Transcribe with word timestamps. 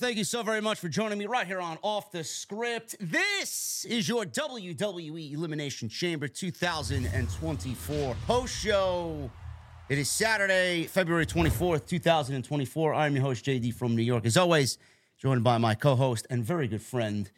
Thank 0.00 0.16
you 0.16 0.24
so 0.24 0.42
very 0.42 0.62
much 0.62 0.78
for 0.80 0.88
joining 0.88 1.18
me 1.18 1.26
right 1.26 1.46
here 1.46 1.60
on 1.60 1.76
Off 1.82 2.10
the 2.10 2.24
Script. 2.24 2.96
This 3.00 3.84
is 3.84 4.08
your 4.08 4.24
WWE 4.24 5.34
Elimination 5.34 5.90
Chamber 5.90 6.26
2024 6.26 8.16
post 8.26 8.58
show. 8.58 9.30
It 9.90 9.98
is 9.98 10.10
Saturday, 10.10 10.84
February 10.84 11.26
24th, 11.26 11.84
2024. 11.86 12.94
I'm 12.94 13.14
your 13.14 13.24
host, 13.24 13.44
JD 13.44 13.74
from 13.74 13.94
New 13.94 14.02
York. 14.02 14.24
As 14.24 14.38
always, 14.38 14.78
joined 15.18 15.44
by 15.44 15.58
my 15.58 15.74
co 15.74 15.94
host 15.96 16.26
and 16.30 16.42
very 16.42 16.66
good 16.66 16.80
friend, 16.80 17.30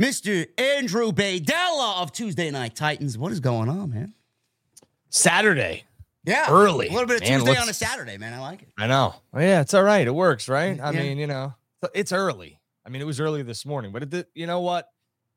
Mr. 0.00 0.46
Andrew 0.58 1.10
Baydala 1.10 2.02
of 2.02 2.12
Tuesday 2.12 2.52
Night 2.52 2.76
Titans. 2.76 3.18
What 3.18 3.32
is 3.32 3.40
going 3.40 3.68
on, 3.68 3.90
man? 3.90 4.14
Saturday. 5.08 5.82
Yeah. 6.24 6.46
Early. 6.50 6.86
A 6.86 6.92
little 6.92 7.08
bit 7.08 7.16
of 7.16 7.28
Man, 7.28 7.40
Tuesday 7.40 7.60
on 7.60 7.68
a 7.68 7.74
Saturday, 7.74 8.16
man. 8.16 8.32
I 8.32 8.38
like 8.38 8.62
it. 8.62 8.68
I 8.78 8.86
know. 8.86 9.16
Well, 9.32 9.42
yeah, 9.42 9.60
it's 9.62 9.74
all 9.74 9.82
right. 9.82 10.06
It 10.06 10.14
works, 10.14 10.48
right? 10.48 10.78
Mm, 10.78 10.84
I 10.84 10.92
Yeah. 10.92 11.00
mean, 11.00 11.18
you 11.18 11.26
know, 11.26 11.54
it's 11.94 12.12
early. 12.12 12.60
I 12.84 12.88
mean, 12.88 13.02
it 13.02 13.06
was 13.06 13.20
early 13.20 13.42
this 13.42 13.66
morning, 13.66 13.92
but 13.92 14.12
it 14.12 14.28
you 14.34 14.46
know 14.46 14.60
what? 14.60 14.88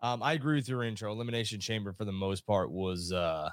Um, 0.01 0.21
I 0.21 0.33
agree 0.33 0.55
with 0.55 0.67
your 0.67 0.83
intro. 0.83 1.11
Elimination 1.11 1.59
Chamber 1.59 1.93
for 1.93 2.05
the 2.05 2.11
most 2.11 2.45
part 2.45 2.71
was 2.71 3.11
uh 3.11 3.49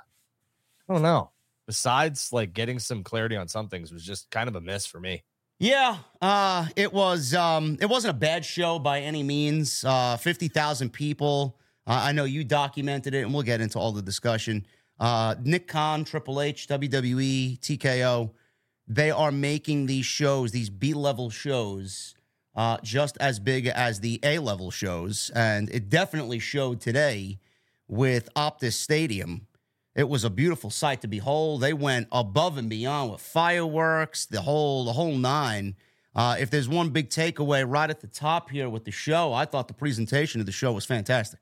I 0.88 0.92
don't 0.92 1.02
know. 1.02 1.30
Besides 1.66 2.32
like 2.32 2.52
getting 2.52 2.78
some 2.78 3.04
clarity 3.04 3.36
on 3.36 3.46
some 3.46 3.68
things 3.68 3.92
was 3.92 4.04
just 4.04 4.30
kind 4.30 4.48
of 4.48 4.56
a 4.56 4.60
miss 4.60 4.86
for 4.86 4.98
me. 4.98 5.22
Yeah, 5.60 5.98
uh, 6.22 6.66
it 6.74 6.90
was. 6.90 7.34
Um, 7.34 7.76
it 7.82 7.86
wasn't 7.86 8.16
a 8.16 8.18
bad 8.18 8.46
show 8.46 8.78
by 8.78 9.00
any 9.00 9.22
means. 9.22 9.84
Uh, 9.84 10.16
Fifty 10.16 10.48
thousand 10.48 10.90
people. 10.90 11.58
Uh, 11.86 12.00
I 12.04 12.12
know 12.12 12.24
you 12.24 12.44
documented 12.44 13.14
it, 13.14 13.20
and 13.20 13.34
we'll 13.34 13.42
get 13.42 13.60
into 13.60 13.78
all 13.78 13.92
the 13.92 14.00
discussion. 14.00 14.66
Uh, 14.98 15.34
Nick 15.42 15.68
Khan, 15.68 16.04
Triple 16.04 16.40
H, 16.40 16.66
WWE, 16.66 17.58
TKO. 17.60 18.30
They 18.88 19.10
are 19.10 19.30
making 19.30 19.86
these 19.86 20.06
shows, 20.06 20.50
these 20.50 20.70
B 20.70 20.94
level 20.94 21.28
shows, 21.28 22.14
uh, 22.60 22.76
just 22.82 23.16
as 23.20 23.38
big 23.38 23.66
as 23.68 24.00
the 24.00 24.20
A 24.22 24.38
level 24.38 24.70
shows, 24.70 25.30
and 25.34 25.70
it 25.70 25.88
definitely 25.88 26.38
showed 26.38 26.78
today 26.78 27.38
with 27.88 28.28
Optus 28.36 28.74
Stadium. 28.74 29.46
It 29.94 30.10
was 30.10 30.24
a 30.24 30.30
beautiful 30.30 30.68
sight 30.68 31.00
to 31.00 31.08
behold. 31.08 31.62
They 31.62 31.72
went 31.72 32.08
above 32.12 32.58
and 32.58 32.68
beyond 32.68 33.12
with 33.12 33.22
fireworks, 33.22 34.26
the 34.26 34.42
whole 34.42 34.84
the 34.84 34.92
whole 34.92 35.14
nine. 35.14 35.74
Uh, 36.14 36.36
if 36.38 36.50
there's 36.50 36.68
one 36.68 36.90
big 36.90 37.08
takeaway 37.08 37.64
right 37.66 37.88
at 37.88 38.00
the 38.00 38.06
top 38.06 38.50
here 38.50 38.68
with 38.68 38.84
the 38.84 38.90
show, 38.90 39.32
I 39.32 39.46
thought 39.46 39.66
the 39.66 39.72
presentation 39.72 40.38
of 40.40 40.46
the 40.46 40.52
show 40.52 40.70
was 40.70 40.84
fantastic. 40.84 41.40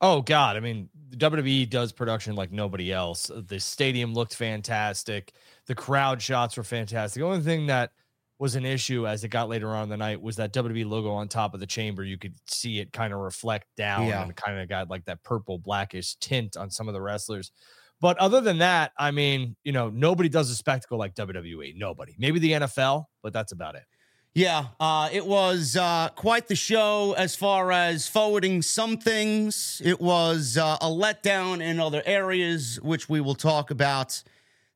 Oh 0.00 0.22
God, 0.22 0.56
I 0.56 0.60
mean, 0.60 0.88
WWE 1.16 1.68
does 1.68 1.90
production 1.90 2.36
like 2.36 2.52
nobody 2.52 2.92
else. 2.92 3.28
The 3.34 3.58
stadium 3.58 4.14
looked 4.14 4.36
fantastic. 4.36 5.32
The 5.66 5.74
crowd 5.74 6.22
shots 6.22 6.56
were 6.56 6.62
fantastic. 6.62 7.20
The 7.20 7.26
only 7.26 7.42
thing 7.42 7.66
that 7.66 7.90
was 8.40 8.54
an 8.56 8.64
issue 8.64 9.06
as 9.06 9.22
it 9.22 9.28
got 9.28 9.48
later 9.50 9.68
on 9.68 9.84
in 9.84 9.88
the 9.90 9.96
night 9.98 10.20
was 10.20 10.36
that 10.36 10.52
WWE 10.54 10.88
logo 10.88 11.10
on 11.10 11.28
top 11.28 11.52
of 11.52 11.60
the 11.60 11.66
chamber. 11.66 12.02
You 12.02 12.16
could 12.16 12.34
see 12.46 12.78
it 12.80 12.90
kind 12.92 13.12
of 13.12 13.20
reflect 13.20 13.66
down 13.76 14.06
Yeah. 14.08 14.22
and 14.22 14.34
kind 14.34 14.58
of 14.58 14.68
got 14.68 14.88
like 14.88 15.04
that 15.04 15.22
purple 15.22 15.58
blackish 15.58 16.14
tint 16.16 16.56
on 16.56 16.70
some 16.70 16.88
of 16.88 16.94
the 16.94 17.02
wrestlers. 17.02 17.52
But 18.00 18.16
other 18.16 18.40
than 18.40 18.58
that, 18.58 18.92
I 18.98 19.10
mean, 19.10 19.56
you 19.62 19.72
know, 19.72 19.90
nobody 19.90 20.30
does 20.30 20.50
a 20.50 20.54
spectacle 20.56 20.98
like 20.98 21.14
WWE. 21.14 21.74
Nobody. 21.76 22.14
Maybe 22.18 22.38
the 22.38 22.52
NFL, 22.52 23.04
but 23.22 23.34
that's 23.34 23.52
about 23.52 23.74
it. 23.74 23.82
Yeah, 24.32 24.68
uh, 24.78 25.08
it 25.12 25.26
was 25.26 25.76
uh, 25.76 26.08
quite 26.14 26.46
the 26.46 26.54
show 26.54 27.14
as 27.18 27.34
far 27.36 27.72
as 27.72 28.08
forwarding 28.08 28.62
some 28.62 28.96
things. 28.96 29.82
It 29.84 30.00
was 30.00 30.56
uh, 30.56 30.78
a 30.80 30.86
letdown 30.86 31.60
in 31.60 31.78
other 31.80 32.00
areas, 32.06 32.78
which 32.80 33.08
we 33.08 33.20
will 33.20 33.34
talk 33.34 33.72
about 33.72 34.22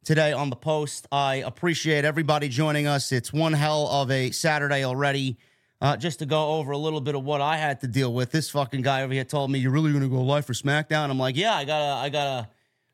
today 0.04 0.32
on 0.32 0.50
the 0.50 0.56
post. 0.56 1.06
I 1.10 1.36
appreciate 1.36 2.04
everybody 2.04 2.48
joining 2.48 2.86
us. 2.86 3.10
It's 3.10 3.32
one 3.32 3.52
hell 3.52 3.88
of 3.88 4.10
a 4.10 4.30
Saturday 4.30 4.84
already. 4.84 5.38
Uh, 5.80 5.96
just 5.96 6.20
to 6.20 6.26
go 6.26 6.52
over 6.52 6.72
a 6.72 6.78
little 6.78 7.00
bit 7.00 7.14
of 7.14 7.24
what 7.24 7.40
I 7.40 7.56
had 7.58 7.80
to 7.80 7.86
deal 7.86 8.14
with. 8.14 8.30
This 8.30 8.48
fucking 8.48 8.82
guy 8.82 9.02
over 9.02 9.12
here 9.12 9.24
told 9.24 9.50
me, 9.50 9.58
"You're 9.58 9.72
really 9.72 9.92
gonna 9.92 10.08
go 10.08 10.22
live 10.22 10.46
for 10.46 10.54
SmackDown?" 10.54 11.10
I'm 11.10 11.18
like, 11.18 11.36
"Yeah, 11.36 11.54
I 11.54 11.64
gotta, 11.64 12.00
I 12.00 12.08
gotta, 12.08 12.48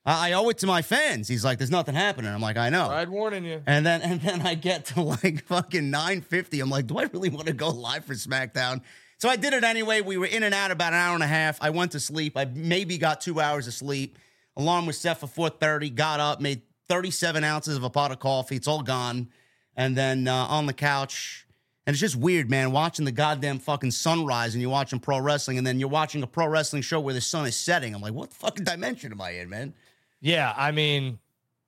I 0.04 0.30
I 0.30 0.32
owe 0.32 0.48
it 0.48 0.58
to 0.58 0.66
my 0.66 0.82
fans." 0.82 1.28
He's 1.28 1.44
like, 1.44 1.58
"There's 1.58 1.70
nothing 1.70 1.94
happening." 1.94 2.32
I'm 2.32 2.40
like, 2.40 2.56
"I 2.56 2.68
know." 2.68 2.88
I'd 2.88 3.08
warning 3.08 3.44
you. 3.44 3.62
And 3.66 3.86
then 3.86 4.02
and 4.02 4.20
then 4.20 4.40
I 4.42 4.54
get 4.54 4.86
to 4.86 5.02
like 5.02 5.44
fucking 5.46 5.90
950. 5.90 6.58
I'm 6.58 6.70
like, 6.70 6.88
do 6.88 6.98
I 6.98 7.04
really 7.12 7.28
want 7.28 7.46
to 7.46 7.52
go 7.52 7.68
live 7.68 8.06
for 8.06 8.14
SmackDown? 8.14 8.80
So 9.18 9.28
I 9.28 9.36
did 9.36 9.52
it 9.52 9.62
anyway. 9.62 10.00
We 10.00 10.16
were 10.16 10.26
in 10.26 10.42
and 10.42 10.54
out 10.54 10.70
about 10.72 10.92
an 10.92 10.98
hour 10.98 11.14
and 11.14 11.22
a 11.22 11.28
half. 11.28 11.58
I 11.60 11.70
went 11.70 11.92
to 11.92 12.00
sleep. 12.00 12.36
I 12.36 12.46
maybe 12.46 12.98
got 12.98 13.20
two 13.20 13.38
hours 13.40 13.68
of 13.68 13.74
sleep. 13.74 14.18
Alarm 14.56 14.86
was 14.86 14.98
set 14.98 15.20
for 15.20 15.28
4:30. 15.28 15.94
Got 15.94 16.18
up, 16.18 16.40
made 16.40 16.62
37 16.90 17.44
ounces 17.44 17.76
of 17.76 17.84
a 17.84 17.90
pot 17.90 18.10
of 18.10 18.18
coffee. 18.18 18.56
It's 18.56 18.66
all 18.66 18.82
gone. 18.82 19.28
And 19.76 19.96
then 19.96 20.26
uh, 20.26 20.34
on 20.34 20.66
the 20.66 20.72
couch. 20.72 21.46
And 21.86 21.94
it's 21.94 22.00
just 22.00 22.16
weird, 22.16 22.50
man, 22.50 22.72
watching 22.72 23.04
the 23.04 23.12
goddamn 23.12 23.60
fucking 23.60 23.92
sunrise 23.92 24.54
and 24.54 24.60
you're 24.60 24.70
watching 24.70 24.98
pro 24.98 25.18
wrestling 25.18 25.56
and 25.56 25.66
then 25.66 25.80
you're 25.80 25.88
watching 25.88 26.22
a 26.22 26.26
pro 26.26 26.46
wrestling 26.46 26.82
show 26.82 27.00
where 27.00 27.14
the 27.14 27.20
sun 27.20 27.46
is 27.46 27.56
setting. 27.56 27.94
I'm 27.94 28.02
like, 28.02 28.12
what 28.12 28.32
fucking 28.32 28.64
dimension 28.64 29.12
am 29.12 29.20
I 29.20 29.30
in, 29.30 29.48
man? 29.48 29.72
Yeah, 30.20 30.52
I 30.54 30.72
mean, 30.72 31.18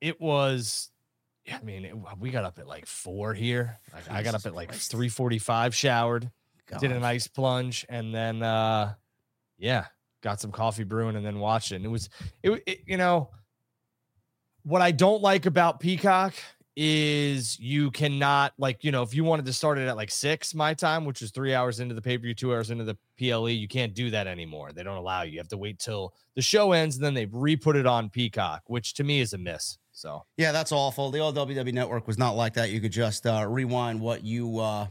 it 0.01 0.21
was. 0.21 0.89
I 1.51 1.61
mean, 1.63 1.85
it, 1.85 1.95
we 2.19 2.29
got 2.29 2.45
up 2.45 2.59
at 2.59 2.67
like 2.67 2.85
four 2.85 3.33
here. 3.33 3.79
I, 4.09 4.19
I 4.19 4.23
got 4.23 4.35
up 4.35 4.45
at 4.45 4.53
like 4.53 4.73
three 4.73 5.09
forty-five, 5.09 5.75
showered, 5.75 6.29
did 6.79 6.91
a 6.91 6.93
God. 6.93 7.01
nice 7.01 7.27
plunge, 7.27 7.85
and 7.89 8.13
then 8.13 8.43
uh 8.43 8.93
yeah, 9.57 9.85
got 10.21 10.39
some 10.39 10.51
coffee 10.51 10.83
brewing, 10.83 11.15
and 11.15 11.25
then 11.25 11.39
watched 11.39 11.71
it. 11.71 11.77
And 11.77 11.85
it 11.85 11.89
was, 11.89 12.09
it, 12.43 12.63
it 12.65 12.79
you 12.85 12.97
know, 12.97 13.29
what 14.63 14.81
I 14.81 14.91
don't 14.91 15.21
like 15.21 15.45
about 15.45 15.79
Peacock 15.79 16.33
is 16.75 17.59
you 17.59 17.91
cannot 17.91 18.51
like 18.57 18.83
you 18.83 18.91
know 18.91 19.03
if 19.03 19.13
you 19.13 19.23
wanted 19.23 19.45
to 19.45 19.53
start 19.53 19.77
it 19.77 19.87
at 19.87 19.95
like 19.95 20.09
six 20.09 20.55
my 20.55 20.73
time 20.73 21.05
which 21.05 21.21
is 21.21 21.29
three 21.29 21.53
hours 21.53 21.79
into 21.79 21.93
the 21.93 22.01
pay-per-view 22.01 22.33
two 22.33 22.51
hours 22.51 22.71
into 22.71 22.83
the 22.83 22.97
ple 23.15 23.47
you 23.47 23.67
can't 23.67 23.93
do 23.93 24.09
that 24.09 24.25
anymore 24.25 24.71
they 24.71 24.81
don't 24.81 24.97
allow 24.97 25.21
you 25.21 25.33
you 25.33 25.37
have 25.37 25.47
to 25.47 25.55
wait 25.55 25.77
till 25.77 26.15
the 26.33 26.41
show 26.41 26.71
ends 26.71 26.95
and 26.95 27.05
then 27.05 27.13
they 27.13 27.27
re-put 27.27 27.75
it 27.75 27.85
on 27.85 28.09
peacock 28.09 28.63
which 28.65 28.95
to 28.95 29.03
me 29.03 29.19
is 29.19 29.33
a 29.33 29.37
miss 29.37 29.77
so 29.91 30.25
Yeah, 30.37 30.51
that's 30.51 30.71
awful. 30.71 31.11
The 31.11 31.19
old 31.19 31.35
WWE 31.37 31.71
network 31.71 32.07
was 32.07 32.17
not 32.17 32.31
like 32.31 32.55
that. 32.55 32.71
You 32.71 32.81
could 32.81 32.91
just 32.91 33.27
uh, 33.27 33.45
rewind 33.47 34.01
what 34.01 34.23
you 34.23 34.57
uh, 34.57 34.87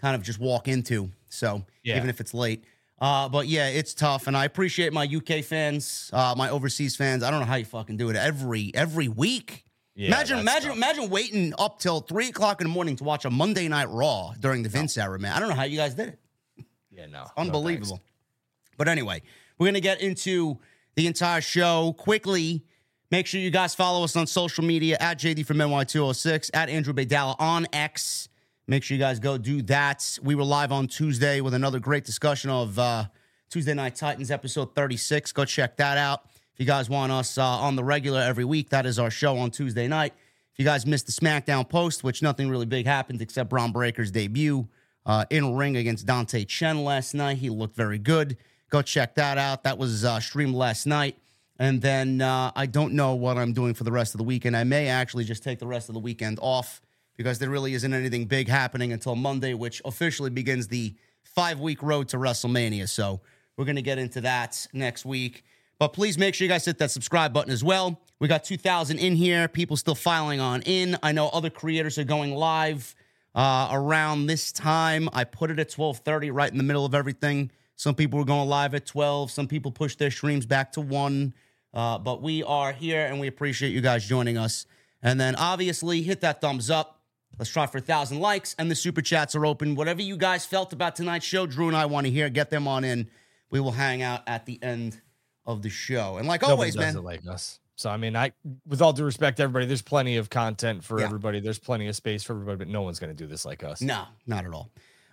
kind 0.00 0.14
of 0.14 0.22
just 0.22 0.38
walk 0.38 0.68
into. 0.68 1.10
So 1.28 1.64
Yeah. 1.82 1.96
even 1.96 2.08
if 2.08 2.20
it's 2.20 2.32
late. 2.32 2.64
Uh, 2.98 3.28
but 3.28 3.46
yeah, 3.46 3.68
it's 3.68 3.92
tough, 3.92 4.26
and 4.26 4.36
I 4.36 4.46
appreciate 4.46 4.92
my 4.92 5.04
UK 5.04 5.44
fans, 5.44 6.10
uh, 6.14 6.34
my 6.36 6.48
overseas 6.48 6.96
fans. 6.96 7.22
I 7.22 7.30
don't 7.30 7.40
know 7.40 7.46
how 7.46 7.56
you 7.56 7.64
fucking 7.66 7.96
do 7.98 8.08
it 8.08 8.16
every 8.16 8.70
every 8.74 9.08
week. 9.08 9.64
yeah 9.94 10.06
imagine, 10.08 10.38
imagine, 10.38 10.68
tough. 10.70 10.76
imagine 10.78 11.10
waiting 11.10 11.52
up 11.58 11.78
till 11.78 12.00
three 12.00 12.28
o'clock 12.28 12.60
in 12.62 12.66
the 12.68 12.72
morning 12.72 12.96
to 12.96 13.04
watch 13.04 13.26
a 13.26 13.30
Monday 13.30 13.68
Night 13.68 13.90
Raw 13.90 14.32
during 14.40 14.62
the 14.62 14.70
Vince 14.70 14.96
era, 14.96 15.18
man. 15.18 15.32
I 15.34 15.40
don't 15.40 15.50
know 15.50 15.54
how 15.54 15.64
you 15.64 15.76
guys 15.76 15.94
did 15.94 16.08
it. 16.08 16.64
yeah 16.90 17.04
no 17.06 17.24
no 17.24 17.26
Unbelievable. 17.36 17.96
thanks. 17.96 18.74
but 18.78 18.88
anyway, 18.88 19.20
we're 19.58 19.66
going 19.66 19.74
to 19.74 19.80
get 19.82 20.00
into 20.00 20.58
the 20.94 21.06
entire 21.06 21.42
show 21.42 21.92
quickly. 21.98 22.64
Make 23.10 23.26
sure 23.26 23.40
you 23.40 23.50
guys 23.50 23.74
follow 23.74 24.04
us 24.04 24.16
on 24.16 24.26
social 24.26 24.64
media 24.64 24.96
at 25.00 25.18
JD 25.18 25.44
from 25.46 25.58
NY206, 25.58 26.50
at 26.54 26.68
Andrew 26.70 26.92
Baydala 26.94 27.36
on 27.38 27.66
X. 27.74 28.28
Make 28.68 28.82
sure 28.82 28.96
you 28.96 29.00
guys 29.00 29.20
go 29.20 29.38
do 29.38 29.62
that. 29.62 30.18
We 30.20 30.34
were 30.34 30.42
live 30.42 30.72
on 30.72 30.88
Tuesday 30.88 31.40
with 31.40 31.54
another 31.54 31.78
great 31.78 32.04
discussion 32.04 32.50
of 32.50 32.76
uh, 32.76 33.04
Tuesday 33.48 33.74
Night 33.74 33.94
Titans 33.94 34.32
episode 34.32 34.74
36. 34.74 35.30
Go 35.30 35.44
check 35.44 35.76
that 35.76 35.96
out. 35.96 36.24
If 36.52 36.58
you 36.58 36.66
guys 36.66 36.90
want 36.90 37.12
us 37.12 37.38
uh, 37.38 37.44
on 37.44 37.76
the 37.76 37.84
regular 37.84 38.20
every 38.20 38.44
week, 38.44 38.70
that 38.70 38.84
is 38.84 38.98
our 38.98 39.08
show 39.08 39.38
on 39.38 39.52
Tuesday 39.52 39.86
night. 39.86 40.14
If 40.52 40.58
you 40.58 40.64
guys 40.64 40.84
missed 40.84 41.06
the 41.06 41.12
SmackDown 41.12 41.68
post, 41.68 42.02
which 42.02 42.22
nothing 42.22 42.48
really 42.48 42.66
big 42.66 42.86
happened 42.86 43.22
except 43.22 43.50
Bron 43.50 43.70
Breakker's 43.70 44.10
debut 44.10 44.66
uh, 45.04 45.26
in 45.30 45.54
ring 45.54 45.76
against 45.76 46.04
Dante 46.04 46.44
Chen 46.44 46.82
last 46.82 47.14
night, 47.14 47.36
he 47.36 47.50
looked 47.50 47.76
very 47.76 48.00
good. 48.00 48.36
Go 48.70 48.82
check 48.82 49.14
that 49.14 49.38
out. 49.38 49.62
That 49.62 49.78
was 49.78 50.04
uh, 50.04 50.18
streamed 50.18 50.56
last 50.56 50.86
night. 50.86 51.16
And 51.60 51.80
then 51.80 52.20
uh, 52.20 52.50
I 52.56 52.66
don't 52.66 52.94
know 52.94 53.14
what 53.14 53.38
I'm 53.38 53.52
doing 53.52 53.74
for 53.74 53.84
the 53.84 53.92
rest 53.92 54.12
of 54.14 54.18
the 54.18 54.24
weekend. 54.24 54.56
I 54.56 54.64
may 54.64 54.88
actually 54.88 55.22
just 55.22 55.44
take 55.44 55.60
the 55.60 55.68
rest 55.68 55.88
of 55.88 55.92
the 55.92 56.00
weekend 56.00 56.40
off 56.42 56.80
because 57.16 57.38
there 57.38 57.50
really 57.50 57.74
isn't 57.74 57.92
anything 57.92 58.26
big 58.26 58.48
happening 58.48 58.92
until 58.92 59.16
Monday, 59.16 59.54
which 59.54 59.82
officially 59.84 60.30
begins 60.30 60.68
the 60.68 60.94
five 61.22 61.60
week 61.60 61.82
road 61.82 62.08
to 62.08 62.16
WrestleMania. 62.16 62.88
So 62.88 63.20
we're 63.56 63.64
going 63.64 63.76
to 63.76 63.82
get 63.82 63.98
into 63.98 64.20
that 64.22 64.66
next 64.72 65.04
week. 65.04 65.44
But 65.78 65.88
please 65.88 66.16
make 66.16 66.34
sure 66.34 66.46
you 66.46 66.48
guys 66.48 66.64
hit 66.64 66.78
that 66.78 66.90
subscribe 66.90 67.32
button 67.32 67.52
as 67.52 67.62
well. 67.62 68.00
We 68.18 68.28
got 68.28 68.44
2,000 68.44 68.98
in 68.98 69.14
here. 69.14 69.46
People 69.46 69.76
still 69.76 69.94
filing 69.94 70.40
on 70.40 70.62
in. 70.62 70.96
I 71.02 71.12
know 71.12 71.28
other 71.28 71.50
creators 71.50 71.98
are 71.98 72.04
going 72.04 72.34
live 72.34 72.94
uh, 73.34 73.68
around 73.70 74.26
this 74.26 74.52
time. 74.52 75.10
I 75.12 75.24
put 75.24 75.50
it 75.50 75.58
at 75.58 75.68
12:30, 75.68 76.32
right 76.32 76.50
in 76.50 76.56
the 76.56 76.64
middle 76.64 76.86
of 76.86 76.94
everything. 76.94 77.50
Some 77.76 77.94
people 77.94 78.18
were 78.18 78.24
going 78.24 78.48
live 78.48 78.74
at 78.74 78.86
12. 78.86 79.30
Some 79.30 79.46
people 79.46 79.70
pushed 79.70 79.98
their 79.98 80.10
streams 80.10 80.46
back 80.46 80.72
to 80.72 80.80
one. 80.80 81.34
Uh, 81.74 81.98
but 81.98 82.22
we 82.22 82.42
are 82.42 82.72
here, 82.72 83.04
and 83.04 83.20
we 83.20 83.26
appreciate 83.26 83.70
you 83.72 83.82
guys 83.82 84.06
joining 84.06 84.38
us. 84.38 84.64
And 85.02 85.20
then 85.20 85.34
obviously 85.36 86.00
hit 86.00 86.22
that 86.22 86.40
thumbs 86.40 86.70
up. 86.70 86.95
Let's 87.38 87.50
try 87.50 87.66
for 87.66 87.78
a 87.78 87.82
thousand 87.82 88.20
likes, 88.20 88.54
and 88.58 88.70
the 88.70 88.74
super 88.74 89.02
chats 89.02 89.34
are 89.34 89.44
open. 89.44 89.74
Whatever 89.74 90.00
you 90.02 90.16
guys 90.16 90.46
felt 90.46 90.72
about 90.72 90.96
tonight's 90.96 91.26
show, 91.26 91.46
Drew 91.46 91.68
and 91.68 91.76
I 91.76 91.86
want 91.86 92.06
to 92.06 92.10
hear. 92.10 92.28
Get 92.30 92.50
them 92.50 92.66
on 92.66 92.82
in. 92.84 93.10
We 93.50 93.60
will 93.60 93.72
hang 93.72 94.02
out 94.02 94.22
at 94.26 94.46
the 94.46 94.58
end 94.62 95.00
of 95.44 95.62
the 95.62 95.68
show. 95.68 96.16
And 96.16 96.26
like 96.26 96.42
Nobody 96.42 96.52
always, 96.52 96.74
does 96.74 96.80
man, 96.80 96.96
it 96.96 97.02
like 97.04 97.26
us. 97.26 97.60
So 97.76 97.90
I 97.90 97.98
mean, 97.98 98.16
I 98.16 98.32
with 98.66 98.80
all 98.80 98.92
due 98.94 99.04
respect, 99.04 99.36
to 99.36 99.42
everybody, 99.42 99.66
there's 99.66 99.82
plenty 99.82 100.16
of 100.16 100.30
content 100.30 100.82
for 100.82 100.98
Yeah. 100.98 101.04
everybody. 101.04 101.40
There's 101.40 101.58
plenty 101.58 101.88
of 101.88 101.94
space 101.94 102.22
for 102.24 102.32
everybody, 102.32 102.56
but 102.56 102.68
no 102.68 102.82
one's 102.82 102.98
going 102.98 103.14
to 103.14 103.16
do 103.16 103.26
this 103.26 103.44
like 103.44 103.62
us. 103.62 103.82
No, 103.82 104.04
not 104.26 104.46
at 104.46 104.52
all. 104.52 104.70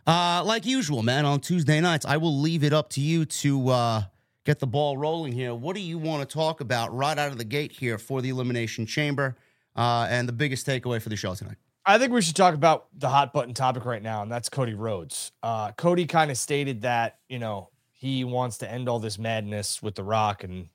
Uh, 0.07 0.43
like 0.45 0.65
usual, 0.65 1.03
man, 1.03 1.25
on 1.25 1.39
Tuesday 1.41 1.79
nights, 1.81 2.05
I 2.05 2.17
will 2.17 2.37
leave 2.39 2.63
it 2.63 2.73
up 2.73 2.89
to 2.91 3.01
you 3.01 3.25
to 3.25 3.69
uh, 3.69 4.03
get 4.45 4.59
the 4.59 4.67
ball 4.67 4.97
rolling 4.97 5.33
here. 5.33 5.53
What 5.53 5.75
do 5.75 5.81
you 5.81 5.97
want 5.97 6.27
to 6.27 6.33
talk 6.33 6.61
about 6.61 6.95
right 6.95 7.17
out 7.17 7.31
of 7.31 7.37
the 7.37 7.45
gate 7.45 7.73
here 7.73 7.97
for 7.97 8.21
the 8.21 8.29
Elimination 8.29 8.85
Chamber 8.85 9.35
uh, 9.75 10.07
and 10.09 10.27
the 10.27 10.33
biggest 10.33 10.65
takeaway 10.65 11.01
for 11.01 11.09
the 11.09 11.15
show 11.15 11.35
tonight? 11.35 11.57
I 11.85 11.97
think 11.97 12.13
we 12.13 12.21
should 12.21 12.35
talk 12.35 12.53
about 12.53 12.87
the 12.97 13.09
hot 13.09 13.33
button 13.33 13.53
topic 13.53 13.85
right 13.85 14.01
now, 14.01 14.21
and 14.21 14.31
that's 14.31 14.49
Cody 14.49 14.73
Rhodes. 14.73 15.31
Uh, 15.41 15.71
Cody 15.73 16.05
kind 16.05 16.31
of 16.31 16.37
stated 16.37 16.81
that 16.81 17.19
you 17.27 17.39
know 17.39 17.69
he 17.91 18.23
wants 18.23 18.59
to 18.59 18.71
end 18.71 18.87
all 18.87 18.99
this 18.99 19.19
madness 19.19 19.81
with 19.81 19.95
The 19.95 20.03
Rock, 20.03 20.43
and 20.43 20.69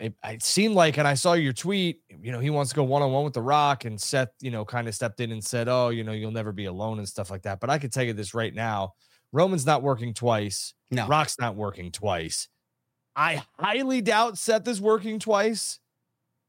it, 0.00 0.14
it 0.24 0.42
seemed 0.42 0.74
like, 0.74 0.98
and 0.98 1.06
I 1.06 1.14
saw 1.14 1.34
your 1.34 1.52
tweet. 1.52 2.00
You 2.20 2.32
know, 2.32 2.40
he 2.40 2.50
wants 2.50 2.70
to 2.70 2.76
go 2.76 2.82
one 2.82 3.02
on 3.02 3.12
one 3.12 3.24
with 3.24 3.34
The 3.34 3.42
Rock, 3.42 3.84
and 3.84 4.00
Seth, 4.00 4.30
you 4.40 4.50
know, 4.50 4.64
kind 4.64 4.88
of 4.88 4.94
stepped 4.94 5.20
in 5.20 5.30
and 5.30 5.44
said, 5.44 5.68
"Oh, 5.68 5.90
you 5.90 6.02
know, 6.02 6.12
you'll 6.12 6.32
never 6.32 6.52
be 6.52 6.64
alone" 6.64 6.98
and 6.98 7.08
stuff 7.08 7.30
like 7.30 7.42
that. 7.42 7.60
But 7.60 7.70
I 7.70 7.78
could 7.78 7.92
tell 7.92 8.04
you 8.04 8.12
this 8.12 8.34
right 8.34 8.54
now: 8.54 8.94
Roman's 9.32 9.66
not 9.66 9.82
working 9.82 10.14
twice. 10.14 10.74
No. 10.90 11.06
Rock's 11.06 11.38
not 11.38 11.54
working 11.54 11.92
twice. 11.92 12.48
I 13.14 13.42
highly 13.58 14.00
doubt 14.00 14.38
Seth 14.38 14.66
is 14.68 14.80
working 14.80 15.18
twice. 15.18 15.78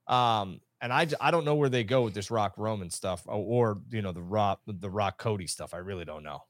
Um, 0.07 0.61
and 0.81 0.93
I, 0.93 1.07
I 1.19 1.31
don't 1.31 1.45
know 1.45 1.55
where 1.55 1.69
they 1.69 1.83
go 1.83 2.03
with 2.03 2.13
this 2.13 2.31
Rock 2.31 2.53
Roman 2.57 2.89
stuff 2.89 3.23
or, 3.25 3.35
or 3.35 3.81
you 3.91 4.01
know 4.01 4.11
the 4.11 4.21
Rock 4.21 4.61
the 4.67 4.89
Rock 4.89 5.17
Cody 5.17 5.47
stuff. 5.47 5.73
I 5.73 5.77
really 5.77 6.05
don't 6.05 6.23
know. 6.23 6.43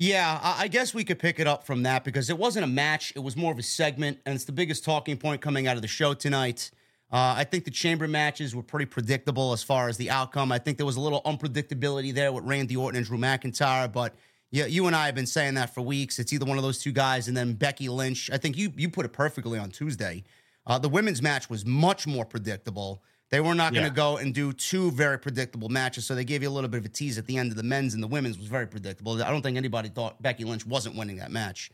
Yeah, 0.00 0.38
I 0.42 0.68
guess 0.68 0.94
we 0.94 1.02
could 1.02 1.18
pick 1.18 1.40
it 1.40 1.48
up 1.48 1.64
from 1.64 1.82
that 1.82 2.04
because 2.04 2.30
it 2.30 2.38
wasn't 2.38 2.64
a 2.64 2.68
match. 2.68 3.12
It 3.16 3.18
was 3.18 3.36
more 3.36 3.50
of 3.50 3.58
a 3.58 3.64
segment, 3.64 4.18
and 4.24 4.36
it's 4.36 4.44
the 4.44 4.52
biggest 4.52 4.84
talking 4.84 5.16
point 5.16 5.40
coming 5.40 5.66
out 5.66 5.74
of 5.74 5.82
the 5.82 5.88
show 5.88 6.14
tonight. 6.14 6.70
Uh, 7.10 7.34
I 7.38 7.42
think 7.42 7.64
the 7.64 7.72
chamber 7.72 8.06
matches 8.06 8.54
were 8.54 8.62
pretty 8.62 8.86
predictable 8.86 9.52
as 9.52 9.64
far 9.64 9.88
as 9.88 9.96
the 9.96 10.10
outcome. 10.10 10.52
I 10.52 10.58
think 10.58 10.76
there 10.76 10.86
was 10.86 10.94
a 10.94 11.00
little 11.00 11.20
unpredictability 11.22 12.14
there 12.14 12.30
with 12.32 12.44
Randy 12.44 12.76
Orton 12.76 12.98
and 12.98 13.06
Drew 13.06 13.18
McIntyre, 13.18 13.90
but 13.90 14.14
yeah, 14.52 14.66
you 14.66 14.86
and 14.86 14.94
I 14.94 15.06
have 15.06 15.16
been 15.16 15.26
saying 15.26 15.54
that 15.54 15.74
for 15.74 15.80
weeks. 15.80 16.20
It's 16.20 16.32
either 16.32 16.46
one 16.46 16.58
of 16.58 16.62
those 16.62 16.78
two 16.78 16.92
guys, 16.92 17.26
and 17.26 17.36
then 17.36 17.54
Becky 17.54 17.88
Lynch. 17.88 18.30
I 18.32 18.38
think 18.38 18.56
you 18.56 18.72
you 18.76 18.88
put 18.90 19.04
it 19.04 19.12
perfectly 19.12 19.58
on 19.58 19.70
Tuesday. 19.70 20.22
Uh, 20.64 20.78
the 20.78 20.88
women's 20.88 21.20
match 21.20 21.50
was 21.50 21.66
much 21.66 22.06
more 22.06 22.24
predictable. 22.24 23.02
They 23.30 23.40
were 23.40 23.54
not 23.54 23.72
going 23.74 23.84
to 23.84 23.90
Yeah. 23.90 23.94
go 23.94 24.16
and 24.16 24.34
do 24.34 24.52
two 24.52 24.90
very 24.92 25.18
predictable 25.18 25.68
matches, 25.68 26.06
so 26.06 26.14
they 26.14 26.24
gave 26.24 26.42
you 26.42 26.48
a 26.48 26.50
little 26.50 26.70
bit 26.70 26.78
of 26.78 26.86
a 26.86 26.88
tease 26.88 27.18
at 27.18 27.26
the 27.26 27.36
end 27.36 27.50
of 27.50 27.56
the 27.56 27.62
men's 27.62 27.92
and 27.94 28.02
the 28.02 28.06
women's 28.06 28.38
was 28.38 28.46
very 28.46 28.66
predictable. 28.66 29.22
I 29.22 29.30
don't 29.30 29.42
think 29.42 29.56
anybody 29.56 29.90
thought 29.90 30.20
Becky 30.22 30.44
Lynch 30.44 30.64
wasn't 30.66 30.96
winning 30.96 31.16
that 31.16 31.30
match. 31.30 31.70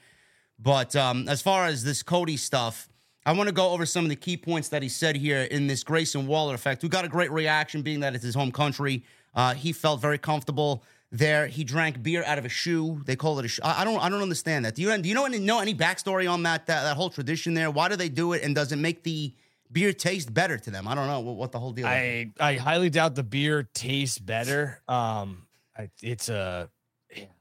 But 0.58 0.94
um, 0.96 1.28
as 1.28 1.42
far 1.42 1.66
as 1.66 1.84
this 1.84 2.02
Cody 2.02 2.36
stuff, 2.36 2.88
I 3.26 3.32
want 3.32 3.48
to 3.48 3.54
go 3.54 3.70
over 3.70 3.86
some 3.86 4.04
of 4.04 4.08
the 4.10 4.16
key 4.16 4.36
points 4.36 4.68
that 4.70 4.82
he 4.82 4.88
said 4.88 5.16
here 5.16 5.42
in 5.42 5.66
this 5.66 5.82
Grayson 5.84 6.26
Waller 6.26 6.54
effect, 6.54 6.82
We 6.82 6.88
got 6.88 7.04
a 7.04 7.08
great 7.08 7.30
reaction, 7.30 7.82
being 7.82 8.00
that 8.00 8.14
it's 8.14 8.24
his 8.24 8.34
home 8.34 8.52
country. 8.52 9.04
Uh, 9.34 9.54
he 9.54 9.72
felt 9.72 10.00
very 10.00 10.18
comfortable 10.18 10.82
there. 11.10 11.46
He 11.46 11.64
drank 11.64 12.02
beer 12.02 12.22
out 12.24 12.38
of 12.38 12.44
a 12.44 12.48
shoe. 12.48 13.00
They 13.06 13.16
call 13.16 13.38
it 13.38 13.44
a 13.44 13.48
shoe. 13.48 13.62
I 13.64 13.84
don't. 13.84 13.98
I 14.00 14.08
don't 14.08 14.22
understand 14.22 14.64
that. 14.64 14.74
Do 14.74 14.82
you? 14.82 14.96
Do 14.98 15.08
you 15.08 15.14
know 15.14 15.24
any 15.24 15.38
know 15.38 15.60
any 15.60 15.74
backstory 15.74 16.30
on 16.30 16.42
that, 16.42 16.66
that 16.66 16.82
that 16.82 16.96
whole 16.96 17.10
tradition 17.10 17.54
there? 17.54 17.70
Why 17.70 17.88
do 17.88 17.96
they 17.96 18.08
do 18.08 18.32
it? 18.32 18.42
And 18.42 18.54
does 18.54 18.70
it 18.72 18.76
make 18.76 19.02
the 19.04 19.32
beer 19.74 19.92
taste 19.92 20.32
better 20.32 20.56
to 20.56 20.70
them? 20.70 20.88
I 20.88 20.94
don't 20.94 21.06
know 21.06 21.20
what, 21.20 21.36
what 21.36 21.52
the 21.52 21.58
whole 21.58 21.72
deal. 21.72 21.84
is. 21.84 21.90
I 21.90 22.32
I 22.40 22.54
highly 22.54 22.88
doubt 22.88 23.14
the 23.14 23.22
beer 23.22 23.68
tastes 23.74 24.18
better. 24.18 24.80
Um, 24.88 25.46
I, 25.76 25.90
it's 26.00 26.30
a 26.30 26.70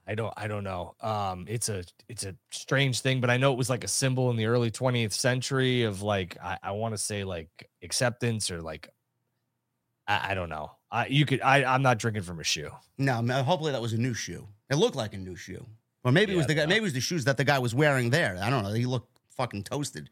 I 0.05 0.15
don't 0.15 0.33
I 0.35 0.47
don't 0.47 0.63
know. 0.63 0.95
Um, 0.99 1.45
it's 1.47 1.69
a 1.69 1.83
it's 2.09 2.25
a 2.25 2.35
strange 2.51 2.99
thing, 2.99 3.21
but 3.21 3.29
I 3.29 3.37
know 3.37 3.53
it 3.53 3.57
was 3.57 3.69
like 3.69 3.83
a 3.83 3.87
symbol 3.87 4.29
in 4.31 4.35
the 4.35 4.47
early 4.47 4.71
20th 4.71 5.13
century 5.13 5.83
of 5.83 6.01
like 6.01 6.37
I, 6.43 6.57
I 6.61 6.71
want 6.71 6.93
to 6.93 6.97
say 6.97 7.23
like 7.23 7.69
acceptance 7.81 8.51
or 8.51 8.61
like 8.61 8.89
I, 10.07 10.31
I 10.31 10.33
don't 10.33 10.49
know. 10.49 10.71
I 10.91 11.07
you 11.07 11.25
could 11.25 11.41
I 11.41 11.63
I'm 11.63 11.81
not 11.81 11.99
drinking 11.99 12.23
from 12.23 12.39
a 12.39 12.43
shoe. 12.43 12.71
No, 12.97 13.13
hopefully 13.43 13.71
that 13.71 13.81
was 13.81 13.93
a 13.93 13.97
new 13.97 14.13
shoe. 14.13 14.47
It 14.69 14.75
looked 14.75 14.95
like 14.95 15.13
a 15.13 15.17
new 15.17 15.35
shoe, 15.35 15.65
or 16.03 16.11
maybe 16.11 16.33
it 16.33 16.37
was 16.37 16.47
the 16.47 16.55
guy. 16.55 16.65
Maybe 16.65 16.79
it 16.79 16.83
was 16.83 16.93
the 16.93 17.01
shoes 17.01 17.25
that 17.25 17.37
the 17.37 17.43
guy 17.43 17.59
was 17.59 17.73
wearing 17.73 18.09
there. 18.09 18.37
I 18.41 18.49
don't 18.49 18.63
know. 18.63 18.73
He 18.73 18.85
looked 18.85 19.19
fucking 19.37 19.63
toasted. 19.63 20.09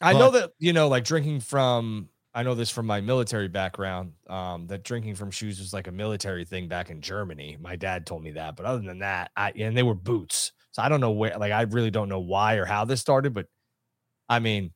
I 0.00 0.12
know 0.12 0.30
that 0.32 0.52
you 0.58 0.72
know, 0.72 0.88
like 0.88 1.04
drinking 1.04 1.40
from. 1.40 2.08
I 2.36 2.42
know 2.42 2.56
this 2.56 2.68
from 2.68 2.86
my 2.86 3.00
military 3.00 3.46
background. 3.46 4.14
Um, 4.28 4.66
that 4.66 4.82
drinking 4.82 5.14
from 5.14 5.30
shoes 5.30 5.60
was 5.60 5.72
like 5.72 5.86
a 5.86 5.92
military 5.92 6.44
thing 6.44 6.66
back 6.66 6.90
in 6.90 7.00
Germany. 7.00 7.56
My 7.60 7.76
dad 7.76 8.06
told 8.06 8.24
me 8.24 8.32
that, 8.32 8.56
but 8.56 8.66
other 8.66 8.82
than 8.82 8.98
that, 8.98 9.30
I 9.36 9.52
and 9.52 9.76
they 9.76 9.84
were 9.84 9.94
boots. 9.94 10.52
So 10.72 10.82
I 10.82 10.88
don't 10.88 11.00
know 11.00 11.12
where. 11.12 11.38
Like 11.38 11.52
I 11.52 11.62
really 11.62 11.92
don't 11.92 12.08
know 12.08 12.18
why 12.18 12.54
or 12.56 12.64
how 12.64 12.84
this 12.84 13.00
started, 13.00 13.34
but 13.34 13.46
I 14.28 14.40
mean, 14.40 14.72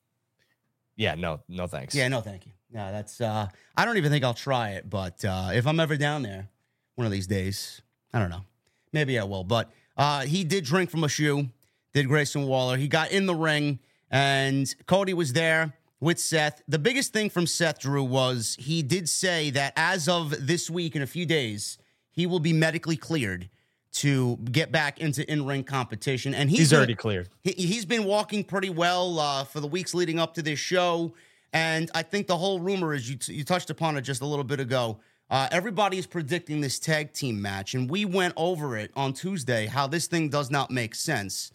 yeah, 0.97 1.15
no, 1.17 1.41
no 1.49 1.67
thanks. 1.67 1.95
Yeah, 1.95 2.07
no, 2.09 2.21
thank 2.21 2.47
you. 2.47 2.53
Yeah, 2.73 2.93
that's. 2.93 3.21
uh 3.21 3.49
I 3.77 3.85
don't 3.85 3.97
even 3.97 4.13
think 4.13 4.25
I'll 4.25 4.35
try 4.35 4.71
it, 4.71 4.89
but 4.89 5.25
uh 5.25 5.51
if 5.53 5.67
I'm 5.67 5.81
ever 5.81 5.97
down 5.97 6.23
there 6.23 6.49
one 6.95 7.07
of 7.07 7.13
these 7.13 7.27
days, 7.27 7.83
I 8.13 8.21
don't 8.21 8.31
know. 8.31 8.45
Maybe 8.93 9.19
I 9.19 9.25
will. 9.25 9.43
But 9.43 9.71
uh 9.97 10.21
he 10.21 10.45
did 10.45 10.65
drink 10.65 10.91
from 10.91 11.03
a 11.03 11.09
shoe. 11.09 11.49
Did 11.93 12.07
Grayson 12.07 12.47
Waller? 12.47 12.77
He 12.77 12.87
got 12.87 13.11
in 13.11 13.27
the 13.27 13.35
ring, 13.35 13.81
and 14.11 14.75
Cody 14.87 15.15
was 15.15 15.33
there 15.33 15.73
with 16.01 16.19
Seth. 16.19 16.63
The 16.69 16.79
biggest 16.79 17.13
thing 17.13 17.31
from 17.31 17.47
Seth 17.47 17.81
Drew 17.81 18.05
was 18.05 18.57
he 18.59 18.83
did 18.83 19.09
say 19.09 19.51
that 19.51 19.73
as 19.77 20.09
of 20.09 20.47
this 20.47 20.71
week, 20.71 20.95
in 20.97 21.03
a 21.03 21.07
few 21.07 21.27
days, 21.27 21.79
he 22.11 22.27
will 22.27 22.41
be 22.41 22.53
medically 22.53 22.97
cleared 22.97 23.49
to 23.91 24.37
get 24.53 24.71
back 24.71 25.01
into 25.01 25.29
in-ring 25.33 25.65
competition, 25.65 26.35
and 26.35 26.51
he's 26.51 26.71
gonna- 26.71 26.79
already 26.81 26.95
cleared. 26.95 27.29
he, 27.43 27.53
he's 27.53 27.85
been 27.85 28.05
walking 28.05 28.45
pretty 28.45 28.71
well 28.71 29.19
uh, 29.19 29.45
for 29.45 29.61
the 29.61 29.67
weeks 29.67 29.95
leading 29.95 30.19
up 30.21 30.35
to 30.35 30.43
this 30.43 30.59
show. 30.59 31.15
And 31.53 31.91
I 31.95 32.03
think 32.03 32.27
the 32.27 32.37
whole 32.37 32.61
rumor 32.61 32.93
is 32.93 33.09
you, 33.09 33.17
t- 33.17 33.33
you 33.33 33.43
touched 33.43 33.71
upon 33.71 33.97
it 33.97 34.03
just 34.03 34.21
a 34.21 34.27
little 34.27 34.45
bit 34.45 34.61
ago. 34.61 34.99
Uh, 35.31 35.49
everybody 35.51 35.97
is 35.99 36.07
predicting 36.07 36.61
this 36.61 36.79
tag 36.79 37.13
team 37.13 37.41
match, 37.41 37.75
and 37.75 37.89
we 37.91 38.05
went 38.05 38.35
over 38.37 38.77
it 38.77 38.91
on 38.95 39.15
Tuesday 39.15 39.67
how 39.67 39.87
this 39.87 40.07
thing 40.07 40.29
does 40.29 40.51
not 40.51 40.71
make 40.71 40.95
sense. 40.95 41.51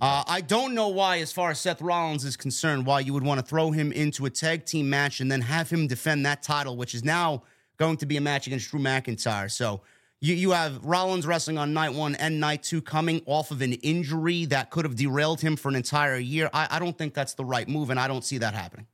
Uh, 0.00 0.22
I 0.26 0.40
don't 0.40 0.74
know 0.74 0.88
why, 0.88 1.18
as 1.18 1.32
far 1.32 1.50
as 1.50 1.58
Seth 1.58 1.82
Rollins 1.82 2.24
is 2.24 2.36
concerned, 2.36 2.86
why 2.86 3.00
you 3.00 3.12
would 3.12 3.24
want 3.24 3.40
to 3.40 3.46
throw 3.46 3.72
him 3.72 3.90
into 3.90 4.26
a 4.26 4.30
tag 4.30 4.64
team 4.64 4.88
match 4.88 5.20
and 5.20 5.30
then 5.30 5.40
have 5.40 5.70
him 5.70 5.88
defend 5.88 6.24
that 6.24 6.42
title, 6.42 6.76
which 6.76 6.94
is 6.94 7.04
now 7.04 7.42
going 7.78 7.96
to 7.96 8.06
be 8.06 8.16
a 8.16 8.20
match 8.20 8.46
against 8.46 8.70
Drew 8.70 8.80
McIntyre. 8.80 9.50
So 9.50 9.80
you, 10.20 10.34
you 10.34 10.50
have 10.52 10.84
Rollins 10.84 11.26
wrestling 11.26 11.58
on 11.58 11.72
night 11.72 11.94
one 11.94 12.14
and 12.16 12.38
night 12.38 12.62
two 12.62 12.80
coming 12.80 13.22
off 13.26 13.50
of 13.50 13.60
an 13.60 13.72
injury 13.74 14.44
that 14.46 14.70
could 14.70 14.84
have 14.84 14.94
derailed 14.94 15.40
him 15.40 15.56
for 15.56 15.68
an 15.68 15.74
entire 15.74 16.16
year. 16.16 16.48
I, 16.52 16.68
I 16.72 16.78
don't 16.78 16.96
think 16.96 17.14
that's 17.14 17.34
the 17.34 17.44
right 17.44 17.68
move, 17.68 17.90
and 17.90 17.98
I 17.98 18.06
don't 18.06 18.24
see 18.24 18.38
that 18.38 18.54
happening. 18.54 18.86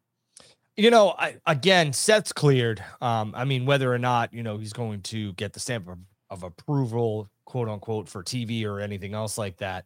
You 0.77 0.91
know, 0.91 1.15
I, 1.19 1.37
again, 1.47 1.93
Seth's 1.93 2.33
cleared. 2.33 2.83
Um, 3.01 3.33
I 3.37 3.45
mean, 3.45 3.65
whether 3.65 3.93
or 3.93 3.99
not 3.99 4.33
you 4.33 4.43
know 4.43 4.57
he's 4.57 4.73
going 4.73 5.03
to 5.03 5.35
get 5.35 5.53
the 5.53 5.61
stamp 5.61 5.89
of, 5.89 5.99
of 6.31 6.43
approval, 6.43 7.29
quote 7.45 7.69
unquote, 7.69 8.09
for 8.09 8.23
TV 8.23 8.65
or 8.65 8.81
anything 8.81 9.15
else 9.15 9.39
like 9.39 9.59
that, 9.59 9.85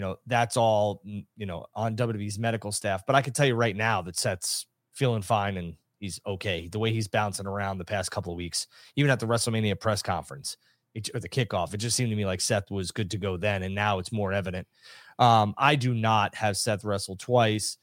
you 0.00 0.06
know, 0.06 0.16
that's 0.26 0.56
all 0.56 1.02
mm, 1.06 1.26
you 1.36 1.44
know 1.44 1.66
on 1.74 1.94
WWE's 1.94 2.38
medical 2.38 2.72
staff. 2.72 3.04
But 3.06 3.16
I 3.16 3.20
can 3.20 3.34
tell 3.34 3.44
you 3.44 3.54
right 3.54 3.76
now 3.76 4.00
that 4.00 4.18
Seth's 4.18 4.64
feeling 4.94 5.20
fine 5.20 5.58
and 5.58 5.74
he's 5.98 6.18
okay. 6.26 6.68
The 6.68 6.78
way 6.78 6.90
he's 6.90 7.06
bouncing 7.06 7.46
around 7.46 7.76
the 7.76 7.84
past 7.84 8.10
couple 8.10 8.32
of 8.32 8.38
weeks, 8.38 8.66
even 8.96 9.10
at 9.10 9.20
the 9.20 9.26
WrestleMania 9.26 9.78
press 9.78 10.00
conference 10.00 10.56
it, 10.94 11.10
or 11.14 11.20
the 11.20 11.28
kickoff, 11.28 11.74
it 11.74 11.76
just 11.76 11.98
seemed 11.98 12.08
to 12.08 12.16
me 12.16 12.24
like 12.24 12.40
Seth 12.40 12.70
was 12.70 12.90
good 12.92 13.10
to 13.10 13.18
go 13.18 13.36
then, 13.36 13.62
and 13.62 13.74
now 13.74 13.98
it's 13.98 14.10
more 14.10 14.32
evident. 14.32 14.66
Um, 15.18 15.54
I 15.58 15.76
do 15.76 15.92
not 15.92 16.34
have 16.34 16.56
Seth 16.56 16.82
wrestle 16.82 17.16
twice. 17.16 17.76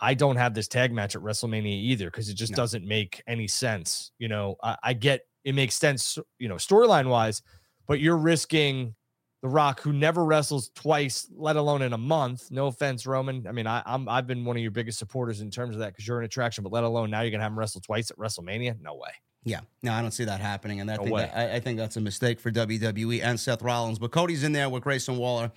I 0.00 0.14
don't 0.14 0.36
have 0.36 0.54
this 0.54 0.66
tag 0.66 0.94
match 0.94 1.14
at 1.14 1.20
WrestleMania 1.20 1.74
either 1.74 2.06
because 2.06 2.30
it 2.30 2.34
just 2.36 2.52
No. 2.52 2.56
doesn't 2.56 2.86
make 2.88 3.22
any 3.26 3.46
sense. 3.48 4.12
You 4.18 4.28
know, 4.28 4.56
I, 4.62 4.78
I 4.82 4.92
get 4.94 5.26
it 5.44 5.54
makes 5.54 5.74
sense, 5.74 6.16
you 6.38 6.48
know, 6.48 6.54
storyline 6.54 7.10
wise, 7.10 7.42
but 7.86 8.00
you're 8.00 8.16
risking 8.16 8.94
The 9.42 9.48
Rock, 9.48 9.80
who 9.80 9.92
never 9.92 10.22
wrestles 10.24 10.70
twice, 10.74 11.26
let 11.34 11.56
alone 11.56 11.80
in 11.80 11.94
a 11.94 11.98
month. 11.98 12.50
No 12.50 12.66
offense, 12.66 13.06
Roman. 13.06 13.46
I 13.46 13.52
mean, 13.52 13.66
I, 13.66 13.82
I'm 13.86 14.06
I've 14.06 14.26
been 14.26 14.44
one 14.44 14.56
of 14.56 14.62
your 14.62 14.70
biggest 14.70 14.98
supporters 14.98 15.40
in 15.40 15.50
terms 15.50 15.74
of 15.74 15.80
that 15.80 15.88
because 15.88 16.06
you're 16.06 16.18
an 16.18 16.26
attraction, 16.26 16.62
but 16.62 16.72
let 16.72 16.84
alone 16.84 17.10
now 17.10 17.22
you're 17.22 17.30
gonna 17.30 17.42
have 17.42 17.52
him 17.52 17.58
wrestle 17.58 17.80
twice 17.80 18.10
at 18.10 18.18
WrestleMania. 18.18 18.80
No 18.82 18.94
way. 18.94 19.10
Yeah, 19.42 19.60
no, 19.82 19.92
I 19.92 20.02
don't 20.02 20.10
see 20.10 20.24
that 20.24 20.40
happening, 20.40 20.80
and 20.80 20.90
I 20.90 20.96
No 20.96 21.04
think 21.04 21.16
that, 21.16 21.36
I, 21.36 21.54
I 21.54 21.60
think 21.60 21.78
that's 21.78 21.96
a 21.96 22.00
mistake 22.00 22.38
for 22.38 22.50
WWE 22.50 23.22
and 23.22 23.40
Seth 23.40 23.62
Rollins. 23.62 23.98
But 23.98 24.10
Cody's 24.10 24.44
in 24.44 24.52
there 24.52 24.68
with 24.68 24.82
Grayson 24.82 25.16
Waller. 25.16 25.50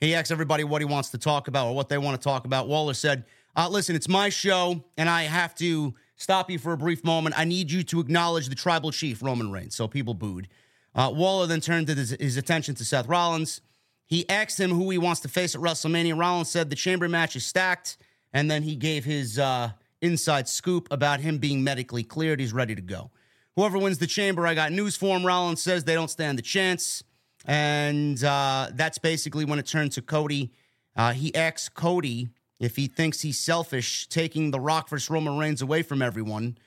He 0.00 0.14
asks 0.14 0.32
everybody 0.32 0.64
what 0.64 0.80
he 0.80 0.86
wants 0.86 1.10
to 1.10 1.18
talk 1.18 1.46
about 1.46 1.68
or 1.68 1.74
what 1.76 1.88
they 1.88 1.98
want 1.98 2.20
to 2.20 2.24
talk 2.24 2.44
about. 2.44 2.66
Waller 2.66 2.94
said, 2.94 3.24
uh, 3.54 3.68
"Listen, 3.68 3.94
it's 3.94 4.08
my 4.08 4.28
show, 4.30 4.82
and 4.96 5.08
I 5.08 5.22
have 5.24 5.54
to 5.56 5.94
stop 6.16 6.50
you 6.50 6.58
for 6.58 6.72
a 6.72 6.76
brief 6.76 7.04
moment. 7.04 7.38
I 7.38 7.44
need 7.44 7.70
you 7.70 7.84
to 7.84 8.00
acknowledge 8.00 8.48
the 8.48 8.56
tribal 8.56 8.90
chief, 8.90 9.22
Roman 9.22 9.52
Reigns." 9.52 9.76
So 9.76 9.86
people 9.86 10.14
booed. 10.14 10.48
Uh, 10.94 11.12
Waller 11.14 11.46
then 11.46 11.60
turned 11.60 11.88
his, 11.88 12.10
his 12.10 12.36
attention 12.36 12.74
to 12.76 12.84
Seth 12.84 13.06
Rollins. 13.06 13.60
He 14.06 14.28
asked 14.28 14.58
him 14.58 14.70
who 14.70 14.88
he 14.90 14.98
wants 14.98 15.20
to 15.20 15.28
face 15.28 15.54
at 15.54 15.60
WrestleMania. 15.60 16.18
Rollins 16.18 16.50
said 16.50 16.70
the 16.70 16.76
chamber 16.76 17.08
match 17.08 17.36
is 17.36 17.44
stacked, 17.44 17.98
and 18.32 18.50
then 18.50 18.62
he 18.62 18.74
gave 18.74 19.04
his 19.04 19.38
uh, 19.38 19.72
inside 20.00 20.48
scoop 20.48 20.88
about 20.90 21.20
him 21.20 21.38
being 21.38 21.62
medically 21.62 22.02
cleared. 22.02 22.40
He's 22.40 22.52
ready 22.52 22.74
to 22.74 22.82
go. 22.82 23.10
Whoever 23.56 23.76
wins 23.76 23.98
the 23.98 24.06
chamber, 24.06 24.46
I 24.46 24.54
got 24.54 24.72
news 24.72 24.96
for 24.96 25.16
him. 25.16 25.26
Rollins 25.26 25.62
says 25.62 25.84
they 25.84 25.94
don't 25.94 26.10
stand 26.10 26.38
a 26.38 26.42
chance. 26.42 27.02
And 27.44 28.22
uh, 28.22 28.68
that's 28.72 28.98
basically 28.98 29.44
when 29.44 29.58
it 29.58 29.66
turned 29.66 29.92
to 29.92 30.02
Cody. 30.02 30.52
Uh, 30.96 31.12
he 31.12 31.34
asks 31.34 31.68
Cody 31.68 32.28
if 32.58 32.76
he 32.76 32.86
thinks 32.86 33.20
he's 33.20 33.38
selfish 33.38 34.06
taking 34.08 34.50
the 34.50 34.60
Rock 34.60 34.88
versus 34.88 35.10
Roman 35.10 35.38
Reigns 35.38 35.62
away 35.62 35.82
from 35.82 36.02
everyone. 36.02 36.58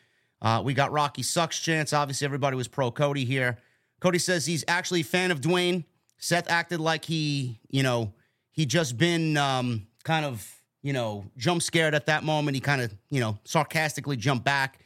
Uh, 0.42 0.62
we 0.63 0.74
got 0.74 0.92
Rocky 0.92 1.24
sucks 1.24 1.60
chance. 1.60 1.94
Obviously, 1.94 2.25
everybody 2.25 2.56
was 2.56 2.68
pro 2.68 2.92
Cody 2.92 3.25
here. 3.25 3.58
Cody 4.01 4.20
says 4.20 4.46
he's 4.46 4.65
actually 4.67 5.01
a 5.01 5.05
fan 5.05 5.31
of 5.31 5.39
Dwayne. 5.39 5.86
Seth 6.17 6.50
acted 6.50 6.79
like 6.79 7.05
he, 7.05 7.60
you 7.70 7.84
know, 7.84 8.13
he 8.51 8.65
just 8.65 8.98
been 8.98 9.38
um, 9.38 9.88
kind 10.03 10.25
of, 10.25 10.46
you 10.81 10.91
know, 10.91 11.25
jump 11.38 11.62
scared 11.62 11.96
at 11.96 12.08
that 12.08 12.24
moment. 12.24 12.55
He 12.55 12.62
kind 12.62 12.81
of, 12.81 12.93
you 13.10 13.20
know, 13.20 13.39
sarcastically 13.43 14.17
jumped 14.17 14.43
back. 14.43 14.79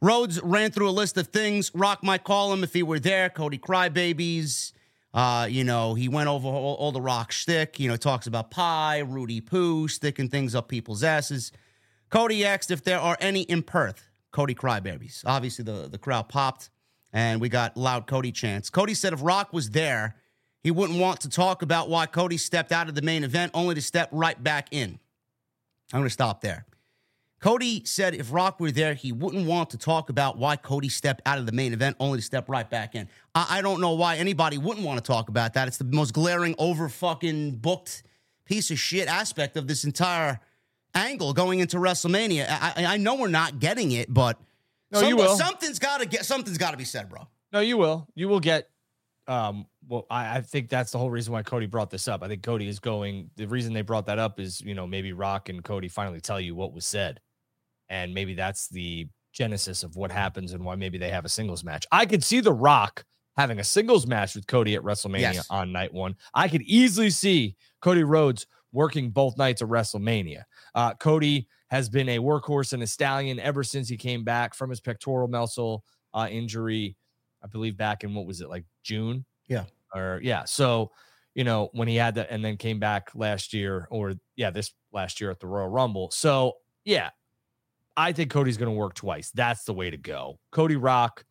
Rhodes 0.00 0.40
ran 0.42 0.70
through 0.70 0.88
a 0.88 0.92
list 0.92 1.18
of 1.18 1.26
things 1.26 1.70
Rock 1.74 2.02
might 2.02 2.24
call 2.24 2.52
him 2.52 2.64
if 2.64 2.72
he 2.72 2.82
were 2.82 2.98
there. 2.98 3.28
Cody 3.28 3.58
crybabies. 3.58 4.72
Uh, 5.12 5.46
you 5.50 5.64
know, 5.64 5.94
he 5.94 6.08
went 6.08 6.28
over 6.28 6.48
all, 6.48 6.74
all 6.76 6.92
the 6.92 7.00
Rock 7.00 7.32
shtick. 7.32 7.80
You 7.80 7.88
know, 7.88 7.96
talks 7.96 8.26
about 8.26 8.50
pie, 8.50 9.02
Roody 9.04 9.44
Poo, 9.44 9.88
sticking 9.88 10.28
things 10.28 10.54
up 10.54 10.68
people's 10.68 11.02
asses. 11.02 11.52
Cody 12.08 12.44
asked 12.44 12.70
if 12.70 12.82
there 12.82 13.00
are 13.00 13.16
any 13.20 13.42
in 13.42 13.62
Perth. 13.62 14.08
Cody 14.30 14.54
crybabies. 14.54 15.22
Obviously, 15.26 15.64
the, 15.64 15.88
the 15.88 15.98
crowd 15.98 16.28
popped, 16.28 16.70
and 17.12 17.40
we 17.40 17.48
got 17.48 17.76
loud 17.76 18.06
Cody 18.06 18.32
chants. 18.32 18.70
Cody 18.70 18.94
said 18.94 19.12
if 19.12 19.22
Rock 19.22 19.52
was 19.52 19.70
there, 19.70 20.16
he 20.62 20.70
wouldn't 20.70 20.98
want 20.98 21.20
to 21.22 21.28
talk 21.28 21.62
about 21.62 21.88
why 21.88 22.06
Cody 22.06 22.36
stepped 22.36 22.72
out 22.72 22.88
of 22.88 22.94
the 22.94 23.02
main 23.02 23.24
event, 23.24 23.52
only 23.54 23.74
to 23.74 23.82
step 23.82 24.08
right 24.12 24.40
back 24.42 24.68
in. 24.72 24.98
I'm 25.92 26.00
going 26.00 26.04
to 26.04 26.10
stop 26.10 26.40
there. 26.40 26.66
Cody 27.40 27.82
said 27.86 28.14
if 28.14 28.32
Rock 28.32 28.60
were 28.60 28.70
there, 28.70 28.92
he 28.92 29.12
wouldn't 29.12 29.46
want 29.46 29.70
to 29.70 29.78
talk 29.78 30.10
about 30.10 30.36
why 30.36 30.56
Cody 30.56 30.90
stepped 30.90 31.22
out 31.24 31.38
of 31.38 31.46
the 31.46 31.52
main 31.52 31.72
event, 31.72 31.96
only 31.98 32.18
to 32.18 32.22
step 32.22 32.50
right 32.50 32.68
back 32.68 32.94
in. 32.94 33.08
I, 33.34 33.58
I 33.58 33.62
don't 33.62 33.80
know 33.80 33.94
why 33.94 34.16
anybody 34.16 34.58
wouldn't 34.58 34.84
want 34.86 35.02
to 35.02 35.12
talk 35.12 35.30
about 35.30 35.54
that. 35.54 35.66
It's 35.66 35.78
the 35.78 35.84
most 35.84 36.12
glaring, 36.12 36.54
over 36.58 36.88
fucking 36.90 37.56
booked 37.56 38.02
piece 38.44 38.70
of 38.70 38.78
shit 38.78 39.08
aspect 39.08 39.56
of 39.56 39.66
this 39.66 39.84
entire 39.84 40.38
angle 40.94 41.32
going 41.32 41.60
into 41.60 41.78
WrestleMania. 41.78 42.46
I, 42.48 42.74
I 42.76 42.96
know 42.98 43.14
we're 43.14 43.28
not 43.28 43.58
getting 43.58 43.92
it, 43.92 44.12
but 44.12 44.38
No, 44.92 45.00
you 45.02 45.16
will. 45.16 45.36
something's 45.36 45.78
got 45.78 46.00
to 46.00 46.06
get 46.06 46.24
something's 46.24 46.58
got 46.58 46.72
to 46.72 46.76
be 46.76 46.84
said, 46.84 47.08
bro. 47.08 47.28
No, 47.52 47.60
you 47.60 47.76
will. 47.76 48.08
You 48.14 48.28
will 48.28 48.40
get. 48.40 48.68
Um, 49.26 49.66
well, 49.86 50.06
I, 50.10 50.38
I 50.38 50.40
think 50.40 50.68
that's 50.68 50.90
the 50.90 50.98
whole 50.98 51.10
reason 51.10 51.32
why 51.32 51.42
Cody 51.42 51.66
brought 51.66 51.90
this 51.90 52.08
up. 52.08 52.22
I 52.22 52.28
think 52.28 52.42
Cody 52.42 52.66
is 52.68 52.80
going. 52.80 53.30
The 53.36 53.46
reason 53.46 53.72
they 53.72 53.82
brought 53.82 54.06
that 54.06 54.18
up 54.18 54.40
is, 54.40 54.60
you 54.60 54.74
know, 54.74 54.86
maybe 54.86 55.12
Rock 55.12 55.48
and 55.48 55.62
Cody 55.62 55.88
finally 55.88 56.20
tell 56.20 56.40
you 56.40 56.54
what 56.54 56.72
was 56.72 56.84
said, 56.86 57.20
and 57.88 58.12
maybe 58.14 58.34
that's 58.34 58.68
the 58.68 59.08
genesis 59.32 59.84
of 59.84 59.94
what 59.94 60.10
happens 60.10 60.52
and 60.52 60.64
why 60.64 60.74
maybe 60.74 60.98
they 60.98 61.10
have 61.10 61.24
a 61.24 61.28
singles 61.28 61.62
match. 61.62 61.86
I 61.92 62.06
could 62.06 62.24
see 62.24 62.40
The 62.40 62.52
Rock 62.52 63.04
having 63.36 63.60
a 63.60 63.64
singles 63.64 64.06
match 64.06 64.34
with 64.34 64.46
Cody 64.48 64.74
at 64.74 64.82
WrestleMania 64.82 65.20
Yes. 65.34 65.46
on 65.50 65.70
night 65.70 65.94
one. 65.94 66.16
I 66.34 66.48
could 66.48 66.62
easily 66.62 67.10
see 67.10 67.54
Cody 67.80 68.02
Rhodes 68.02 68.46
working 68.72 69.10
both 69.10 69.36
nights 69.36 69.62
of 69.62 69.68
WrestleMania. 69.68 70.44
Uh, 70.74 70.94
Cody 70.94 71.48
has 71.68 71.88
been 71.88 72.08
a 72.08 72.18
workhorse 72.18 72.72
and 72.72 72.82
a 72.82 72.86
stallion 72.86 73.38
ever 73.38 73.62
since 73.62 73.88
he 73.88 73.96
came 73.96 74.24
back 74.24 74.54
from 74.54 74.70
his 74.70 74.80
pectoral 74.80 75.28
muscle 75.28 75.84
uh, 76.14 76.28
injury. 76.30 76.96
I 77.42 77.46
believe 77.46 77.76
back 77.76 78.04
in 78.04 78.14
what 78.14 78.26
was 78.26 78.40
it 78.40 78.48
like 78.48 78.64
June? 78.82 79.24
Yeah. 79.48 79.64
Or 79.94 80.20
yeah. 80.22 80.44
So, 80.44 80.90
you 81.34 81.44
know, 81.44 81.70
when 81.72 81.88
he 81.88 81.96
had 81.96 82.16
that 82.16 82.28
and 82.30 82.44
then 82.44 82.56
came 82.56 82.78
back 82.78 83.10
last 83.14 83.52
year 83.54 83.86
or 83.90 84.14
yeah, 84.36 84.50
this 84.50 84.72
last 84.92 85.20
year 85.20 85.30
at 85.30 85.40
the 85.40 85.46
Royal 85.46 85.68
Rumble. 85.68 86.10
So, 86.10 86.54
yeah. 86.84 87.10
I 87.96 88.12
think 88.12 88.30
Cody's 88.30 88.56
going 88.56 88.72
to 88.72 88.76
work 88.76 88.94
twice. 88.94 89.30
That's 89.30 89.64
the 89.64 89.74
way 89.74 89.90
to 89.90 89.96
go. 89.96 90.38
Cody 90.52 90.76
Rock, 90.76 91.24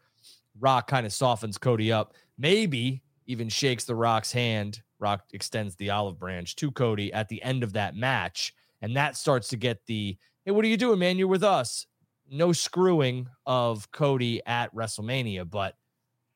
Rock 0.60 0.88
kind 0.88 1.05
of 1.05 1.13
softens 1.13 1.58
Cody 1.58 1.91
up. 1.91 2.13
Maybe 2.38 3.01
even 3.25 3.50
shakes 3.50 3.86
the 3.86 3.96
Rock's 3.96 4.31
hand. 4.31 4.81
Rock 5.00 5.24
extends 5.34 5.75
the 5.75 5.89
olive 5.89 6.20
branch 6.20 6.56
to 6.58 6.72
Cody 6.72 7.12
at 7.13 7.29
the 7.29 7.41
end 7.41 7.63
of 7.63 7.74
that 7.74 7.96
match. 7.96 8.53
And 8.82 8.96
that 8.96 9.18
starts 9.18 9.50
to 9.50 9.58
get 9.58 9.86
the, 9.86 10.18
hey, 10.46 10.51
what 10.51 10.65
are 10.65 10.70
you 10.70 10.77
doing, 10.77 11.00
man? 11.00 11.18
You're 11.18 11.27
with 11.27 11.44
us. 11.44 11.86
No 12.32 12.53
screwing 12.53 13.27
of 13.46 13.91
Cody 13.91 14.41
at 14.46 14.74
WrestleMania, 14.75 15.50
but 15.50 15.75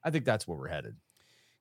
I 0.04 0.10
think 0.10 0.26
that's 0.26 0.48
where 0.48 0.58
we're 0.58 0.68
headed. 0.68 0.96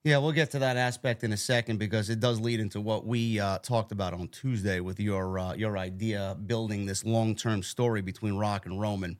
Yeah, 0.03 0.17
we'll 0.17 0.33
get 0.33 0.51
to 0.51 0.59
that 0.59 0.75
aspect 0.75 1.23
in 1.23 1.31
a 1.31 1.37
second 1.37 1.77
because 1.77 2.09
it 2.09 2.19
does 2.19 2.37
lead 2.37 2.59
into 2.59 2.81
what 2.81 3.05
we 3.05 3.39
uh, 3.39 3.59
talked 3.59 3.93
about 3.93 4.13
on 4.13 4.27
Tuesday 4.27 4.81
with 4.81 4.99
your 4.99 5.39
uh, 5.39 5.53
your 5.53 5.77
idea 5.77 6.35
building 6.45 6.85
this 6.85 7.05
long 7.05 7.35
term 7.35 7.63
story 7.63 8.01
between 8.01 8.35
Rock 8.35 8.65
and 8.65 8.81
Roman. 8.81 9.17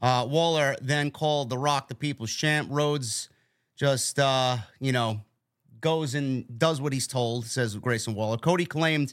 Uh, 0.00 0.26
Waller 0.26 0.74
then 0.80 1.10
called 1.10 1.50
the 1.50 1.58
Rock 1.58 1.88
the 1.88 1.94
People's 1.94 2.32
Champ. 2.32 2.68
Rhodes 2.70 3.28
just 3.76 4.18
uh, 4.18 4.56
you 4.80 4.92
know 4.92 5.20
goes 5.82 6.14
and 6.14 6.58
does 6.58 6.80
what 6.80 6.94
he's 6.94 7.06
told. 7.06 7.44
Says 7.44 7.76
Grayson 7.76 8.14
Waller. 8.14 8.38
Cody 8.38 8.64
claimed 8.64 9.12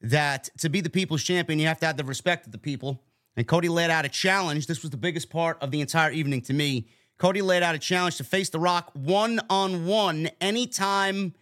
that 0.00 0.48
to 0.58 0.68
be 0.68 0.80
the 0.80 0.90
People's 0.90 1.22
Champion, 1.22 1.58
you 1.58 1.66
have 1.66 1.80
to 1.80 1.86
have 1.86 1.96
the 1.96 2.04
respect 2.04 2.46
of 2.46 2.52
the 2.52 2.58
people. 2.58 3.02
And 3.36 3.46
Cody 3.46 3.68
laid 3.68 3.90
out 3.90 4.04
a 4.04 4.08
challenge. 4.08 4.66
This 4.66 4.82
was 4.82 4.90
the 4.90 4.96
biggest 4.96 5.28
part 5.28 5.58
of 5.60 5.70
the 5.70 5.80
entire 5.80 6.12
evening 6.12 6.40
to 6.42 6.52
me. 6.54 6.86
Cody 7.18 7.42
laid 7.42 7.62
out 7.62 7.74
a 7.74 7.78
challenge 7.78 8.16
to 8.16 8.24
face 8.24 8.48
The 8.48 8.58
Rock 8.58 8.90
one 8.94 9.40
on 9.50 9.86
one, 9.86 10.30
anytime, 10.40 11.34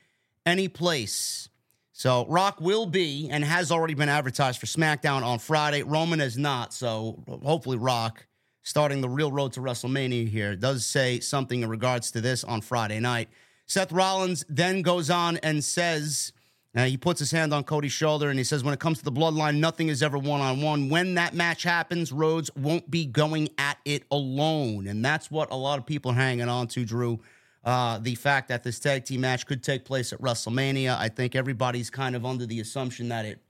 any 0.45 0.69
place. 0.69 1.49
So 1.93 2.27
Rock 2.29 2.61
will 2.61 2.87
be 2.87 3.29
and 3.31 3.45
has 3.45 3.71
already 3.71 3.95
been 3.95 4.09
advertised 4.09 4.59
for 4.59 4.67
SmackDown 4.67 5.23
on 5.23 5.39
Friday. 5.39 5.83
Roman 5.83 6.21
is 6.21 6.37
not. 6.39 6.73
So 6.73 7.23
hopefully, 7.45 7.77
Rock, 7.77 8.27
starting 8.63 9.01
the 9.01 9.09
real 9.09 9.31
road 9.31 9.53
to 9.55 9.61
WrestleMania 9.61 10.29
here, 10.29 10.57
does 10.57 10.87
say 10.87 11.21
something 11.21 11.63
in 11.63 11.69
regards 11.69 12.11
to 12.13 12.21
this 12.21 12.45
on 12.45 12.61
Friday 12.61 13.01
night. 13.01 13.29
Seth 13.73 13.91
Rollins 13.91 14.45
then 14.51 14.83
goes 14.83 15.09
on 15.09 15.39
and 15.39 15.65
says, 15.65 16.35
uh, 16.77 16.85
he 16.85 16.99
puts 16.99 17.19
his 17.19 17.31
hand 17.31 17.55
on 17.55 17.65
Cody's 17.65 17.93
shoulder 17.93 18.29
and 18.29 18.39
he 18.39 18.45
says, 18.45 18.63
when 18.63 18.75
it 18.75 18.81
comes 18.81 18.99
to 18.99 19.05
the 19.05 19.11
bloodline, 19.11 19.61
nothing 19.61 19.89
is 19.89 20.03
ever 20.03 20.19
one 20.19 20.43
on 20.43 20.61
one. 20.61 20.91
When 20.91 21.15
that 21.15 21.33
match 21.33 21.63
happens, 21.63 22.13
Rhodes 22.13 22.51
won't 22.55 22.91
be 22.91 23.07
going 23.07 23.49
at 23.57 23.79
it 23.87 24.05
alone. 24.11 24.89
And 24.89 25.03
that's 25.03 25.31
what 25.31 25.51
a 25.51 25.57
lot 25.57 25.79
of 25.79 25.87
people 25.87 26.11
are 26.11 26.15
hanging 26.15 26.51
on 26.51 26.67
to, 26.69 26.85
Drew. 26.85 27.21
Uh, 27.65 27.97
the 27.99 28.15
fact 28.15 28.49
that 28.49 28.63
this 28.63 28.79
tag 28.79 29.07
team 29.07 29.23
match 29.23 29.47
could 29.47 29.63
take 29.63 29.87
place 29.87 30.13
at 30.13 30.21
WrestleMania. 30.21 30.95
I 30.99 31.09
think 31.09 31.35
everybody's 31.35 31.89
kind 31.89 32.15
of 32.15 32.27
under 32.27 32.45
the 32.45 32.61
assumption 32.61 33.09
that 33.09 33.25
it 33.25 33.41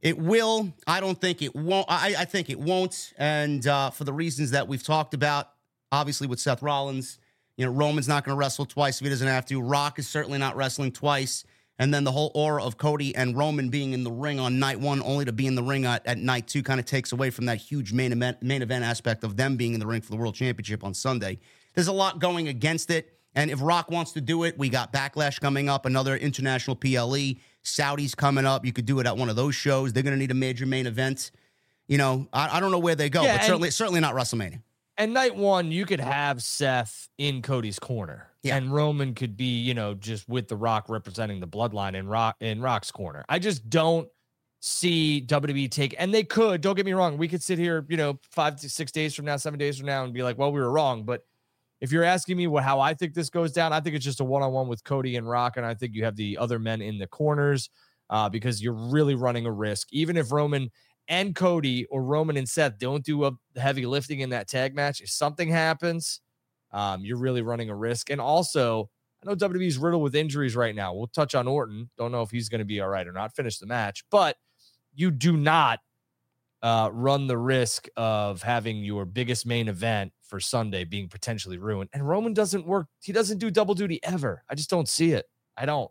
it 0.00 0.18
will. 0.18 0.72
I 0.86 0.98
don't 0.98 1.20
think 1.20 1.42
it 1.42 1.54
won't. 1.54 1.86
I, 1.88 2.16
I 2.18 2.24
think 2.24 2.50
it 2.50 2.58
won't. 2.58 3.12
And 3.16 3.64
uh, 3.66 3.90
for 3.90 4.02
the 4.02 4.12
reasons 4.12 4.50
that 4.50 4.66
we've 4.66 4.82
talked 4.82 5.14
about, 5.14 5.50
obviously 5.92 6.26
with 6.26 6.40
Seth 6.40 6.60
Rollins, 6.60 7.18
you 7.56 7.64
know, 7.64 7.72
Roman's 7.72 8.08
not 8.08 8.24
going 8.24 8.34
to 8.34 8.38
wrestle 8.38 8.66
twice 8.66 9.00
if 9.00 9.04
he 9.04 9.10
doesn't 9.10 9.26
have 9.26 9.46
to. 9.46 9.60
Rock 9.60 9.98
is 9.98 10.08
certainly 10.08 10.38
not 10.38 10.56
wrestling 10.56 10.92
twice. 10.92 11.44
And 11.78 11.92
then 11.92 12.04
the 12.04 12.12
whole 12.12 12.30
aura 12.34 12.62
of 12.62 12.76
Cody 12.76 13.14
and 13.16 13.36
Roman 13.36 13.68
being 13.68 13.92
in 13.92 14.04
the 14.04 14.12
ring 14.12 14.38
on 14.38 14.60
night 14.60 14.78
one, 14.78 15.02
only 15.02 15.24
to 15.24 15.32
be 15.32 15.46
in 15.46 15.56
the 15.56 15.62
ring 15.62 15.84
at, 15.84 16.06
at 16.06 16.18
night 16.18 16.46
two, 16.46 16.62
kind 16.62 16.78
of 16.78 16.86
takes 16.86 17.10
away 17.10 17.30
from 17.30 17.46
that 17.46 17.56
huge 17.56 17.92
main 17.92 18.12
event 18.12 18.42
main 18.42 18.62
event 18.62 18.84
aspect 18.84 19.24
of 19.24 19.36
them 19.36 19.56
being 19.56 19.74
in 19.74 19.80
the 19.80 19.86
ring 19.86 20.00
for 20.00 20.10
the 20.10 20.16
world 20.16 20.36
championship 20.36 20.84
on 20.84 20.94
Sunday. 20.94 21.38
There's 21.74 21.88
a 21.88 21.92
lot 21.92 22.20
going 22.20 22.46
against 22.46 22.90
it. 22.90 23.18
And 23.34 23.50
if 23.50 23.60
Rock 23.60 23.90
wants 23.90 24.12
to 24.12 24.20
do 24.20 24.44
it, 24.44 24.56
we 24.56 24.68
got 24.68 24.92
Backlash 24.92 25.40
coming 25.40 25.68
up, 25.68 25.86
another 25.86 26.16
international 26.16 26.76
PLE, 26.76 27.34
Saudis 27.64 28.16
coming 28.16 28.46
up. 28.46 28.64
You 28.64 28.72
could 28.72 28.86
do 28.86 29.00
it 29.00 29.06
at 29.06 29.16
one 29.16 29.28
of 29.28 29.34
those 29.34 29.56
shows. 29.56 29.92
They're 29.92 30.04
going 30.04 30.14
to 30.14 30.18
need 30.18 30.30
a 30.30 30.34
major 30.34 30.66
main 30.66 30.86
event. 30.86 31.32
You 31.88 31.98
know, 31.98 32.28
I, 32.32 32.58
I 32.58 32.60
don't 32.60 32.70
know 32.70 32.78
where 32.78 32.94
they 32.94 33.10
go, 33.10 33.24
Yeah, 33.24 33.38
but 33.38 33.44
certainly 33.46 33.70
certainly 33.72 34.00
not 34.00 34.14
WrestleMania. 34.14 34.62
And 34.96 35.12
night 35.12 35.34
one, 35.34 35.72
you 35.72 35.86
could 35.86 36.00
have 36.00 36.42
Seth 36.42 37.08
in 37.18 37.42
Cody's 37.42 37.78
corner, 37.80 38.28
Yeah. 38.42 38.56
and 38.56 38.72
Roman 38.72 39.14
could 39.14 39.36
be, 39.36 39.58
you 39.60 39.74
know, 39.74 39.94
just 39.94 40.28
with 40.28 40.46
the 40.48 40.56
Rock 40.56 40.88
representing 40.88 41.40
the 41.40 41.48
bloodline 41.48 41.94
in 41.94 42.06
Rock 42.06 42.36
in 42.40 42.60
Rock's 42.60 42.92
corner. 42.92 43.24
I 43.28 43.38
just 43.40 43.68
don't 43.68 44.08
see 44.60 45.20
WWE 45.26 45.68
take, 45.70 45.94
and 45.98 46.14
they 46.14 46.22
could. 46.22 46.60
Don't 46.60 46.76
get 46.76 46.86
me 46.86 46.92
wrong. 46.92 47.18
We 47.18 47.28
could 47.28 47.42
sit 47.42 47.58
here, 47.58 47.84
you 47.88 47.96
know, 47.96 48.18
five 48.30 48.56
to 48.60 48.70
six 48.70 48.92
days 48.92 49.14
from 49.14 49.24
now, 49.24 49.36
seven 49.36 49.58
days 49.58 49.76
from 49.78 49.86
now, 49.86 50.04
and 50.04 50.12
be 50.14 50.22
like, 50.22 50.38
"Well, 50.38 50.52
we 50.52 50.60
were 50.60 50.70
wrong." 50.70 51.04
But 51.04 51.22
if 51.80 51.90
you're 51.90 52.04
asking 52.04 52.36
me 52.36 52.46
what 52.46 52.62
how 52.62 52.78
I 52.80 52.94
think 52.94 53.14
this 53.14 53.30
goes 53.30 53.52
down, 53.52 53.72
I 53.72 53.80
think 53.80 53.96
it's 53.96 54.04
just 54.04 54.20
a 54.20 54.24
one 54.24 54.42
on 54.42 54.52
one 54.52 54.68
with 54.68 54.84
Cody 54.84 55.16
and 55.16 55.28
Rock, 55.28 55.56
and 55.56 55.66
I 55.66 55.74
think 55.74 55.94
you 55.94 56.04
have 56.04 56.16
the 56.16 56.38
other 56.38 56.58
men 56.60 56.80
in 56.80 56.98
the 56.98 57.06
corners 57.08 57.68
uh, 58.10 58.28
because 58.28 58.62
you're 58.62 58.72
really 58.72 59.16
running 59.16 59.44
a 59.44 59.52
risk. 59.52 59.88
Even 59.90 60.16
if 60.16 60.30
Roman 60.30 60.70
and 61.08 61.34
Cody 61.34 61.86
or 61.86 62.02
Roman 62.02 62.36
and 62.36 62.48
Seth 62.48 62.78
don't 62.78 63.04
do 63.04 63.24
a 63.24 63.32
heavy 63.56 63.86
lifting 63.86 64.20
in 64.20 64.30
that 64.30 64.48
tag 64.48 64.74
match, 64.74 65.00
if 65.00 65.10
something 65.10 65.48
happens, 65.48 66.20
um, 66.72 67.04
you're 67.04 67.18
really 67.18 67.42
running 67.42 67.70
a 67.70 67.76
risk. 67.76 68.10
And 68.10 68.20
also, 68.20 68.90
I 69.22 69.30
know 69.30 69.36
WWE's 69.36 69.78
riddled 69.78 70.02
with 70.02 70.14
injuries 70.14 70.56
right 70.56 70.74
now. 70.74 70.94
We'll 70.94 71.06
touch 71.06 71.34
on 71.34 71.48
Orton. 71.48 71.90
Don't 71.96 72.12
know 72.12 72.22
if 72.22 72.30
he's 72.30 72.48
going 72.48 72.58
to 72.60 72.64
be 72.64 72.80
all 72.80 72.88
right 72.88 73.06
or 73.06 73.12
not. 73.12 73.34
Finish 73.34 73.58
the 73.58 73.66
match, 73.66 74.04
but 74.10 74.36
you 74.94 75.10
do 75.10 75.36
not 75.36 75.80
uh, 76.62 76.88
run 76.92 77.26
the 77.26 77.36
risk 77.36 77.88
of 77.96 78.42
having 78.42 78.78
your 78.78 79.04
biggest 79.04 79.46
main 79.46 79.68
event 79.68 80.12
for 80.22 80.40
Sunday 80.40 80.84
being 80.84 81.08
potentially 81.08 81.58
ruined. 81.58 81.90
And 81.92 82.08
Roman 82.08 82.32
doesn't 82.32 82.66
work. 82.66 82.86
He 83.00 83.12
doesn't 83.12 83.38
do 83.38 83.50
double 83.50 83.74
duty 83.74 84.00
ever. 84.02 84.42
I 84.48 84.54
just 84.54 84.70
don't 84.70 84.88
see 84.88 85.12
it. 85.12 85.26
I 85.56 85.66
don't. 85.66 85.90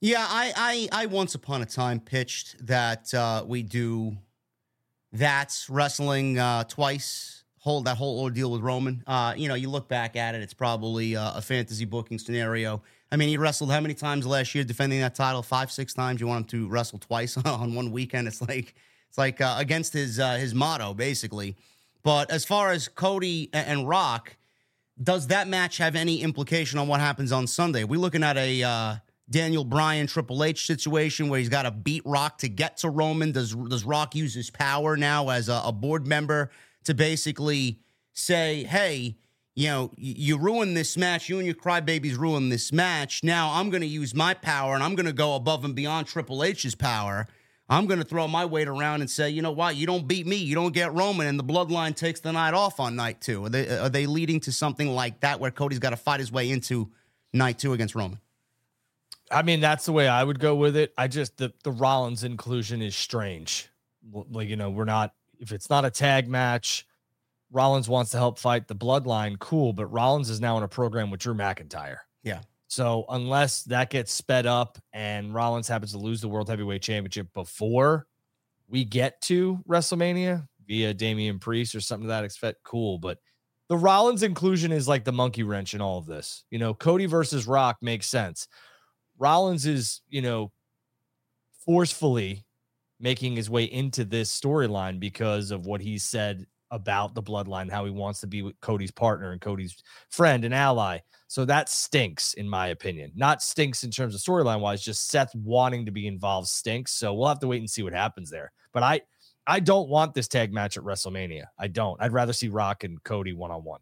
Yeah, 0.00 0.26
I, 0.28 0.88
I, 0.92 1.04
I 1.04 1.06
once 1.06 1.34
upon 1.34 1.62
a 1.62 1.66
time 1.66 2.00
pitched 2.00 2.66
that 2.66 3.12
uh, 3.14 3.44
we 3.46 3.62
do 3.62 4.16
that 5.12 5.58
wrestling 5.70 6.38
uh, 6.38 6.64
twice, 6.64 7.44
hold 7.58 7.86
that 7.86 7.96
whole 7.96 8.20
ordeal 8.20 8.50
with 8.50 8.60
Roman. 8.60 9.02
Uh, 9.06 9.32
you 9.36 9.48
know, 9.48 9.54
you 9.54 9.70
look 9.70 9.88
back 9.88 10.14
at 10.14 10.34
it, 10.34 10.42
it's 10.42 10.52
probably 10.52 11.16
uh, 11.16 11.38
a 11.38 11.40
fantasy 11.40 11.86
booking 11.86 12.18
scenario. 12.18 12.82
I 13.10 13.16
mean, 13.16 13.30
he 13.30 13.38
wrestled 13.38 13.70
how 13.70 13.80
many 13.80 13.94
times 13.94 14.26
last 14.26 14.54
year 14.54 14.64
defending 14.64 15.00
that 15.00 15.14
title? 15.14 15.42
Five, 15.42 15.72
six 15.72 15.94
times. 15.94 16.20
You 16.20 16.26
want 16.26 16.52
him 16.52 16.60
to 16.60 16.68
wrestle 16.68 16.98
twice 16.98 17.36
on 17.44 17.74
one 17.74 17.90
weekend? 17.90 18.28
It's 18.28 18.42
like 18.42 18.74
it's 19.08 19.16
like 19.16 19.40
uh, 19.40 19.56
against 19.58 19.94
his 19.94 20.18
uh, 20.18 20.34
his 20.34 20.54
motto, 20.54 20.92
basically. 20.92 21.56
But 22.02 22.30
as 22.30 22.44
far 22.44 22.70
as 22.70 22.86
Cody 22.86 23.48
and 23.52 23.88
Rock, 23.88 24.36
does 25.02 25.28
that 25.28 25.48
match 25.48 25.78
have 25.78 25.96
any 25.96 26.20
implication 26.20 26.78
on 26.78 26.86
what 26.86 27.00
happens 27.00 27.32
on 27.32 27.46
Sunday? 27.46 27.84
Are 27.84 27.86
we 27.86 27.96
looking 27.96 28.22
at 28.22 28.36
a 28.36 29.00
Daniel 29.28 29.64
Bryan 29.64 30.06
Triple 30.06 30.44
H 30.44 30.66
situation 30.66 31.28
where 31.28 31.40
he's 31.40 31.48
got 31.48 31.62
to 31.62 31.70
beat 31.70 32.02
Rock 32.04 32.38
to 32.38 32.48
get 32.48 32.78
to 32.78 32.90
Roman? 32.90 33.32
Does 33.32 33.54
does 33.54 33.84
Rock 33.84 34.14
use 34.14 34.34
his 34.34 34.50
power 34.50 34.96
now 34.96 35.28
as 35.30 35.48
a, 35.48 35.62
a 35.64 35.72
board 35.72 36.06
member 36.06 36.50
to 36.84 36.94
basically 36.94 37.80
say, 38.12 38.64
"Hey"? 38.64 39.16
you 39.58 39.68
know, 39.68 39.90
you 39.96 40.36
ruin 40.36 40.74
this 40.74 40.98
match. 40.98 41.30
You 41.30 41.38
and 41.38 41.46
your 41.46 41.54
crybabies 41.54 42.18
ruin 42.18 42.50
this 42.50 42.74
match. 42.74 43.24
Now 43.24 43.54
I'm 43.54 43.70
going 43.70 43.80
to 43.80 43.86
use 43.86 44.14
my 44.14 44.34
power 44.34 44.74
and 44.74 44.84
I'm 44.84 44.94
going 44.94 45.06
to 45.06 45.14
go 45.14 45.34
above 45.34 45.64
and 45.64 45.74
beyond 45.74 46.06
Triple 46.06 46.44
H's 46.44 46.74
power. 46.74 47.26
I'm 47.68 47.86
going 47.86 47.98
to 47.98 48.04
throw 48.04 48.28
my 48.28 48.44
weight 48.44 48.68
around 48.68 49.00
and 49.00 49.10
say, 49.10 49.30
you 49.30 49.42
know 49.42 49.50
what? 49.50 49.74
You 49.74 49.86
don't 49.86 50.06
beat 50.06 50.26
me. 50.26 50.36
You 50.36 50.54
don't 50.54 50.72
get 50.72 50.94
Roman, 50.94 51.26
and 51.26 51.36
the 51.36 51.42
bloodline 51.42 51.96
takes 51.96 52.20
the 52.20 52.32
night 52.32 52.54
off 52.54 52.78
on 52.78 52.94
night 52.94 53.20
two. 53.20 53.46
Are 53.46 53.48
they, 53.48 53.68
are 53.68 53.88
they 53.88 54.06
leading 54.06 54.38
to 54.40 54.52
something 54.52 54.88
like 54.88 55.20
that 55.20 55.40
where 55.40 55.50
Cody's 55.50 55.80
got 55.80 55.90
to 55.90 55.96
fight 55.96 56.20
his 56.20 56.30
way 56.30 56.48
into 56.50 56.92
night 57.32 57.58
two 57.58 57.72
against 57.72 57.96
Roman? 57.96 58.20
I 59.30 59.42
mean, 59.42 59.60
that's 59.60 59.84
the 59.86 59.92
way 59.92 60.08
I 60.08 60.22
would 60.22 60.38
go 60.38 60.54
with 60.54 60.76
it. 60.76 60.92
I 60.96 61.08
just 61.08 61.36
the 61.36 61.52
the 61.64 61.72
Rollins 61.72 62.24
inclusion 62.24 62.82
is 62.82 62.96
strange. 62.96 63.68
Like 64.12 64.48
you 64.48 64.56
know, 64.56 64.70
we're 64.70 64.84
not 64.84 65.14
if 65.38 65.52
it's 65.52 65.68
not 65.68 65.84
a 65.84 65.90
tag 65.90 66.28
match 66.28 66.86
Rollins 67.50 67.88
wants 67.88 68.10
to 68.10 68.16
help 68.16 68.38
fight 68.38 68.68
the 68.68 68.74
bloodline, 68.74 69.38
cool, 69.38 69.72
but 69.72 69.86
Rollins 69.86 70.30
is 70.30 70.40
now 70.40 70.56
in 70.56 70.62
a 70.62 70.68
program 70.68 71.10
with 71.10 71.20
Drew 71.20 71.34
McIntyre. 71.34 71.98
Yeah. 72.22 72.40
So 72.68 73.04
unless 73.08 73.62
that 73.64 73.90
gets 73.90 74.12
sped 74.12 74.46
up 74.46 74.78
and 74.92 75.32
Rollins 75.32 75.68
happens 75.68 75.92
to 75.92 75.98
lose 75.98 76.20
the 76.20 76.28
World 76.28 76.48
Heavyweight 76.48 76.82
Championship 76.82 77.32
before 77.32 78.06
we 78.68 78.84
get 78.84 79.20
to 79.22 79.60
WrestleMania 79.68 80.48
via 80.66 80.92
Damian 80.92 81.38
Priest 81.38 81.74
or 81.76 81.80
something 81.80 82.04
to 82.04 82.08
that 82.08 82.24
extent, 82.24 82.56
cool. 82.64 82.98
But 82.98 83.18
the 83.68 83.76
Rollins 83.76 84.24
inclusion 84.24 84.72
is 84.72 84.88
like 84.88 85.04
the 85.04 85.12
monkey 85.12 85.44
wrench 85.44 85.74
in 85.74 85.80
all 85.80 85.98
of 85.98 86.06
this. 86.06 86.44
You 86.50 86.58
know, 86.58 86.74
Cody 86.74 87.06
versus 87.06 87.46
Rock 87.46 87.78
makes 87.80 88.08
sense. 88.08 88.48
Rollins 89.18 89.66
is, 89.66 90.02
you 90.08 90.22
know, 90.22 90.52
forcefully 91.64 92.44
making 92.98 93.36
his 93.36 93.50
way 93.50 93.64
into 93.64 94.04
this 94.04 94.38
storyline 94.38 94.98
because 94.98 95.50
of 95.50 95.66
what 95.66 95.80
he 95.80 95.98
said 95.98 96.46
about 96.70 97.14
the 97.14 97.22
bloodline, 97.22 97.70
how 97.70 97.84
he 97.84 97.90
wants 97.90 98.20
to 98.20 98.26
be 98.26 98.42
with 98.42 98.58
Cody's 98.60 98.90
partner 98.90 99.32
and 99.32 99.40
Cody's 99.40 99.76
friend 100.10 100.44
and 100.44 100.54
ally. 100.54 100.98
So 101.28 101.44
that 101.44 101.68
stinks, 101.68 102.34
in 102.34 102.48
my 102.48 102.68
opinion. 102.68 103.12
Not 103.14 103.42
stinks 103.42 103.84
in 103.84 103.90
terms 103.90 104.14
of 104.14 104.20
storyline 104.20 104.60
wise, 104.60 104.82
just 104.82 105.08
Seth 105.08 105.34
wanting 105.34 105.86
to 105.86 105.92
be 105.92 106.06
involved 106.06 106.48
stinks. 106.48 106.92
So 106.92 107.14
we'll 107.14 107.28
have 107.28 107.40
to 107.40 107.46
wait 107.46 107.60
and 107.60 107.70
see 107.70 107.82
what 107.82 107.92
happens 107.92 108.30
there. 108.30 108.52
But 108.72 108.82
I 108.82 109.02
I 109.46 109.60
don't 109.60 109.88
want 109.88 110.14
this 110.14 110.26
tag 110.26 110.52
match 110.52 110.76
at 110.76 110.82
WrestleMania. 110.82 111.44
I 111.58 111.68
don't. 111.68 112.00
I'd 112.02 112.12
rather 112.12 112.32
see 112.32 112.48
Rock 112.48 112.82
and 112.82 113.02
Cody 113.04 113.32
one 113.32 113.52
on 113.52 113.62
one. 113.62 113.80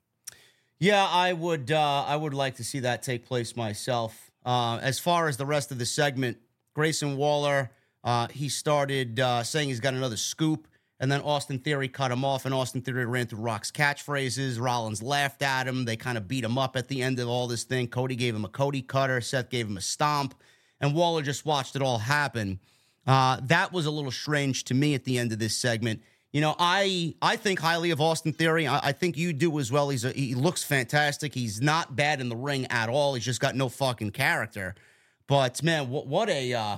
Yeah, 0.78 1.06
I 1.10 1.32
would 1.32 1.70
uh 1.70 2.04
I 2.06 2.16
would 2.16 2.34
like 2.34 2.56
to 2.56 2.64
see 2.64 2.80
that 2.80 3.02
take 3.02 3.26
place 3.26 3.56
myself. 3.56 4.30
Uh 4.44 4.78
as 4.82 4.98
far 4.98 5.28
as 5.28 5.36
the 5.36 5.46
rest 5.46 5.70
of 5.70 5.78
the 5.78 5.86
segment, 5.86 6.38
Grayson 6.74 7.16
Waller, 7.16 7.70
uh 8.02 8.28
he 8.28 8.48
started 8.48 9.20
uh 9.20 9.42
saying 9.42 9.68
he's 9.68 9.80
got 9.80 9.94
another 9.94 10.16
scoop 10.16 10.68
and 11.00 11.10
then 11.10 11.20
Austin 11.22 11.58
Theory 11.58 11.88
cut 11.88 12.12
him 12.12 12.24
off, 12.24 12.44
and 12.44 12.54
Austin 12.54 12.80
Theory 12.80 13.04
ran 13.04 13.26
through 13.26 13.40
Rock's 13.40 13.70
catchphrases. 13.70 14.60
Rollins 14.60 15.02
laughed 15.02 15.42
at 15.42 15.66
him. 15.66 15.84
They 15.84 15.96
kind 15.96 16.16
of 16.16 16.28
beat 16.28 16.44
him 16.44 16.56
up 16.56 16.76
at 16.76 16.88
the 16.88 17.02
end 17.02 17.18
of 17.18 17.28
all 17.28 17.46
this 17.46 17.64
thing. 17.64 17.88
Cody 17.88 18.14
gave 18.14 18.34
him 18.34 18.44
a 18.44 18.48
Cody 18.48 18.80
cutter. 18.80 19.20
Seth 19.20 19.50
gave 19.50 19.66
him 19.66 19.76
a 19.76 19.80
stomp. 19.80 20.34
And 20.80 20.94
Waller 20.94 21.22
just 21.22 21.44
watched 21.44 21.74
it 21.76 21.82
all 21.82 21.98
happen. 21.98 22.60
Uh, 23.06 23.38
that 23.42 23.72
was 23.72 23.86
a 23.86 23.90
little 23.90 24.10
strange 24.10 24.64
to 24.64 24.74
me 24.74 24.94
at 24.94 25.04
the 25.04 25.18
end 25.18 25.32
of 25.32 25.38
this 25.38 25.56
segment. 25.56 26.00
You 26.34 26.40
know, 26.40 26.56
I 26.58 27.14
I 27.22 27.36
think 27.36 27.60
highly 27.60 27.92
of 27.92 28.00
Austin 28.00 28.32
Theory. 28.32 28.66
I, 28.66 28.88
I 28.88 28.92
think 28.92 29.16
you 29.16 29.32
do 29.32 29.56
as 29.60 29.70
well. 29.70 29.88
He's 29.88 30.04
a, 30.04 30.10
he 30.10 30.34
looks 30.34 30.64
fantastic. 30.64 31.32
He's 31.32 31.62
not 31.62 31.94
bad 31.94 32.20
in 32.20 32.28
the 32.28 32.34
ring 32.34 32.66
at 32.70 32.88
all. 32.88 33.14
He's 33.14 33.24
just 33.24 33.38
got 33.38 33.54
no 33.54 33.68
fucking 33.68 34.10
character. 34.10 34.74
But 35.28 35.62
man, 35.62 35.90
what 35.90 36.08
what 36.08 36.28
a 36.28 36.52
uh, 36.52 36.76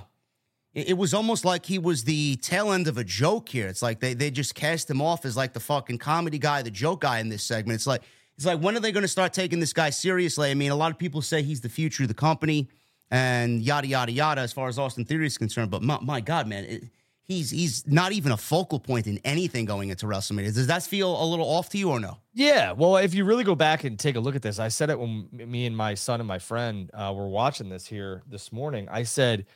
it, 0.75 0.91
it 0.91 0.99
was 0.99 1.15
almost 1.15 1.47
like 1.47 1.65
he 1.65 1.79
was 1.79 2.05
the 2.05 2.37
tail 2.37 2.71
end 2.71 2.87
of 2.87 2.99
a 2.99 3.03
joke 3.03 3.49
here. 3.49 3.67
It's 3.67 3.81
like 3.81 3.99
they 4.01 4.13
they 4.13 4.31
just 4.31 4.55
cast 4.55 4.91
him 4.91 5.01
off 5.01 5.25
as 5.25 5.39
like 5.39 5.55
the 5.55 5.61
fucking 5.61 5.97
comedy 5.97 6.39
guy, 6.39 6.61
the 6.61 6.71
joke 6.71 7.01
guy 7.01 7.21
in 7.21 7.31
this 7.31 7.43
segment. 7.43 7.77
It's 7.77 7.87
like 7.87 8.03
it's 8.37 8.45
like 8.45 8.61
when 8.61 8.77
are 8.77 8.81
they 8.81 8.93
going 8.93 9.05
to 9.05 9.09
start 9.09 9.33
taking 9.33 9.59
this 9.59 9.73
guy 9.73 9.89
seriously? 9.89 10.51
I 10.51 10.55
mean, 10.55 10.71
a 10.71 10.77
lot 10.77 10.91
of 10.91 10.99
people 10.99 11.23
say 11.23 11.43
he's 11.43 11.63
the 11.63 11.71
future 11.71 12.03
of 12.03 12.09
the 12.09 12.15
company 12.15 12.69
and 13.11 13.63
yada 13.63 13.87
yada 13.87 14.13
yada 14.13 14.43
as 14.43 14.53
far 14.53 14.69
as 14.69 14.79
Austin 14.79 15.07
Theory 15.07 15.27
is 15.27 15.39
concerned. 15.39 15.71
But 15.71 15.83
my, 15.83 15.99
my 16.03 16.21
God, 16.21 16.47
man. 16.47 16.65
It, 16.65 16.85
he's 17.27 17.51
he's 17.51 17.87
not 17.87 18.13
even 18.13 18.33
a 18.33 18.37
focal 18.37 18.79
point 18.79 19.07
in 19.07 19.19
anything 19.25 19.65
going 19.65 19.91
into 19.91 20.07
WrestleMania. 20.07 20.55
Does 20.55 20.67
that 20.69 20.83
feel 20.83 21.23
a 21.23 21.27
little 21.27 21.47
off 21.47 21.69
to 21.71 21.79
you 21.79 21.91
or 21.91 22.01
no? 22.01 22.19
Yeah. 22.33 22.73
Well, 22.73 22.97
if 22.97 23.15
you 23.15 23.25
really 23.25 23.45
go 23.45 23.55
back 23.55 23.85
and 23.85 23.99
take 23.99 24.17
a 24.17 24.21
look 24.21 24.37
at 24.37 24.43
this, 24.43 24.59
I 24.59 24.69
said 24.69 24.91
it 24.91 24.99
when 24.99 25.29
me 25.33 25.67
and 25.67 25.77
my 25.77 25.95
son 25.95 26.21
and 26.21 26.29
my 26.29 26.39
friend 26.39 26.91
uh, 26.95 27.13
were 27.15 27.29
watching 27.29 27.69
this 27.69 27.87
here 27.87 28.23
this 28.29 28.53
morning. 28.53 28.89
I 28.91 29.03
said, 29.03 29.47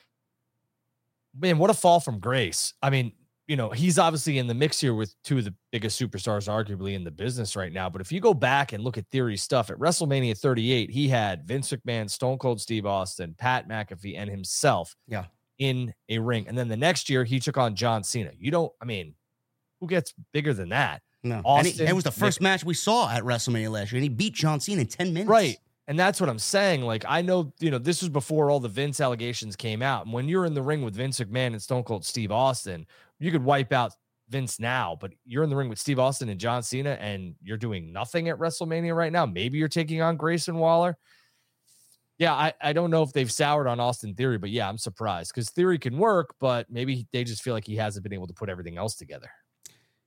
man, 1.39 1.59
what 1.59 1.71
a 1.71 1.75
fall 1.75 2.01
from 2.01 2.19
grace. 2.19 2.75
I 2.83 2.91
mean, 2.91 3.13
you 3.47 3.57
know, 3.57 3.71
he's 3.71 3.99
obviously 3.99 4.39
in 4.39 4.47
the 4.47 4.55
mix 4.55 4.81
here 4.81 4.95
with 4.95 5.15
two 5.25 5.39
of 5.39 5.45
the 5.45 5.55
biggest 5.73 6.01
superstars, 6.01 6.49
arguably 6.49 6.95
in 6.95 7.03
the 7.03 7.11
business 7.11 7.57
right 7.57 7.73
now. 7.73 7.91
But 7.91 8.01
if 8.01 8.13
you 8.13 8.21
go 8.21 8.33
back 8.33 8.73
and 8.73 8.85
look 8.85 8.97
at 8.97 9.09
Theory 9.11 9.37
stuff 9.37 9.71
at 9.71 9.79
WrestleMania 9.79 10.39
38, 10.39 10.89
he 10.89 11.09
had 11.09 11.47
Vince 11.47 11.73
McMahon, 11.73 12.09
Stone 12.09 12.39
Cold 12.39 12.61
Steve 12.61 12.87
Austin, 12.87 13.35
Pat 13.37 13.69
McAfee, 13.69 14.17
and 14.17 14.31
himself. 14.31 14.95
Yeah 15.09 15.25
in 15.61 15.95
a 16.09 16.19
ring. 16.19 16.49
And 16.49 16.59
then 16.59 16.67
the 16.67 16.77
next 16.77 17.09
year 17.09 17.23
he 17.23 17.39
took 17.39 17.57
on 17.57 17.77
John 17.77 18.03
Cena. 18.03 18.33
You 18.37 18.51
don't, 18.51 18.73
I 18.81 18.87
mean, 18.87 19.15
who 19.79 19.87
gets 19.87 20.13
bigger 20.33 20.53
than 20.53 20.71
that? 20.71 21.03
No. 21.23 21.43
Austin, 21.45 21.73
and 21.73 21.81
he, 21.81 21.87
it 21.87 21.95
was 21.95 22.03
the 22.03 22.11
first 22.11 22.41
Nick, 22.41 22.45
match 22.45 22.65
we 22.65 22.75
saw 22.75 23.11
at 23.11 23.23
WrestleMania 23.23 23.71
last 23.71 23.93
year, 23.93 23.99
and 23.99 24.03
he 24.03 24.09
beat 24.09 24.33
John 24.33 24.59
Cena 24.59 24.81
in 24.81 24.87
10 24.87 25.13
minutes. 25.13 25.29
Right. 25.29 25.59
And 25.87 25.99
that's 25.99 26.19
what 26.19 26.31
I'm 26.31 26.39
saying. 26.39 26.83
Like, 26.83 27.05
I 27.07 27.21
know, 27.21 27.53
you 27.61 27.71
know, 27.71 27.79
this 27.79 28.01
was 28.01 28.09
before 28.09 28.51
all 28.51 28.59
the 28.59 28.69
Vince 28.69 29.01
allegations 29.01 29.55
came 29.55 29.83
out. 29.83 30.07
And 30.07 30.15
when 30.15 30.29
you're 30.29 30.47
in 30.47 30.55
the 30.55 30.63
ring 30.63 30.83
with 30.83 30.95
Vince 30.95 31.21
McMahon 31.21 31.49
and 31.49 31.61
Stone 31.61 31.85
Cold 31.85 32.07
Steve 32.07 32.33
Austin, 32.33 32.87
you 33.19 33.31
could 33.31 33.45
wipe 33.45 33.73
out 33.73 33.93
Vince 34.31 34.61
now, 34.61 34.97
but 34.99 35.13
you're 35.27 35.43
in 35.43 35.51
the 35.51 35.57
ring 35.57 35.69
with 35.69 35.79
Steve 35.79 35.99
Austin 35.99 36.29
and 36.31 36.41
John 36.41 36.63
Cena, 36.63 36.97
and 37.01 37.35
you're 37.43 37.57
doing 37.59 37.93
nothing 37.93 38.29
at 38.29 38.39
WrestleMania 38.39 38.95
right 38.95 39.13
now. 39.13 39.27
Maybe 39.27 39.59
you're 39.59 39.69
taking 39.69 40.01
on 40.01 40.17
Grayson 40.17 40.57
Waller. 40.57 40.97
Yeah, 42.21 42.35
I, 42.35 42.53
I 42.61 42.75
don't 42.75 42.91
know 42.91 43.03
if 43.03 43.15
they've 43.15 43.33
soured 43.33 43.67
on 43.67 43.81
Austin 43.81 44.15
Theory, 44.15 44.37
but 44.37 44.51
yeah, 44.51 44.69
I'm 44.69 44.77
surprised 44.77 45.33
because 45.35 45.49
Theory 45.49 45.79
can 45.79 45.97
work, 45.97 46.35
but 46.39 46.71
maybe 46.71 47.07
they 47.15 47.25
just 47.25 47.43
feel 47.43 47.55
like 47.55 47.67
he 47.67 47.77
hasn't 47.77 48.03
been 48.03 48.13
able 48.13 48.27
to 48.27 48.35
put 48.35 48.51
everything 48.51 48.77
else 48.77 48.95
together. 48.95 49.31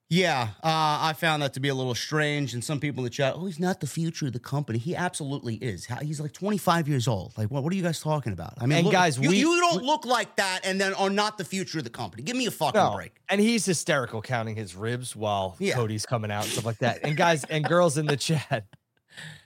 Yeah, 0.10 0.50
uh, 0.64 1.00
I 1.02 1.14
found 1.18 1.42
that 1.42 1.54
to 1.54 1.60
be 1.60 1.70
a 1.70 1.74
little 1.74 1.96
strange. 1.96 2.54
And 2.54 2.64
some 2.64 2.80
people 2.80 3.00
in 3.00 3.06
the 3.06 3.10
chat, 3.10 3.34
oh, 3.36 3.48
he's 3.48 3.60
not 3.60 3.80
the 3.80 3.88
future 3.88 4.28
of 4.28 4.34
the 4.34 4.40
company. 4.40 4.78
He 4.78 4.96
absolutely 4.96 5.56
is. 5.56 5.88
He's 6.04 6.22
like 6.22 6.34
25 6.34 6.88
years 6.88 7.08
old. 7.08 7.36
Like, 7.36 7.50
what, 7.50 7.64
what 7.64 7.74
are 7.74 7.76
you 7.76 7.82
guys 7.82 8.00
talking 8.00 8.32
about? 8.32 8.54
I 8.60 8.68
mean, 8.68 8.80
and 8.80 8.86
look, 8.86 8.94
guys, 8.94 9.18
you, 9.18 9.30
we, 9.30 9.38
you 9.38 9.60
don't 9.60 9.84
look 9.84 10.06
like 10.06 10.36
that 10.36 10.68
and 10.68 10.80
then 10.80 10.94
are 10.94 11.10
not 11.10 11.40
the 11.40 11.46
future 11.46 11.80
of 11.80 11.84
the 11.84 11.90
company. 11.90 12.22
Give 12.22 12.36
me 12.36 12.46
a 12.46 12.52
fucking 12.52 12.80
no. 12.80 12.94
break. 12.94 13.14
And 13.28 13.42
he's 13.42 13.66
hysterical 13.66 14.22
counting 14.22 14.56
his 14.56 14.76
ribs 14.76 15.16
while 15.16 15.56
yeah. 15.58 15.74
Cody's 15.74 16.06
coming 16.06 16.30
out 16.30 16.44
and 16.44 16.52
stuff 16.52 16.66
like 16.66 16.78
that. 16.78 17.00
And 17.04 17.18
guys 17.18 17.44
and 17.46 17.66
girls 17.66 17.98
in 17.98 18.06
the 18.06 18.18
chat, 18.18 18.68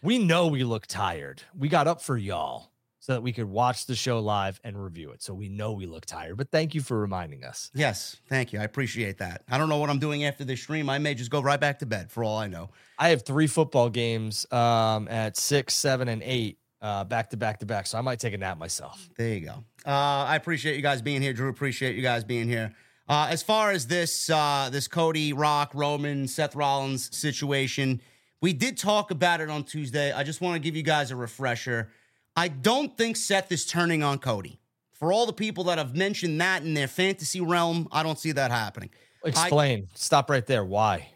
we 0.01 0.19
know 0.19 0.47
we 0.47 0.63
look 0.63 0.87
tired. 0.87 1.43
We 1.57 1.69
got 1.69 1.87
up 1.87 2.01
for 2.01 2.17
y'all 2.17 2.71
so 2.99 3.13
that 3.13 3.21
we 3.21 3.31
could 3.31 3.45
watch 3.45 3.85
the 3.85 3.95
show 3.95 4.19
live 4.19 4.59
and 4.63 4.81
review 4.83 5.11
it. 5.11 5.23
So 5.23 5.33
we 5.33 5.47
know 5.47 5.71
we 5.71 5.85
look 5.85 6.05
tired, 6.05 6.35
but 6.35 6.51
thank 6.51 6.75
you 6.75 6.81
for 6.81 6.99
reminding 6.99 7.45
us. 7.45 7.71
Yes, 7.73 8.17
thank 8.27 8.51
you. 8.51 8.59
I 8.59 8.63
appreciate 8.63 9.19
that. 9.19 9.43
I 9.49 9.57
don't 9.57 9.69
know 9.69 9.77
what 9.77 9.89
I'm 9.89 9.99
doing 9.99 10.25
after 10.25 10.43
this 10.43 10.61
stream. 10.61 10.89
I 10.89 10.97
may 10.97 11.13
just 11.13 11.31
go 11.31 11.41
right 11.41 11.59
back 11.59 11.79
to 11.79 11.85
bed 11.85 12.11
for 12.11 12.23
all 12.23 12.37
I 12.37 12.47
know. 12.47 12.69
I 12.99 13.09
have 13.09 13.23
three 13.23 13.47
football 13.47 13.89
games 13.89 14.45
um, 14.51 15.07
at 15.07 15.37
six, 15.37 15.73
seven, 15.73 16.09
and 16.09 16.21
eight 16.21 16.59
uh, 16.81 17.03
back 17.05 17.29
to 17.29 17.37
back 17.37 17.59
to 17.59 17.65
back. 17.65 17.87
So 17.87 17.97
I 17.97 18.01
might 18.01 18.19
take 18.19 18.33
a 18.33 18.37
nap 18.37 18.57
myself. 18.57 19.09
There 19.15 19.33
you 19.33 19.45
go. 19.45 19.63
Uh, 19.85 20.25
I 20.25 20.35
appreciate 20.35 20.75
you 20.75 20.81
guys 20.81 21.01
being 21.01 21.21
here. 21.21 21.33
Drew, 21.33 21.49
appreciate 21.49 21.95
you 21.95 22.01
guys 22.01 22.23
being 22.23 22.47
here. 22.47 22.73
Uh, 23.09 23.27
as 23.29 23.41
far 23.41 23.71
as 23.71 23.87
this 23.87 24.29
uh, 24.29 24.69
this 24.71 24.87
Cody 24.87 25.31
Rock 25.31 25.71
Roman 25.73 26.27
Seth 26.27 26.55
Rollins 26.55 27.15
situation, 27.15 28.01
we 28.41 28.53
did 28.53 28.77
talk 28.77 29.11
about 29.11 29.41
it 29.41 29.49
on 29.49 29.63
Tuesday. 29.63 30.11
I 30.11 30.23
just 30.23 30.41
want 30.41 30.55
to 30.55 30.59
give 30.59 30.75
you 30.75 30.83
guys 30.83 31.11
a 31.11 31.15
refresher. 31.15 31.89
I 32.35 32.47
don't 32.49 32.95
think 32.97 33.17
Seth 33.17 33.51
is 33.51 33.65
turning 33.65 34.03
on 34.03 34.19
Cody. 34.19 34.59
For 34.93 35.11
all 35.11 35.25
the 35.25 35.33
people 35.33 35.65
that 35.65 35.77
have 35.77 35.95
mentioned 35.95 36.39
that 36.41 36.63
in 36.63 36.73
their 36.73 36.87
fantasy 36.87 37.41
realm, 37.41 37.87
I 37.91 38.03
don't 38.03 38.17
see 38.17 38.31
that 38.31 38.51
happening. 38.51 38.89
Explain. 39.23 39.87
I, 39.91 39.95
Stop 39.95 40.29
right 40.29 40.45
there. 40.45 40.63
Why? 40.63 41.09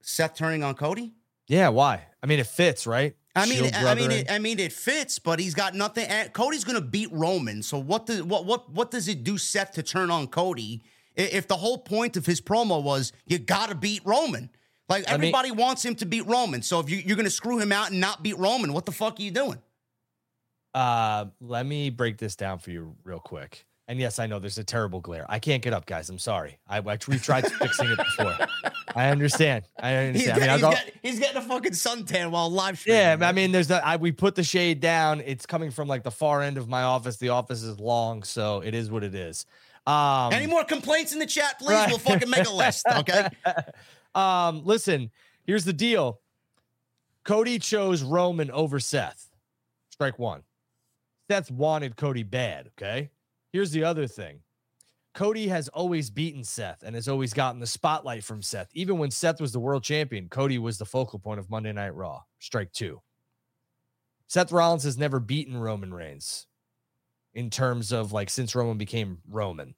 Seth 0.00 0.34
turning 0.34 0.62
on 0.62 0.74
Cody? 0.74 1.12
Yeah, 1.46 1.68
why? 1.68 2.06
I 2.22 2.26
mean, 2.26 2.38
it 2.38 2.46
fits, 2.46 2.86
right? 2.86 3.14
I 3.36 3.46
mean, 3.46 3.70
I 3.74 3.94
mean, 3.94 4.10
it, 4.12 4.30
I 4.30 4.38
mean, 4.38 4.60
it 4.60 4.72
fits, 4.72 5.18
but 5.18 5.40
he's 5.40 5.54
got 5.54 5.74
nothing. 5.74 6.06
Cody's 6.32 6.62
going 6.62 6.80
to 6.80 6.86
beat 6.86 7.10
Roman, 7.10 7.62
so 7.62 7.78
what 7.78 8.06
does 8.06 8.22
what 8.22 8.44
what 8.44 8.70
what 8.70 8.92
does 8.92 9.08
it 9.08 9.24
do 9.24 9.38
Seth 9.38 9.72
to 9.72 9.82
turn 9.82 10.10
on 10.10 10.28
Cody? 10.28 10.82
If 11.16 11.48
the 11.48 11.56
whole 11.56 11.78
point 11.78 12.16
of 12.16 12.26
his 12.26 12.40
promo 12.40 12.80
was 12.82 13.12
you 13.26 13.38
got 13.38 13.70
to 13.70 13.74
beat 13.74 14.02
Roman, 14.04 14.50
like 14.88 15.04
everybody 15.10 15.50
wants 15.50 15.84
him 15.84 15.94
to 15.96 16.06
beat 16.06 16.26
Roman, 16.26 16.62
so 16.62 16.80
if 16.80 16.90
you, 16.90 16.98
you're 16.98 17.16
going 17.16 17.24
to 17.24 17.30
screw 17.30 17.58
him 17.58 17.72
out 17.72 17.90
and 17.90 18.00
not 18.00 18.22
beat 18.22 18.38
Roman, 18.38 18.72
what 18.72 18.86
the 18.86 18.92
fuck 18.92 19.18
are 19.18 19.22
you 19.22 19.30
doing? 19.30 19.58
Uh, 20.74 21.26
let 21.40 21.64
me 21.64 21.90
break 21.90 22.18
this 22.18 22.36
down 22.36 22.58
for 22.58 22.70
you 22.70 22.94
real 23.04 23.20
quick. 23.20 23.64
And 23.86 24.00
yes, 24.00 24.18
I 24.18 24.26
know 24.26 24.38
there's 24.38 24.56
a 24.56 24.64
terrible 24.64 25.00
glare. 25.00 25.26
I 25.28 25.38
can't 25.38 25.62
get 25.62 25.74
up, 25.74 25.84
guys. 25.84 26.08
I'm 26.08 26.18
sorry. 26.18 26.58
I, 26.66 26.78
I 26.78 26.98
we 27.06 27.18
tried 27.18 27.46
fixing 27.58 27.90
it 27.90 27.98
before. 27.98 28.34
I 28.96 29.10
understand. 29.10 29.64
I 29.78 29.94
understand. 29.94 30.38
He's, 30.38 30.42
I 30.42 30.46
mean, 30.46 30.50
he's, 30.50 30.60
go, 30.60 30.70
get, 30.70 30.94
he's, 31.02 31.18
getting 31.18 31.36
a 31.36 31.42
fucking 31.42 31.72
suntan 31.72 32.30
while 32.30 32.50
live 32.50 32.78
streaming. 32.78 33.20
Yeah, 33.20 33.28
I 33.28 33.32
mean, 33.32 33.52
there's 33.52 33.68
the, 33.68 33.86
I, 33.86 33.96
we 33.96 34.10
put 34.10 34.36
the 34.36 34.42
shade 34.42 34.80
down. 34.80 35.20
It's 35.20 35.44
coming 35.44 35.70
from 35.70 35.86
like 35.86 36.02
the 36.02 36.10
far 36.10 36.40
end 36.40 36.56
of 36.56 36.66
my 36.66 36.82
office. 36.82 37.18
The 37.18 37.28
office 37.28 37.62
is 37.62 37.78
long, 37.78 38.22
so 38.22 38.60
it 38.60 38.74
is 38.74 38.90
what 38.90 39.04
it 39.04 39.14
is. 39.14 39.44
Um, 39.86 40.32
Any 40.32 40.46
more 40.46 40.64
complaints 40.64 41.12
in 41.12 41.18
the 41.18 41.26
chat, 41.26 41.58
please? 41.58 41.74
Right. 41.74 41.88
We'll 41.90 41.98
fucking 41.98 42.30
make 42.30 42.48
a 42.48 42.52
list. 42.52 42.86
Okay. 43.00 43.28
um, 44.14 44.64
listen. 44.64 45.10
Here's 45.44 45.64
the 45.64 45.72
deal. 45.72 46.20
Cody 47.24 47.58
chose 47.58 48.02
Roman 48.02 48.50
over 48.50 48.78
Seth. 48.80 49.30
Strike 49.90 50.18
one. 50.18 50.42
Seth 51.30 51.50
wanted 51.50 51.96
Cody 51.96 52.22
bad. 52.22 52.70
Okay. 52.78 53.10
Here's 53.52 53.70
the 53.70 53.84
other 53.84 54.06
thing 54.06 54.40
Cody 55.14 55.48
has 55.48 55.68
always 55.68 56.10
beaten 56.10 56.44
Seth 56.44 56.82
and 56.82 56.94
has 56.94 57.08
always 57.08 57.32
gotten 57.32 57.60
the 57.60 57.66
spotlight 57.66 58.24
from 58.24 58.42
Seth. 58.42 58.68
Even 58.74 58.98
when 58.98 59.10
Seth 59.10 59.40
was 59.40 59.52
the 59.52 59.60
world 59.60 59.84
champion, 59.84 60.28
Cody 60.28 60.58
was 60.58 60.76
the 60.76 60.84
focal 60.84 61.18
point 61.18 61.40
of 61.40 61.48
Monday 61.48 61.72
Night 61.72 61.94
Raw. 61.94 62.22
Strike 62.40 62.72
two. 62.72 63.00
Seth 64.26 64.52
Rollins 64.52 64.84
has 64.84 64.98
never 64.98 65.20
beaten 65.20 65.56
Roman 65.56 65.94
Reigns 65.94 66.46
in 67.34 67.50
terms 67.50 67.92
of 67.92 68.12
like 68.12 68.28
since 68.28 68.54
Roman 68.54 68.76
became 68.76 69.18
Roman. 69.28 69.74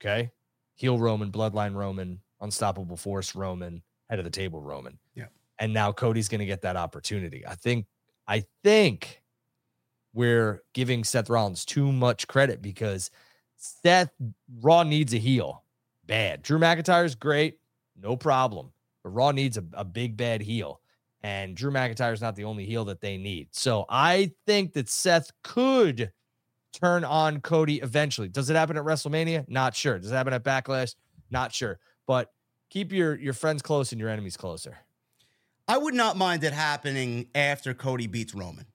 Okay. 0.00 0.32
Heel 0.74 0.98
Roman, 0.98 1.30
bloodline 1.30 1.74
Roman, 1.74 2.20
unstoppable 2.42 2.96
force 2.96 3.34
Roman, 3.34 3.82
head 4.10 4.18
of 4.18 4.24
the 4.24 4.30
table 4.30 4.60
Roman. 4.60 4.98
Yeah. 5.14 5.26
And 5.58 5.72
now 5.72 5.92
Cody's 5.92 6.28
going 6.28 6.40
to 6.40 6.46
get 6.46 6.62
that 6.62 6.76
opportunity. 6.76 7.46
I 7.46 7.54
think, 7.54 7.86
I 8.26 8.44
think 8.62 9.22
we're 10.12 10.62
giving 10.74 11.04
Seth 11.04 11.30
Rollins 11.30 11.64
too 11.64 11.90
much 11.90 12.26
credit 12.26 12.60
because 12.60 13.10
Seth 13.56 14.10
Raw 14.60 14.82
needs 14.82 15.14
a 15.14 15.18
heel 15.18 15.64
bad. 16.04 16.42
Drew 16.42 16.58
McIntyre's 16.58 17.14
great, 17.14 17.58
no 18.00 18.16
problem, 18.16 18.72
but 19.02 19.10
Raw 19.10 19.30
needs 19.30 19.56
a, 19.56 19.64
a 19.72 19.84
big 19.84 20.16
bad 20.16 20.42
heel. 20.42 20.80
And 21.22 21.56
Drew 21.56 21.70
McIntyre's 21.70 22.20
not 22.20 22.34
the 22.34 22.44
only 22.44 22.66
heel 22.66 22.84
that 22.86 23.00
they 23.00 23.16
need. 23.16 23.48
So 23.52 23.86
I 23.88 24.32
think 24.44 24.72
that 24.72 24.88
Seth 24.88 25.30
could 25.44 26.10
turn 26.72 27.04
on 27.04 27.40
Cody 27.40 27.76
eventually. 27.80 28.28
Does 28.28 28.50
it 28.50 28.56
happen 28.56 28.76
at 28.76 28.84
WrestleMania? 28.84 29.48
Not 29.48 29.76
sure. 29.76 29.98
Does 29.98 30.10
it 30.10 30.14
happen 30.14 30.32
at 30.32 30.42
Backlash? 30.42 30.96
Not 31.30 31.52
sure. 31.54 31.78
But 32.06 32.32
keep 32.70 32.92
your 32.92 33.14
your 33.18 33.34
friends 33.34 33.62
close 33.62 33.92
and 33.92 34.00
your 34.00 34.10
enemies 34.10 34.36
closer. 34.36 34.78
I 35.68 35.78
would 35.78 35.94
not 35.94 36.16
mind 36.16 36.44
it 36.44 36.52
happening 36.52 37.28
after 37.34 37.72
Cody 37.72 38.06
beats 38.06 38.34
Roman. 38.34 38.66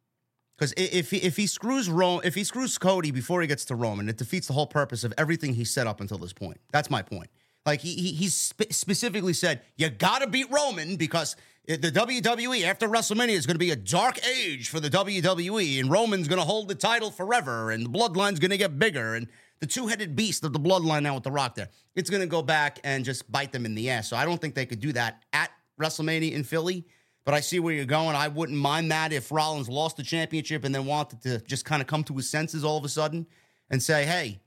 Because 0.58 0.74
if 0.76 1.12
he, 1.12 1.18
if 1.18 1.38
he 1.38 1.46
screws 1.46 1.88
Rome, 1.88 2.22
if 2.24 2.34
he 2.34 2.44
screws 2.44 2.78
Cody 2.80 3.12
before 3.12 3.42
he 3.42 3.48
gets 3.48 3.66
to 3.66 3.76
Roman, 3.76 4.10
it 4.10 4.18
defeats 4.18 4.48
the 4.48 4.54
whole 4.54 4.66
purpose 4.66 5.04
of 5.04 5.14
everything 5.16 5.54
he 5.54 5.64
set 5.64 5.86
up 5.86 6.02
until 6.02 6.18
this 6.18 6.34
point. 6.34 6.60
That's 6.72 6.90
my 6.90 7.04
point. 7.04 7.30
Like 7.66 7.82
he, 7.82 7.94
he 7.94 8.14
he's 8.14 8.34
spe- 8.34 8.72
specifically 8.72 9.34
said, 9.34 9.62
you 9.76 9.90
got 9.90 10.20
to 10.20 10.28
beat 10.28 10.50
Roman 10.50 10.96
because 10.96 11.36
the 11.68 11.92
WWE 11.92 12.64
after 12.64 12.88
WrestleMania 12.88 13.36
is 13.36 13.46
going 13.46 13.56
to 13.56 13.60
be 13.60 13.72
a 13.72 13.76
dark 13.76 14.26
age 14.26 14.70
for 14.70 14.80
the 14.80 14.90
WWE, 14.90 15.80
and 15.80 15.92
Roman's 15.92 16.30
going 16.30 16.40
to 16.40 16.46
hold 16.46 16.70
the 16.70 16.76
title 16.76 17.12
forever, 17.12 17.72
and 17.72 17.86
the 17.86 17.90
bloodline's 17.90 18.40
going 18.40 18.52
to 18.52 18.58
get 18.58 18.80
bigger, 18.80 19.16
and 19.16 19.28
the 19.60 19.66
two-headed 19.68 20.16
beast 20.16 20.44
of 20.44 20.54
the 20.54 20.60
bloodline 20.60 21.04
now 21.04 21.16
with 21.16 21.24
the 21.24 21.32
Rock 21.32 21.56
there, 21.56 21.70
it's 21.96 22.10
going 22.10 22.22
to 22.22 22.28
go 22.28 22.42
back 22.42 22.80
and 22.84 23.04
just 23.06 23.32
bite 23.32 23.52
them 23.52 23.66
in 23.66 23.76
the 23.76 23.90
ass. 23.90 24.10
So 24.10 24.16
I 24.18 24.26
don't 24.26 24.40
think 24.40 24.54
they 24.56 24.66
could 24.66 24.80
do 24.80 24.94
that 24.94 25.24
at 25.34 25.50
WrestleMania 25.80 26.32
in 26.34 26.44
Philly 26.44 26.86
but 27.26 27.34
I 27.34 27.42
see 27.42 27.60
where 27.60 27.74
you're 27.74 27.84
going. 27.84 28.16
I 28.16 28.30
wouldn't 28.30 28.58
mind 28.58 28.90
that 28.92 29.12
if 29.12 29.34
Rollins 29.34 29.68
lost 29.68 29.98
the 29.98 30.04
championship 30.04 30.64
and 30.64 30.74
then 30.74 30.86
wanted 30.86 31.22
to 31.24 31.40
just 31.40 31.66
kind 31.66 31.82
of 31.82 31.88
come 31.90 32.06
to 32.06 32.14
his 32.16 32.30
senses 32.30 32.64
all 32.64 32.78
of 32.78 32.86
a 32.86 32.88
sudden 32.88 33.28
and 33.70 33.84
say, 33.84 34.06
hey, 34.06 34.40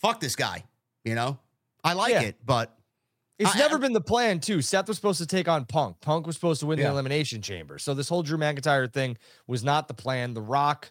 fuck 0.00 0.18
this 0.18 0.34
guy. 0.34 0.64
You 1.04 1.14
know, 1.14 1.38
I 1.84 1.92
like 1.92 2.12
yeah. 2.12 2.22
it, 2.22 2.36
but 2.42 2.74
It's 3.38 3.54
I- 3.54 3.58
never 3.58 3.76
I- 3.76 3.80
been 3.80 3.92
the 3.92 4.00
plan, 4.00 4.40
too. 4.40 4.62
Seth 4.62 4.88
was 4.88 4.96
supposed 4.96 5.18
to 5.18 5.26
take 5.26 5.46
on 5.46 5.66
Punk. 5.66 6.00
Punk 6.00 6.26
was 6.26 6.36
supposed 6.36 6.60
to 6.60 6.66
win 6.66 6.78
Yeah. 6.78 6.84
the 6.86 6.90
Elimination 6.92 7.42
Chamber. 7.42 7.78
So 7.78 7.92
this 7.92 8.08
whole 8.08 8.22
Drew 8.22 8.38
McIntyre 8.38 8.90
thing 8.90 9.18
was 9.46 9.62
not 9.62 9.86
the 9.86 9.92
plan. 9.92 10.32
The 10.32 10.40
Rock 10.40 10.90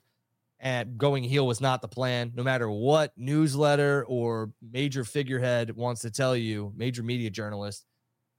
and 0.64 0.98
going 0.98 1.26
heel 1.26 1.46
was 1.46 1.60
not 1.60 1.82
the 1.82 1.90
plan. 1.90 2.32
No 2.34 2.42
matter 2.42 2.72
what 2.72 3.12
newsletter 3.18 4.06
or 4.08 4.52
major 4.62 5.04
figurehead 5.04 5.76
wants 5.76 6.02
to 6.02 6.10
tell 6.10 6.38
you, 6.38 6.72
major 6.76 7.04
media 7.04 7.30
journalist, 7.30 7.86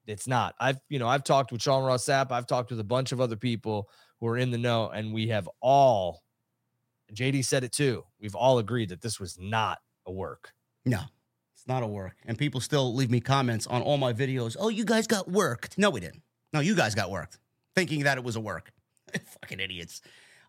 it's 0.06 0.26
not. 0.26 0.54
I've 0.58 0.80
you 0.88 0.98
know 0.98 1.06
I've 1.06 1.22
talked 1.22 1.52
with 1.52 1.62
Sean 1.62 1.84
Ross 1.84 2.04
Sapp. 2.04 2.32
I've 2.32 2.46
talked 2.46 2.70
with 2.70 2.80
a 2.80 2.84
bunch 2.84 3.12
of 3.12 3.20
other 3.20 3.36
people 3.36 3.90
who 4.20 4.26
are 4.26 4.38
in 4.38 4.50
the 4.50 4.58
know, 4.58 4.88
and 4.88 5.12
we 5.12 5.28
have 5.28 5.48
all. 5.60 6.22
JD 7.12 7.44
said 7.44 7.62
it 7.62 7.72
too. 7.72 8.04
We've 8.18 8.34
all 8.34 8.58
agreed 8.58 8.88
that 8.88 9.02
this 9.02 9.20
was 9.20 9.38
not 9.38 9.78
a 10.06 10.12
work. 10.12 10.54
No, 10.86 11.00
it's 11.54 11.68
not 11.68 11.82
a 11.82 11.86
work. 11.86 12.16
And 12.24 12.38
people 12.38 12.60
still 12.60 12.94
leave 12.94 13.10
me 13.10 13.20
comments 13.20 13.66
on 13.66 13.82
all 13.82 13.98
my 13.98 14.14
videos. 14.14 14.56
Oh, 14.58 14.70
you 14.70 14.86
guys 14.86 15.06
got 15.06 15.30
worked. 15.30 15.76
No, 15.76 15.90
we 15.90 16.00
didn't. 16.00 16.22
No, 16.54 16.60
you 16.60 16.74
guys 16.74 16.94
got 16.94 17.10
worked, 17.10 17.38
thinking 17.74 18.04
that 18.04 18.16
it 18.16 18.24
was 18.24 18.36
a 18.36 18.40
work. 18.40 18.72
Fucking 19.42 19.60
idiots. 19.60 20.00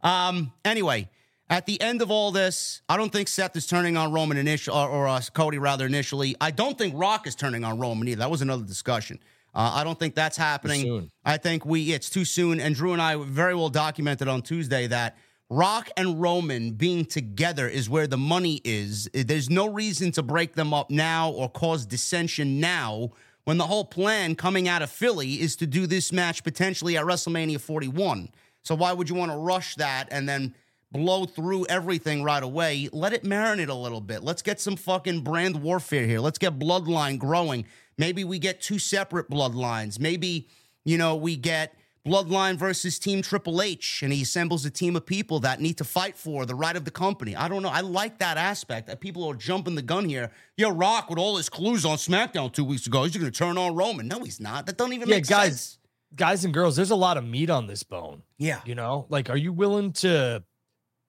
Um. 0.02 0.54
Anyway, 0.64 1.10
at 1.50 1.66
the 1.66 1.80
end 1.82 2.02
of 2.02 2.10
all 2.10 2.32
this, 2.32 2.82
I 2.90 2.98
don't 2.98 3.12
think 3.12 3.28
Seth 3.28 3.56
is 3.56 3.68
turning 3.68 3.98
on 3.98 4.12
Roman 4.12 4.38
initial 4.38 4.76
or, 4.76 4.90
or 4.90 5.08
uh, 5.08 5.22
Cody 5.34 5.58
rather 5.58 5.86
initially. 5.86 6.36
I 6.42 6.52
don't 6.52 6.78
think 6.78 6.94
Rock 6.98 7.28
is 7.28 7.36
turning 7.36 7.64
on 7.64 7.80
Roman 7.80 8.08
either. 8.08 8.20
That 8.20 8.32
was 8.32 8.42
another 8.42 8.64
discussion. 8.64 9.20
Uh, 9.54 9.72
I 9.76 9.84
don't 9.84 9.98
think 9.98 10.16
that's 10.16 10.38
happening. 10.38 10.82
soon. 10.82 11.12
I 11.24 11.38
think 11.38 11.66
we 11.66 11.94
it's 11.94 12.10
too 12.10 12.26
soon. 12.26 12.60
And 12.60 12.76
Drew 12.76 12.94
and 12.94 13.02
I 13.02 13.16
very 13.16 13.56
well 13.56 13.70
documented 13.70 14.28
on 14.28 14.42
Tuesday 14.42 14.88
that 14.88 15.18
Rock 15.50 15.90
and 15.96 16.20
Roman 16.20 16.72
being 16.72 17.06
together 17.06 17.68
is 17.68 17.90
where 17.90 18.08
the 18.08 18.18
money 18.18 18.60
is. 18.64 19.08
There's 19.14 19.50
no 19.50 19.68
reason 19.68 20.12
to 20.14 20.24
break 20.24 20.56
them 20.56 20.74
up 20.74 20.90
now 20.90 21.30
or 21.30 21.48
cause 21.48 21.86
dissension 21.86 22.60
now 22.60 23.12
when 23.44 23.58
the 23.58 23.68
whole 23.68 23.86
plan 23.86 24.36
coming 24.36 24.68
out 24.68 24.82
of 24.82 24.90
Philly 24.90 25.40
is 25.40 25.56
to 25.58 25.68
do 25.68 25.86
this 25.86 26.12
match 26.12 26.44
potentially 26.44 26.98
at 26.98 27.06
WrestleMania 27.06 27.62
41. 27.62 28.30
So 28.64 28.74
why 28.74 28.92
would 28.92 29.08
you 29.08 29.16
want 29.16 29.32
to 29.32 29.38
rush 29.38 29.76
that 29.76 30.08
and 30.10 30.28
then 30.28 30.56
blow 30.96 31.26
through 31.26 31.66
everything 31.68 32.24
right 32.24 32.42
away? 32.44 32.90
Let 32.92 33.14
it 33.14 33.24
marinate 33.24 33.70
a 33.70 33.74
little 33.74 34.02
bit. 34.02 34.24
Let's 34.24 34.42
get 34.42 34.60
some 34.60 34.76
fucking 34.76 35.22
brand 35.22 35.62
warfare 35.62 36.06
here. 36.06 36.20
Let's 36.20 36.38
get 36.38 36.58
bloodline 36.58 37.20
growing. 37.20 37.66
Maybe 37.98 38.24
we 38.24 38.40
get 38.40 38.62
two 38.62 38.80
separate 38.80 39.30
bloodlines. 39.30 40.00
Maybe, 40.00 40.48
you 40.84 40.98
know, 40.98 41.16
we 41.16 41.36
get 41.36 41.74
Bloodline 42.08 42.56
versus 42.56 43.00
Team 43.00 43.24
Triple 43.24 43.64
H, 43.64 44.04
and 44.04 44.14
he 44.14 44.22
assembles 44.22 44.64
a 44.64 44.70
team 44.70 44.96
of 44.96 45.08
people 45.08 45.40
that 45.40 45.60
need 45.60 45.80
to 45.80 45.84
fight 45.84 46.16
for 46.16 46.46
the 46.46 46.54
right 46.54 46.76
of 46.76 46.86
the 46.86 46.92
company. 46.92 47.36
I 47.36 47.48
don't 47.48 47.64
know. 47.64 47.70
I 47.70 47.80
like 47.82 48.20
that 48.20 48.38
aspect. 48.38 48.86
That 48.86 49.00
people 49.02 49.24
are 49.28 49.34
jumping 49.34 49.74
the 49.74 49.82
gun 49.82 50.08
here. 50.08 50.30
Yo, 50.56 50.70
Rock 50.70 51.10
with 51.10 51.18
all 51.18 51.36
his 51.38 51.50
clues 51.50 51.84
on 51.84 51.98
SmackDown 51.98 52.54
two 52.54 52.64
weeks 52.64 52.86
ago, 52.86 53.06
he's 53.06 53.18
going 53.18 53.26
to 53.32 53.36
turn 53.36 53.58
on 53.58 53.74
Roman. 53.76 54.08
No, 54.08 54.20
he's 54.20 54.40
not. 54.40 54.68
That 54.68 54.78
don't 54.78 54.94
even 54.94 55.10
Yeah, 55.10 55.16
make 55.16 55.26
guys. 55.28 55.48
sense. 55.48 55.78
Guys 56.16 56.46
and 56.46 56.54
girls, 56.54 56.76
there's 56.76 56.92
a 56.92 56.96
lot 56.96 57.18
of 57.18 57.26
meat 57.26 57.50
on 57.50 57.66
this 57.66 57.82
bone. 57.82 58.22
Yeah, 58.38 58.60
You 58.66 58.76
know, 58.76 59.08
like, 59.10 59.32
are 59.32 59.36
you 59.38 59.52
willing 59.52 59.92
to 59.94 60.44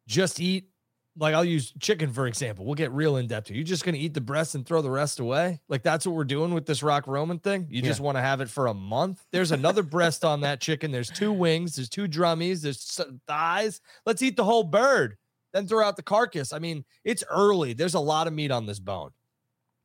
just 0.07 0.41
eat? 0.41 0.71
Like, 1.19 1.35
I'll 1.35 1.45
use 1.45 1.73
chicken 1.81 2.13
for 2.13 2.27
example. 2.27 2.67
We'll 2.67 2.75
get 2.75 2.93
real 2.93 3.17
in 3.17 3.27
depth. 3.27 3.51
You're 3.51 3.65
just 3.65 3.85
going 3.85 3.95
to 3.95 4.01
eat 4.01 4.13
the 4.13 4.21
breast 4.21 4.55
and 4.55 4.67
throw 4.67 4.83
the 4.83 4.91
rest 4.91 5.19
away? 5.19 5.61
Like, 5.67 5.83
that's 5.83 6.07
what 6.07 6.15
we're 6.15 6.25
doing 6.25 6.53
with 6.53 6.67
this 6.67 6.83
Rock 6.83 7.07
Roman 7.07 7.39
thing? 7.39 7.67
You 7.71 7.81
just 7.81 8.01
want 8.01 8.19
to 8.19 8.23
have 8.23 8.43
it 8.43 8.51
for 8.51 8.67
a 8.67 8.75
month? 8.75 9.25
There's 9.33 9.51
another 9.51 9.83
breast 9.83 10.27
on 10.27 10.43
that 10.43 10.61
chicken. 10.61 10.93
There's 10.93 11.09
two 11.09 11.33
wings. 11.33 11.77
There's 11.77 11.89
two 11.89 12.07
drummies. 12.07 12.61
There's 12.61 13.01
thighs. 13.27 13.81
Let's 14.05 14.21
eat 14.21 14.37
the 14.37 14.45
whole 14.45 14.63
bird, 14.65 15.17
then 15.55 15.67
throw 15.67 15.83
out 15.83 15.97
the 15.97 16.03
carcass. 16.03 16.53
I 16.53 16.59
mean, 16.59 16.85
it's 17.03 17.25
early. 17.31 17.73
There's 17.73 17.95
a 17.95 18.01
lot 18.01 18.27
of 18.27 18.35
meat 18.35 18.51
on 18.51 18.67
this 18.67 18.79
bone. 18.79 19.13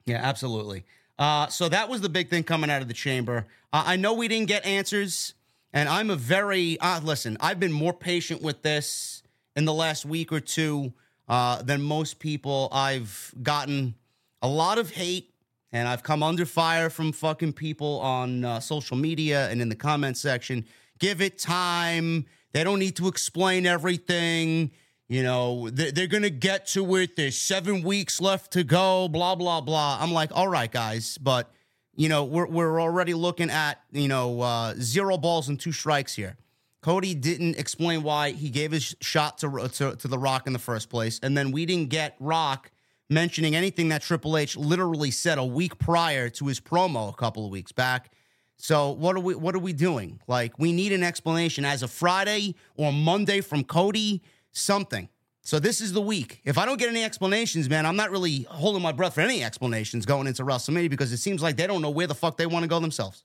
Yeah, 0.05 0.19
absolutely. 0.21 0.83
Uh, 1.17 1.47
so 1.47 1.69
that 1.69 1.87
was 1.87 2.01
the 2.01 2.09
big 2.09 2.29
thing 2.29 2.43
coming 2.43 2.69
out 2.69 2.81
of 2.81 2.87
the 2.87 2.93
chamber. 2.93 3.45
Uh, 3.71 3.83
I 3.85 3.95
know 3.95 4.13
we 4.13 4.27
didn't 4.27 4.47
get 4.47 4.65
answers, 4.65 5.35
and 5.71 5.87
I'm 5.87 6.09
a 6.09 6.15
very 6.15 6.79
uh, 6.79 6.99
listen. 7.01 7.37
I've 7.39 7.59
been 7.59 7.71
more 7.71 7.93
patient 7.93 8.41
with 8.41 8.63
this 8.63 9.20
in 9.55 9.65
the 9.65 9.73
last 9.73 10.05
week 10.05 10.31
or 10.31 10.39
two 10.39 10.93
uh, 11.27 11.61
than 11.61 11.81
most 11.81 12.19
people. 12.19 12.69
I've 12.71 13.33
gotten 13.41 13.95
a 14.41 14.47
lot 14.47 14.77
of 14.77 14.91
hate, 14.91 15.33
and 15.71 15.87
I've 15.87 16.03
come 16.03 16.23
under 16.23 16.45
fire 16.45 16.89
from 16.89 17.11
fucking 17.11 17.53
people 17.53 17.99
on 17.99 18.43
uh, 18.43 18.59
social 18.59 18.97
media 18.97 19.49
and 19.49 19.61
in 19.61 19.69
the 19.69 19.75
comment 19.75 20.17
section. 20.17 20.65
Give 20.99 21.21
it 21.21 21.37
time. 21.37 22.25
They 22.53 22.63
don't 22.63 22.79
need 22.79 22.95
to 22.97 23.07
explain 23.07 23.65
everything. 23.65 24.71
You 25.07 25.23
know, 25.23 25.69
they- 25.69 25.91
they're 25.91 26.07
going 26.07 26.23
to 26.23 26.29
get 26.29 26.67
to 26.67 26.95
it. 26.97 27.15
There's 27.15 27.37
seven 27.37 27.81
weeks 27.83 28.19
left 28.21 28.51
to 28.53 28.63
go, 28.63 29.07
blah, 29.09 29.35
blah, 29.35 29.61
blah. 29.61 29.97
I'm 30.01 30.11
like, 30.11 30.31
all 30.33 30.47
right, 30.47 30.71
guys. 30.71 31.17
But, 31.17 31.51
you 31.95 32.07
know, 32.09 32.23
we're, 32.23 32.47
we're 32.47 32.81
already 32.81 33.13
looking 33.13 33.49
at, 33.49 33.81
you 33.91 34.07
know, 34.07 34.41
uh, 34.41 34.73
zero 34.79 35.17
balls 35.17 35.49
and 35.49 35.59
two 35.59 35.71
strikes 35.73 36.15
here. 36.15 36.37
Cody 36.81 37.13
didn't 37.13 37.57
explain 37.57 38.01
why 38.01 38.31
he 38.31 38.49
gave 38.49 38.71
his 38.71 38.95
shot 39.01 39.37
to, 39.39 39.59
uh, 39.59 39.67
to, 39.69 39.95
to 39.95 40.07
The 40.07 40.17
Rock 40.17 40.47
in 40.47 40.53
the 40.53 40.59
first 40.59 40.89
place. 40.89 41.19
And 41.21 41.37
then 41.37 41.51
we 41.51 41.65
didn't 41.65 41.89
get 41.89 42.15
Rock 42.19 42.71
mentioning 43.09 43.55
anything 43.55 43.89
that 43.89 44.01
Triple 44.01 44.37
H 44.37 44.57
literally 44.57 45.11
said 45.11 45.37
a 45.37 45.45
week 45.45 45.77
prior 45.77 46.29
to 46.29 46.47
his 46.47 46.59
promo 46.59 47.09
a 47.09 47.13
couple 47.13 47.45
of 47.45 47.51
weeks 47.51 47.71
back. 47.71 48.11
So 48.57 48.91
what 48.91 49.15
are 49.15 49.19
we 49.19 49.35
what 49.35 49.55
are 49.55 49.59
we 49.59 49.73
doing? 49.73 50.21
Like 50.27 50.57
we 50.57 50.71
need 50.71 50.91
an 50.91 51.03
explanation 51.03 51.65
as 51.65 51.83
of 51.83 51.91
Friday 51.91 52.55
or 52.75 52.93
Monday 52.93 53.41
from 53.41 53.63
Cody, 53.63 54.21
something. 54.51 55.09
So 55.43 55.59
this 55.59 55.81
is 55.81 55.93
the 55.93 56.01
week. 56.01 56.41
If 56.45 56.59
I 56.59 56.65
don't 56.65 56.77
get 56.77 56.87
any 56.87 57.03
explanations, 57.03 57.67
man, 57.67 57.87
I'm 57.87 57.95
not 57.95 58.11
really 58.11 58.43
holding 58.43 58.83
my 58.83 58.91
breath 58.91 59.15
for 59.15 59.21
any 59.21 59.43
explanations 59.43 60.05
going 60.05 60.27
into 60.27 60.43
WrestleMania 60.43 60.89
because 60.89 61.11
it 61.11 61.17
seems 61.17 61.41
like 61.41 61.57
they 61.57 61.65
don't 61.65 61.81
know 61.81 61.89
where 61.89 62.05
the 62.05 62.13
fuck 62.13 62.37
they 62.37 62.45
want 62.45 62.63
to 62.63 62.69
go 62.69 62.79
themselves. 62.79 63.23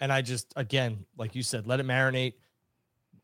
And 0.00 0.12
I 0.12 0.22
just, 0.22 0.52
again, 0.56 1.04
like 1.16 1.34
you 1.34 1.42
said, 1.42 1.66
let 1.66 1.80
it 1.80 1.86
marinate. 1.86 2.34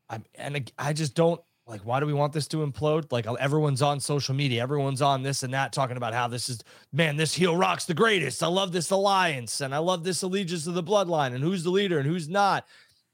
I'm, 0.09 0.23
and 0.35 0.71
I 0.77 0.93
just 0.93 1.15
don't 1.15 1.41
like, 1.65 1.81
why 1.81 1.99
do 1.99 2.05
we 2.05 2.13
want 2.13 2.31
this 2.31 2.47
to 2.49 2.65
implode? 2.65 3.11
Like, 3.11 3.27
everyone's 3.27 3.81
on 3.81 3.99
social 3.99 4.33
media, 4.33 4.61
everyone's 4.61 5.01
on 5.01 5.21
this 5.21 5.43
and 5.43 5.53
that, 5.53 5.73
talking 5.73 5.97
about 5.97 6.13
how 6.13 6.29
this 6.29 6.47
is, 6.47 6.63
man, 6.93 7.17
this 7.17 7.33
heel 7.33 7.57
rock's 7.57 7.85
the 7.85 7.93
greatest. 7.93 8.41
I 8.41 8.47
love 8.47 8.71
this 8.71 8.89
alliance 8.91 9.59
and 9.59 9.75
I 9.75 9.79
love 9.79 10.03
this 10.03 10.21
allegiance 10.21 10.63
to 10.63 10.71
the 10.71 10.83
bloodline 10.83 11.33
and 11.33 11.43
who's 11.43 11.63
the 11.63 11.69
leader 11.69 11.99
and 11.99 12.07
who's 12.07 12.29
not. 12.29 12.65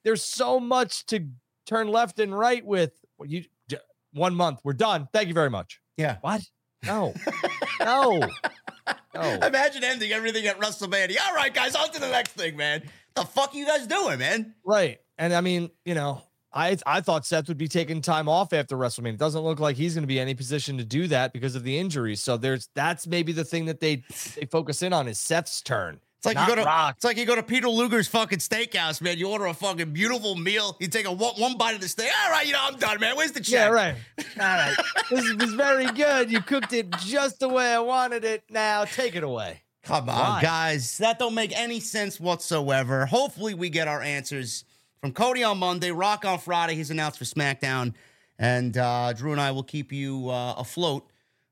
There's 0.04 0.24
so 0.24 0.60
much 0.60 1.06
to 1.08 1.28
turn 1.66 1.88
left 1.88 2.20
and 2.20 2.38
right 2.38 2.64
with. 2.64 2.92
You, 3.26 3.46
one 4.14 4.36
month, 4.36 4.60
we're 4.64 4.74
done. 4.74 5.08
Thank 5.12 5.28
you 5.28 5.34
very 5.34 5.50
much. 5.50 5.82
Yeah. 5.98 6.18
What? 6.22 6.42
No, 6.86 7.14
no, 7.80 8.20
no. 9.16 9.22
Imagine 9.42 9.84
ending 9.84 10.12
everything 10.12 10.46
at 10.48 10.60
WrestleMania. 10.60 11.18
All 11.26 11.34
right, 11.34 11.54
guys, 11.54 11.76
on 11.76 11.90
to 11.92 12.00
the 12.00 12.10
next 12.10 12.34
thing, 12.34 12.58
man. 12.58 12.84
The 13.16 13.24
fuck 13.24 13.54
you 13.54 13.66
guys 13.66 13.88
doing, 13.88 14.20
man? 14.20 14.56
Right. 14.66 15.00
And 15.18 15.34
I 15.34 15.42
mean, 15.42 15.70
you 15.86 15.94
know, 15.96 16.22
I 16.52 16.78
I 16.86 17.02
thought 17.02 17.26
Seth 17.26 17.48
would 17.48 17.58
be 17.58 17.68
taking 17.68 18.02
time 18.02 18.28
off 18.28 18.54
after 18.54 18.76
WrestleMania. 18.76 19.14
It 19.14 19.20
doesn't 19.20 19.42
look 19.42 19.60
like 19.60 19.76
he's 19.76 19.94
going 19.94 20.04
to 20.04 20.08
be 20.08 20.18
in 20.18 20.24
any 20.24 20.34
position 20.36 20.78
to 20.78 20.84
do 20.84 21.08
that 21.08 21.34
because 21.34 21.56
of 21.56 21.64
the 21.64 21.78
injuries. 21.78 22.22
So 22.22 22.38
there's 22.38 22.70
that's 22.76 23.06
maybe 23.08 23.32
the 23.32 23.44
thing 23.46 23.66
that 23.66 23.80
they 23.80 24.04
they 24.36 24.46
focus 24.46 24.82
in 24.82 24.94
on 24.94 25.08
is 25.08 25.20
Seth's 25.20 25.62
turn. 25.62 26.00
It's 26.18 26.26
like 26.26 26.36
Not 26.36 26.48
you 26.48 26.56
go 26.56 26.62
to 26.62 26.66
Rock. 26.66 26.96
it's 26.96 27.04
like 27.04 27.18
you 27.18 27.26
go 27.26 27.36
to 27.36 27.44
Peter 27.44 27.68
Luger's 27.68 28.08
fucking 28.08 28.40
steakhouse, 28.40 29.02
man. 29.02 29.18
You 29.18 29.28
order 29.30 29.46
a 29.48 29.54
fucking 29.54 29.92
beautiful 29.92 30.36
meal. 30.36 30.78
You 30.80 30.88
take 30.88 31.06
a 31.06 31.12
one, 31.12 31.34
one 31.36 31.58
bite 31.58 31.76
of 31.76 31.82
the 31.82 31.90
steak. 31.90 32.10
All 32.24 32.32
right, 32.32 32.48
you 32.48 32.54
know 32.54 32.60
I'm 32.62 32.78
done, 32.78 32.98
man. 33.02 33.18
Where's 33.18 33.34
the 33.34 33.42
check? 33.42 33.52
Yeah, 33.52 33.68
right. 33.68 33.96
All 34.40 34.46
right. 34.46 34.76
this 35.10 35.34
was 35.34 35.54
very 35.54 35.86
good. 35.88 36.32
You 36.32 36.40
cooked 36.42 36.72
it 36.72 36.90
just 37.00 37.42
the 37.42 37.50
way 37.50 37.74
I 37.74 37.80
wanted 37.80 38.24
it. 38.24 38.44
Now 38.50 38.86
take 38.86 39.18
it 39.18 39.24
away. 39.24 39.63
Come 39.84 40.08
on, 40.10 40.36
Why? 40.36 40.42
guys. 40.42 40.98
That 41.00 41.20
don't 41.20 41.34
make 41.34 41.58
any 41.58 41.80
sense 41.82 42.20
whatsoever. 42.20 43.06
Hopefully, 43.06 43.54
we 43.54 43.70
get 43.70 43.88
our 43.88 44.02
answers 44.02 44.64
from 45.02 45.12
Cody 45.12 45.44
on 45.44 45.58
Monday, 45.58 45.92
Rock 45.92 46.24
on 46.24 46.40
Friday. 46.40 46.76
He's 46.76 46.90
announced 46.90 47.20
for 47.20 47.26
SmackDown, 47.26 47.94
and 48.40 48.78
uh, 48.78 49.12
Drew 49.12 49.34
and 49.34 49.42
I 49.42 49.52
will 49.52 49.64
keep 49.64 49.92
you 49.92 50.30
uh, 50.30 50.54
afloat 50.54 51.06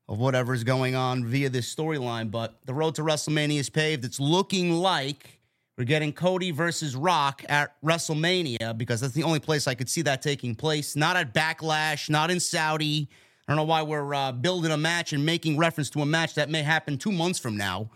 of 0.08 0.18
whatever's 0.18 0.64
going 0.64 0.94
on 0.94 1.26
via 1.26 1.50
this 1.50 1.72
storyline. 1.72 2.30
But 2.30 2.58
the 2.64 2.72
road 2.72 2.94
to 2.94 3.02
WrestleMania 3.02 3.58
is 3.58 3.68
paved. 3.68 4.02
It's 4.04 4.18
looking 4.18 4.72
like 4.72 5.38
we're 5.76 5.84
getting 5.84 6.14
Cody 6.14 6.52
versus 6.52 6.96
Rock 6.96 7.44
at 7.50 7.74
WrestleMania 7.82 8.78
because 8.78 9.02
that's 9.02 9.14
the 9.14 9.24
only 9.24 9.40
place 9.40 9.66
I 9.68 9.74
could 9.74 9.90
see 9.90 10.02
that 10.02 10.22
taking 10.22 10.54
place. 10.54 10.96
Not 10.96 11.16
at 11.16 11.34
Backlash, 11.34 12.08
not 12.08 12.30
in 12.30 12.40
Saudi. 12.40 13.10
I 13.46 13.52
don't 13.52 13.56
know 13.56 13.64
why 13.64 13.82
we're 13.82 14.14
uh, 14.14 14.32
building 14.32 14.70
a 14.70 14.76
match 14.78 15.12
and 15.12 15.26
making 15.26 15.58
reference 15.58 15.90
to 15.90 16.00
a 16.00 16.06
match 16.06 16.34
that 16.36 16.48
may 16.48 16.62
happen 16.62 16.96
two 16.96 17.12
months 17.12 17.38
from 17.38 17.58
now. 17.58 17.90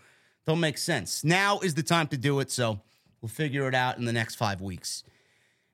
Don't 0.47 0.61
make 0.61 0.77
sense. 0.77 1.25
Now 1.25 1.59
is 1.59 1.73
the 1.73 1.83
time 1.83 2.07
to 2.07 2.17
do 2.17 2.39
it. 2.39 2.49
So 2.49 2.79
we'll 3.21 3.29
figure 3.29 3.67
it 3.67 3.75
out 3.75 3.97
in 3.97 4.05
the 4.05 4.13
next 4.13 4.35
five 4.35 4.61
weeks. 4.61 5.03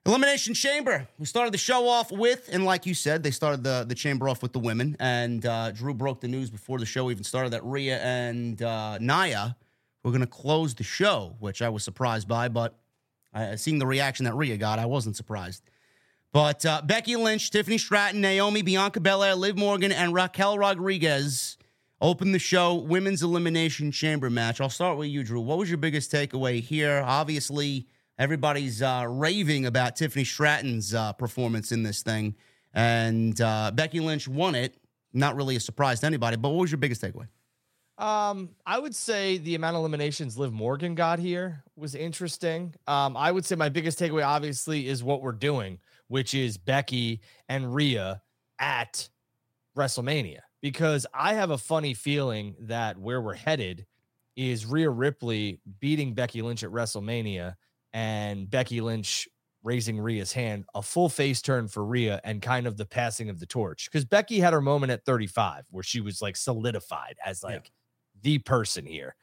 Elimination 0.06 0.56
Chamber. 0.56 1.08
We 1.18 1.28
started 1.28 1.54
the 1.54 1.60
show 1.60 1.88
off 1.88 2.12
with, 2.12 2.50
and 2.52 2.66
like 2.66 2.86
you 2.86 2.96
said, 2.96 3.24
they 3.24 3.32
started 3.32 3.64
the, 3.64 3.86
the 3.88 3.96
chamber 3.96 4.28
off 4.28 4.42
with 4.42 4.52
the 4.52 4.60
women. 4.60 4.98
And 5.00 5.46
uh, 5.46 5.72
Drew 5.72 5.94
broke 5.94 6.20
the 6.20 6.28
news 6.28 6.50
before 6.50 6.80
the 6.80 6.86
show 6.86 7.10
even 7.10 7.24
started 7.24 7.54
that 7.54 7.64
Rhea 7.64 8.00
and 8.00 8.62
uh, 8.62 8.98
Nia 8.98 9.56
were 10.04 10.12
going 10.12 10.22
to 10.22 10.28
close 10.28 10.74
the 10.74 10.84
show, 10.84 11.36
which 11.40 11.62
I 11.62 11.70
was 11.70 11.84
surprised 11.84 12.28
by. 12.28 12.50
But 12.50 12.76
uh, 13.34 13.56
seeing 13.56 13.78
the 13.78 13.88
reaction 13.88 14.26
that 14.26 14.34
Rhea 14.34 14.58
got, 14.58 14.80
I 14.80 14.88
wasn't 14.88 15.16
surprised. 15.16 15.64
But 16.34 16.66
uh, 16.66 16.82
Becky 16.84 17.16
Lynch, 17.16 17.52
Tiffany 17.52 17.78
Stratton, 17.78 18.20
Naomi, 18.20 18.64
Bianca 18.64 19.00
Belair, 19.00 19.36
Liv 19.36 19.56
Morgan, 19.56 19.92
and 19.92 20.14
Raquel 20.16 20.58
Rodriguez 20.58 21.58
Open 22.04 22.34
the 22.34 22.40
show, 22.40 22.74
women's 22.74 23.24
elimination 23.24 23.90
chamber 23.90 24.30
match. 24.30 24.60
I'll 24.60 24.68
start 24.68 24.98
with 24.98 25.08
you, 25.08 25.24
Drew. 25.24 25.40
What 25.40 25.58
was 25.58 25.70
your 25.70 25.78
biggest 25.78 26.12
takeaway 26.12 26.60
here? 26.60 27.02
Obviously, 27.06 27.88
everybody's 28.20 28.82
uh, 28.82 29.06
raving 29.08 29.68
about 29.68 29.96
Tiffany 29.96 30.26
Stratton's 30.26 30.94
uh, 30.94 31.14
performance 31.14 31.72
in 31.72 31.82
this 31.82 32.02
thing, 32.02 32.36
and 32.74 33.40
uh, 33.40 33.72
Becky 33.74 34.02
Lynch 34.02 34.28
won 34.28 34.54
it. 34.54 34.76
Not 35.14 35.38
really 35.38 35.56
a 35.56 35.62
surprise 35.62 36.02
to 36.02 36.06
anybody, 36.06 36.36
but 36.36 36.50
what 36.50 36.60
was 36.60 36.72
your 36.72 36.78
biggest 36.78 37.02
takeaway? 37.02 37.30
Um, 37.98 38.50
I 38.66 38.80
would 38.80 38.96
say 38.96 39.38
the 39.38 39.56
amount 39.56 39.78
of 39.78 39.80
eliminations 39.80 40.38
Liv 40.38 40.52
Morgan 40.52 40.96
got 40.96 41.20
here 41.20 41.64
was 41.78 41.96
interesting. 41.96 42.76
Um, 42.86 43.16
I 43.16 43.32
would 43.32 43.46
say 43.46 43.56
my 43.56 43.70
biggest 43.70 43.98
takeaway, 43.98 44.28
obviously, 44.28 44.90
is 44.90 45.06
what 45.06 45.22
we're 45.22 45.32
doing, 45.32 45.80
which 46.10 46.34
is 46.34 46.58
Becky 46.58 47.22
and 47.48 47.74
Rhea 47.74 48.22
at 48.60 49.08
WrestleMania. 49.78 50.40
Because 50.64 51.06
I 51.14 51.36
have 51.36 51.52
a 51.52 51.58
funny 51.60 51.94
feeling 51.94 52.56
that 52.62 52.98
where 52.98 53.22
we're 53.22 53.36
headed 53.36 53.86
is 54.36 54.66
Rhea 54.66 54.90
Ripley 54.90 55.62
beating 55.80 56.16
Becky 56.16 56.42
Lynch 56.42 56.64
at 56.64 56.72
WrestleMania 56.72 57.54
and 57.94 58.50
Becky 58.50 58.82
Lynch 58.82 59.28
raising 59.62 60.00
Rhea's 60.00 60.34
hand, 60.34 60.66
a 60.74 60.82
full 60.82 61.08
face 61.08 61.44
turn 61.44 61.68
for 61.68 61.86
Rhea 61.86 62.20
and 62.24 62.42
kind 62.42 62.66
of 62.66 62.78
the 62.78 62.86
passing 62.86 63.30
of 63.30 63.40
the 63.40 63.46
torch. 63.46 63.88
Because 63.92 64.06
Becky 64.06 64.40
had 64.40 64.54
her 64.54 64.62
moment 64.62 64.92
at 64.92 65.06
35 65.06 65.66
where 65.70 65.84
she 65.84 66.02
was 66.02 66.20
like 66.20 66.36
solidified 66.36 67.18
as 67.24 67.44
like, 67.44 67.54
yeah 67.54 67.70
the 68.24 68.40
person 68.40 68.86
here. 68.86 69.16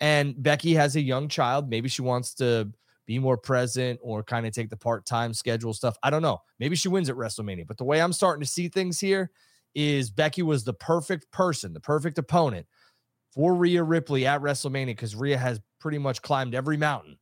And 0.00 0.40
Becky 0.42 0.74
has 0.74 0.96
a 0.96 1.00
young 1.00 1.28
child. 1.28 1.70
Maybe 1.70 1.88
she 1.88 2.02
wants 2.02 2.34
to 2.34 2.70
be 3.06 3.18
more 3.18 3.36
present 3.36 4.00
or 4.02 4.22
kind 4.22 4.46
of 4.46 4.52
take 4.52 4.68
the 4.68 4.76
part 4.76 5.06
time 5.06 5.32
schedule 5.32 5.72
stuff. 5.72 5.96
I 6.02 6.10
don't 6.10 6.22
know. 6.22 6.42
Maybe 6.58 6.74
she 6.76 6.88
wins 6.88 7.08
at 7.08 7.16
WrestleMania. 7.16 7.66
But 7.66 7.78
the 7.78 7.84
way 7.84 8.02
I'm 8.02 8.12
starting 8.12 8.42
to 8.42 8.48
see 8.48 8.68
things 8.68 8.98
here 8.98 9.30
is 9.76 10.10
Becky 10.10 10.42
was 10.42 10.64
the 10.64 10.72
perfect 10.72 11.30
person, 11.30 11.74
the 11.74 11.80
perfect 11.80 12.16
opponent 12.16 12.66
for 13.34 13.54
Rhea 13.54 13.82
Ripley 13.82 14.26
at 14.26 14.40
WrestleMania 14.40 14.86
because 14.86 15.14
Rhea 15.14 15.36
has 15.36 15.60
pretty 15.78 15.98
much 15.98 16.22
climbed 16.22 16.54
every 16.54 16.78
mountain. 16.78 17.18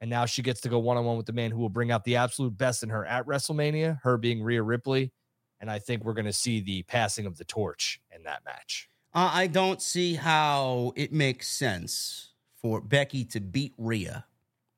And 0.00 0.10
now 0.10 0.26
she 0.26 0.42
gets 0.42 0.60
to 0.62 0.68
go 0.68 0.80
one 0.80 0.96
on 0.96 1.04
one 1.04 1.16
with 1.16 1.26
the 1.26 1.32
man 1.32 1.52
who 1.52 1.58
will 1.58 1.70
bring 1.70 1.92
out 1.92 2.04
the 2.04 2.16
absolute 2.16 2.58
best 2.58 2.82
in 2.82 2.88
her 2.88 3.06
at 3.06 3.24
WrestleMania, 3.26 4.00
her 4.02 4.18
being 4.18 4.42
Rhea 4.42 4.62
Ripley. 4.62 5.12
And 5.60 5.70
I 5.70 5.78
think 5.78 6.04
we're 6.04 6.12
going 6.12 6.26
to 6.26 6.32
see 6.32 6.60
the 6.60 6.82
passing 6.82 7.24
of 7.24 7.38
the 7.38 7.44
torch 7.44 8.00
in 8.14 8.24
that 8.24 8.44
match. 8.44 8.90
I 9.14 9.46
don't 9.46 9.80
see 9.80 10.14
how 10.14 10.92
it 10.96 11.12
makes 11.12 11.48
sense 11.48 12.34
for 12.60 12.80
Becky 12.82 13.24
to 13.26 13.40
beat 13.40 13.72
Rhea 13.78 14.26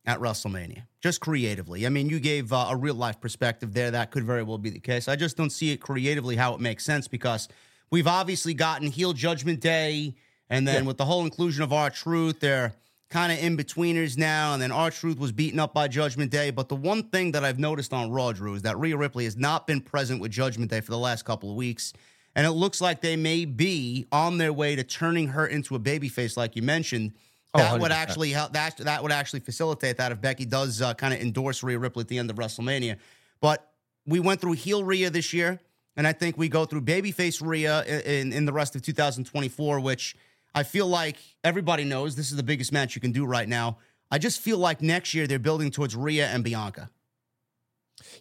at 0.09 0.19
WrestleMania, 0.21 0.85
just 1.03 1.21
creatively. 1.21 1.85
I 1.85 1.91
mean, 1.91 2.09
you 2.09 2.19
gave 2.19 2.51
uh, 2.51 2.69
a 2.71 2.77
real 2.77 2.95
life 2.95 3.21
perspective 3.21 3.75
there. 3.75 3.91
That 3.91 4.11
could 4.11 4.25
very 4.25 4.43
well 4.43 4.57
be 4.57 4.71
the 4.71 4.81
case. 4.81 5.07
I 5.07 5.17
just 5.17 5.37
don't 5.37 5.51
see 5.51 5.71
it 5.71 5.83
creatively 5.83 6.35
how 6.35 6.55
it 6.55 6.61
makes 6.61 6.83
sense 6.83 7.07
because 7.07 7.47
we've 7.91 8.07
obviously 8.07 8.55
gotten 8.55 8.89
heel 8.89 9.13
Judgment 9.13 9.61
Day, 9.61 10.15
and 10.49 10.67
then 10.67 10.85
yeah. 10.85 10.89
with 10.89 10.97
the 10.97 11.05
whole 11.05 11.25
inclusion 11.25 11.63
of 11.63 11.75
R-Truth, 11.75 12.41
they're 12.41 12.73
kind 13.11 13.31
of 13.31 13.39
in 13.39 13.55
betweeners 13.55 14.17
now. 14.17 14.55
And 14.55 14.63
then 14.63 14.73
R-Truth 14.73 15.19
was 15.19 15.31
beaten 15.31 15.61
up 15.61 15.75
by 15.75 15.89
Judgment 15.89 16.31
Day. 16.31 16.51
But 16.53 16.71
the 16.71 16.77
one 16.77 17.03
thing 17.11 17.33
that 17.33 17.45
I've 17.45 17.59
noticed 17.59 17.93
on 17.93 18.11
Raw, 18.11 18.33
Drew, 18.33 18.55
is 18.55 18.63
that 18.63 18.79
Rhea 18.79 18.97
Ripley 18.97 19.25
has 19.25 19.37
not 19.37 19.67
been 19.67 19.83
present 19.83 20.23
with 20.23 20.31
Judgment 20.31 20.71
Day 20.71 20.81
for 20.81 20.91
the 20.91 20.99
last 20.99 21.27
couple 21.27 21.51
of 21.51 21.57
weeks. 21.57 21.93
And 22.35 22.47
it 22.47 22.53
looks 22.53 22.81
like 22.81 23.03
they 23.03 23.17
may 23.17 23.45
be 23.45 24.07
on 24.11 24.39
their 24.39 24.55
way 24.55 24.75
to 24.75 24.85
turning 24.85 25.29
her 25.29 25.47
into 25.47 25.75
a 25.75 25.79
babyface, 25.79 26.35
like 26.35 26.57
you 26.57 26.63
mentioned. 26.63 27.13
Oh, 27.55 27.59
that 27.59 27.75
oh, 27.75 27.79
would 27.79 27.93
actually 27.93 28.31
help. 28.31 28.53
That 28.53 28.77
that 28.79 29.03
would 29.03 29.13
actually 29.13 29.41
facilitate 29.41 29.97
that 29.97 30.13
if 30.13 30.21
Becky 30.21 30.45
does 30.45 30.83
uh, 30.83 30.95
kind 30.95 31.15
of 31.15 31.21
endorse 31.21 31.63
Rhea 31.63 31.79
Ripley 31.79 32.03
at 32.03 32.09
the 32.09 32.19
end 32.19 32.31
of 32.31 32.37
WrestleMania. 32.37 32.99
But 33.41 33.71
we 34.07 34.21
went 34.21 34.41
through 34.41 34.53
heel 34.53 34.85
Rhea 34.85 35.09
this 35.09 35.33
year, 35.33 35.59
and 35.97 36.07
I 36.07 36.13
think 36.13 36.37
we 36.37 36.49
go 36.49 36.67
through 36.67 36.83
babyface 36.83 37.45
Rhea 37.45 37.85
in, 37.85 38.33
in 38.33 38.45
the 38.45 38.53
rest 38.53 38.77
of 38.77 38.83
2024, 38.83 39.81
which 39.81 40.15
I 40.55 40.63
feel 40.63 40.87
like 40.87 41.17
everybody 41.43 41.85
knows 41.85 42.17
this 42.17 42.31
is 42.31 42.37
the 42.37 42.43
biggest 42.43 42.73
match 42.73 42.95
you 42.95 43.01
can 43.01 43.13
do 43.13 43.25
right 43.25 43.49
now. 43.49 43.79
I 44.11 44.19
just 44.19 44.41
feel 44.41 44.59
like 44.59 44.83
next 44.83 45.15
year 45.15 45.27
they're 45.27 45.39
building 45.39 45.71
towards 45.71 45.97
Rhea 45.97 46.27
and 46.27 46.45
Bianca. 46.45 46.91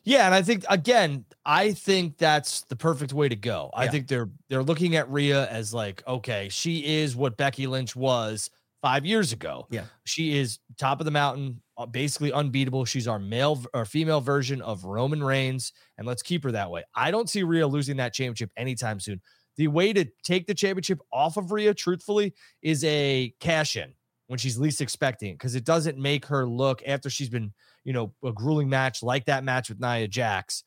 Yeah, 0.04 0.26
and 0.26 0.34
I 0.34 0.42
think 0.42 0.66
again, 0.70 1.26
I 1.46 1.74
think 1.74 2.18
that's 2.18 2.62
the 2.62 2.76
perfect 2.76 3.14
way 3.14 3.30
to 3.30 3.36
go. 3.36 3.70
I 3.74 3.88
think 3.88 4.08
they're 4.08 4.30
they're 4.50 4.64
looking 4.64 4.96
at 4.96 5.10
Rhea 5.12 5.48
as 5.48 5.74
like, 5.74 6.04
okay, 6.08 6.50
she 6.50 7.02
is 7.02 7.16
what 7.16 7.38
Becky 7.38 7.68
Lynch 7.68 7.96
was 7.96 8.50
five 8.88 9.06
years 9.06 9.34
ago. 9.34 9.68
Yeah, 9.70 9.86
she 10.06 10.38
is 10.38 10.60
top 10.78 11.00
of 11.00 11.06
the 11.06 11.12
mountain, 11.12 11.62
uh, 11.78 11.86
basically 11.86 12.32
unbeatable. 12.32 12.86
She's 12.86 13.08
our 13.08 13.20
male 13.20 13.64
or 13.74 13.86
female 13.86 14.22
version 14.22 14.62
of 14.62 14.84
Roman 14.86 15.24
Reigns, 15.24 15.74
and 15.98 16.08
let's 16.08 16.22
keep 16.22 16.44
her 16.44 16.52
that 16.52 16.72
way. 16.72 16.84
I 16.96 17.12
don't 17.12 17.30
see 17.30 17.44
Rhea 17.44 17.68
losing 17.68 17.98
that 17.98 18.14
championship 18.14 18.52
anytime 18.58 19.00
soon. 19.00 19.22
The 19.58 19.68
way 19.68 19.92
to 19.94 20.06
take 20.24 20.48
the 20.48 20.54
championship 20.54 21.00
off 21.12 21.38
of 21.38 21.52
Rhea, 21.52 21.74
truthfully, 21.74 22.34
is 22.62 22.84
a 22.84 23.34
cash 23.40 23.76
in 23.76 23.94
when 24.28 24.38
she's 24.38 24.58
least 24.58 24.82
expecting 24.82 25.32
it 25.32 25.34
because 25.36 25.56
it 25.56 25.64
doesn't 25.64 25.98
make 25.98 26.26
her 26.28 26.46
look 26.48 26.84
after 26.86 27.10
she's 27.10 27.30
been 27.30 27.54
you 27.88 27.94
know, 27.94 28.12
a 28.22 28.34
grueling 28.34 28.68
match 28.68 29.02
like 29.02 29.24
that 29.28 29.46
match 29.46 29.70
with 29.70 29.80
Nia 29.80 30.10
Jax, 30.10 30.66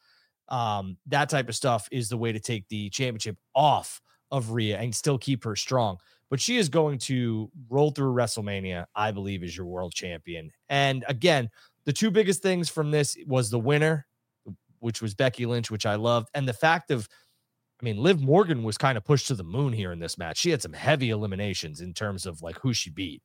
um, 0.48 0.96
that 1.09 1.28
type 1.28 1.50
of 1.50 1.54
stuff 1.54 1.87
is 1.92 2.09
the 2.09 2.16
way 2.16 2.33
to 2.33 2.40
take 2.40 2.66
the 2.68 2.88
championship 2.88 3.37
off 3.54 4.00
of 4.30 4.52
Rhea 4.52 4.78
and 4.78 4.94
still 4.94 5.18
keep 5.18 5.44
her 5.44 5.54
strong. 5.54 5.98
But 6.31 6.40
she 6.40 6.57
is 6.57 6.69
going 6.69 6.99
to 7.01 7.51
roll 7.69 7.90
through 7.90 8.14
WrestleMania, 8.14 8.87
I 8.95 9.11
believe, 9.11 9.43
as 9.43 9.57
your 9.57 9.66
world 9.66 9.93
champion. 9.93 10.51
And 10.69 11.05
again, 11.09 11.51
the 11.85 11.93
two 11.93 12.11
biggest 12.11 12.40
things 12.40 12.69
from 12.69 12.93
this 12.93 13.16
was 13.27 13.51
the 13.51 13.59
winner, 13.59 14.07
which 14.79 15.03
was 15.03 15.14
Becky 15.14 15.45
Lynch, 15.45 15.71
which 15.71 15.87
I 15.87 15.97
loved, 15.97 16.29
and 16.35 16.49
the 16.49 16.53
fact 16.53 16.90
of 16.90 17.09
I 17.81 17.85
mean, 17.85 17.97
Liv 17.97 18.21
Morgan 18.21 18.62
was 18.62 18.77
kind 18.77 18.99
of 18.99 19.05
pushed 19.05 19.29
to 19.29 19.35
the 19.35 19.45
moon 19.45 19.73
here 19.73 19.90
in 19.90 20.01
this 20.01 20.19
match. 20.19 20.38
She 20.38 20.51
had 20.51 20.61
some 20.61 20.75
heavy 20.75 21.11
eliminations 21.11 21.81
in 21.81 21.95
terms 21.95 22.27
of 22.27 22.43
like 22.43 22.59
who 22.61 22.75
she 22.75 22.90
beat. 22.90 23.23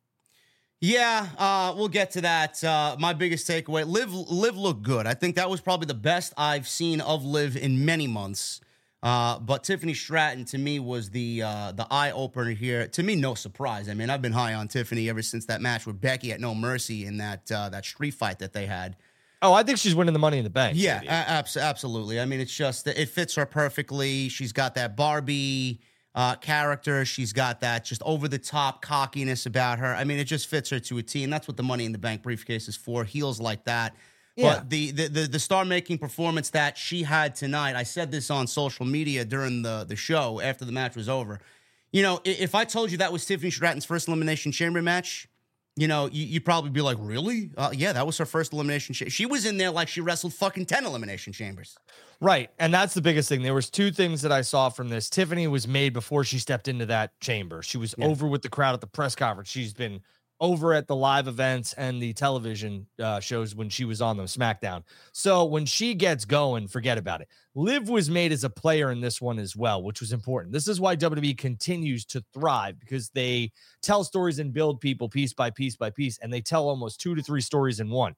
Yeah, 0.82 1.28
uh, 1.38 1.74
we'll 1.76 1.88
get 1.90 2.12
to 2.12 2.22
that. 2.22 2.64
Uh, 2.64 2.96
my 3.00 3.14
biggest 3.14 3.48
takeaway: 3.48 3.86
Liv, 3.86 4.14
Liv 4.14 4.58
looked 4.58 4.84
good. 4.84 5.08
I 5.08 5.14
think 5.14 5.36
that 5.36 5.50
was 5.50 5.62
probably 5.62 5.88
the 5.88 5.94
best 5.94 6.34
I've 6.38 6.68
seen 6.68 7.02
of 7.02 7.24
Liv 7.26 7.58
in 7.58 7.86
many 7.86 8.08
months. 8.08 8.62
Uh, 9.06 9.38
but 9.38 9.64
Tiffany 9.64 9.94
Stratton 9.94 10.46
to 10.46 10.58
me 10.58 10.80
was 10.80 11.12
the 11.12 11.44
uh, 11.44 11.72
the 11.74 11.86
eye 11.92 12.10
opener 12.10 12.50
here. 12.50 12.88
To 12.88 13.04
me, 13.04 13.16
no 13.16 13.36
surprise. 13.36 13.88
I 13.88 13.94
mean, 13.94 14.10
I've 14.10 14.24
been 14.24 14.34
high 14.34 14.56
on 14.56 14.68
Tiffany 14.68 15.08
ever 15.10 15.22
since 15.22 15.46
that 15.46 15.62
match 15.62 15.86
with 15.86 16.02
Becky 16.02 16.32
at 16.32 16.42
No 16.42 16.56
Mercy 16.56 17.06
in 17.06 17.18
that 17.18 17.52
uh, 17.52 17.70
that 17.70 17.86
street 17.86 18.16
fight 18.16 18.40
that 18.40 18.54
they 18.54 18.66
had. 18.66 18.96
Oh, 19.44 19.54
I 19.54 19.62
think 19.62 19.78
she's 19.78 19.94
winning 19.94 20.14
the 20.14 20.20
Money 20.20 20.40
in 20.40 20.44
the 20.44 20.50
Bank. 20.50 20.76
Yeah, 20.76 21.04
a- 21.04 21.60
absolutely. 21.60 22.20
I 22.20 22.26
mean, 22.26 22.40
it's 22.40 22.56
just 22.56 22.88
it 22.88 23.10
fits 23.10 23.36
her 23.36 23.46
perfectly. 23.46 24.28
She's 24.28 24.52
got 24.52 24.74
that 24.74 24.98
Barbie 24.98 25.82
uh, 26.16 26.34
character. 26.38 27.06
She's 27.06 27.32
got 27.32 27.62
that 27.62 27.86
just 27.86 28.02
over 28.08 28.28
the 28.28 28.40
top 28.40 28.82
cockiness 28.82 29.46
about 29.46 29.78
her. 29.78 29.94
I 29.94 30.04
mean, 30.04 30.18
it 30.18 30.24
just 30.24 30.48
fits 30.48 30.72
her 30.72 30.80
to 30.80 30.98
a 30.98 31.04
T, 31.04 31.24
and 31.24 31.32
that's 31.32 31.48
what 31.48 31.58
the 31.58 31.64
Money 31.64 31.86
in 31.86 31.92
the 31.92 32.00
Bank 32.00 32.24
briefcase 32.24 32.68
is 32.68 32.76
for. 32.76 33.04
Heels 33.04 33.40
like 33.40 33.66
that. 33.66 33.96
Yeah. 34.36 34.56
But 34.56 34.70
the 34.70 34.92
the 34.92 35.08
the, 35.08 35.22
the 35.28 35.40
star 35.40 35.66
making 35.66 35.98
performance 35.98 36.50
that 36.52 36.78
she 36.78 37.04
had 37.04 37.36
tonight, 37.36 37.76
I 37.76 37.84
said 37.84 38.12
this 38.12 38.30
on 38.30 38.48
social 38.48 38.86
media 38.86 39.24
during 39.26 39.62
the 39.62 39.86
the 39.88 39.96
show 39.96 40.42
after 40.42 40.66
the 40.66 40.72
match 40.72 40.96
was 40.96 41.08
over. 41.08 41.40
You 41.92 42.02
know, 42.02 42.20
if 42.26 42.56
I 42.56 42.66
told 42.66 42.92
you 42.92 42.98
that 42.98 43.14
was 43.14 43.26
Tiffany 43.26 43.52
Stratton's 43.52 43.86
first 43.86 44.10
elimination 44.10 44.52
chamber 44.52 44.82
match, 44.82 45.30
you 45.78 45.88
know, 45.88 46.10
you, 46.12 46.36
would 46.36 46.46
probably 46.46 46.70
be 46.70 46.82
like, 46.82 46.98
really? 47.00 47.52
Uh, 47.58 47.72
yeah, 47.74 47.92
that 47.94 48.06
was 48.06 48.18
her 48.18 48.26
first 48.26 48.54
elimination. 48.54 48.94
Cha- 48.94 49.10
she 49.10 49.26
was 49.26 49.46
in 49.46 49.58
there 49.58 49.72
like 49.72 49.90
she 49.90 50.00
wrestled 50.00 50.34
fucking 50.34 50.66
10 50.66 50.86
elimination 50.86 51.34
chambers. 51.34 51.78
Right. 52.22 52.50
And 52.60 52.74
that's 52.74 52.94
the 52.94 53.02
biggest 53.02 53.28
thing. 53.28 53.44
There 53.44 53.54
was 53.54 53.70
two 53.70 53.92
things 53.92 54.22
that 54.22 54.32
I 54.32 54.42
saw 54.42 54.70
from 54.70 54.88
this. 54.88 55.10
Tiffany 55.10 55.48
was 55.48 55.68
made 55.68 55.92
before 55.92 56.24
she 56.24 56.40
stepped 56.40 56.70
into 56.70 56.86
that 56.86 57.20
chamber. 57.20 57.62
She 57.62 57.78
was 57.78 57.94
yeah. 57.98 58.06
over 58.06 58.26
with 58.26 58.42
the 58.42 58.50
crowd 58.50 58.74
at 58.74 58.82
the 58.82 58.88
press 58.88 59.16
conference. 59.16 59.50
She's 59.50 59.74
been 59.74 60.02
over 60.40 60.74
at 60.74 60.88
the 60.88 60.96
live 60.96 61.28
events 61.28 61.74
and 61.74 62.02
the 62.02 62.14
television 62.14 62.86
uh, 63.02 63.20
shows 63.20 63.56
when 63.56 63.70
she 63.70 63.86
was 63.86 64.02
on 64.02 64.18
them, 64.18 64.26
SmackDown. 64.26 64.84
So 65.14 65.46
when 65.46 65.66
she 65.66 65.94
gets 65.94 66.26
going, 66.26 66.68
forget 66.68 66.98
about 66.98 67.22
it. 67.22 67.30
Liv 67.54 67.88
was 67.88 68.10
made 68.10 68.34
as 68.34 68.44
a 68.44 68.50
player 68.50 68.92
in 68.92 69.00
this 69.00 69.22
one 69.22 69.40
as 69.40 69.56
well, 69.56 69.82
which 69.82 70.02
was 70.02 70.12
important. 70.12 70.52
This 70.52 70.68
is 70.68 70.82
why 70.82 70.98
WWE 70.98 71.38
continues 71.38 72.06
to 72.08 72.24
thrive 72.34 72.80
because 72.80 73.10
they 73.10 73.52
tell 73.82 74.04
stories 74.04 74.40
and 74.40 74.54
build 74.54 74.82
people 74.82 75.08
piece 75.08 75.34
by 75.34 75.50
piece 75.50 75.78
by 75.78 75.90
piece, 75.90 76.18
and 76.18 76.34
they 76.34 76.42
tell 76.42 76.68
almost 76.68 77.00
two 77.00 77.16
to 77.16 77.24
three 77.24 77.42
stories 77.42 77.80
in 77.80 77.90
one. 77.90 78.16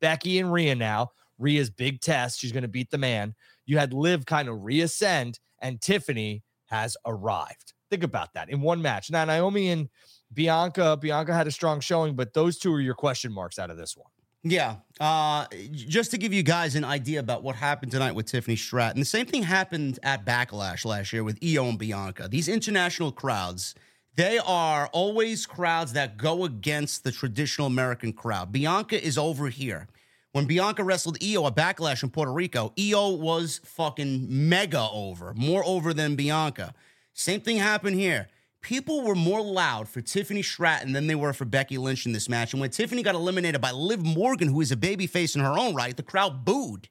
Becky 0.00 0.40
and 0.40 0.52
Rhea 0.52 0.74
now. 0.74 1.10
Rhea's 1.38 1.70
big 1.70 2.00
test. 2.00 2.38
She's 2.38 2.52
going 2.52 2.62
to 2.62 2.68
beat 2.68 2.90
the 2.90 2.98
man. 2.98 3.34
You 3.66 3.78
had 3.78 3.92
Liv 3.92 4.26
kind 4.26 4.48
of 4.48 4.58
reascend, 4.58 5.38
and 5.60 5.80
Tiffany 5.80 6.42
has 6.66 6.96
arrived. 7.06 7.72
Think 7.90 8.02
about 8.02 8.34
that 8.34 8.50
in 8.50 8.60
one 8.60 8.82
match. 8.82 9.10
Now, 9.10 9.24
Naomi 9.24 9.70
and 9.70 9.88
Bianca, 10.34 10.96
Bianca 11.00 11.32
had 11.32 11.46
a 11.46 11.50
strong 11.50 11.80
showing, 11.80 12.14
but 12.14 12.34
those 12.34 12.58
two 12.58 12.72
are 12.74 12.80
your 12.80 12.94
question 12.94 13.32
marks 13.32 13.58
out 13.58 13.70
of 13.70 13.76
this 13.76 13.96
one. 13.96 14.08
Yeah. 14.46 14.76
Uh, 15.00 15.46
just 15.72 16.10
to 16.10 16.18
give 16.18 16.34
you 16.34 16.42
guys 16.42 16.74
an 16.74 16.84
idea 16.84 17.18
about 17.18 17.42
what 17.42 17.56
happened 17.56 17.92
tonight 17.92 18.14
with 18.14 18.26
Tiffany 18.26 18.56
Stratton, 18.56 19.00
the 19.00 19.06
same 19.06 19.24
thing 19.24 19.42
happened 19.42 19.98
at 20.02 20.26
Backlash 20.26 20.84
last 20.84 21.14
year 21.14 21.24
with 21.24 21.38
Io 21.42 21.64
and 21.64 21.78
Bianca. 21.78 22.28
These 22.28 22.48
international 22.48 23.10
crowds, 23.10 23.74
they 24.16 24.38
are 24.38 24.88
always 24.88 25.46
crowds 25.46 25.94
that 25.94 26.18
go 26.18 26.44
against 26.44 27.04
the 27.04 27.12
traditional 27.12 27.66
American 27.66 28.12
crowd. 28.12 28.52
Bianca 28.52 29.02
is 29.02 29.16
over 29.16 29.48
here. 29.48 29.88
When 30.32 30.44
Bianca 30.44 30.84
wrestled 30.84 31.16
Io 31.22 31.46
at 31.46 31.56
Backlash 31.56 32.02
in 32.02 32.10
Puerto 32.10 32.32
Rico, 32.32 32.74
Io 32.78 33.10
was 33.10 33.60
fucking 33.64 34.26
mega 34.28 34.88
over, 34.92 35.32
more 35.34 35.64
over 35.64 35.94
than 35.94 36.16
Bianca. 36.16 36.74
Same 37.14 37.40
thing 37.40 37.56
happened 37.56 37.98
here 37.98 38.28
people 38.64 39.02
were 39.02 39.14
more 39.14 39.42
loud 39.42 39.88
for 39.88 40.00
Tiffany 40.00 40.42
Stratton 40.42 40.92
than 40.92 41.06
they 41.06 41.14
were 41.14 41.32
for 41.32 41.44
Becky 41.44 41.78
Lynch 41.78 42.06
in 42.06 42.12
this 42.12 42.28
match. 42.28 42.52
And 42.52 42.60
when 42.60 42.70
Tiffany 42.70 43.02
got 43.02 43.14
eliminated 43.14 43.60
by 43.60 43.70
Liv 43.70 44.04
Morgan, 44.04 44.48
who 44.48 44.60
is 44.60 44.72
a 44.72 44.76
babyface 44.76 45.36
in 45.36 45.42
her 45.42 45.56
own 45.56 45.74
right, 45.74 45.96
the 45.96 46.02
crowd 46.02 46.44
booed. 46.44 46.88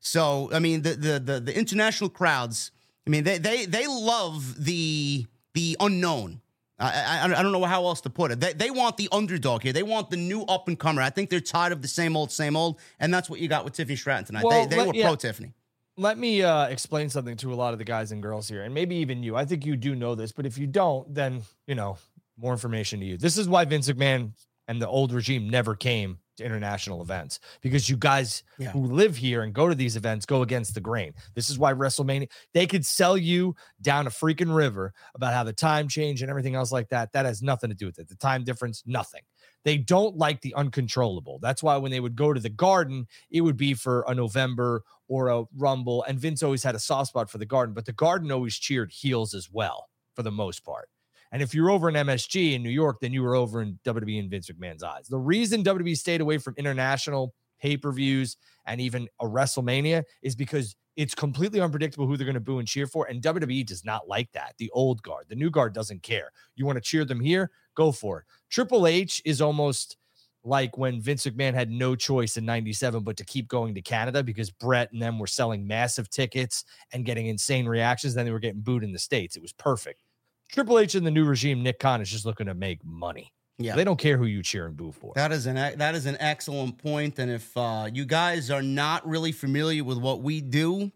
So 0.00 0.48
I 0.52 0.60
mean, 0.60 0.82
the 0.82 0.94
the 0.94 1.18
the, 1.18 1.40
the 1.40 1.58
international 1.58 2.08
crowds. 2.08 2.70
I 3.06 3.10
mean, 3.10 3.24
they 3.24 3.38
they 3.38 3.66
they 3.66 3.86
love 3.86 4.64
the 4.64 5.26
the 5.52 5.76
unknown. 5.80 6.40
I, 6.78 7.20
I, 7.22 7.24
I 7.24 7.42
don't 7.42 7.52
know 7.52 7.64
how 7.64 7.86
else 7.86 8.02
to 8.02 8.10
put 8.10 8.30
it. 8.30 8.40
They, 8.40 8.52
they 8.52 8.70
want 8.70 8.98
the 8.98 9.08
underdog 9.10 9.62
here. 9.62 9.72
They 9.72 9.82
want 9.82 10.10
the 10.10 10.18
new 10.18 10.42
up 10.42 10.68
and 10.68 10.78
comer. 10.78 11.00
I 11.00 11.08
think 11.08 11.30
they're 11.30 11.40
tired 11.40 11.72
of 11.72 11.80
the 11.80 11.88
same 11.88 12.18
old, 12.18 12.30
same 12.30 12.54
old, 12.54 12.78
and 13.00 13.14
that's 13.14 13.30
what 13.30 13.40
you 13.40 13.48
got 13.48 13.64
with 13.64 13.72
Tiffany 13.72 13.96
Stratton 13.96 14.26
tonight. 14.26 14.44
Well, 14.44 14.66
they 14.66 14.76
they 14.76 14.76
let- 14.76 14.88
were 14.88 14.94
yeah. 14.94 15.06
pro 15.06 15.16
Tiffany. 15.16 15.54
Let 15.96 16.18
me 16.18 16.42
uh, 16.42 16.66
explain 16.66 17.08
something 17.08 17.36
to 17.38 17.52
a 17.52 17.56
lot 17.56 17.72
of 17.72 17.78
the 17.78 17.84
guys 17.84 18.12
and 18.12 18.22
girls 18.22 18.48
here, 18.48 18.62
and 18.64 18.74
maybe 18.74 18.96
even 18.96 19.22
you. 19.22 19.36
I 19.36 19.44
think 19.44 19.64
you 19.64 19.76
do 19.76 19.94
know 19.94 20.14
this, 20.14 20.32
but 20.32 20.46
if 20.46 20.58
you 20.58 20.66
don't, 20.66 21.12
then 21.14 21.42
you 21.66 21.74
know 21.74 21.96
more 22.36 22.52
information 22.52 23.00
to 23.00 23.06
you. 23.06 23.16
This 23.16 23.38
is 23.38 23.48
why 23.48 23.64
Vince 23.64 23.88
McMahon 23.88 24.32
and 24.68 24.82
the 24.82 24.88
old 24.88 25.12
regime 25.12 25.48
never 25.48 25.74
came 25.74 26.18
to 26.36 26.44
international 26.44 27.00
events 27.00 27.40
because 27.62 27.88
you 27.88 27.96
guys 27.96 28.42
Yeah. 28.58 28.70
who 28.72 28.84
live 28.84 29.16
here 29.16 29.42
and 29.42 29.54
go 29.54 29.68
to 29.70 29.74
these 29.74 29.96
events 29.96 30.26
go 30.26 30.42
against 30.42 30.74
the 30.74 30.82
grain. 30.82 31.14
This 31.34 31.48
is 31.48 31.58
why 31.58 31.72
WrestleMania 31.72 32.28
they 32.52 32.66
could 32.66 32.84
sell 32.84 33.16
you 33.16 33.54
down 33.80 34.06
a 34.06 34.10
freaking 34.10 34.54
river 34.54 34.92
about 35.14 35.32
how 35.32 35.44
the 35.44 35.54
time 35.54 35.88
change 35.88 36.20
and 36.20 36.28
everything 36.28 36.54
else 36.54 36.72
like 36.72 36.90
that. 36.90 37.12
That 37.12 37.24
has 37.24 37.40
nothing 37.40 37.70
to 37.70 37.76
do 37.76 37.86
with 37.86 37.98
it. 37.98 38.08
The 38.08 38.16
time 38.16 38.44
difference, 38.44 38.82
nothing. 38.84 39.22
They 39.66 39.78
don't 39.78 40.16
like 40.16 40.42
the 40.42 40.54
uncontrollable. 40.54 41.40
That's 41.42 41.60
why 41.60 41.76
when 41.76 41.90
they 41.90 41.98
would 41.98 42.14
go 42.14 42.32
to 42.32 42.38
the 42.38 42.48
garden, 42.48 43.08
it 43.32 43.40
would 43.40 43.56
be 43.56 43.74
for 43.74 44.04
a 44.06 44.14
November 44.14 44.84
or 45.08 45.28
a 45.28 45.42
Rumble. 45.56 46.04
And 46.04 46.20
Vince 46.20 46.44
always 46.44 46.62
had 46.62 46.76
a 46.76 46.78
soft 46.78 47.08
spot 47.08 47.28
for 47.28 47.38
the 47.38 47.46
Garden, 47.46 47.74
but 47.74 47.84
the 47.84 47.92
Garden 47.92 48.30
always 48.30 48.54
cheered 48.54 48.92
heels 48.92 49.34
as 49.34 49.50
well 49.50 49.88
for 50.14 50.22
the 50.22 50.30
most 50.30 50.64
part. 50.64 50.88
And 51.32 51.42
if 51.42 51.52
you're 51.52 51.68
over 51.68 51.88
in 51.88 51.96
MSG 51.96 52.54
in 52.54 52.62
New 52.62 52.70
York, 52.70 52.98
then 53.00 53.12
you 53.12 53.24
were 53.24 53.34
over 53.34 53.60
in 53.60 53.80
WWE 53.84 54.20
and 54.20 54.30
Vince 54.30 54.48
McMahon's 54.48 54.84
eyes. 54.84 55.08
The 55.08 55.18
reason 55.18 55.64
WWE 55.64 55.96
stayed 55.96 56.20
away 56.20 56.38
from 56.38 56.54
international 56.56 57.34
pay 57.60 57.76
per 57.76 57.90
views 57.90 58.36
and 58.66 58.80
even 58.80 59.08
a 59.20 59.26
WrestleMania 59.26 60.04
is 60.22 60.36
because 60.36 60.76
it's 60.94 61.14
completely 61.14 61.60
unpredictable 61.60 62.06
who 62.06 62.16
they're 62.16 62.24
going 62.24 62.34
to 62.34 62.40
boo 62.40 62.60
and 62.60 62.68
cheer 62.68 62.86
for. 62.86 63.06
And 63.06 63.20
WWE 63.20 63.66
does 63.66 63.84
not 63.84 64.06
like 64.06 64.30
that. 64.32 64.54
The 64.58 64.70
old 64.70 65.02
guard, 65.02 65.26
the 65.28 65.34
new 65.34 65.50
guard 65.50 65.74
doesn't 65.74 66.04
care. 66.04 66.30
You 66.54 66.66
want 66.66 66.76
to 66.76 66.80
cheer 66.82 67.04
them 67.04 67.20
here? 67.20 67.50
Go 67.76 67.92
for 67.92 68.18
it. 68.20 68.24
Triple 68.50 68.86
H 68.86 69.22
is 69.24 69.40
almost 69.40 69.96
like 70.42 70.78
when 70.78 71.00
Vince 71.00 71.26
McMahon 71.26 71.54
had 71.54 71.70
no 71.70 71.94
choice 71.94 72.36
in 72.36 72.44
97 72.44 73.02
but 73.02 73.16
to 73.16 73.24
keep 73.24 73.48
going 73.48 73.74
to 73.74 73.82
Canada 73.82 74.22
because 74.22 74.50
Brett 74.50 74.92
and 74.92 75.02
them 75.02 75.18
were 75.18 75.26
selling 75.26 75.66
massive 75.66 76.08
tickets 76.08 76.64
and 76.92 77.04
getting 77.04 77.26
insane 77.26 77.66
reactions. 77.66 78.14
Then 78.14 78.24
they 78.24 78.32
were 78.32 78.38
getting 78.38 78.60
booed 78.60 78.84
in 78.84 78.92
the 78.92 78.98
States. 78.98 79.36
It 79.36 79.42
was 79.42 79.52
perfect. 79.52 80.00
Triple 80.50 80.78
H 80.78 80.94
and 80.94 81.06
the 81.06 81.10
new 81.10 81.24
regime, 81.24 81.62
Nick 81.62 81.80
Khan, 81.80 82.00
is 82.00 82.10
just 82.10 82.24
looking 82.24 82.46
to 82.46 82.54
make 82.54 82.84
money. 82.84 83.32
Yeah. 83.58 83.74
They 83.74 83.84
don't 83.84 83.98
care 83.98 84.18
who 84.18 84.26
you 84.26 84.42
cheer 84.42 84.66
and 84.66 84.76
boo 84.76 84.92
for. 84.92 85.12
That 85.16 85.32
is 85.32 85.46
an 85.46 85.54
that 85.78 85.94
is 85.94 86.06
an 86.06 86.16
excellent 86.20 86.78
point. 86.78 87.16
point, 87.16 87.18
and 87.18 87.30
if 87.30 87.56
uh, 87.56 87.88
you 87.92 88.04
guys 88.04 88.50
are 88.50 88.62
not 88.62 89.06
really 89.06 89.32
familiar 89.32 89.82
with 89.82 89.98
what 89.98 90.22
we 90.22 90.40
do, 90.40 90.92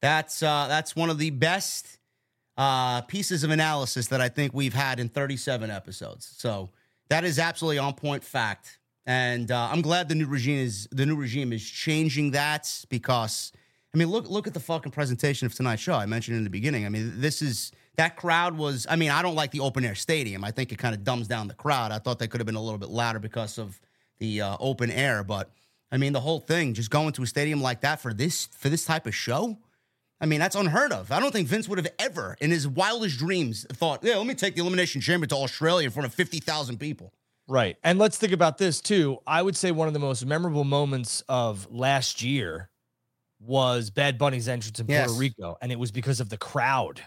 that's 0.00 0.42
uh, 0.42 0.66
that's 0.68 0.96
one 0.96 1.10
of 1.10 1.18
the 1.18 1.30
best 1.30 1.98
uh, 2.56 3.02
pieces 3.02 3.44
of 3.44 3.50
analysis 3.50 4.08
that 4.08 4.20
I 4.20 4.28
think 4.28 4.52
we've 4.52 4.74
had 4.74 5.00
in 5.00 5.08
37 5.08 5.70
episodes. 5.70 6.34
So 6.36 6.70
that 7.08 7.24
is 7.24 7.38
absolutely 7.38 7.78
on 7.78 7.94
point 7.94 8.24
fact, 8.24 8.78
and 9.06 9.50
uh, 9.50 9.68
I'm 9.70 9.82
glad 9.82 10.08
the 10.08 10.14
new 10.14 10.26
regime 10.26 10.60
is 10.60 10.88
the 10.92 11.06
new 11.06 11.16
regime 11.16 11.52
is 11.52 11.68
changing 11.68 12.32
that 12.32 12.84
because 12.88 13.52
I 13.94 13.98
mean 13.98 14.08
look 14.08 14.30
look 14.30 14.46
at 14.46 14.54
the 14.54 14.60
fucking 14.60 14.92
presentation 14.92 15.46
of 15.46 15.54
tonight's 15.54 15.82
show. 15.82 15.94
I 15.94 16.06
mentioned 16.06 16.36
in 16.36 16.44
the 16.44 16.50
beginning. 16.50 16.86
I 16.86 16.88
mean 16.88 17.20
this 17.20 17.42
is 17.42 17.72
that 17.96 18.16
crowd 18.16 18.56
was. 18.56 18.86
I 18.88 18.96
mean 18.96 19.10
I 19.10 19.22
don't 19.22 19.34
like 19.34 19.50
the 19.50 19.60
open 19.60 19.84
air 19.84 19.94
stadium. 19.94 20.44
I 20.44 20.52
think 20.52 20.72
it 20.72 20.78
kind 20.78 20.94
of 20.94 21.04
dumbs 21.04 21.26
down 21.26 21.48
the 21.48 21.54
crowd. 21.54 21.90
I 21.90 21.98
thought 21.98 22.18
they 22.18 22.28
could 22.28 22.40
have 22.40 22.46
been 22.46 22.54
a 22.54 22.62
little 22.62 22.78
bit 22.78 22.90
louder 22.90 23.18
because 23.18 23.58
of 23.58 23.80
the 24.18 24.40
uh, 24.40 24.56
open 24.60 24.90
air, 24.90 25.24
but 25.24 25.50
I 25.90 25.96
mean 25.96 26.12
the 26.12 26.20
whole 26.20 26.40
thing 26.40 26.72
just 26.72 26.90
going 26.90 27.12
to 27.12 27.22
a 27.22 27.26
stadium 27.26 27.60
like 27.60 27.80
that 27.80 28.00
for 28.00 28.14
this 28.14 28.46
for 28.46 28.68
this 28.68 28.84
type 28.84 29.06
of 29.06 29.14
show. 29.14 29.58
I 30.22 30.26
mean, 30.26 30.38
that's 30.38 30.54
unheard 30.54 30.92
of. 30.92 31.10
I 31.10 31.18
don't 31.18 31.32
think 31.32 31.48
Vince 31.48 31.68
would 31.68 31.78
have 31.78 31.92
ever, 31.98 32.36
in 32.40 32.52
his 32.52 32.68
wildest 32.68 33.18
dreams, 33.18 33.66
thought, 33.72 34.04
yeah, 34.04 34.16
let 34.16 34.26
me 34.26 34.34
take 34.34 34.54
the 34.54 34.60
Elimination 34.60 35.00
Chamber 35.00 35.26
to 35.26 35.34
Australia 35.34 35.86
in 35.86 35.90
front 35.90 36.06
of 36.06 36.14
50,000 36.14 36.78
people. 36.78 37.12
Right. 37.48 37.76
And 37.82 37.98
let's 37.98 38.18
think 38.18 38.32
about 38.32 38.56
this 38.56 38.80
too. 38.80 39.18
I 39.26 39.42
would 39.42 39.56
say 39.56 39.72
one 39.72 39.88
of 39.88 39.94
the 39.94 40.00
most 40.00 40.24
memorable 40.24 40.62
moments 40.62 41.24
of 41.28 41.68
last 41.72 42.22
year 42.22 42.70
was 43.40 43.90
Bad 43.90 44.16
Bunny's 44.16 44.46
entrance 44.46 44.78
in 44.78 44.86
Yes. 44.86 45.08
Puerto 45.08 45.18
Rico. 45.18 45.58
And 45.60 45.72
it 45.72 45.78
was 45.78 45.90
because 45.90 46.20
of 46.20 46.28
the 46.28 46.38
crowd. 46.38 47.02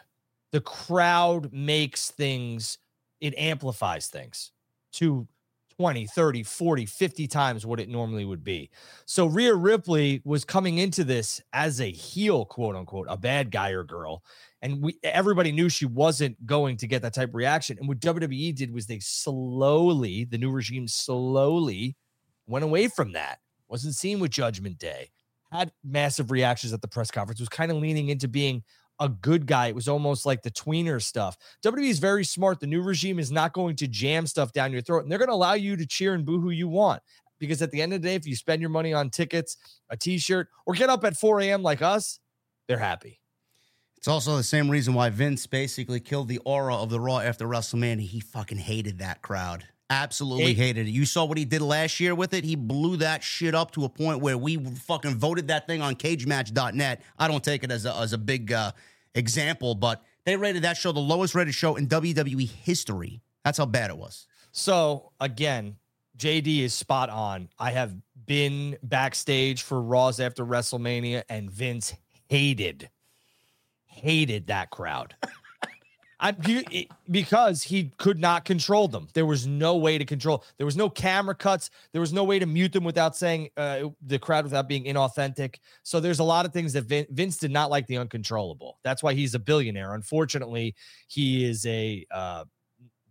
The 0.52 0.60
crowd 0.60 1.54
makes 1.54 2.12
things, 2.12 2.78
it 3.22 3.34
amplifies 3.38 4.08
things 4.08 4.52
to 4.94 5.26
20, 5.78 6.08
30, 6.08 6.44
40, 6.44 6.86
50 6.86 7.28
times 7.28 7.66
what 7.66 7.80
it 7.80 7.90
normally 7.90 8.26
would 8.26 8.44
be. 8.44 8.70
So 9.06 9.26
Rhea 9.26 9.54
Ripley 9.54 10.22
was 10.24 10.46
coming 10.46 10.78
into 10.78 11.04
this 11.04 11.42
as 11.54 11.82
a 11.82 11.92
heel, 11.92 12.46
quote 12.46 12.76
unquote, 12.76 13.08
a 13.10 13.18
bad 13.18 13.52
guy 13.52 13.72
or 13.72 13.84
girl. 13.84 14.24
And 14.62 14.82
we 14.82 14.98
everybody 15.04 15.52
knew 15.52 15.70
she 15.70 15.86
wasn't 15.86 16.44
going 16.46 16.78
to 16.78 16.88
get 16.88 17.02
that 17.02 17.14
type 17.14 17.30
of 17.30 17.36
reaction. 17.36 17.78
And 17.78 17.88
what 17.88 18.00
WWE 18.00 18.56
did 18.56 18.74
was 18.74 18.88
they 18.88 19.00
slowly, 19.00 20.24
the 20.24 20.38
new 20.38 20.52
regime 20.52 20.88
slowly 20.88 21.96
went 22.48 22.66
away 22.66 22.88
from 22.88 23.12
that. 23.14 23.40
Wasn't 23.68 23.96
seen 23.96 24.20
with 24.20 24.32
Judgment 24.32 24.78
Day. 24.78 25.10
Had 25.52 25.72
massive 25.84 26.32
reactions 26.32 26.74
at 26.74 26.82
the 26.82 26.88
press 26.88 27.12
conference, 27.12 27.40
was 27.40 27.50
kind 27.50 27.72
of 27.72 27.78
leaning 27.78 28.10
into 28.10 28.28
being 28.28 28.64
a 29.00 29.10
good 29.10 29.46
guy. 29.46 29.68
It 29.68 29.76
was 29.76 29.88
almost 29.88 30.26
like 30.26 30.42
the 30.42 30.52
tweener 30.52 31.02
stuff. 31.02 31.38
WWE 31.64 31.90
is 31.90 32.00
very 32.00 32.24
smart. 32.24 32.60
The 32.60 32.68
new 32.68 32.82
regime 32.82 33.20
is 33.20 33.32
not 33.32 33.54
going 33.54 33.76
to 33.78 33.88
jam 33.88 34.28
stuff 34.28 34.54
down 34.54 34.72
your 34.72 34.82
throat, 34.82 35.04
and 35.04 35.12
they're 35.12 35.20
going 35.20 35.30
to 35.30 35.36
allow 35.36 35.54
you 35.54 35.76
to 35.76 35.86
cheer 35.86 36.14
and 36.14 36.26
boo 36.26 36.40
who 36.40 36.50
you 36.50 36.68
want. 36.68 37.02
Because 37.40 37.62
at 37.62 37.72
the 37.72 37.82
end 37.82 37.94
of 37.94 38.02
the 38.02 38.08
day, 38.08 38.16
if 38.16 38.26
you 38.26 38.36
spend 38.36 38.62
your 38.62 38.70
money 38.70 38.94
on 38.94 39.10
tickets, 39.10 39.58
a 39.90 39.98
t-shirt, 39.98 40.48
or 40.66 40.74
get 40.74 40.90
up 40.90 41.04
at 41.04 41.18
4 41.18 41.42
a.m. 41.42 41.64
like 41.64 41.82
us, 41.82 42.20
they're 42.68 42.78
happy. 42.78 43.20
It's 43.98 44.08
also 44.08 44.38
the 44.38 44.44
same 44.44 44.70
reason 44.70 44.94
why 44.94 45.10
Vince 45.10 45.46
basically 45.48 46.00
killed 46.00 46.28
the 46.28 46.40
aura 46.46 46.76
of 46.76 46.90
the 46.90 47.00
Raw 47.00 47.20
after 47.20 47.46
WrestleMania. 47.46 48.02
He 48.02 48.20
fucking 48.20 48.60
hated 48.60 49.00
that 49.00 49.22
crowd. 49.22 49.66
Absolutely 49.90 50.46
Hate- 50.54 50.58
hated 50.58 50.88
it. 50.88 50.92
You 50.92 51.06
saw 51.06 51.26
what 51.26 51.38
he 51.38 51.46
did 51.46 51.62
last 51.62 52.00
year 52.00 52.16
with 52.16 52.34
it. 52.34 52.44
He 52.44 52.56
blew 52.56 52.98
that 52.98 53.24
shit 53.24 53.54
up 53.54 53.72
to 53.72 53.86
a 53.86 53.90
point 53.90 54.20
where 54.20 54.38
we 54.38 54.58
fucking 54.58 55.16
voted 55.16 55.50
that 55.50 55.68
thing 55.68 55.82
on 55.82 55.96
cagematch.net. 55.96 57.02
I 57.20 57.28
don't 57.28 57.44
take 57.44 57.64
it 57.64 57.72
as 57.72 57.86
a, 57.86 57.96
as 57.96 58.14
a 58.14 58.18
big 58.18 58.52
uh, 58.52 58.72
example, 59.14 59.76
but 59.76 60.04
they 60.26 60.36
rated 60.38 60.64
that 60.64 60.78
show 60.78 60.92
the 60.92 61.00
lowest 61.00 61.36
rated 61.36 61.54
show 61.54 61.76
in 61.76 61.88
WWE 61.88 62.50
history. 62.50 63.22
That's 63.44 63.60
how 63.60 63.68
bad 63.68 63.92
it 63.92 63.98
was. 63.98 64.26
So 64.52 65.12
again, 65.20 65.76
JD 66.18 66.62
is 66.62 66.74
spot 66.74 67.10
on. 67.10 67.50
I 67.60 67.72
have 67.72 67.94
been 68.26 68.78
backstage 68.82 69.62
for 69.62 69.82
Raws 69.82 70.20
after 70.20 70.46
WrestleMania, 70.46 71.24
and 71.30 71.52
Vince 71.52 71.94
hated, 72.28 72.90
hated 73.86 74.48
that 74.48 74.72
crowd. 74.72 75.16
I 76.20 76.32
because 77.10 77.64
he 77.64 77.92
could 77.98 78.20
not 78.20 78.46
control 78.46 78.88
them. 78.88 79.08
There 79.14 79.26
was 79.26 79.46
no 79.46 79.76
way 79.76 79.98
to 79.98 80.06
control. 80.06 80.44
There 80.58 80.66
was 80.66 80.78
no 80.78 80.90
camera 80.90 81.36
cuts. 81.36 81.70
There 81.92 82.02
was 82.02 82.14
no 82.14 82.24
way 82.24 82.40
to 82.40 82.46
mute 82.46 82.72
them 82.72 82.84
without 82.84 83.16
saying 83.16 83.50
uh, 83.58 83.90
the 84.06 84.18
crowd 84.18 84.46
without 84.46 84.70
being 84.70 84.86
inauthentic. 84.86 85.56
So 85.84 86.00
there's 86.00 86.20
a 86.20 86.24
lot 86.24 86.46
of 86.46 86.54
things 86.54 86.74
that 86.74 86.84
Vin, 86.84 87.06
Vince 87.10 87.38
did 87.38 87.52
not 87.52 87.70
like 87.70 87.88
the 87.88 87.98
uncontrollable. 87.98 88.80
That's 88.84 89.04
why 89.04 89.14
he's 89.14 89.36
a 89.36 89.40
billionaire. 89.40 89.94
Unfortunately, 89.94 90.76
he 91.08 91.44
is 91.46 91.66
a 91.66 92.06
uh, 92.12 92.46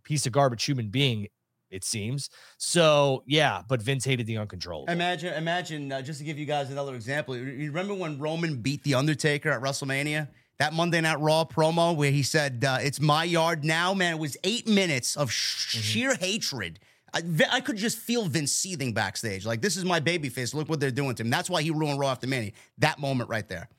piece 0.03 0.25
of 0.25 0.31
garbage 0.31 0.63
human 0.63 0.89
being. 0.89 1.27
It 1.69 1.83
seems 1.83 2.29
so. 2.57 3.23
Yeah, 3.27 3.61
but 3.67 3.81
Vince 3.81 4.05
hated 4.05 4.27
the 4.27 4.37
uncontrollable. 4.37 4.91
Imagine, 4.91 5.33
imagine, 5.33 5.91
uh, 5.91 6.01
just 6.01 6.19
to 6.19 6.25
give 6.25 6.39
you 6.39 6.45
guys 6.45 6.71
another 6.71 6.95
example. 6.95 7.35
You 7.35 7.67
remember 7.67 7.93
when 7.93 8.17
Roman 8.17 8.61
beat 8.61 8.83
The 8.83 8.93
Undertaker 8.93 9.51
at 9.51 9.61
WrestleMania? 9.61 10.29
That 10.57 10.73
Monday 10.73 11.01
Night 11.01 11.19
Raw 11.19 11.43
promo 11.43 11.95
where 11.95 12.11
he 12.11 12.23
said, 12.23 12.63
uh, 12.65 12.77
It's 12.81 12.99
my 13.01 13.23
yard 13.23 13.65
now, 13.65 13.93
man. 13.93 14.13
It 14.13 14.19
was 14.19 14.37
eight 14.43 14.67
minutes 14.67 15.17
of 15.17 15.31
sh- 15.31 15.77
sheer 15.81 16.15
hatred. 16.15 16.79
I, 17.13 17.21
I 17.51 17.61
could 17.61 17.77
just 17.77 17.97
feel 17.97 18.25
Vince 18.25 18.51
seething 18.51 18.93
backstage. 18.93 19.45
Like, 19.45 19.61
this 19.61 19.77
is 19.77 19.85
my 19.85 19.99
baby 19.99 20.29
face. 20.29 20.53
Look 20.53 20.67
what 20.69 20.79
they're 20.79 20.91
doing 20.91 21.15
to 21.15 21.23
him. 21.23 21.29
That's 21.29 21.49
why 21.49 21.61
he 21.61 21.71
ruined 21.71 21.99
Raw 21.99 22.11
after 22.11 22.27
Mania. 22.27 22.51
That 22.79 22.99
moment 22.99 23.29
right 23.29 23.47
there. 23.47 23.69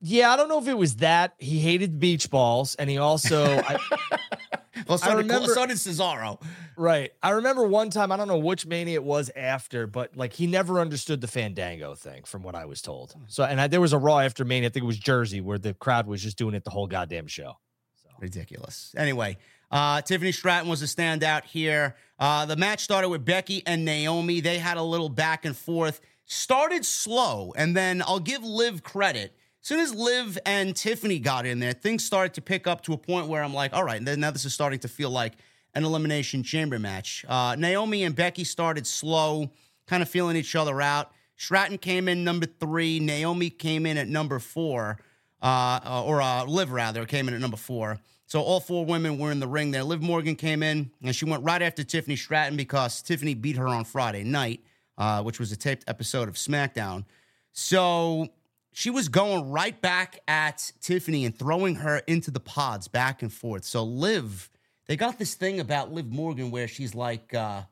yeah, 0.00 0.32
I 0.32 0.36
don't 0.36 0.48
know 0.48 0.58
if 0.58 0.68
it 0.68 0.76
was 0.76 0.96
that 0.96 1.34
he 1.38 1.58
hated 1.60 1.98
beach 1.98 2.28
balls, 2.30 2.74
and 2.76 2.88
he 2.90 2.98
also 2.98 3.44
I, 3.46 3.78
Well, 4.88 4.98
so, 4.98 5.10
did, 5.10 5.16
remember- 5.18 5.48
so 5.48 5.66
did 5.66 5.76
Cesaro. 5.76 6.40
Right. 6.76 7.12
I 7.22 7.30
remember 7.30 7.66
one 7.66 7.90
time, 7.90 8.10
I 8.10 8.16
don't 8.16 8.28
know 8.28 8.38
which 8.38 8.66
mania 8.66 8.94
it 8.94 9.04
was 9.04 9.30
after, 9.36 9.86
but 9.86 10.16
like 10.16 10.32
he 10.32 10.46
never 10.46 10.80
understood 10.80 11.20
the 11.20 11.28
Fandango 11.28 11.94
thing, 11.94 12.24
from 12.24 12.42
what 12.42 12.54
I 12.54 12.64
was 12.64 12.80
told. 12.80 13.14
So, 13.28 13.44
and 13.44 13.60
I, 13.60 13.66
there 13.66 13.80
was 13.80 13.92
a 13.92 13.98
Raw 13.98 14.20
after 14.20 14.44
mania, 14.44 14.68
I 14.68 14.72
think 14.72 14.84
it 14.84 14.86
was 14.86 14.98
Jersey, 14.98 15.40
where 15.40 15.58
the 15.58 15.74
crowd 15.74 16.06
was 16.06 16.22
just 16.22 16.38
doing 16.38 16.54
it 16.54 16.64
the 16.64 16.70
whole 16.70 16.86
goddamn 16.86 17.26
show. 17.26 17.58
So. 18.02 18.08
Ridiculous. 18.18 18.94
Anyway, 18.96 19.36
uh, 19.70 20.00
Tiffany 20.02 20.32
Stratton 20.32 20.68
was 20.68 20.82
a 20.82 20.86
standout 20.86 21.44
here. 21.44 21.96
Uh, 22.18 22.46
the 22.46 22.56
match 22.56 22.80
started 22.80 23.08
with 23.08 23.24
Becky 23.24 23.62
and 23.66 23.84
Naomi. 23.84 24.40
They 24.40 24.58
had 24.58 24.76
a 24.76 24.82
little 24.82 25.08
back 25.08 25.44
and 25.44 25.56
forth. 25.56 26.00
Started 26.24 26.84
slow, 26.86 27.52
and 27.56 27.76
then 27.76 28.02
I'll 28.06 28.20
give 28.20 28.42
Liv 28.42 28.82
credit 28.82 29.36
soon 29.62 29.80
as 29.80 29.94
Liv 29.94 30.38
and 30.44 30.76
Tiffany 30.76 31.18
got 31.18 31.46
in 31.46 31.58
there, 31.58 31.72
things 31.72 32.04
started 32.04 32.34
to 32.34 32.42
pick 32.42 32.66
up 32.66 32.82
to 32.82 32.92
a 32.92 32.98
point 32.98 33.28
where 33.28 33.42
I'm 33.42 33.54
like, 33.54 33.72
all 33.72 33.84
right, 33.84 34.02
now 34.02 34.30
this 34.30 34.44
is 34.44 34.52
starting 34.52 34.80
to 34.80 34.88
feel 34.88 35.10
like 35.10 35.34
an 35.74 35.84
elimination 35.84 36.42
chamber 36.42 36.78
match. 36.78 37.24
Uh, 37.28 37.56
Naomi 37.58 38.04
and 38.04 38.14
Becky 38.14 38.44
started 38.44 38.86
slow, 38.86 39.50
kind 39.86 40.02
of 40.02 40.08
feeling 40.08 40.36
each 40.36 40.54
other 40.54 40.82
out. 40.82 41.12
Stratton 41.36 41.78
came 41.78 42.08
in 42.08 42.24
number 42.24 42.46
three. 42.46 43.00
Naomi 43.00 43.50
came 43.50 43.86
in 43.86 43.96
at 43.96 44.08
number 44.08 44.38
four, 44.38 44.98
uh, 45.40 46.02
or 46.06 46.20
uh, 46.20 46.44
Liv 46.44 46.70
rather 46.70 47.06
came 47.06 47.28
in 47.28 47.34
at 47.34 47.40
number 47.40 47.56
four. 47.56 47.98
So 48.26 48.40
all 48.40 48.60
four 48.60 48.84
women 48.84 49.18
were 49.18 49.30
in 49.30 49.40
the 49.40 49.48
ring 49.48 49.70
there. 49.70 49.84
Liv 49.84 50.00
Morgan 50.02 50.36
came 50.36 50.62
in 50.62 50.90
and 51.02 51.14
she 51.14 51.24
went 51.24 51.44
right 51.44 51.60
after 51.60 51.84
Tiffany 51.84 52.16
Stratton 52.16 52.56
because 52.56 53.02
Tiffany 53.02 53.34
beat 53.34 53.56
her 53.56 53.68
on 53.68 53.84
Friday 53.84 54.24
night, 54.24 54.60
uh, 54.96 55.22
which 55.22 55.38
was 55.38 55.52
a 55.52 55.56
taped 55.56 55.84
episode 55.86 56.28
of 56.28 56.34
SmackDown. 56.36 57.04
So 57.52 58.28
she 58.72 58.90
was 58.90 59.08
going 59.08 59.50
right 59.50 59.78
back 59.80 60.20
at 60.26 60.72
Tiffany 60.80 61.26
and 61.26 61.38
throwing 61.38 61.76
her 61.76 61.98
into 62.06 62.30
the 62.30 62.40
pods 62.40 62.88
back 62.88 63.22
and 63.22 63.32
forth. 63.32 63.64
So 63.64 63.84
Liv, 63.84 64.50
they 64.86 64.96
got 64.96 65.18
this 65.18 65.34
thing 65.34 65.60
about 65.60 65.92
Liv 65.92 66.10
Morgan 66.10 66.50
where 66.50 66.66
she's 66.66 66.94
like 66.94 67.34
uh, 67.34 67.62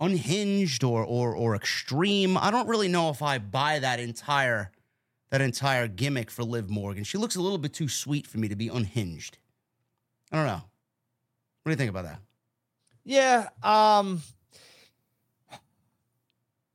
unhinged 0.00 0.82
or 0.82 1.04
or 1.04 1.34
or 1.34 1.54
extreme. 1.54 2.36
I 2.36 2.50
don't 2.50 2.68
really 2.68 2.88
know 2.88 3.10
if 3.10 3.22
I 3.22 3.38
buy 3.38 3.78
that 3.78 4.00
entire 4.00 4.72
that 5.30 5.40
entire 5.40 5.86
gimmick 5.86 6.30
for 6.30 6.42
Liv 6.42 6.68
Morgan. 6.68 7.04
She 7.04 7.16
looks 7.16 7.36
a 7.36 7.40
little 7.40 7.58
bit 7.58 7.72
too 7.72 7.88
sweet 7.88 8.26
for 8.26 8.38
me 8.38 8.48
to 8.48 8.56
be 8.56 8.68
unhinged. 8.68 9.38
I 10.32 10.36
don't 10.36 10.46
know. 10.46 10.62
What 11.62 11.66
do 11.66 11.70
you 11.70 11.76
think 11.76 11.90
about 11.90 12.04
that? 12.04 12.20
Yeah. 13.04 13.48
Um 13.62 14.22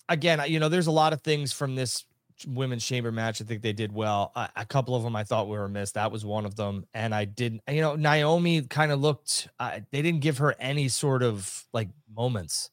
again, 0.07 0.41
you 0.47 0.61
know, 0.61 0.69
there's 0.69 0.87
a 0.87 0.91
lot 0.91 1.11
of 1.11 1.21
things 1.21 1.51
from 1.51 1.75
this 1.75 2.05
women's 2.47 2.85
chamber 2.85 3.11
match. 3.11 3.41
I 3.41 3.45
think 3.45 3.61
they 3.61 3.73
did 3.73 3.93
well. 3.93 4.31
A, 4.35 4.49
a 4.57 4.65
couple 4.65 4.95
of 4.95 5.03
them 5.03 5.15
I 5.15 5.23
thought 5.23 5.47
were 5.47 5.67
missed. 5.67 5.93
That 5.93 6.11
was 6.11 6.25
one 6.25 6.45
of 6.45 6.55
them. 6.55 6.85
And 6.93 7.13
I 7.13 7.25
didn't, 7.25 7.61
you 7.69 7.81
know, 7.81 7.95
Naomi 7.95 8.61
kind 8.63 8.91
of 8.91 8.99
looked, 8.99 9.47
uh, 9.59 9.79
they 9.91 10.01
didn't 10.01 10.21
give 10.21 10.39
her 10.39 10.55
any 10.59 10.87
sort 10.87 11.23
of 11.23 11.65
like 11.73 11.89
moments. 12.13 12.71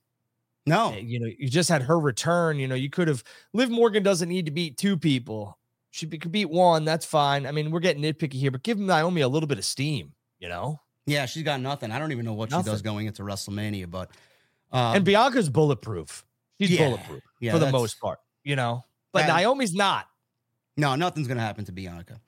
No. 0.67 0.87
Uh, 0.87 0.97
You 0.97 1.21
know, 1.21 1.31
you 1.39 1.49
just 1.49 1.69
had 1.69 1.83
her 1.83 1.99
return. 1.99 2.59
You 2.59 2.69
know, 2.69 2.75
you 2.75 2.91
could 2.91 3.09
have, 3.09 3.23
Liv 3.53 3.71
Morgan 3.71 4.03
doesn't 4.03 4.29
need 4.29 4.47
to 4.47 4.53
beat 4.53 4.79
two 4.79 4.97
people. 4.97 5.59
She 5.91 6.07
be- 6.07 6.19
could 6.19 6.33
beat 6.33 6.51
one. 6.51 6.85
That's 6.85 7.07
fine. 7.07 7.47
I 7.47 7.53
mean, 7.53 7.71
we're 7.71 7.81
getting 7.81 8.03
nitpicky 8.03 8.35
here, 8.35 8.51
but 8.51 8.63
give 8.63 8.79
Naomi 8.79 9.21
a 9.21 9.29
little 9.29 9.47
bit 9.47 9.59
of 9.59 9.65
steam, 9.65 10.13
you 10.39 10.49
know? 10.49 10.81
Yeah, 11.05 11.27
she's 11.27 11.43
got 11.43 11.61
nothing. 11.61 11.91
I 11.91 11.99
don't 11.99 12.13
even 12.13 12.25
know 12.25 12.33
what 12.33 12.53
she 12.53 12.63
does 12.63 12.81
going 12.81 13.07
into 13.07 13.25
WrestleMania, 13.25 13.91
but 13.91 14.11
um, 14.71 14.95
and 14.95 15.05
Bianca's 15.05 15.49
bulletproof. 15.49 16.25
She's 16.61 16.71
yeah, 16.71 16.89
bulletproof 16.89 17.23
yeah, 17.41 17.51
for 17.51 17.59
the 17.59 17.73
most 17.73 18.01
part, 18.01 18.21
you 18.45 18.55
know. 18.55 18.85
But 19.13 19.27
Naomi's 19.27 19.75
not. 19.75 20.09
No, 20.77 20.95
nothing's 20.95 21.27
going 21.29 21.39
to 21.39 21.45
happen 21.45 21.65
to 21.67 21.73
Bianca. 21.73 22.21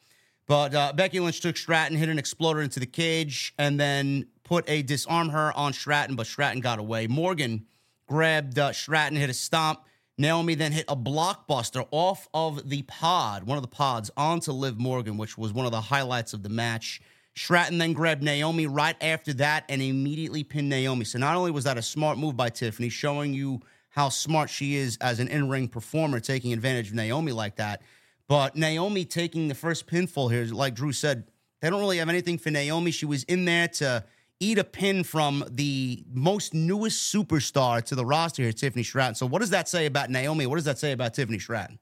But 0.47 0.75
uh, 0.75 0.93
Becky 0.93 1.21
Lynch 1.21 1.41
took 1.41 1.57
Stratton, 1.57 1.97
hit 1.97 2.09
an 2.09 2.19
exploder 2.19 2.61
into 2.61 2.79
the 2.79 2.87
cage, 2.87 3.55
and 3.59 3.81
then 3.81 4.27
put 4.45 4.69
a 4.69 4.83
disarm 4.83 5.31
her 5.31 5.57
on 5.57 5.73
Stratton, 5.73 6.17
but 6.17 6.27
Stratton 6.27 6.61
got 6.61 6.79
away. 6.79 7.07
Morgan 7.07 7.67
grabbed 8.07 8.59
uh, 8.59 8.73
Stratton, 8.73 9.17
hit 9.17 9.31
a 9.31 9.35
stomp. 9.35 9.81
Naomi 10.17 10.55
then 10.55 10.71
hit 10.71 10.85
a 10.87 10.95
blockbuster 10.95 11.89
off 11.91 12.29
of 12.35 12.69
the 12.69 12.83
pod, 12.83 13.45
one 13.45 13.57
of 13.57 13.63
the 13.63 13.69
pods, 13.69 14.11
onto 14.17 14.53
Liv 14.53 14.79
Morgan, 14.79 15.17
which 15.17 15.37
was 15.37 15.53
one 15.53 15.67
of 15.67 15.73
the 15.73 15.81
highlights 15.81 16.35
of 16.35 16.43
the 16.43 16.49
match. 16.49 17.01
Stratton 17.35 17.79
then 17.79 17.95
grabbed 17.95 18.23
Naomi 18.23 18.67
right 18.67 18.97
after 19.01 19.33
that 19.35 19.65
and 19.69 19.83
immediately 19.83 20.45
pinned 20.45 20.69
Naomi. 20.69 21.05
So 21.05 21.19
not 21.19 21.35
only 21.35 21.51
was 21.51 21.65
that 21.65 21.79
a 21.79 21.83
smart 21.83 22.17
move 22.17 22.37
by 22.37 22.49
Tiffany, 22.49 22.91
showing 22.91 23.35
you 23.35 23.61
how 23.95 24.09
smart 24.09 24.51
she 24.51 24.75
is 24.75 24.99
as 25.01 25.21
an 25.21 25.29
in-ring 25.29 25.69
performer, 25.69 26.19
taking 26.19 26.53
advantage 26.53 26.89
of 26.89 26.95
Naomi 26.95 27.31
like 27.31 27.55
that, 27.57 27.81
but 28.27 28.57
Naomi 28.57 29.05
taking 29.05 29.47
the 29.47 29.55
first 29.55 29.87
pinfall 29.87 30.33
here, 30.33 30.45
like 30.47 30.75
Drew 30.75 30.91
said, 30.93 31.31
they 31.61 31.71
don't 31.71 31.79
really 31.79 31.99
have 31.99 32.09
anything 32.09 32.37
for 32.37 32.51
Naomi. 32.51 32.91
She 32.91 33.07
was 33.07 33.23
in 33.25 33.45
there 33.45 33.69
to 33.69 34.05
eat 34.41 34.59
a 34.59 34.65
pin 34.65 35.05
from 35.05 35.45
the 35.49 36.05
most 36.13 36.55
newest 36.55 37.15
superstar 37.15 37.81
to 37.85 37.95
the 37.95 38.05
roster 38.05 38.43
here, 38.43 38.53
Tiffany 38.53 38.83
Stratton. 38.83 39.15
So 39.15 39.27
what 39.27 39.39
does 39.39 39.51
that 39.51 39.69
say 39.69 39.87
about 39.87 40.11
Naomi? 40.11 40.47
What 40.47 40.57
does 40.57 40.65
that 40.65 40.79
say 40.79 40.91
about 40.91 41.15
Tiffany 41.15 41.39
Stratton? 41.39 41.79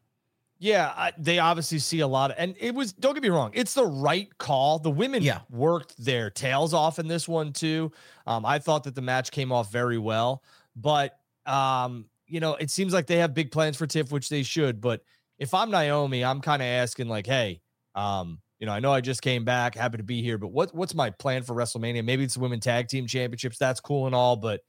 Yeah, 0.58 0.92
I, 0.94 1.12
they 1.16 1.38
obviously 1.38 1.78
see 1.78 2.00
a 2.00 2.06
lot 2.06 2.30
of, 2.30 2.36
and 2.38 2.54
it 2.60 2.74
was. 2.74 2.92
Don't 2.92 3.14
get 3.14 3.22
me 3.22 3.30
wrong, 3.30 3.50
it's 3.54 3.72
the 3.74 3.86
right 3.86 4.28
call. 4.36 4.78
The 4.78 4.90
women 4.90 5.22
Yeah. 5.22 5.40
worked 5.50 5.96
their 5.96 6.28
tails 6.28 6.74
off 6.74 6.98
in 6.98 7.08
this 7.08 7.26
one 7.26 7.52
too. 7.52 7.90
Um, 8.26 8.44
I 8.44 8.58
thought 8.60 8.84
that 8.84 8.94
the 8.94 9.02
match 9.02 9.30
came 9.32 9.50
off 9.50 9.72
very 9.72 9.98
well, 9.98 10.42
but 10.76 11.18
um, 11.46 12.06
you 12.26 12.40
know, 12.40 12.54
it 12.54 12.70
seems 12.70 12.92
like 12.92 13.06
they 13.06 13.18
have 13.18 13.34
big 13.34 13.50
plans 13.50 13.76
for 13.76 13.86
Tiff, 13.86 14.10
which 14.10 14.28
they 14.28 14.42
should. 14.42 14.80
But 14.80 15.02
if 15.38 15.54
I'm 15.54 15.70
Naomi, 15.70 16.24
I'm 16.24 16.40
kind 16.40 16.62
of 16.62 16.66
asking 16.66 17.08
like, 17.08 17.26
hey, 17.26 17.60
um, 17.94 18.40
you 18.58 18.66
know, 18.66 18.72
I 18.72 18.80
know 18.80 18.92
I 18.92 19.00
just 19.00 19.22
came 19.22 19.44
back, 19.44 19.74
happy 19.74 19.96
to 19.96 20.04
be 20.04 20.22
here, 20.22 20.38
but 20.38 20.48
what 20.48 20.72
what's 20.74 20.94
my 20.94 21.10
plan 21.10 21.42
for 21.42 21.54
WrestleMania? 21.54 22.04
Maybe 22.04 22.22
it's 22.22 22.34
the 22.34 22.40
women 22.40 22.60
tag 22.60 22.88
team 22.88 23.06
championships. 23.06 23.58
That's 23.58 23.80
cool 23.80 24.06
and 24.06 24.14
all, 24.14 24.36
but 24.36 24.60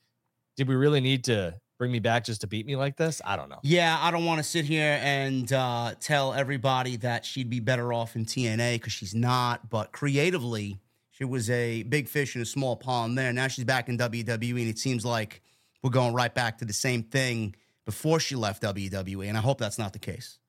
did 0.58 0.68
we 0.68 0.76
really 0.76 1.00
need 1.00 1.24
to 1.26 1.56
bring 1.78 1.92
me 1.92 2.00
back 2.00 2.26
just 2.26 2.42
to 2.42 2.48
beat 2.48 2.66
me 2.66 2.76
like 2.76 2.98
this? 2.98 3.22
I 3.24 3.36
don't 3.36 3.50
know. 3.50 3.60
Yeah, 3.62 3.98
I 4.02 4.10
don't 4.10 4.26
want 4.26 4.40
to 4.40 4.44
sit 4.44 4.66
here 4.66 5.00
and 5.02 5.52
uh, 5.54 5.94
tell 6.00 6.34
everybody 6.34 6.98
that 6.98 7.24
she'd 7.24 7.50
be 7.50 7.60
better 7.60 7.94
off 7.94 8.16
in 8.16 8.26
TNA 8.26 8.76
because 8.76 8.94
she's 8.94 9.14
not. 9.14 9.70
But 9.70 9.92
creatively, 9.92 10.80
she 11.12 11.24
was 11.24 11.50
a 11.50 11.84
big 11.84 12.08
fish 12.08 12.36
in 12.36 12.42
a 12.42 12.46
small 12.46 12.76
pond 12.76 13.18
there. 13.18 13.32
Now 13.32 13.48
she's 13.48 13.66
back 13.66 13.90
in 13.90 13.98
WWE, 13.98 14.62
and 14.62 14.70
it 14.70 14.80
seems 14.80 15.06
like 15.06 15.42
we're 15.84 15.90
going 15.92 16.14
right 16.14 16.34
back 16.34 16.58
to 16.60 16.66
the 16.66 16.74
same 16.74 17.04
thing 17.04 17.56
before 17.86 18.20
she 18.20 18.36
left 18.36 18.64
WWE. 18.64 19.28
And 19.28 19.38
I 19.38 19.42
hope 19.42 19.58
that's 19.60 19.78
not 19.78 19.94
the 19.94 20.00
case. 20.00 20.40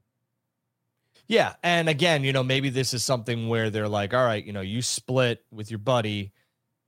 Yeah. 1.27 1.55
And 1.63 1.89
again, 1.89 2.23
you 2.23 2.33
know, 2.33 2.43
maybe 2.43 2.69
this 2.71 2.95
is 2.95 3.03
something 3.03 3.49
where 3.49 3.71
they're 3.71 3.89
like, 3.89 4.13
all 4.15 4.25
right, 4.25 4.45
you 4.45 4.53
know, 4.53 4.61
you 4.61 4.83
split 4.83 5.45
with 5.51 5.71
your 5.71 5.79
buddy. 5.79 6.33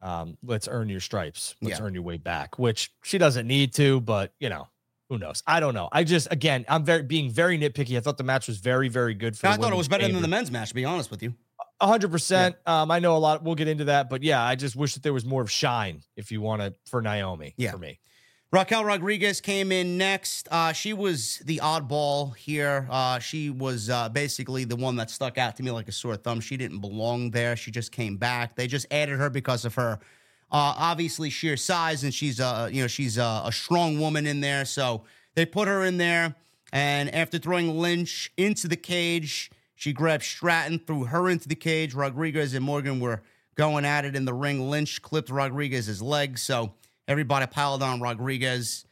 Um, 0.02 0.36
let's 0.42 0.68
earn 0.68 0.88
your 0.88 1.00
stripes. 1.00 1.54
Let's 1.62 1.78
Yeah. 1.80 1.86
earn 1.86 1.94
your 1.94 2.02
way 2.02 2.18
back, 2.18 2.58
which 2.58 2.92
she 3.02 3.18
doesn't 3.18 3.46
need 3.46 3.72
to, 3.74 4.00
but 4.00 4.34
you 4.38 4.48
know, 4.50 4.68
who 5.08 5.18
knows? 5.18 5.42
I 5.46 5.58
don't 5.60 5.74
know. 5.74 5.88
I 5.90 6.04
just 6.04 6.28
again, 6.30 6.64
I'm 6.68 6.84
very 6.84 7.02
being 7.02 7.30
very 7.30 7.58
nitpicky. 7.58 7.96
I 7.96 8.00
thought 8.00 8.18
the 8.18 8.24
match 8.24 8.46
was 8.46 8.58
very, 8.58 8.88
very 8.88 9.14
good 9.14 9.36
for 9.38 9.46
I 9.46 9.56
thought 9.56 9.72
it 9.72 9.76
was 9.76 9.88
better 9.88 10.06
than 10.06 10.20
the 10.22 10.28
men's 10.28 10.50
match, 10.50 10.68
to 10.68 10.74
be 10.74 10.84
honest 10.84 11.10
with 11.10 11.22
you. 11.22 11.34
A 11.80 11.86
hundred 11.86 12.10
percent. 12.10 12.56
Um, 12.66 12.90
I 12.90 12.98
know 12.98 13.16
a 13.16 13.18
lot. 13.18 13.42
We'll 13.42 13.54
get 13.54 13.68
into 13.68 13.84
that, 13.84 14.10
but 14.10 14.22
yeah, 14.22 14.42
I 14.42 14.54
just 14.54 14.76
wish 14.76 14.94
that 14.94 15.02
there 15.02 15.12
was 15.12 15.24
more 15.24 15.42
of 15.42 15.50
shine, 15.50 16.02
if 16.16 16.30
you 16.32 16.40
want 16.40 16.60
to, 16.62 16.74
for 16.86 17.00
Naomi. 17.02 17.54
Yeah. 17.56 17.70
for 17.72 17.78
me. 17.78 17.98
Raquel 18.52 18.84
Rodriguez 18.84 19.40
came 19.40 19.72
in 19.72 19.98
next. 19.98 20.46
Uh, 20.50 20.72
she 20.72 20.92
was 20.92 21.38
the 21.44 21.58
oddball 21.58 22.36
here. 22.36 22.86
Uh, 22.88 23.18
she 23.18 23.50
was 23.50 23.90
uh, 23.90 24.08
basically 24.08 24.64
the 24.64 24.76
one 24.76 24.96
that 24.96 25.10
stuck 25.10 25.36
out 25.36 25.56
to 25.56 25.64
me 25.64 25.72
like 25.72 25.88
a 25.88 25.92
sore 25.92 26.16
thumb. 26.16 26.40
She 26.40 26.56
didn't 26.56 26.78
belong 26.78 27.32
there. 27.32 27.56
She 27.56 27.72
just 27.72 27.90
came 27.90 28.16
back. 28.16 28.54
They 28.54 28.68
just 28.68 28.86
added 28.92 29.18
her 29.18 29.30
because 29.30 29.64
of 29.64 29.74
her 29.74 29.98
uh, 30.50 30.74
obviously 30.78 31.28
sheer 31.28 31.56
size, 31.56 32.04
and 32.04 32.14
she's 32.14 32.38
a 32.38 32.68
you 32.72 32.82
know 32.82 32.86
she's 32.86 33.18
a, 33.18 33.42
a 33.46 33.52
strong 33.52 33.98
woman 33.98 34.26
in 34.26 34.40
there. 34.40 34.64
So 34.64 35.02
they 35.34 35.44
put 35.44 35.66
her 35.66 35.84
in 35.84 35.96
there, 35.96 36.36
and 36.72 37.12
after 37.12 37.38
throwing 37.38 37.78
Lynch 37.78 38.32
into 38.36 38.68
the 38.68 38.76
cage, 38.76 39.50
she 39.74 39.92
grabbed 39.92 40.22
Stratton, 40.22 40.78
threw 40.78 41.04
her 41.04 41.28
into 41.28 41.48
the 41.48 41.56
cage. 41.56 41.94
Rodriguez 41.94 42.54
and 42.54 42.64
Morgan 42.64 43.00
were 43.00 43.22
going 43.56 43.84
at 43.84 44.04
it 44.04 44.14
in 44.14 44.24
the 44.24 44.34
ring. 44.34 44.70
Lynch 44.70 45.02
clipped 45.02 45.30
Rodriguez's 45.30 46.00
leg, 46.00 46.38
so 46.38 46.74
everybody 47.08 47.46
piled 47.46 47.82
on 47.82 48.00
Rodriguez. 48.00 48.84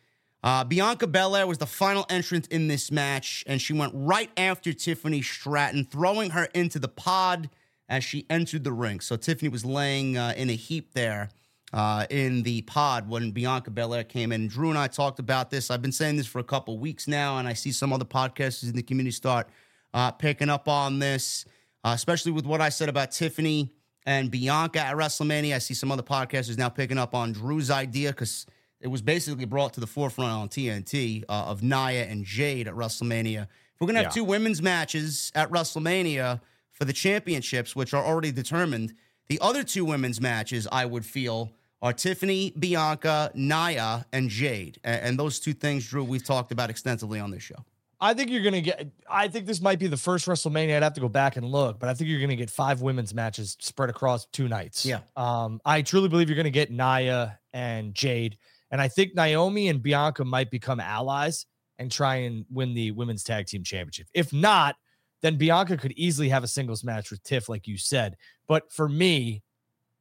Uh, 0.43 0.63
Bianca 0.63 1.07
Belair 1.07 1.47
was 1.47 1.59
the 1.59 1.67
final 1.67 2.05
entrant 2.11 2.49
in 2.49 2.69
this 2.69 2.91
match, 2.91 3.45
and 3.47 3.61
she 3.63 3.73
went 3.73 3.93
right 3.95 4.31
after 4.37 4.73
Tiffany 4.73 5.23
Stratton, 5.23 5.85
throwing 5.85 6.31
her 6.31 6.45
into 6.55 6.79
the 6.79 6.89
pod 6.89 7.49
as 7.89 8.05
she 8.05 8.27
entered 8.29 8.65
the 8.65 8.73
ring. 8.73 9.01
So 9.01 9.17
Tiffany 9.17 9.49
was 9.49 9.65
laying 9.65 10.19
uh, 10.19 10.35
in 10.37 10.51
a 10.51 10.55
heap 10.55 10.93
there 10.93 11.31
uh, 11.73 12.07
in 12.11 12.43
the 12.43 12.63
pod 12.63 13.09
when 13.09 13.31
Bianca 13.31 13.71
Belair 13.71 14.05
came 14.05 14.33
in. 14.33 14.49
Drew 14.49 14.69
and 14.69 14.79
I 14.79 14.87
talked 14.87 15.19
about 15.19 15.51
this. 15.51 15.71
I've 15.71 15.83
been 15.83 15.93
saying 15.93 16.17
this 16.17 16.27
for 16.27 16.39
a 16.39 16.45
couple 16.45 16.79
weeks 16.79 17.09
now, 17.09 17.39
and 17.39 17.49
I 17.49 17.55
see 17.55 17.73
some 17.73 17.93
other 17.93 18.05
podcasters 18.05 18.69
in 18.69 18.77
the 18.77 18.83
community 18.83 19.13
start 19.13 19.49
uh, 19.95 20.11
picking 20.11 20.51
up 20.51 20.69
on 20.69 20.99
this, 20.99 21.47
uh, 21.85 21.93
especially 21.95 22.33
with 22.33 22.47
what 22.47 22.61
I 22.61 22.69
said 22.69 22.89
about 22.89 23.13
Tiffany 23.13 23.73
and 24.07 24.31
Bianca 24.31 24.81
at 24.81 24.97
WrestleMania. 24.97 25.55
I 25.55 25.59
see 25.59 25.75
some 25.75 25.91
other 25.91 26.03
podcasters 26.03 26.59
now 26.59 26.69
picking 26.69 26.99
up 26.99 27.15
on 27.15 27.33
Drew's 27.33 27.71
idea 27.71 28.11
because 28.11 28.47
it 28.81 28.89
was 28.89 29.03
basically 29.03 29.45
brought 29.47 29.73
to 29.75 29.81
the 29.81 29.87
forefront 29.87 30.31
on 30.33 30.49
TNT 30.49 31.25
uh, 31.29 31.33
of 31.47 31.63
Nia 31.63 32.05
and 32.07 32.25
Jade 32.25 32.69
at 32.69 32.75
WrestleMania. 32.75 33.43
If 33.45 33.81
we're 33.81 33.87
gonna 33.87 34.01
have 34.01 34.07
Yeah. 34.07 34.23
two 34.23 34.25
women's 34.25 34.61
matches 34.63 35.33
at 35.35 35.51
WrestleMania 35.51 36.41
for 36.71 36.85
the 36.85 36.93
championships, 36.93 37.75
which 37.75 37.95
are 37.95 38.05
already 38.05 38.31
determined, 38.31 38.95
the 39.29 39.39
other 39.41 39.65
two 39.65 39.85
women's 39.85 40.21
matches 40.21 40.69
I 40.71 40.85
would 40.85 41.07
feel 41.07 41.53
are 41.81 41.93
Tiffany, 41.93 42.53
Bianca, 42.59 43.31
Nia, 43.35 44.07
and 44.13 44.29
Jade. 44.31 44.81
And, 44.85 45.19
those 45.19 45.39
two 45.39 45.53
things, 45.53 45.87
Drew, 45.89 46.03
we've 46.05 46.25
talked 46.25 46.51
about 46.53 46.71
extensively 46.71 47.21
on 47.21 47.31
this 47.31 47.43
show. 47.43 47.65
I 48.05 48.13
think 48.13 48.31
you're 48.31 48.43
gonna 48.43 48.61
get. 48.61 48.87
I 49.09 49.29
think 49.29 49.47
this 49.47 49.63
might 49.63 49.79
be 49.79 49.87
the 49.87 49.97
first 49.97 50.27
WrestleMania. 50.27 50.77
I'd 50.77 50.83
have 50.83 50.93
to 50.93 51.01
go 51.01 51.09
back 51.09 51.37
and 51.39 51.47
look, 51.47 51.81
but 51.81 51.89
I 51.89 51.95
think 51.95 52.11
you're 52.11 52.21
gonna 52.21 52.37
get 52.37 52.51
five 52.51 52.83
women's 52.83 53.15
matches 53.15 53.57
spread 53.61 53.89
across 53.89 54.27
two 54.27 54.47
nights. 54.47 54.85
Yeah. 54.85 55.01
Um, 55.17 55.59
I 55.65 55.81
truly 55.81 56.11
believe 56.11 56.29
you're 56.29 56.37
gonna 56.37 56.51
get 56.51 56.71
Nia 56.71 57.39
and 57.55 57.95
Jade, 57.95 58.37
and 58.71 58.79
I 58.79 58.89
think 58.89 59.15
Naomi 59.15 59.69
and 59.69 59.83
Bianca 59.83 60.23
might 60.23 60.51
become 60.51 60.81
allies 60.81 61.47
and 61.79 61.91
try 61.91 62.17
and 62.17 62.45
win 62.51 62.75
the 62.75 62.91
women's 62.91 63.25
tag 63.25 63.47
team 63.47 63.65
championship. 63.65 64.07
If 64.13 64.35
not, 64.35 64.77
then 65.23 65.37
Bianca 65.37 65.79
could 65.79 65.93
easily 65.93 66.29
have 66.29 66.45
a 66.45 66.49
singles 66.49 66.85
match 66.85 67.11
with 67.11 67.23
Tiff, 67.23 67.49
like 67.49 67.67
you 67.67 67.79
said. 67.79 68.17
But 68.47 68.71
for 68.71 68.87
me, 68.87 69.43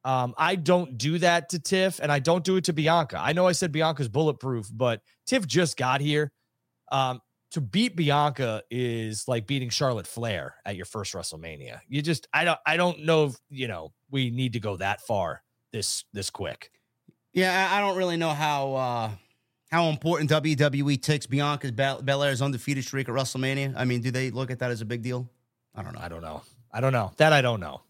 um, 0.04 0.34
I 0.38 0.56
don't 0.56 0.98
do 0.98 1.20
that 1.20 1.48
to 1.50 1.60
Tiff, 1.60 2.02
and 2.02 2.12
I 2.12 2.20
don't 2.20 2.44
do 2.44 2.58
it 2.58 2.66
to 2.66 2.74
Bianca. 2.74 3.18
I 3.18 3.32
know 3.32 3.48
I 3.48 3.54
said 3.54 3.72
Bianca's 3.72 4.10
bulletproof, 4.10 4.70
but 4.74 5.02
Tiff 5.26 5.48
just 5.48 5.78
got 5.78 6.02
here. 6.02 6.34
Um, 6.92 7.22
to 7.54 7.62
beat 7.62 7.96
Bianca 7.96 8.64
is 8.72 9.28
like 9.28 9.46
beating 9.46 9.70
Charlotte 9.70 10.08
Flair 10.08 10.56
at 10.66 10.76
your 10.76 10.86
first 10.86 11.14
WrestleMania. 11.14 11.80
You 11.88 12.02
just 12.02 12.28
I 12.34 12.46
don't 12.46 12.60
I 12.66 12.78
don't 12.78 13.06
know 13.06 13.26
if 13.26 13.36
you 13.50 13.68
know 13.68 13.94
we 14.10 14.32
need 14.32 14.54
to 14.54 14.60
go 14.60 14.76
that 14.78 15.02
far 15.02 15.44
this 15.72 16.04
this 16.14 16.30
quick. 16.30 16.72
Yeah, 17.32 17.70
I 17.72 17.80
don't 17.80 17.96
really 17.96 18.18
know 18.18 18.32
how 18.32 18.74
uh 18.74 19.12
how 19.70 19.86
important 19.86 20.32
WWE 20.32 21.02
takes 21.02 21.28
Bianca's 21.28 21.72
Bel- 21.72 22.02
Belair's 22.02 22.42
undefeated 22.42 22.84
streak 22.84 23.08
at 23.08 23.16
WrestleMania. 23.16 23.74
I 23.78 23.86
mean, 23.86 24.02
do 24.02 24.12
they 24.12 24.32
look 24.32 24.52
at 24.52 24.60
that 24.60 24.72
as 24.72 24.82
a 24.82 24.86
big 24.86 25.04
deal? 25.04 25.30
I 25.76 25.84
don't 25.84 25.94
know. 25.94 26.02
I 26.02 26.10
don't 26.10 26.22
know. 26.22 26.42
I 26.72 26.82
don't 26.82 26.94
know. 26.94 27.12
That 27.18 27.34
I 27.34 27.42
don't 27.42 27.60
know. 27.60 27.82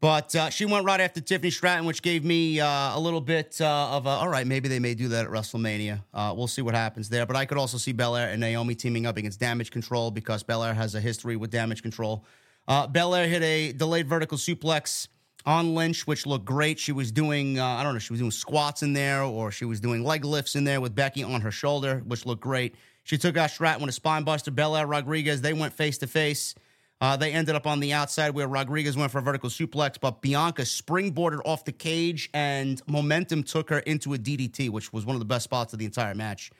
But 0.00 0.34
uh, 0.36 0.50
she 0.50 0.66
went 0.66 0.84
right 0.84 1.00
after 1.00 1.20
Tiffany 1.20 1.50
Stratton, 1.50 1.86
which 1.86 2.02
gave 2.02 2.22
me 2.22 2.60
uh, 2.60 2.96
a 2.96 3.00
little 3.00 3.20
bit 3.20 3.58
uh, 3.60 3.96
of 3.96 4.06
a, 4.06 4.10
all 4.10 4.28
right, 4.28 4.46
maybe 4.46 4.68
they 4.68 4.78
may 4.78 4.94
do 4.94 5.08
that 5.08 5.24
at 5.24 5.30
WrestleMania. 5.30 6.02
Uh, 6.12 6.34
we'll 6.36 6.48
see 6.48 6.60
what 6.60 6.74
happens 6.74 7.08
there. 7.08 7.24
But 7.24 7.36
I 7.36 7.46
could 7.46 7.56
also 7.56 7.78
see 7.78 7.92
Belair 7.92 8.28
and 8.28 8.40
Naomi 8.40 8.74
teaming 8.74 9.06
up 9.06 9.16
against 9.16 9.40
Damage 9.40 9.70
Control 9.70 10.10
because 10.10 10.42
Belair 10.42 10.74
has 10.74 10.94
a 10.94 11.00
history 11.00 11.36
with 11.36 11.50
Damage 11.50 11.82
Control. 11.82 12.24
Uh, 12.68 12.86
Belair 12.86 13.26
hit 13.26 13.42
a 13.42 13.72
delayed 13.72 14.06
vertical 14.06 14.36
suplex 14.36 15.08
on 15.46 15.74
Lynch, 15.74 16.06
which 16.06 16.26
looked 16.26 16.44
great. 16.44 16.78
She 16.78 16.92
was 16.92 17.10
doing, 17.10 17.58
uh, 17.58 17.64
I 17.64 17.82
don't 17.82 17.94
know, 17.94 17.98
she 17.98 18.12
was 18.12 18.20
doing 18.20 18.32
squats 18.32 18.82
in 18.82 18.92
there 18.92 19.22
or 19.22 19.50
she 19.50 19.64
was 19.64 19.80
doing 19.80 20.04
leg 20.04 20.24
lifts 20.24 20.56
in 20.56 20.64
there 20.64 20.80
with 20.80 20.94
Becky 20.94 21.22
on 21.22 21.40
her 21.40 21.52
shoulder, 21.52 22.02
which 22.06 22.26
looked 22.26 22.42
great. 22.42 22.74
She 23.04 23.16
took 23.16 23.36
out 23.36 23.50
Stratton 23.50 23.80
with 23.80 23.90
a 23.90 23.92
spine 23.92 24.24
buster. 24.24 24.50
Belair 24.50 24.86
Rodriguez, 24.86 25.40
they 25.40 25.52
went 25.52 25.72
face 25.72 25.96
to 25.98 26.08
face. 26.08 26.54
Uh, 27.00 27.16
they 27.16 27.32
ended 27.32 27.54
up 27.54 27.66
on 27.66 27.80
the 27.80 27.92
outside 27.92 28.30
where 28.30 28.48
Rodriguez 28.48 28.96
went 28.96 29.12
for 29.12 29.18
a 29.18 29.22
vertical 29.22 29.50
suplex, 29.50 29.96
but 30.00 30.22
Bianca 30.22 30.62
springboarded 30.62 31.40
off 31.44 31.64
the 31.64 31.72
cage 31.72 32.30
and 32.32 32.80
momentum 32.86 33.42
took 33.42 33.68
her 33.68 33.80
into 33.80 34.14
a 34.14 34.18
DDT, 34.18 34.70
which 34.70 34.92
was 34.92 35.04
one 35.04 35.14
of 35.14 35.20
the 35.20 35.26
best 35.26 35.44
spots 35.44 35.74
of 35.74 35.78
the 35.78 35.84
entire 35.84 36.14
match. 36.14 36.50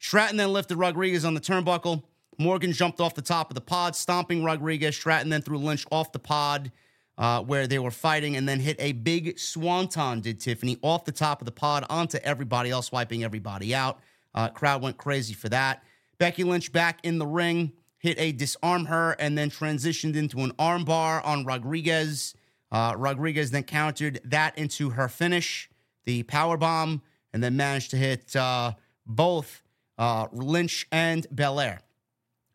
Stratton 0.00 0.36
then 0.36 0.52
lifted 0.52 0.76
Rodriguez 0.76 1.24
on 1.24 1.34
the 1.34 1.40
turnbuckle. 1.40 2.02
Morgan 2.38 2.72
jumped 2.72 3.00
off 3.00 3.14
the 3.14 3.22
top 3.22 3.50
of 3.50 3.54
the 3.54 3.60
pod, 3.60 3.94
stomping 3.94 4.42
Rodriguez. 4.42 4.96
Stratton 4.96 5.28
then 5.30 5.42
threw 5.42 5.58
Lynch 5.58 5.86
off 5.92 6.10
the 6.10 6.18
pod 6.18 6.72
uh, 7.16 7.42
where 7.42 7.66
they 7.66 7.78
were 7.78 7.92
fighting 7.92 8.36
and 8.36 8.48
then 8.48 8.58
hit 8.58 8.76
a 8.80 8.92
big 8.92 9.38
swanton, 9.38 10.20
did 10.20 10.40
Tiffany, 10.40 10.76
off 10.82 11.04
the 11.04 11.12
top 11.12 11.40
of 11.40 11.46
the 11.46 11.52
pod 11.52 11.86
onto 11.88 12.18
everybody 12.18 12.70
else, 12.70 12.90
wiping 12.90 13.22
everybody 13.22 13.74
out. 13.74 14.00
Uh, 14.34 14.48
crowd 14.48 14.82
went 14.82 14.96
crazy 14.96 15.34
for 15.34 15.48
that. 15.48 15.84
Becky 16.18 16.42
Lynch 16.42 16.72
back 16.72 16.98
in 17.04 17.18
the 17.18 17.26
ring 17.26 17.72
hit 18.04 18.20
a 18.20 18.32
disarm 18.32 18.84
her, 18.84 19.12
and 19.12 19.36
then 19.36 19.48
transitioned 19.48 20.14
into 20.14 20.40
an 20.40 20.52
armbar 20.58 21.24
on 21.24 21.42
Rodriguez. 21.46 22.34
Uh, 22.70 22.92
Rodriguez 22.98 23.50
then 23.50 23.62
countered 23.62 24.20
that 24.26 24.58
into 24.58 24.90
her 24.90 25.08
finish, 25.08 25.70
the 26.04 26.22
power 26.24 26.58
bomb, 26.58 27.00
and 27.32 27.42
then 27.42 27.56
managed 27.56 27.92
to 27.92 27.96
hit 27.96 28.36
uh, 28.36 28.72
both 29.06 29.62
uh, 29.96 30.26
Lynch 30.32 30.86
and 30.92 31.26
Belair. 31.34 31.80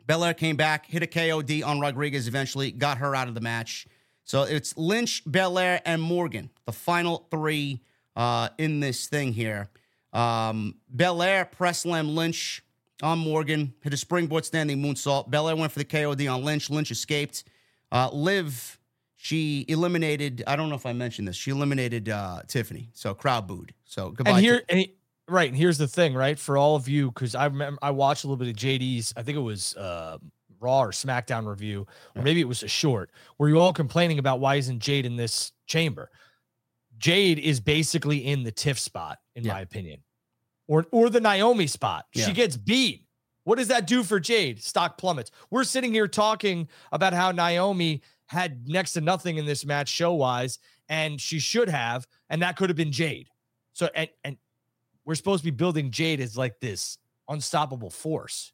Belair 0.06 0.34
came 0.34 0.54
back, 0.54 0.86
hit 0.86 1.02
a 1.02 1.08
KOD 1.08 1.66
on 1.66 1.80
Rodriguez 1.80 2.28
eventually, 2.28 2.70
got 2.70 2.98
her 2.98 3.16
out 3.16 3.26
of 3.26 3.34
the 3.34 3.40
match. 3.40 3.88
So 4.22 4.44
it's 4.44 4.76
Lynch, 4.76 5.24
Belair, 5.26 5.82
and 5.84 6.00
Morgan, 6.00 6.50
the 6.64 6.72
final 6.72 7.26
three 7.28 7.80
uh, 8.14 8.50
in 8.56 8.78
this 8.78 9.08
thing 9.08 9.32
here. 9.32 9.68
Um, 10.12 10.76
Belair 10.88 11.44
press 11.44 11.80
slam 11.80 12.14
Lynch 12.14 12.62
on 13.02 13.18
Morgan, 13.18 13.74
hit 13.82 13.92
a 13.94 13.96
springboard 13.96 14.44
standing 14.44 14.78
moonsault. 14.78 15.30
Belair 15.30 15.56
went 15.56 15.72
for 15.72 15.78
the 15.78 15.84
KOD 15.84 16.32
on 16.32 16.44
Lynch. 16.44 16.70
Lynch 16.70 16.90
escaped. 16.90 17.44
Uh, 17.92 18.08
Liv, 18.12 18.78
she 19.16 19.64
eliminated. 19.68 20.42
I 20.46 20.56
don't 20.56 20.68
know 20.68 20.74
if 20.74 20.86
I 20.86 20.92
mentioned 20.92 21.28
this. 21.28 21.36
She 21.36 21.50
eliminated 21.50 22.08
uh, 22.08 22.42
Tiffany. 22.46 22.90
So 22.92 23.14
crowd 23.14 23.46
booed. 23.46 23.74
So 23.84 24.10
goodbye. 24.10 24.32
And 24.32 24.40
here, 24.40 24.62
and 24.68 24.78
he, 24.80 24.94
right. 25.28 25.48
And 25.48 25.56
here's 25.56 25.78
the 25.78 25.88
thing, 25.88 26.14
right? 26.14 26.38
For 26.38 26.56
all 26.56 26.76
of 26.76 26.88
you, 26.88 27.10
because 27.10 27.34
I 27.34 27.46
remember 27.46 27.78
I 27.82 27.90
watched 27.90 28.24
a 28.24 28.26
little 28.26 28.36
bit 28.36 28.48
of 28.48 28.56
JD's. 28.56 29.12
I 29.16 29.22
think 29.22 29.36
it 29.36 29.42
was 29.42 29.76
uh, 29.76 30.18
Raw 30.60 30.82
or 30.82 30.90
SmackDown 30.90 31.46
review, 31.46 31.86
or 32.14 32.22
maybe 32.22 32.40
it 32.40 32.48
was 32.48 32.62
a 32.62 32.68
short, 32.68 33.10
where 33.36 33.48
you 33.48 33.58
all 33.58 33.72
complaining 33.72 34.18
about 34.18 34.40
why 34.40 34.56
isn't 34.56 34.80
Jade 34.80 35.06
in 35.06 35.16
this 35.16 35.52
chamber? 35.66 36.10
Jade 36.98 37.38
is 37.38 37.60
basically 37.60 38.18
in 38.18 38.42
the 38.42 38.52
Tiff 38.52 38.78
spot, 38.78 39.18
in 39.34 39.44
yeah. 39.44 39.54
my 39.54 39.60
opinion 39.62 40.02
or 40.70 40.86
or 40.92 41.10
the 41.10 41.20
Naomi 41.20 41.66
spot. 41.66 42.06
Yeah. 42.14 42.26
She 42.26 42.32
gets 42.32 42.56
beat. 42.56 43.04
What 43.44 43.58
does 43.58 43.68
that 43.68 43.86
do 43.86 44.04
for 44.04 44.20
Jade? 44.20 44.62
Stock 44.62 44.96
plummets. 44.96 45.30
We're 45.50 45.64
sitting 45.64 45.92
here 45.92 46.06
talking 46.06 46.68
about 46.92 47.12
how 47.12 47.32
Naomi 47.32 48.02
had 48.26 48.68
next 48.68 48.92
to 48.92 49.00
nothing 49.00 49.38
in 49.38 49.44
this 49.44 49.66
match 49.66 49.88
show 49.88 50.14
wise, 50.14 50.60
and 50.88 51.20
she 51.20 51.40
should 51.40 51.68
have, 51.68 52.06
and 52.30 52.42
that 52.42 52.56
could 52.56 52.70
have 52.70 52.76
been 52.76 52.92
Jade. 52.92 53.28
So 53.72 53.90
and 53.94 54.08
and 54.24 54.36
we're 55.04 55.16
supposed 55.16 55.42
to 55.42 55.50
be 55.50 55.56
building 55.56 55.90
Jade 55.90 56.20
as 56.20 56.38
like 56.38 56.60
this 56.60 56.96
unstoppable 57.28 57.90
force. 57.90 58.52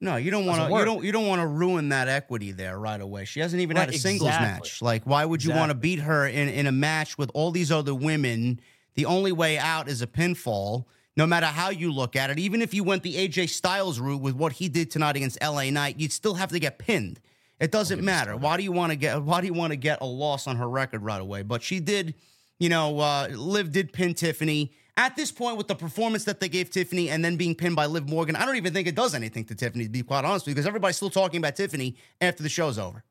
No, 0.00 0.16
you 0.16 0.32
don't 0.32 0.46
want 0.46 0.68
to. 0.68 0.76
You 0.76 0.84
don't. 0.84 1.04
You 1.04 1.12
don't 1.12 1.28
want 1.28 1.40
to 1.40 1.46
ruin 1.46 1.90
that 1.90 2.08
equity 2.08 2.50
there 2.50 2.78
right 2.78 3.00
away. 3.00 3.26
She 3.26 3.38
hasn't 3.38 3.62
even 3.62 3.76
right, 3.76 3.86
had 3.86 3.94
a 3.94 3.98
singles 3.98 4.28
exactly. 4.28 4.48
match. 4.48 4.82
Like, 4.82 5.04
why 5.04 5.24
would 5.24 5.44
you 5.44 5.50
exactly. 5.50 5.60
want 5.60 5.70
to 5.70 5.74
beat 5.76 6.00
her 6.00 6.26
in 6.26 6.48
in 6.48 6.66
a 6.66 6.72
match 6.72 7.16
with 7.16 7.30
all 7.32 7.52
these 7.52 7.70
other 7.70 7.94
women? 7.94 8.60
The 8.96 9.06
only 9.06 9.32
way 9.32 9.56
out 9.56 9.88
is 9.88 10.02
a 10.02 10.06
pinfall 10.06 10.86
no 11.16 11.26
matter 11.26 11.46
how 11.46 11.70
you 11.70 11.92
look 11.92 12.16
at 12.16 12.30
it. 12.30 12.38
Even 12.38 12.60
if 12.60 12.74
you 12.74 12.84
went 12.84 13.02
the 13.02 13.14
AJ 13.14 13.50
Styles 13.50 14.00
route 14.00 14.20
with 14.20 14.34
what 14.34 14.52
he 14.52 14.68
did 14.68 14.90
tonight 14.90 15.16
against 15.16 15.40
LA 15.42 15.70
Knight, 15.70 15.98
you'd 15.98 16.12
still 16.12 16.34
have 16.34 16.50
to 16.50 16.58
get 16.58 16.78
pinned. 16.78 17.20
It 17.60 17.70
doesn't 17.70 18.02
matter. 18.02 18.36
Why 18.36 18.56
do 18.56 18.64
you 18.64 18.72
want 18.72 18.90
to 18.90 18.96
get 18.96 19.22
why 19.22 19.40
do 19.40 19.46
you 19.46 19.54
want 19.54 19.70
to 19.72 19.76
get 19.76 20.00
a 20.00 20.06
loss 20.06 20.46
on 20.46 20.56
her 20.56 20.68
record 20.68 21.02
right 21.02 21.20
away? 21.20 21.42
But 21.42 21.62
she 21.62 21.80
did, 21.80 22.14
you 22.58 22.68
know, 22.68 22.98
uh 22.98 23.28
Liv 23.30 23.72
did 23.72 23.92
pin 23.92 24.14
Tiffany. 24.14 24.72
At 24.96 25.16
this 25.16 25.32
point, 25.32 25.56
with 25.56 25.66
the 25.66 25.74
performance 25.74 26.22
that 26.24 26.38
they 26.38 26.48
gave 26.48 26.70
Tiffany 26.70 27.10
and 27.10 27.24
then 27.24 27.36
being 27.36 27.56
pinned 27.56 27.74
by 27.74 27.86
Liv 27.86 28.08
Morgan, 28.08 28.36
I 28.36 28.46
don't 28.46 28.54
even 28.56 28.72
think 28.72 28.86
it 28.86 28.94
does 28.94 29.12
anything 29.12 29.44
to 29.46 29.54
Tiffany, 29.54 29.84
to 29.84 29.90
be 29.90 30.02
quite 30.02 30.24
honest, 30.24 30.46
you, 30.46 30.54
because 30.54 30.66
everybody's 30.66 30.94
still 30.94 31.10
talking 31.10 31.38
about 31.38 31.56
Tiffany 31.56 31.96
after 32.20 32.44
the 32.44 32.48
show's 32.48 32.78
over. 32.78 33.02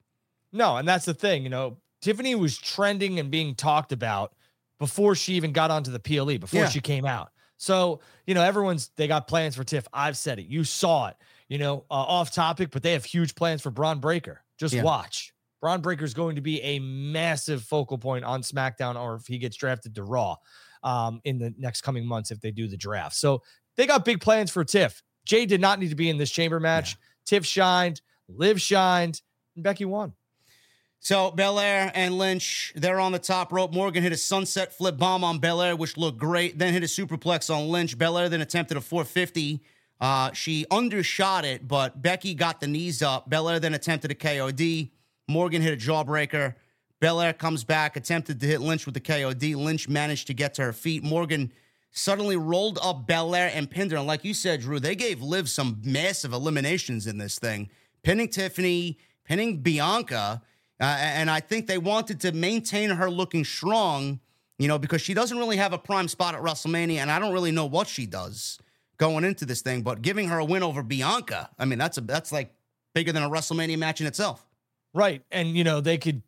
No, 0.53 0.77
and 0.77 0.87
that's 0.87 1.03
the 1.03 1.13
thing, 1.13 1.43
you 1.43 1.49
know, 1.49 1.77
Tiffany 1.99 2.35
was 2.35 2.57
trending 2.57 3.19
and 3.19 3.29
being 3.29 3.53
talked 3.53 3.91
about 3.91 4.33
before 4.79 5.13
she 5.13 5.33
even 5.33 5.51
got 5.51 5.71
onto 5.71 5.91
the 5.91 5.99
PLE, 5.99 6.37
before 6.37 6.61
yeah. 6.61 6.69
she 6.69 6.79
came 6.79 7.05
out. 7.05 7.32
So, 7.63 8.01
you 8.27 8.33
know, 8.33 8.43
everyone's 8.43 8.89
they 8.97 9.07
got 9.07 9.27
plans 9.27 9.55
for 9.55 9.63
Tiff. 9.63 9.87
I've 9.93 10.17
said 10.17 10.37
it. 10.37 10.47
You 10.47 10.63
saw 10.63 11.07
it. 11.07 11.15
You 11.47 11.57
know, 11.57 11.85
uh, 11.89 11.93
off 11.93 12.31
topic, 12.31 12.71
but 12.71 12.83
they 12.83 12.93
have 12.93 13.05
huge 13.05 13.35
plans 13.35 13.61
for 13.61 13.69
Bron 13.69 13.99
Breakker. 13.99 14.43
Just 14.57 14.73
yeah. 14.73 14.83
watch. 14.83 15.33
Bron 15.61 15.81
Breakker 15.81 16.03
is 16.03 16.13
going 16.13 16.35
to 16.35 16.41
be 16.41 16.61
a 16.61 16.79
massive 16.79 17.63
focal 17.63 17.97
point 17.97 18.25
on 18.25 18.41
SmackDown, 18.41 18.99
or 18.99 19.15
if 19.15 19.27
he 19.27 19.37
gets 19.37 19.55
drafted 19.55 19.95
to 19.95 20.03
Raw 20.03 20.35
um, 20.83 21.21
in 21.23 21.37
the 21.37 21.53
next 21.57 21.81
coming 21.81 22.05
months 22.05 22.31
if 22.31 22.41
they 22.41 22.51
do 22.51 22.67
the 22.67 22.75
draft. 22.75 23.15
So 23.15 23.41
they 23.77 23.87
got 23.87 24.03
big 24.03 24.19
plans 24.19 24.51
for 24.51 24.65
Tiff. 24.65 25.01
Jay 25.25 25.45
did 25.45 25.61
not 25.61 25.79
need 25.79 25.89
to 25.89 25.95
be 25.95 26.09
in 26.09 26.17
this 26.17 26.31
chamber 26.31 26.59
match. 26.59 26.91
Yeah. 26.91 26.97
Tiff 27.25 27.45
shined, 27.45 28.01
Liv 28.27 28.59
shined, 28.59 29.21
and 29.55 29.63
Becky 29.63 29.85
won. 29.85 30.13
So 31.03 31.31
Belair 31.31 31.91
and 31.93 32.17
Lynch, 32.17 32.71
they're 32.77 33.01
on 33.01 33.11
the 33.11 33.19
top 33.19 33.51
rope. 33.51 33.73
Morgan 33.73 34.01
hit 34.01 34.13
a 34.13 34.17
sunset 34.17 34.71
flip 34.71 34.97
bomb 34.97 35.21
on 35.25 35.39
Belair, 35.39 35.75
which 35.75 35.97
looked 35.97 36.17
great. 36.17 36.57
Then 36.57 36.71
hit 36.71 36.81
a 36.81 36.85
superplex 36.85 37.53
on 37.53 37.67
Lynch. 37.67 37.97
Belair 37.97 38.29
then 38.29 38.39
attempted 38.39 38.77
a 38.77 38.81
450. 38.81 39.59
Uh, 39.99 40.31
she 40.31 40.65
undershot 40.71 41.43
it, 41.43 41.67
but 41.67 42.01
Becky 42.01 42.33
got 42.33 42.61
the 42.61 42.67
knees 42.67 43.01
up. 43.01 43.29
Belair 43.29 43.59
then 43.59 43.73
attempted 43.73 44.11
a 44.11 44.15
KOD. 44.15 44.91
Morgan 45.27 45.61
hit 45.61 45.73
a 45.73 45.75
jawbreaker. 45.75 46.55
Belair 47.01 47.33
comes 47.33 47.65
back, 47.65 47.97
attempted 47.97 48.39
to 48.39 48.47
hit 48.47 48.61
Lynch 48.61 48.85
with 48.85 48.93
the 48.93 49.01
KOD. 49.01 49.57
Lynch 49.57 49.89
managed 49.89 50.27
to 50.27 50.33
get 50.33 50.53
to 50.53 50.61
her 50.61 50.71
feet. 50.71 51.03
Morgan 51.03 51.51
suddenly 51.91 52.37
rolled 52.37 52.79
up 52.81 53.05
Belair 53.05 53.51
and 53.53 53.69
pinned 53.69 53.91
her. 53.91 53.97
And 53.97 54.07
like 54.07 54.23
you 54.23 54.33
said, 54.33 54.61
Drew, 54.61 54.79
they 54.79 54.95
gave 54.95 55.21
Liv 55.21 55.49
some 55.49 55.81
massive 55.83 56.31
eliminations 56.31 57.07
in 57.07 57.17
this 57.17 57.37
thing, 57.37 57.69
pinning 58.03 58.29
Tiffany, 58.29 58.97
pinning 59.25 59.57
Bianca. 59.57 60.41
Uh, 60.79 60.97
and 60.99 61.29
I 61.29 61.39
think 61.39 61.67
they 61.67 61.77
wanted 61.77 62.19
to 62.21 62.31
maintain 62.31 62.89
her 62.89 63.09
looking 63.09 63.45
strong, 63.45 64.19
you 64.57 64.67
know, 64.67 64.77
because 64.77 65.01
she 65.01 65.13
doesn't 65.13 65.37
really 65.37 65.57
have 65.57 65.73
a 65.73 65.77
prime 65.77 66.07
spot 66.07 66.35
at 66.35 66.41
WrestleMania, 66.41 66.97
and 66.97 67.11
I 67.11 67.19
don't 67.19 67.33
really 67.33 67.51
know 67.51 67.65
what 67.65 67.87
she 67.87 68.05
does 68.05 68.59
going 68.97 69.23
into 69.23 69.45
this 69.45 69.61
thing. 69.61 69.81
But 69.81 70.01
giving 70.01 70.29
her 70.29 70.39
a 70.39 70.45
win 70.45 70.63
over 70.63 70.83
Bianca, 70.83 71.49
I 71.59 71.65
mean, 71.65 71.79
that's 71.79 71.97
a 71.97 72.01
that's 72.01 72.31
like 72.31 72.53
bigger 72.93 73.11
than 73.11 73.23
a 73.23 73.29
WrestleMania 73.29 73.77
match 73.77 74.01
in 74.01 74.07
itself. 74.07 74.45
Right, 74.93 75.23
and 75.31 75.55
you 75.55 75.63
know 75.63 75.81
they 75.81 75.97
could 75.97 76.21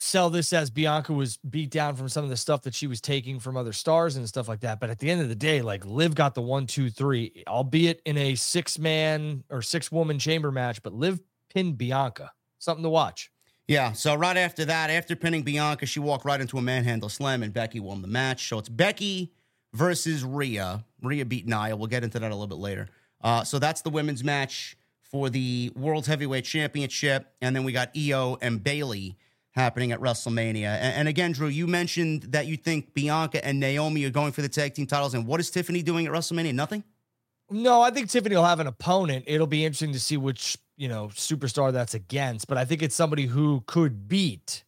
sell 0.00 0.30
this 0.30 0.52
as 0.52 0.70
Bianca 0.70 1.12
was 1.12 1.36
beat 1.38 1.70
down 1.70 1.94
from 1.94 2.08
some 2.08 2.24
of 2.24 2.30
the 2.30 2.36
stuff 2.36 2.62
that 2.62 2.74
she 2.74 2.86
was 2.86 3.00
taking 3.00 3.38
from 3.38 3.56
other 3.56 3.72
stars 3.72 4.16
and 4.16 4.26
stuff 4.26 4.48
like 4.48 4.60
that. 4.60 4.80
But 4.80 4.90
at 4.90 4.98
the 4.98 5.10
end 5.10 5.20
of 5.20 5.28
the 5.28 5.34
day, 5.34 5.60
like 5.62 5.84
Liv 5.84 6.14
got 6.14 6.34
the 6.34 6.42
one, 6.42 6.66
two, 6.66 6.90
three, 6.90 7.44
albeit 7.46 8.00
in 8.06 8.16
a 8.16 8.34
six 8.34 8.78
man 8.78 9.44
or 9.50 9.62
six 9.62 9.92
woman 9.92 10.18
chamber 10.18 10.50
match, 10.50 10.82
but 10.82 10.94
Liv 10.94 11.20
pinned 11.52 11.76
Bianca. 11.76 12.32
Something 12.58 12.82
to 12.82 12.90
watch. 12.90 13.30
Yeah, 13.70 13.92
so 13.92 14.16
right 14.16 14.36
after 14.36 14.64
that, 14.64 14.90
after 14.90 15.14
pinning 15.14 15.42
Bianca, 15.42 15.86
she 15.86 16.00
walked 16.00 16.24
right 16.24 16.40
into 16.40 16.58
a 16.58 16.60
manhandle 16.60 17.08
slam, 17.08 17.44
and 17.44 17.52
Becky 17.52 17.78
won 17.78 18.02
the 18.02 18.08
match. 18.08 18.48
So 18.48 18.58
it's 18.58 18.68
Becky 18.68 19.32
versus 19.72 20.24
Rhea. 20.24 20.84
Rhea 21.00 21.24
beat 21.24 21.46
Nia. 21.46 21.76
We'll 21.76 21.86
get 21.86 22.02
into 22.02 22.18
that 22.18 22.32
a 22.32 22.34
little 22.34 22.48
bit 22.48 22.58
later. 22.58 22.88
Uh, 23.20 23.44
so 23.44 23.60
that's 23.60 23.82
the 23.82 23.90
women's 23.90 24.24
match 24.24 24.76
for 25.02 25.30
the 25.30 25.70
World 25.76 26.08
Heavyweight 26.08 26.44
Championship, 26.44 27.32
and 27.40 27.54
then 27.54 27.62
we 27.62 27.70
got 27.70 27.96
Io 27.96 28.38
and 28.42 28.60
Bayley 28.60 29.16
happening 29.52 29.92
at 29.92 30.00
WrestleMania. 30.00 30.64
And, 30.64 30.94
and, 30.96 31.08
again, 31.08 31.30
Drew, 31.30 31.46
you 31.46 31.68
mentioned 31.68 32.22
that 32.32 32.48
you 32.48 32.56
think 32.56 32.92
Bianca 32.92 33.44
and 33.46 33.60
Naomi 33.60 34.04
are 34.04 34.10
going 34.10 34.32
for 34.32 34.42
the 34.42 34.48
tag 34.48 34.74
team 34.74 34.88
titles. 34.88 35.14
And 35.14 35.28
what 35.28 35.38
is 35.38 35.48
Tiffany 35.48 35.84
doing 35.84 36.08
at 36.08 36.12
WrestleMania? 36.12 36.54
Nothing. 36.54 36.82
No, 37.48 37.82
I 37.82 37.92
think 37.92 38.10
Tiffany 38.10 38.34
will 38.34 38.44
have 38.44 38.58
an 38.58 38.66
opponent. 38.66 39.26
It'll 39.28 39.46
be 39.46 39.64
interesting 39.64 39.92
to 39.92 40.00
see 40.00 40.16
which 40.16 40.56
you 40.80 40.88
know 40.88 41.08
superstar 41.08 41.72
that's 41.72 41.92
against, 41.92 42.48
but 42.48 42.56
I 42.56 42.64
think 42.64 42.82
it's 42.82 42.94
somebody 42.94 43.26
who 43.26 43.62
could 43.66 44.08
beat, 44.08 44.64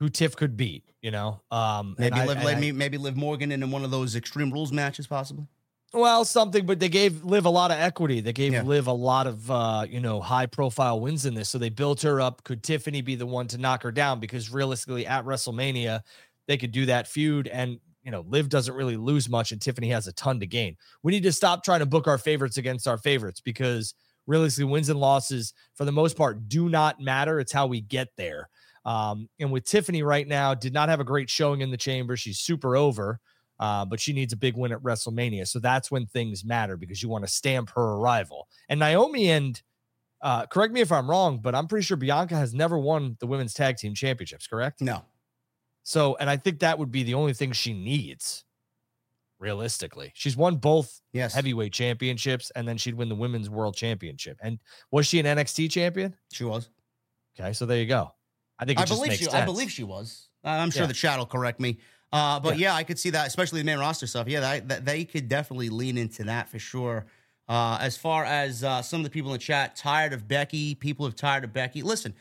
who 0.00 0.10
Tiff 0.10 0.36
could 0.36 0.54
beat. 0.54 0.84
You 1.00 1.10
know, 1.10 1.40
um, 1.50 1.96
maybe 1.98 2.20
Liv, 2.20 2.38
I, 2.38 2.44
maybe, 2.44 2.72
maybe 2.72 2.98
Liv 2.98 3.16
Morgan 3.16 3.50
in 3.50 3.70
one 3.70 3.82
of 3.82 3.90
those 3.90 4.16
Extreme 4.16 4.50
Rules 4.52 4.70
matches, 4.70 5.06
possibly. 5.06 5.46
Well, 5.94 6.26
something, 6.26 6.66
but 6.66 6.78
they 6.78 6.90
gave 6.90 7.24
Liv 7.24 7.46
a 7.46 7.50
lot 7.50 7.70
of 7.70 7.78
equity. 7.78 8.20
They 8.20 8.34
gave 8.34 8.52
yeah. 8.52 8.62
Liv 8.64 8.86
a 8.86 8.92
lot 8.92 9.26
of 9.26 9.50
uh, 9.50 9.86
you 9.88 10.00
know 10.00 10.20
high 10.20 10.44
profile 10.44 11.00
wins 11.00 11.24
in 11.24 11.32
this, 11.32 11.48
so 11.48 11.56
they 11.56 11.70
built 11.70 12.02
her 12.02 12.20
up. 12.20 12.44
Could 12.44 12.62
Tiffany 12.62 13.00
be 13.00 13.14
the 13.14 13.26
one 13.26 13.46
to 13.48 13.56
knock 13.58 13.82
her 13.82 13.92
down? 13.92 14.20
Because 14.20 14.52
realistically, 14.52 15.06
at 15.06 15.24
WrestleMania, 15.24 16.02
they 16.48 16.58
could 16.58 16.72
do 16.72 16.84
that 16.86 17.08
feud, 17.08 17.48
and 17.48 17.80
you 18.02 18.10
know, 18.10 18.26
Liv 18.28 18.50
doesn't 18.50 18.74
really 18.74 18.98
lose 18.98 19.30
much, 19.30 19.52
and 19.52 19.60
Tiffany 19.60 19.88
has 19.88 20.06
a 20.06 20.12
ton 20.12 20.38
to 20.40 20.46
gain. 20.46 20.76
We 21.02 21.12
need 21.12 21.22
to 21.22 21.32
stop 21.32 21.64
trying 21.64 21.80
to 21.80 21.86
book 21.86 22.06
our 22.06 22.18
favorites 22.18 22.58
against 22.58 22.86
our 22.86 22.98
favorites 22.98 23.40
because 23.40 23.94
realistically, 24.26 24.70
wins 24.70 24.88
and 24.88 25.00
losses 25.00 25.54
for 25.74 25.84
the 25.84 25.92
most 25.92 26.16
part 26.16 26.48
do 26.48 26.68
not 26.68 27.00
matter. 27.00 27.40
It's 27.40 27.52
how 27.52 27.66
we 27.66 27.80
get 27.80 28.08
there. 28.16 28.48
Um, 28.84 29.28
and 29.40 29.50
with 29.50 29.64
Tiffany 29.64 30.02
right 30.02 30.26
now, 30.26 30.54
did 30.54 30.72
not 30.72 30.88
have 30.88 31.00
a 31.00 31.04
great 31.04 31.28
showing 31.28 31.60
in 31.60 31.70
the 31.70 31.76
chamber. 31.76 32.16
She's 32.16 32.38
super 32.38 32.76
over 32.76 33.20
uh, 33.58 33.84
but 33.84 34.00
she 34.00 34.12
needs 34.12 34.32
a 34.32 34.36
big 34.36 34.56
win 34.56 34.72
at 34.72 34.82
WrestleMania. 34.82 35.46
So 35.46 35.58
that's 35.58 35.90
when 35.90 36.06
things 36.06 36.44
matter 36.44 36.76
because 36.76 37.02
you 37.02 37.08
want 37.08 37.24
to 37.24 37.32
stamp 37.32 37.70
her 37.70 37.94
arrival. 37.94 38.48
And 38.68 38.80
Naomi 38.80 39.30
and 39.30 39.60
uh, 40.22 40.46
correct 40.46 40.72
me 40.72 40.80
if 40.80 40.92
I'm 40.92 41.08
wrong, 41.08 41.38
but 41.38 41.54
I'm 41.54 41.66
pretty 41.66 41.84
sure 41.84 41.96
Bianca 41.96 42.36
has 42.36 42.52
never 42.52 42.78
won 42.78 43.16
the 43.20 43.26
women's 43.26 43.54
tag 43.54 43.76
team 43.76 43.94
championships, 43.94 44.46
correct? 44.46 44.80
No. 44.80 45.04
So, 45.82 46.16
and 46.18 46.28
I 46.28 46.36
think 46.36 46.60
that 46.60 46.78
would 46.78 46.90
be 46.90 47.02
the 47.02 47.14
only 47.14 47.32
thing 47.32 47.52
she 47.52 47.72
needs 47.72 48.44
realistically. 49.38 50.12
She's 50.14 50.36
won 50.36 50.56
both 50.56 51.00
yes. 51.12 51.34
heavyweight 51.34 51.72
championships 51.72 52.50
and 52.54 52.66
then 52.66 52.76
she'd 52.76 52.94
win 52.94 53.08
the 53.08 53.14
women's 53.14 53.50
world 53.50 53.76
championship. 53.76 54.38
And 54.42 54.58
was 54.90 55.06
she 55.06 55.18
an 55.18 55.26
NXT 55.26 55.70
champion? 55.70 56.14
She 56.32 56.44
was. 56.44 56.70
Okay, 57.38 57.52
so 57.52 57.66
there 57.66 57.78
you 57.78 57.86
go. 57.86 58.12
I 58.58 58.64
think 58.64 58.80
I 58.80 58.84
believe 58.84 59.12
she 59.12 59.24
sense. 59.24 59.34
I 59.34 59.44
believe 59.44 59.70
she 59.70 59.84
was. 59.84 60.28
I'm 60.42 60.70
sure 60.70 60.82
yeah. 60.82 60.88
the 60.88 60.94
chat 60.94 61.18
will 61.18 61.26
correct 61.26 61.60
me. 61.60 61.78
Uh, 62.12 62.40
but 62.40 62.58
yeah. 62.58 62.70
yeah. 62.70 62.74
I 62.74 62.84
could 62.84 62.98
see 62.98 63.10
that, 63.10 63.26
especially 63.26 63.60
the 63.60 63.66
main 63.66 63.78
roster 63.78 64.06
stuff. 64.06 64.28
Yeah, 64.28 64.40
that, 64.40 64.68
that 64.68 64.84
they 64.84 65.04
could 65.04 65.28
definitely 65.28 65.68
lean 65.68 65.98
into 65.98 66.24
that 66.24 66.48
for 66.48 66.58
sure. 66.58 67.06
Uh, 67.48 67.78
as 67.80 67.96
far 67.96 68.24
as 68.24 68.64
uh, 68.64 68.82
some 68.82 69.00
of 69.00 69.04
the 69.04 69.10
people 69.10 69.30
in 69.30 69.34
the 69.34 69.44
chat, 69.44 69.76
tired 69.76 70.12
of 70.12 70.26
Becky, 70.26 70.74
people 70.74 71.04
have 71.04 71.14
tired 71.14 71.44
of 71.44 71.52
Becky. 71.52 71.82
Listen, 71.82 72.14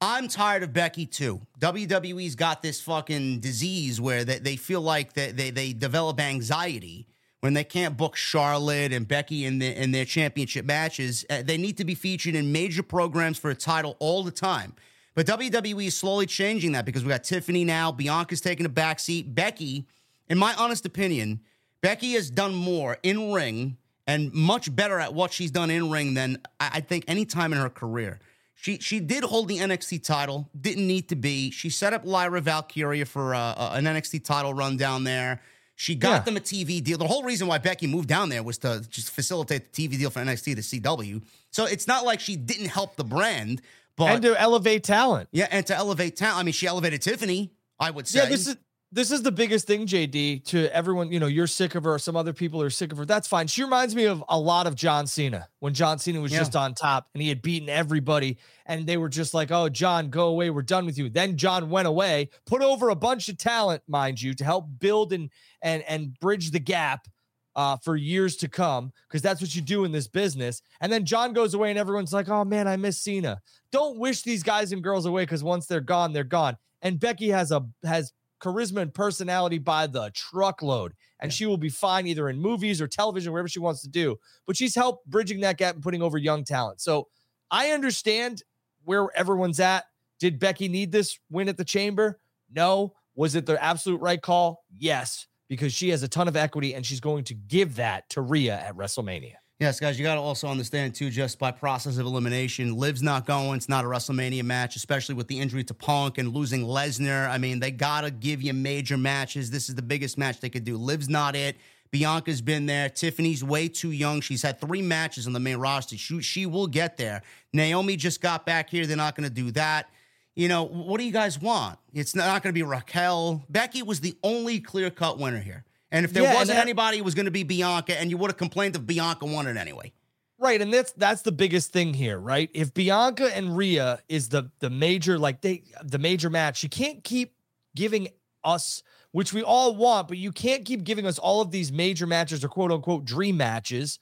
I'm 0.00 0.28
tired 0.28 0.62
of 0.62 0.72
Becky 0.72 1.06
too. 1.06 1.40
WWE's 1.60 2.34
got 2.34 2.62
this 2.62 2.80
fucking 2.80 3.40
disease 3.40 4.00
where 4.00 4.24
they, 4.24 4.38
they 4.38 4.56
feel 4.56 4.80
like 4.80 5.14
they, 5.14 5.32
they, 5.32 5.50
they 5.50 5.72
develop 5.72 6.20
anxiety 6.20 7.06
when 7.40 7.54
they 7.54 7.64
can't 7.64 7.96
book 7.96 8.16
Charlotte 8.16 8.92
and 8.92 9.06
Becky 9.06 9.44
in, 9.44 9.58
the, 9.58 9.82
in 9.82 9.92
their 9.92 10.04
championship 10.04 10.64
matches. 10.64 11.24
Uh, 11.28 11.42
they 11.42 11.58
need 11.58 11.76
to 11.76 11.84
be 11.84 11.94
featured 11.94 12.34
in 12.34 12.52
major 12.52 12.82
programs 12.82 13.38
for 13.38 13.50
a 13.50 13.54
title 13.54 13.96
all 13.98 14.22
the 14.22 14.30
time. 14.30 14.74
But 15.14 15.26
WWE 15.26 15.86
is 15.86 15.96
slowly 15.96 16.26
changing 16.26 16.72
that 16.72 16.84
because 16.84 17.04
we 17.04 17.10
got 17.10 17.22
Tiffany 17.22 17.64
now. 17.64 17.92
Bianca's 17.92 18.40
taking 18.40 18.66
a 18.66 18.70
backseat. 18.70 19.34
Becky, 19.34 19.86
in 20.28 20.38
my 20.38 20.54
honest 20.54 20.86
opinion, 20.86 21.40
Becky 21.82 22.12
has 22.12 22.30
done 22.30 22.54
more 22.54 22.98
in 23.02 23.32
ring 23.32 23.76
and 24.06 24.32
much 24.32 24.74
better 24.74 24.98
at 24.98 25.14
what 25.14 25.32
she's 25.32 25.50
done 25.50 25.70
in 25.70 25.90
ring 25.90 26.14
than 26.14 26.38
I 26.58 26.80
think 26.80 27.04
any 27.08 27.24
time 27.24 27.52
in 27.52 27.58
her 27.58 27.70
career. 27.70 28.20
She 28.54 28.78
she 28.78 29.00
did 29.00 29.24
hold 29.24 29.48
the 29.48 29.58
NXT 29.58 30.04
title, 30.04 30.48
didn't 30.58 30.86
need 30.86 31.08
to 31.08 31.16
be. 31.16 31.50
She 31.50 31.70
set 31.70 31.92
up 31.92 32.04
Lyra 32.04 32.40
Valkyria 32.40 33.04
for 33.04 33.34
uh, 33.34 33.38
uh 33.38 33.72
an 33.74 33.84
NXT 33.84 34.24
title 34.24 34.54
run 34.54 34.76
down 34.76 35.04
there. 35.04 35.40
She 35.76 35.96
got 35.96 36.10
yeah. 36.10 36.18
them 36.20 36.36
a 36.36 36.40
TV 36.40 36.82
deal. 36.82 36.98
The 36.98 37.06
whole 37.06 37.24
reason 37.24 37.48
why 37.48 37.58
Becky 37.58 37.86
moved 37.86 38.08
down 38.08 38.28
there 38.28 38.42
was 38.42 38.58
to 38.58 38.86
just 38.88 39.10
facilitate 39.10 39.72
the 39.72 39.88
TV 39.88 39.98
deal 39.98 40.10
for 40.10 40.20
NXT 40.20 40.54
to 40.54 40.80
CW. 40.80 41.22
So 41.50 41.64
it's 41.64 41.88
not 41.88 42.04
like 42.04 42.20
she 42.20 42.36
didn't 42.36 42.68
help 42.68 42.96
the 42.96 43.04
brand. 43.04 43.60
But 43.96 44.10
and 44.12 44.22
to 44.22 44.40
elevate 44.40 44.84
talent. 44.84 45.28
Yeah, 45.32 45.48
and 45.50 45.66
to 45.66 45.74
elevate 45.74 46.16
talent. 46.16 46.38
I 46.38 46.42
mean, 46.44 46.52
she 46.52 46.66
elevated 46.66 47.02
Tiffany, 47.02 47.52
I 47.78 47.90
would 47.90 48.06
say. 48.06 48.20
Yeah, 48.20 48.26
this 48.26 48.46
is 48.46 48.56
this 48.94 49.10
is 49.10 49.22
the 49.22 49.32
biggest 49.32 49.66
thing, 49.66 49.86
JD, 49.86 50.44
to 50.46 50.72
everyone. 50.74 51.10
You 51.10 51.18
know, 51.18 51.26
you're 51.26 51.48
sick 51.48 51.74
of 51.74 51.82
her, 51.82 51.98
some 51.98 52.14
other 52.14 52.32
people 52.32 52.62
are 52.62 52.70
sick 52.70 52.92
of 52.92 52.98
her. 52.98 53.04
That's 53.04 53.26
fine. 53.26 53.48
She 53.48 53.64
reminds 53.64 53.96
me 53.96 54.04
of 54.04 54.22
a 54.28 54.38
lot 54.38 54.68
of 54.68 54.76
John 54.76 55.08
Cena 55.08 55.48
when 55.58 55.74
John 55.74 55.98
Cena 55.98 56.20
was 56.20 56.32
yeah. 56.32 56.38
just 56.38 56.54
on 56.54 56.74
top 56.74 57.08
and 57.12 57.20
he 57.20 57.28
had 57.28 57.42
beaten 57.42 57.68
everybody. 57.68 58.38
And 58.66 58.86
they 58.86 58.96
were 58.96 59.08
just 59.08 59.34
like, 59.34 59.50
oh, 59.50 59.68
John, 59.68 60.10
go 60.10 60.28
away. 60.28 60.50
We're 60.50 60.62
done 60.62 60.86
with 60.86 60.96
you. 60.96 61.08
Then 61.10 61.36
John 61.36 61.70
went 61.70 61.88
away, 61.88 62.30
put 62.46 62.62
over 62.62 62.90
a 62.90 62.94
bunch 62.94 63.28
of 63.28 63.36
talent, 63.36 63.82
mind 63.88 64.22
you, 64.22 64.32
to 64.34 64.44
help 64.44 64.66
build 64.78 65.12
and 65.12 65.28
and 65.60 65.82
and 65.88 66.18
bridge 66.20 66.52
the 66.52 66.60
gap 66.60 67.08
uh, 67.56 67.76
for 67.78 67.96
years 67.96 68.36
to 68.36 68.48
come 68.48 68.92
because 69.08 69.22
that's 69.22 69.40
what 69.40 69.56
you 69.56 69.62
do 69.62 69.84
in 69.84 69.90
this 69.90 70.06
business. 70.06 70.62
And 70.80 70.92
then 70.92 71.04
John 71.04 71.32
goes 71.32 71.54
away, 71.54 71.70
and 71.70 71.78
everyone's 71.78 72.12
like, 72.12 72.28
"Oh 72.28 72.44
man, 72.44 72.68
I 72.68 72.76
miss 72.76 73.00
Cena." 73.00 73.40
Don't 73.72 73.98
wish 73.98 74.22
these 74.22 74.42
guys 74.42 74.72
and 74.72 74.82
girls 74.82 75.04
away 75.04 75.22
because 75.22 75.42
once 75.42 75.66
they're 75.66 75.80
gone, 75.80 76.12
they're 76.12 76.24
gone. 76.24 76.56
And 76.80 77.00
Becky 77.00 77.28
has 77.30 77.50
a 77.50 77.66
has 77.82 78.12
charisma 78.40 78.82
and 78.82 78.92
personality 78.94 79.58
by 79.58 79.86
the 79.86 80.10
truckload, 80.14 80.94
and 81.20 81.30
yeah. 81.30 81.34
she 81.34 81.46
will 81.46 81.56
be 81.56 81.68
fine 81.68 82.06
either 82.06 82.28
in 82.28 82.40
movies 82.40 82.80
or 82.80 82.88
television, 82.88 83.32
wherever 83.32 83.48
she 83.48 83.60
wants 83.60 83.82
to 83.82 83.88
do. 83.88 84.16
But 84.46 84.56
she's 84.56 84.74
helped 84.74 85.06
bridging 85.06 85.40
that 85.40 85.58
gap 85.58 85.74
and 85.74 85.82
putting 85.82 86.02
over 86.02 86.18
young 86.18 86.44
talent. 86.44 86.80
So 86.80 87.08
I 87.50 87.70
understand 87.70 88.42
where 88.84 89.08
everyone's 89.16 89.60
at. 89.60 89.84
Did 90.18 90.38
Becky 90.38 90.68
need 90.68 90.92
this 90.92 91.18
win 91.30 91.48
at 91.48 91.56
the 91.56 91.64
Chamber? 91.64 92.20
No. 92.52 92.94
Was 93.16 93.34
it 93.34 93.46
the 93.46 93.62
absolute 93.62 94.00
right 94.00 94.20
call? 94.20 94.64
Yes 94.76 95.26
because 95.48 95.72
she 95.72 95.90
has 95.90 96.02
a 96.02 96.08
ton 96.08 96.28
of 96.28 96.36
equity 96.36 96.74
and 96.74 96.84
she's 96.84 97.00
going 97.00 97.24
to 97.24 97.34
give 97.34 97.76
that 97.76 98.08
to 98.10 98.20
Rhea 98.20 98.54
at 98.54 98.76
WrestleMania. 98.76 99.34
Yes, 99.60 99.78
guys, 99.78 99.98
you 99.98 100.04
got 100.04 100.16
to 100.16 100.20
also 100.20 100.48
understand 100.48 100.96
too, 100.96 101.10
just 101.10 101.38
by 101.38 101.52
process 101.52 101.96
of 101.96 102.06
elimination, 102.06 102.76
Liv's 102.76 103.02
not 103.02 103.24
going. 103.24 103.56
It's 103.56 103.68
not 103.68 103.84
a 103.84 103.88
WrestleMania 103.88 104.42
match, 104.42 104.74
especially 104.74 105.14
with 105.14 105.28
the 105.28 105.38
injury 105.38 105.62
to 105.64 105.74
Punk 105.74 106.18
and 106.18 106.34
losing 106.34 106.64
Lesnar. 106.64 107.28
I 107.30 107.38
mean, 107.38 107.60
they 107.60 107.70
got 107.70 108.00
to 108.00 108.10
give 108.10 108.42
you 108.42 108.52
major 108.52 108.98
matches. 108.98 109.52
This 109.52 109.68
is 109.68 109.76
the 109.76 109.82
biggest 109.82 110.18
match 110.18 110.40
they 110.40 110.50
could 110.50 110.64
do. 110.64 110.76
Liv's 110.76 111.08
not 111.08 111.36
it. 111.36 111.56
Bianca's 111.92 112.42
been 112.42 112.66
there. 112.66 112.88
Tiffany's 112.88 113.44
way 113.44 113.68
too 113.68 113.92
young. 113.92 114.20
She's 114.20 114.42
had 114.42 114.60
three 114.60 114.82
matches 114.82 115.28
on 115.28 115.32
the 115.32 115.40
main 115.40 115.58
roster. 115.58 115.96
She, 115.96 116.20
she 116.20 116.46
will 116.46 116.66
get 116.66 116.96
there. 116.96 117.22
Naomi 117.52 117.96
just 117.96 118.20
got 118.20 118.44
back 118.44 118.68
here. 118.68 118.86
They're 118.86 118.96
not 118.96 119.14
going 119.14 119.28
to 119.28 119.34
do 119.34 119.52
that 119.52 119.88
you 120.34 120.48
know, 120.48 120.64
what 120.64 120.98
do 120.98 121.06
you 121.06 121.12
guys 121.12 121.40
want? 121.40 121.78
It's 121.92 122.14
not 122.14 122.42
going 122.42 122.52
to 122.52 122.58
be 122.58 122.62
Raquel. 122.62 123.44
Becky 123.48 123.82
was 123.82 124.00
the 124.00 124.16
only 124.22 124.60
clear 124.60 124.90
cut 124.90 125.18
winner 125.18 125.38
here. 125.40 125.64
And 125.94 126.04
if 126.04 126.12
there 126.12 126.24
yeah, 126.24 126.34
wasn't 126.34 126.56
that, 126.56 126.62
anybody, 126.62 126.98
it 126.98 127.04
was 127.04 127.14
going 127.14 127.26
to 127.26 127.30
be 127.30 127.44
Bianca, 127.44 127.98
and 127.98 128.10
you 128.10 128.16
would 128.18 128.28
have 128.28 128.36
complained 128.36 128.74
if 128.74 128.84
Bianca 128.84 129.26
won 129.26 129.46
it 129.46 129.56
anyway. 129.56 129.92
Right, 130.40 130.60
and 130.60 130.74
that's 130.74 130.90
that's 130.92 131.22
the 131.22 131.30
biggest 131.30 131.72
thing 131.72 131.94
here, 131.94 132.18
right? 132.18 132.50
If 132.52 132.74
Bianca 132.74 133.34
and 133.34 133.56
Rhea 133.56 134.00
is 134.08 134.28
the 134.28 134.50
the 134.58 134.70
major 134.70 135.20
like 135.20 135.40
they 135.40 135.62
the 135.84 136.00
major 136.00 136.30
match, 136.30 136.64
you 136.64 136.68
can't 136.68 137.04
keep 137.04 137.36
giving 137.76 138.08
us 138.42 138.82
which 139.12 139.32
we 139.32 139.44
all 139.44 139.76
want, 139.76 140.08
but 140.08 140.18
you 140.18 140.32
can't 140.32 140.64
keep 140.64 140.82
giving 140.82 141.06
us 141.06 141.20
all 141.20 141.40
of 141.40 141.52
these 141.52 141.70
major 141.70 142.08
matches 142.08 142.42
or 142.42 142.48
quote 142.48 142.72
unquote 142.72 143.04
dream 143.04 143.36
matches, 143.36 144.00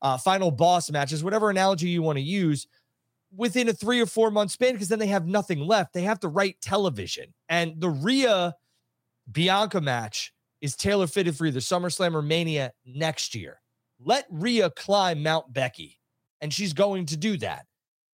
uh, 0.00 0.16
final 0.16 0.52
boss 0.52 0.92
matches, 0.92 1.24
whatever 1.24 1.50
analogy 1.50 1.88
you 1.88 2.02
want 2.02 2.18
to 2.18 2.22
use 2.22 2.68
within 3.36 3.68
a 3.68 3.72
three 3.72 4.00
or 4.00 4.06
four 4.06 4.30
month 4.30 4.52
span 4.52 4.74
because 4.74 4.86
then 4.86 5.00
they 5.00 5.08
have 5.08 5.26
nothing 5.26 5.58
left. 5.58 5.92
They 5.92 6.02
have 6.02 6.20
to 6.20 6.28
write 6.28 6.60
television. 6.60 7.34
And 7.48 7.80
the 7.80 7.90
Rhea 7.90 8.54
Bianca 9.30 9.80
match 9.80 10.32
is 10.62 10.74
tailor 10.74 11.06
fitted 11.06 11.36
for 11.36 11.44
either 11.44 11.60
SummerSlam 11.60 12.14
or 12.14 12.22
Mania 12.22 12.72
next 12.86 13.34
year. 13.34 13.60
Let 14.00 14.24
Rhea 14.30 14.70
climb 14.70 15.22
Mount 15.22 15.52
Becky, 15.52 16.00
and 16.40 16.52
she's 16.52 16.72
going 16.72 17.04
to 17.06 17.18
do 17.18 17.36
that. 17.36 17.66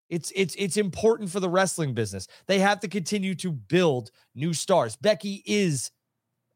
It's 0.08 0.32
it's 0.34 0.56
it's 0.58 0.76
important 0.76 1.30
for 1.30 1.38
the 1.38 1.48
wrestling 1.48 1.94
business. 1.94 2.26
They 2.48 2.58
have 2.58 2.80
to 2.80 2.88
continue 2.88 3.36
to 3.36 3.52
build 3.52 4.10
new 4.34 4.52
stars. 4.52 4.96
Becky 4.96 5.44
is 5.46 5.92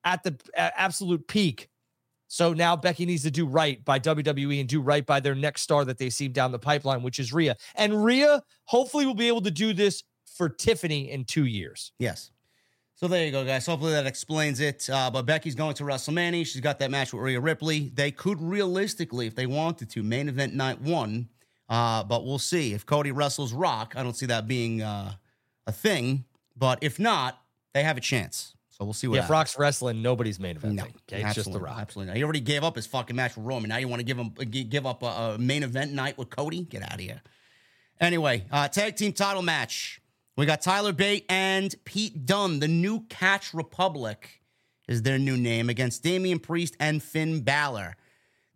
at 0.04 0.24
the 0.24 0.36
absolute 0.56 1.28
peak 1.28 1.68
so 2.32 2.54
now 2.54 2.76
Becky 2.76 3.04
needs 3.04 3.24
to 3.24 3.30
do 3.30 3.44
right 3.44 3.84
by 3.84 3.98
WWE 3.98 4.58
and 4.58 4.66
do 4.66 4.80
right 4.80 5.04
by 5.04 5.20
their 5.20 5.34
next 5.34 5.60
star 5.60 5.84
that 5.84 5.98
they 5.98 6.08
see 6.08 6.28
down 6.28 6.50
the 6.50 6.58
pipeline, 6.58 7.02
which 7.02 7.18
is 7.18 7.30
Rhea. 7.30 7.58
And 7.74 8.02
Rhea 8.02 8.42
hopefully 8.64 9.04
will 9.04 9.12
be 9.12 9.28
able 9.28 9.42
to 9.42 9.50
do 9.50 9.74
this 9.74 10.02
for 10.24 10.48
Tiffany 10.48 11.10
in 11.10 11.26
two 11.26 11.44
years. 11.44 11.92
Yes. 11.98 12.30
So 13.02 13.08
there 13.08 13.26
you 13.26 13.32
go, 13.32 13.44
guys. 13.44 13.66
Hopefully 13.66 13.90
that 13.94 14.06
explains 14.06 14.60
it. 14.60 14.88
Uh, 14.88 15.10
but 15.10 15.22
Becky's 15.22 15.56
going 15.56 15.74
to 15.74 15.82
WrestleMania. 15.82 16.46
She's 16.46 16.60
got 16.60 16.78
that 16.78 16.88
match 16.92 17.12
with 17.12 17.20
Rhea 17.20 17.40
Ripley. 17.40 17.90
They 17.92 18.12
could 18.12 18.40
realistically, 18.40 19.26
if 19.26 19.34
they 19.34 19.46
wanted 19.46 19.90
to, 19.90 20.04
main 20.04 20.28
event 20.28 20.54
night 20.54 20.80
one. 20.80 21.28
Uh, 21.68 22.04
but 22.04 22.24
we'll 22.24 22.38
see. 22.38 22.74
If 22.74 22.86
Cody 22.86 23.10
wrestles 23.10 23.52
Rock, 23.52 23.94
I 23.96 24.04
don't 24.04 24.14
see 24.14 24.26
that 24.26 24.46
being 24.46 24.82
uh, 24.82 25.14
a 25.66 25.72
thing. 25.72 26.26
But 26.56 26.78
if 26.80 27.00
not, 27.00 27.40
they 27.74 27.82
have 27.82 27.96
a 27.96 28.00
chance. 28.00 28.54
So 28.70 28.84
we'll 28.84 28.94
see 28.94 29.08
what. 29.08 29.16
Yeah, 29.16 29.24
if 29.24 29.30
Rock's 29.30 29.58
wrestling, 29.58 30.00
nobody's 30.00 30.38
main 30.38 30.54
event. 30.54 30.74
No, 30.74 30.84
okay, 30.84 31.24
it's 31.24 31.34
just 31.34 31.52
the 31.52 31.58
Rock. 31.58 31.78
Absolutely, 31.80 32.10
not. 32.10 32.16
he 32.18 32.22
already 32.22 32.38
gave 32.38 32.62
up 32.62 32.76
his 32.76 32.86
fucking 32.86 33.16
match 33.16 33.36
with 33.36 33.46
Roman. 33.46 33.68
Now 33.68 33.78
you 33.78 33.88
want 33.88 33.98
to 33.98 34.04
give 34.04 34.16
him 34.16 34.28
give 34.30 34.86
up 34.86 35.02
a, 35.02 35.06
a, 35.06 35.38
main 35.38 35.64
event 35.64 35.92
night 35.92 36.16
with 36.18 36.30
Cody? 36.30 36.62
Get 36.62 36.84
out 36.84 36.94
of 36.94 37.00
here. 37.00 37.20
Anyway, 38.00 38.44
uh, 38.52 38.68
tag 38.68 38.94
team 38.94 39.12
title 39.12 39.42
match. 39.42 40.01
We 40.34 40.46
got 40.46 40.62
Tyler 40.62 40.92
Bate 40.92 41.26
and 41.28 41.74
Pete 41.84 42.24
Dunne, 42.24 42.60
the 42.60 42.68
new 42.68 43.00
Catch 43.10 43.52
Republic 43.52 44.40
is 44.88 45.02
their 45.02 45.18
new 45.18 45.36
name, 45.36 45.68
against 45.68 46.02
Damian 46.02 46.38
Priest 46.38 46.74
and 46.80 47.02
Finn 47.02 47.42
Balor. 47.42 47.96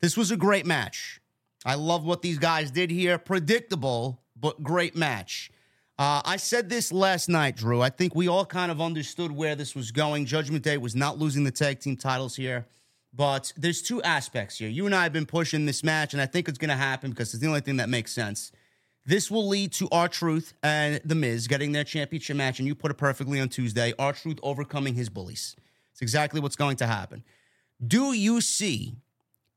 This 0.00 0.16
was 0.16 0.30
a 0.30 0.36
great 0.36 0.64
match. 0.64 1.20
I 1.66 1.74
love 1.74 2.04
what 2.04 2.22
these 2.22 2.38
guys 2.38 2.70
did 2.70 2.90
here. 2.90 3.18
Predictable, 3.18 4.22
but 4.34 4.62
great 4.62 4.96
match. 4.96 5.50
Uh, 5.98 6.22
I 6.24 6.36
said 6.36 6.70
this 6.70 6.92
last 6.92 7.28
night, 7.28 7.56
Drew. 7.56 7.82
I 7.82 7.90
think 7.90 8.14
we 8.14 8.26
all 8.26 8.46
kind 8.46 8.70
of 8.72 8.80
understood 8.80 9.30
where 9.30 9.54
this 9.54 9.74
was 9.74 9.90
going. 9.90 10.24
Judgment 10.24 10.64
Day 10.64 10.78
was 10.78 10.96
not 10.96 11.18
losing 11.18 11.44
the 11.44 11.50
tag 11.50 11.80
team 11.80 11.96
titles 11.96 12.36
here, 12.36 12.66
but 13.12 13.52
there's 13.56 13.82
two 13.82 14.02
aspects 14.02 14.58
here. 14.58 14.68
You 14.68 14.86
and 14.86 14.94
I 14.94 15.02
have 15.02 15.12
been 15.12 15.26
pushing 15.26 15.66
this 15.66 15.84
match, 15.84 16.14
and 16.14 16.22
I 16.22 16.26
think 16.26 16.48
it's 16.48 16.58
going 16.58 16.70
to 16.70 16.76
happen 16.76 17.10
because 17.10 17.34
it's 17.34 17.42
the 17.42 17.48
only 17.48 17.60
thing 17.60 17.76
that 17.76 17.90
makes 17.90 18.12
sense. 18.12 18.50
This 19.06 19.30
will 19.30 19.46
lead 19.46 19.72
to 19.74 19.88
R-Truth 19.92 20.52
and 20.64 21.00
The 21.04 21.14
Miz 21.14 21.46
getting 21.46 21.70
their 21.70 21.84
championship 21.84 22.36
match, 22.36 22.58
and 22.58 22.66
you 22.66 22.74
put 22.74 22.90
it 22.90 22.96
perfectly 22.98 23.40
on 23.40 23.48
Tuesday. 23.48 23.94
R-Truth 23.98 24.40
overcoming 24.42 24.94
his 24.94 25.08
bullies. 25.08 25.54
It's 25.92 26.02
exactly 26.02 26.40
what's 26.40 26.56
going 26.56 26.76
to 26.78 26.86
happen. 26.86 27.22
Do 27.86 28.12
you 28.12 28.40
see 28.40 28.96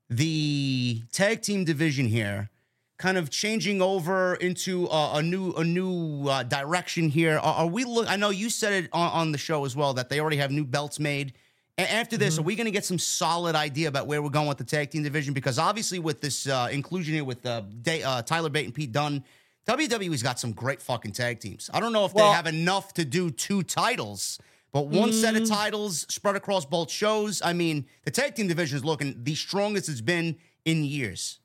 the 0.07 1.01
tag 1.11 1.41
team 1.41 1.63
division 1.65 2.05
here 2.05 2.49
kind 2.97 3.17
of 3.17 3.31
changing 3.31 3.81
over 3.81 4.35
into 4.35 4.85
a, 4.87 5.15
a 5.15 5.21
new 5.23 5.53
a 5.53 5.63
new 5.63 6.27
uh, 6.27 6.43
direction 6.43 7.09
here? 7.09 7.37
Are, 7.39 7.55
are 7.55 7.67
we 7.67 7.85
look? 7.85 8.09
I 8.09 8.17
know 8.17 8.29
you 8.29 8.51
said 8.51 8.83
it 8.83 8.89
on, 8.93 9.11
on, 9.11 9.31
the 9.31 9.37
show 9.37 9.65
as 9.65 9.75
well 9.75 9.93
that 9.95 10.09
they 10.09 10.19
already 10.19 10.37
have 10.37 10.51
new 10.51 10.65
belts 10.65 10.99
made. 10.99 11.33
After 11.77 12.17
this, 12.17 12.33
mm-hmm. 12.33 12.41
are 12.41 12.45
we 12.45 12.55
going 12.55 12.65
to 12.65 12.71
get 12.71 12.83
some 12.83 12.99
solid 12.99 13.55
idea 13.55 13.87
about 13.87 14.05
where 14.05 14.21
we're 14.21 14.29
going 14.29 14.49
with 14.49 14.57
the 14.57 14.65
tag 14.65 14.91
team 14.91 15.01
division? 15.01 15.33
Because 15.33 15.57
obviously, 15.57 15.97
with 15.97 16.21
this 16.21 16.45
uh, 16.45 16.67
inclusion 16.71 17.15
here 17.15 17.23
with 17.23 17.45
uh, 17.45 17.61
Day, 17.81 18.03
uh, 18.03 18.21
Tyler 18.21 18.49
Bate 18.49 18.65
and 18.65 18.75
Pete 18.75 18.91
Dunne, 18.91 19.23
WWE's 19.69 20.23
got 20.23 20.39
some 20.39 20.51
great 20.51 20.81
fucking 20.81 21.11
tag 21.11 21.39
teams. 21.39 21.69
I 21.71 21.79
don't 21.79 21.93
know 21.93 22.03
if 22.05 22.15
well, 22.15 22.31
they 22.31 22.35
have 22.35 22.47
enough 22.47 22.91
to 22.95 23.05
do 23.05 23.29
two 23.29 23.61
titles, 23.61 24.39
but 24.71 24.87
one 24.87 25.11
mm. 25.11 25.13
set 25.13 25.35
of 25.35 25.43
mm. 25.43 25.49
titles 25.49 26.07
spread 26.09 26.35
across 26.35 26.65
both 26.65 26.89
shows. 26.89 27.39
I 27.43 27.53
mean, 27.53 27.85
the 28.03 28.09
tag 28.09 28.33
team 28.33 28.47
division 28.47 28.77
is 28.77 28.83
looking 28.83 29.23
the 29.23 29.35
strongest 29.35 29.87
it's 29.87 30.01
been 30.01 30.37
in 30.65 30.83
years. 30.83 31.39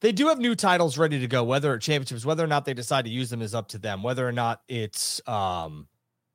They 0.00 0.12
do 0.12 0.28
have 0.28 0.38
new 0.38 0.54
titles 0.54 0.96
ready 0.96 1.20
to 1.20 1.26
go, 1.26 1.44
whether 1.44 1.74
it 1.74 1.80
championships, 1.80 2.24
whether 2.24 2.42
or 2.42 2.46
not 2.46 2.64
they 2.64 2.72
decide 2.72 3.04
to 3.04 3.10
use 3.10 3.28
them 3.28 3.42
is 3.42 3.54
up 3.54 3.68
to 3.68 3.78
them. 3.78 4.02
Whether 4.02 4.26
or 4.26 4.32
not 4.32 4.62
it's 4.66 5.20
um 5.28 5.88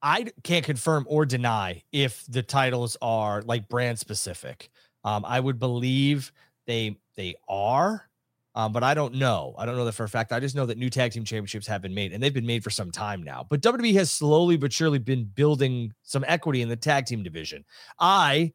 I 0.04 0.28
can't 0.44 0.64
confirm 0.64 1.08
or 1.10 1.26
deny 1.26 1.82
if 1.92 2.24
the 2.28 2.44
titles 2.44 2.96
are 3.02 3.42
like 3.42 3.68
brand 3.68 3.98
specific. 3.98 4.70
Um, 5.04 5.26
I 5.26 5.40
would 5.40 5.58
believe 5.58 6.32
they 6.68 7.00
they 7.16 7.34
are. 7.48 8.08
Um, 8.56 8.72
but 8.72 8.84
I 8.84 8.94
don't 8.94 9.16
know. 9.16 9.54
I 9.58 9.66
don't 9.66 9.76
know 9.76 9.86
that 9.86 9.92
for 9.94 10.06
a 10.06 10.10
fact. 10.10 10.32
I 10.32 10.40
just 10.40 10.56
know 10.56 10.66
that 10.66 10.78
new 10.78 10.90
tag 10.90 11.12
team 11.12 11.26
championships 11.26 11.68
have 11.68 11.82
been 11.82 11.94
made 11.94 12.14
and 12.14 12.24
they've 12.24 12.34
been 12.34 12.46
made 12.46 12.64
for 12.64 12.70
some 12.70 12.90
time 12.90 13.22
now. 13.22 13.46
But 13.50 13.62
WWE 13.62 13.94
has 13.96 14.10
slowly 14.10 14.56
but 14.56 14.72
surely 14.72 14.98
been 14.98 15.26
building 15.26 15.94
some 16.04 16.24
equity 16.26 16.62
in 16.62 16.70
the 16.70 16.78
tag 16.78 17.06
team 17.06 17.22
division. 17.22 17.66
I 18.00 18.54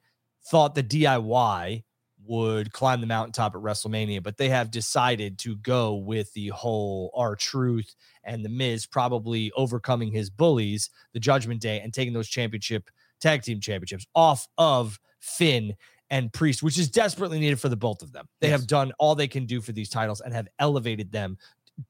thought 0.50 0.74
the 0.74 0.82
DIY 0.82 1.84
would 2.24 2.72
climb 2.72 3.00
the 3.00 3.06
mountaintop 3.06 3.54
at 3.54 3.60
WrestleMania, 3.60 4.22
but 4.22 4.36
they 4.36 4.48
have 4.48 4.70
decided 4.70 5.38
to 5.40 5.56
go 5.56 5.94
with 5.94 6.32
the 6.32 6.48
whole 6.48 7.10
R-Truth 7.14 7.94
and 8.24 8.44
the 8.44 8.48
Miz 8.48 8.86
probably 8.86 9.50
overcoming 9.56 10.12
his 10.12 10.30
bullies, 10.30 10.90
the 11.12 11.20
Judgment 11.20 11.60
Day, 11.60 11.80
and 11.80 11.92
taking 11.92 12.12
those 12.12 12.28
championship 12.28 12.90
tag 13.20 13.42
team 13.42 13.60
championships 13.60 14.06
off 14.14 14.46
of 14.58 14.98
Finn 15.20 15.74
and 16.10 16.32
Priest, 16.32 16.62
which 16.62 16.78
is 16.78 16.88
desperately 16.88 17.38
needed 17.38 17.60
for 17.60 17.68
the 17.68 17.76
both 17.76 18.02
of 18.02 18.12
them. 18.12 18.26
They 18.40 18.48
yes. 18.48 18.60
have 18.60 18.66
done 18.66 18.92
all 18.98 19.14
they 19.14 19.28
can 19.28 19.46
do 19.46 19.60
for 19.60 19.72
these 19.72 19.88
titles 19.88 20.20
and 20.20 20.32
have 20.34 20.48
elevated 20.58 21.12
them 21.12 21.38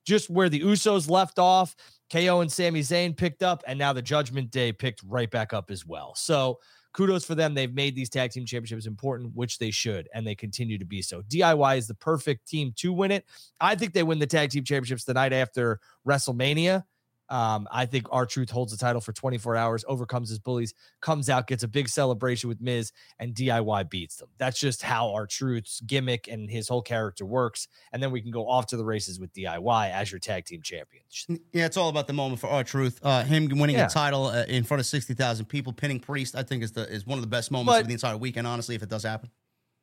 just 0.04 0.30
where 0.30 0.48
the 0.48 0.60
Usos 0.60 1.10
left 1.10 1.38
off. 1.38 1.74
KO 2.12 2.40
and 2.40 2.50
Sami 2.50 2.80
Zayn 2.80 3.16
picked 3.16 3.42
up, 3.42 3.62
and 3.66 3.78
now 3.78 3.92
the 3.92 4.02
Judgment 4.02 4.50
Day 4.50 4.72
picked 4.72 5.02
right 5.06 5.30
back 5.30 5.52
up 5.52 5.70
as 5.70 5.86
well. 5.86 6.14
So 6.16 6.58
kudos 6.92 7.24
for 7.24 7.34
them. 7.34 7.54
They've 7.54 7.72
made 7.72 7.94
these 7.94 8.08
tag 8.08 8.32
team 8.32 8.44
championships 8.44 8.86
important, 8.86 9.34
which 9.34 9.58
they 9.58 9.70
should, 9.70 10.08
and 10.14 10.26
they 10.26 10.34
continue 10.34 10.78
to 10.78 10.84
be 10.84 11.02
so. 11.02 11.22
DIY 11.22 11.78
is 11.78 11.86
the 11.86 11.94
perfect 11.94 12.48
team 12.48 12.72
to 12.76 12.92
win 12.92 13.10
it. 13.10 13.24
I 13.60 13.74
think 13.74 13.92
they 13.92 14.02
win 14.02 14.18
the 14.18 14.26
tag 14.26 14.50
team 14.50 14.64
championships 14.64 15.04
the 15.04 15.14
night 15.14 15.32
after 15.32 15.78
WrestleMania. 16.06 16.84
Um, 17.30 17.68
I 17.70 17.86
think 17.86 18.08
R-Truth 18.10 18.50
holds 18.50 18.72
the 18.72 18.78
title 18.78 19.00
for 19.00 19.12
24 19.12 19.56
hours, 19.56 19.84
overcomes 19.86 20.28
his 20.28 20.38
bullies, 20.38 20.74
comes 21.00 21.30
out, 21.30 21.46
gets 21.46 21.62
a 21.62 21.68
big 21.68 21.88
celebration 21.88 22.48
with 22.48 22.60
Miz, 22.60 22.92
and 23.18 23.34
DIY 23.34 23.88
beats 23.88 24.16
them. 24.16 24.28
That's 24.36 24.58
just 24.58 24.82
how 24.82 25.14
R-Truth's 25.14 25.80
gimmick 25.82 26.28
and 26.28 26.50
his 26.50 26.68
whole 26.68 26.82
character 26.82 27.24
works. 27.24 27.68
And 27.92 28.02
then 28.02 28.10
we 28.10 28.20
can 28.20 28.30
go 28.30 28.48
off 28.48 28.66
to 28.66 28.76
the 28.76 28.84
races 28.84 29.20
with 29.20 29.32
DIY 29.32 29.92
as 29.92 30.10
your 30.10 30.18
tag 30.18 30.44
team 30.44 30.60
champions. 30.62 31.26
Yeah, 31.52 31.66
it's 31.66 31.76
all 31.76 31.88
about 31.88 32.06
the 32.06 32.12
moment 32.12 32.40
for 32.40 32.48
R-Truth. 32.48 33.00
Uh, 33.02 33.22
him 33.22 33.48
winning 33.48 33.76
yeah. 33.76 33.86
the 33.86 33.92
title 33.92 34.26
uh, 34.26 34.44
in 34.48 34.64
front 34.64 34.80
of 34.80 34.86
60,000 34.86 35.46
people, 35.46 35.72
pinning 35.72 36.00
Priest, 36.00 36.34
I 36.34 36.42
think 36.42 36.62
is 36.62 36.72
the 36.72 36.88
is 36.90 37.06
one 37.06 37.18
of 37.18 37.22
the 37.22 37.28
best 37.28 37.50
moments 37.50 37.72
but, 37.72 37.80
of 37.82 37.86
the 37.86 37.94
entire 37.94 38.16
weekend, 38.16 38.46
honestly, 38.46 38.74
if 38.74 38.82
it 38.82 38.88
does 38.88 39.04
happen. 39.04 39.30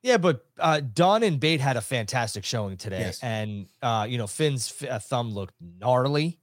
Yeah, 0.04 0.18
but 0.18 0.46
uh, 0.60 0.82
Dunne 0.82 1.24
and 1.24 1.40
Bate 1.40 1.60
had 1.60 1.76
a 1.76 1.82
fantastic 1.82 2.46
showing 2.46 2.78
today. 2.78 3.00
Yes. 3.00 3.24
And, 3.24 3.68
uh, 3.82 4.06
you 4.08 4.18
know, 4.18 4.28
Finn's 4.28 4.74
f- 4.82 4.90
uh, 4.90 5.00
thumb 5.00 5.32
looked 5.32 5.56
gnarly. 5.60 6.40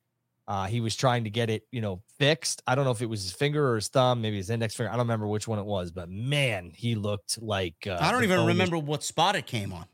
Uh, 0.46 0.66
he 0.66 0.80
was 0.80 0.94
trying 0.94 1.24
to 1.24 1.30
get 1.30 1.48
it, 1.48 1.62
you 1.72 1.80
know, 1.80 2.02
fixed. 2.18 2.62
I 2.66 2.74
don't 2.74 2.84
know 2.84 2.90
if 2.90 3.00
it 3.00 3.08
was 3.08 3.22
his 3.22 3.32
finger 3.32 3.70
or 3.70 3.76
his 3.76 3.88
thumb, 3.88 4.20
maybe 4.20 4.36
his 4.36 4.50
index 4.50 4.74
finger. 4.74 4.90
I 4.90 4.92
don't 4.92 5.06
remember 5.06 5.26
which 5.26 5.48
one 5.48 5.58
it 5.58 5.64
was, 5.64 5.90
but 5.90 6.10
man, 6.10 6.70
he 6.74 6.94
looked 6.94 7.40
like. 7.40 7.76
Uh, 7.86 7.98
I 8.00 8.12
don't 8.12 8.24
even 8.24 8.44
remember 8.46 8.76
what 8.76 9.02
spot 9.02 9.36
it 9.36 9.46
came 9.46 9.72
on. 9.72 9.86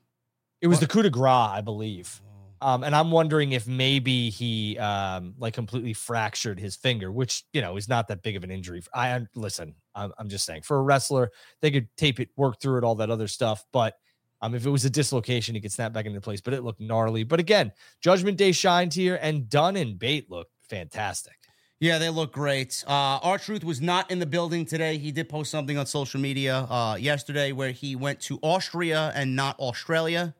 It 0.60 0.66
was 0.66 0.76
what? 0.76 0.88
the 0.88 0.92
coup 0.92 1.02
de 1.02 1.10
grace, 1.10 1.32
I 1.32 1.60
believe. 1.60 2.20
Um, 2.62 2.84
and 2.84 2.94
I'm 2.94 3.10
wondering 3.10 3.52
if 3.52 3.66
maybe 3.66 4.28
he 4.28 4.76
um, 4.78 5.34
like 5.38 5.54
completely 5.54 5.94
fractured 5.94 6.60
his 6.60 6.76
finger, 6.76 7.10
which 7.10 7.44
you 7.52 7.62
know 7.62 7.76
is 7.76 7.88
not 7.88 8.08
that 8.08 8.22
big 8.22 8.36
of 8.36 8.44
an 8.44 8.50
injury. 8.50 8.82
I 8.92 9.18
listen. 9.34 9.74
I'm, 9.94 10.12
I'm 10.18 10.28
just 10.28 10.44
saying 10.44 10.62
for 10.62 10.78
a 10.78 10.82
wrestler, 10.82 11.30
they 11.62 11.70
could 11.70 11.88
tape 11.96 12.20
it, 12.20 12.28
work 12.36 12.60
through 12.60 12.78
it, 12.78 12.84
all 12.84 12.96
that 12.96 13.10
other 13.10 13.28
stuff, 13.28 13.64
but 13.72 13.94
um, 14.42 14.54
if 14.54 14.66
it 14.66 14.70
was 14.70 14.84
a 14.84 14.90
dislocation, 14.90 15.54
he 15.54 15.60
could 15.60 15.72
snap 15.72 15.92
back 15.92 16.06
into 16.06 16.20
place, 16.20 16.40
but 16.40 16.54
it 16.54 16.62
looked 16.62 16.80
gnarly. 16.80 17.24
But 17.24 17.40
again, 17.40 17.72
Judgment 18.00 18.36
Day 18.36 18.52
shined 18.52 18.94
here, 18.94 19.18
and 19.20 19.48
Dunne 19.48 19.76
and 19.76 19.98
Bate 19.98 20.30
looked 20.30 20.52
fantastic. 20.68 21.34
Yeah, 21.80 21.98
they 21.98 22.10
look 22.10 22.32
great. 22.32 22.84
Uh, 22.86 23.18
R-Truth 23.22 23.64
was 23.64 23.80
not 23.80 24.10
in 24.10 24.18
the 24.18 24.26
building 24.26 24.66
today. 24.66 24.98
He 24.98 25.12
did 25.12 25.30
post 25.30 25.50
something 25.50 25.78
on 25.78 25.86
social 25.86 26.20
media 26.20 26.66
uh, 26.68 26.96
yesterday 27.00 27.52
where 27.52 27.70
he 27.70 27.96
went 27.96 28.20
to 28.22 28.38
Austria 28.42 29.12
and 29.14 29.34
not 29.34 29.58
Australia. 29.58 30.34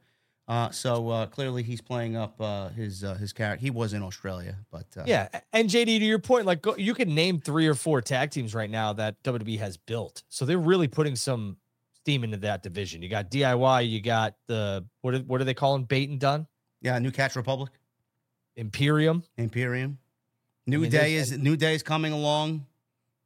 Uh, 0.50 0.68
so 0.70 1.08
uh, 1.08 1.26
clearly 1.26 1.62
he's 1.62 1.80
playing 1.80 2.16
up 2.16 2.38
uh, 2.40 2.68
his 2.70 3.04
uh, 3.04 3.14
his 3.14 3.32
character. 3.32 3.62
He 3.62 3.70
was 3.70 3.92
in 3.92 4.02
Australia, 4.02 4.56
but 4.72 4.84
uh, 4.98 5.04
yeah. 5.06 5.28
And 5.52 5.70
JD, 5.70 6.00
to 6.00 6.04
your 6.04 6.18
point, 6.18 6.44
like 6.44 6.60
go, 6.60 6.76
you 6.76 6.92
can 6.92 7.14
name 7.14 7.40
three 7.40 7.68
or 7.68 7.74
four 7.74 8.02
tag 8.02 8.32
teams 8.32 8.52
right 8.52 8.68
now 8.68 8.92
that 8.94 9.22
WWE 9.22 9.60
has 9.60 9.76
built. 9.76 10.24
So 10.28 10.44
they're 10.44 10.58
really 10.58 10.88
putting 10.88 11.14
some 11.14 11.56
steam 12.02 12.24
into 12.24 12.38
that 12.38 12.62
division. 12.62 13.02
You 13.02 13.08
got 13.08 13.30
DIY, 13.30 13.88
you 13.88 14.00
got 14.00 14.34
the 14.46 14.84
what 15.02 15.14
are, 15.14 15.18
what 15.20 15.40
are 15.40 15.44
they 15.44 15.54
calling 15.54 15.84
Bate 15.84 16.08
and 16.08 16.18
Dunne? 16.18 16.46
Yeah, 16.80 16.98
New 16.98 17.10
Catch 17.10 17.36
Republic, 17.36 17.70
Imperium, 18.56 19.22
Imperium. 19.36 19.98
New 20.66 20.78
I 20.78 20.82
mean, 20.82 20.90
Day 20.90 21.14
is 21.14 21.36
New 21.36 21.56
Day 21.56 21.74
is 21.74 21.82
coming 21.82 22.12
along. 22.12 22.66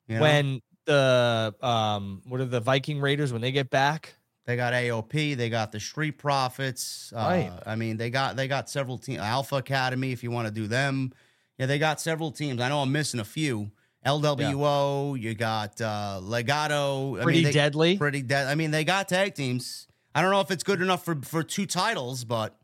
You 0.09 0.17
know? 0.17 0.23
When 0.23 0.61
the 0.87 1.55
um, 1.63 2.23
what 2.27 2.41
are 2.41 2.47
the 2.47 2.61
Viking 2.61 3.01
Raiders 3.01 3.33
when 3.33 3.41
they 3.41 3.53
get 3.53 3.71
back? 3.71 4.15
They 4.47 4.57
got 4.57 4.75
AOP. 4.75 5.37
They 5.37 5.49
got 5.49 5.73
the 5.73 5.81
Street 5.81 6.19
Profits. 6.19 7.13
Uh, 7.17 7.19
right. 7.19 7.53
I 7.65 7.77
mean, 7.77 7.97
they 7.97 8.11
got 8.11 8.37
they 8.37 8.49
got 8.49 8.69
several 8.69 8.99
teams. 8.99 9.21
Alpha 9.21 9.57
Academy, 9.57 10.13
if 10.13 10.23
you 10.23 10.31
want 10.31 10.49
to 10.49 10.53
do 10.53 10.67
them. 10.67 11.13
Yeah, 11.59 11.67
they 11.67 11.79
got 11.79 12.01
several 12.01 12.33
teams. 12.33 12.61
I 12.61 12.69
know 12.69 12.81
I'm 12.81 12.93
missing 12.93 13.21
a 13.21 13.25
few. 13.25 13.71
LWO, 14.05 15.17
yeah. 15.19 15.29
you 15.29 15.35
got 15.35 15.81
uh, 15.81 16.21
Legado. 16.23 17.19
I 17.19 17.23
pretty 17.23 17.39
mean, 17.39 17.45
they, 17.45 17.53
deadly. 17.53 17.99
Pretty 17.99 18.23
dead. 18.23 18.47
I 18.47 18.55
mean, 18.55 18.71
they 18.71 18.85
got 18.85 19.09
tag 19.09 19.35
teams. 19.35 19.89
I 20.15 20.23
don't 20.23 20.31
know 20.31 20.41
if 20.41 20.51
it's 20.51 20.63
good 20.63 20.81
enough 20.81 21.05
for 21.05 21.17
for 21.23 21.43
two 21.43 21.67
titles, 21.67 22.25
but 22.25 22.57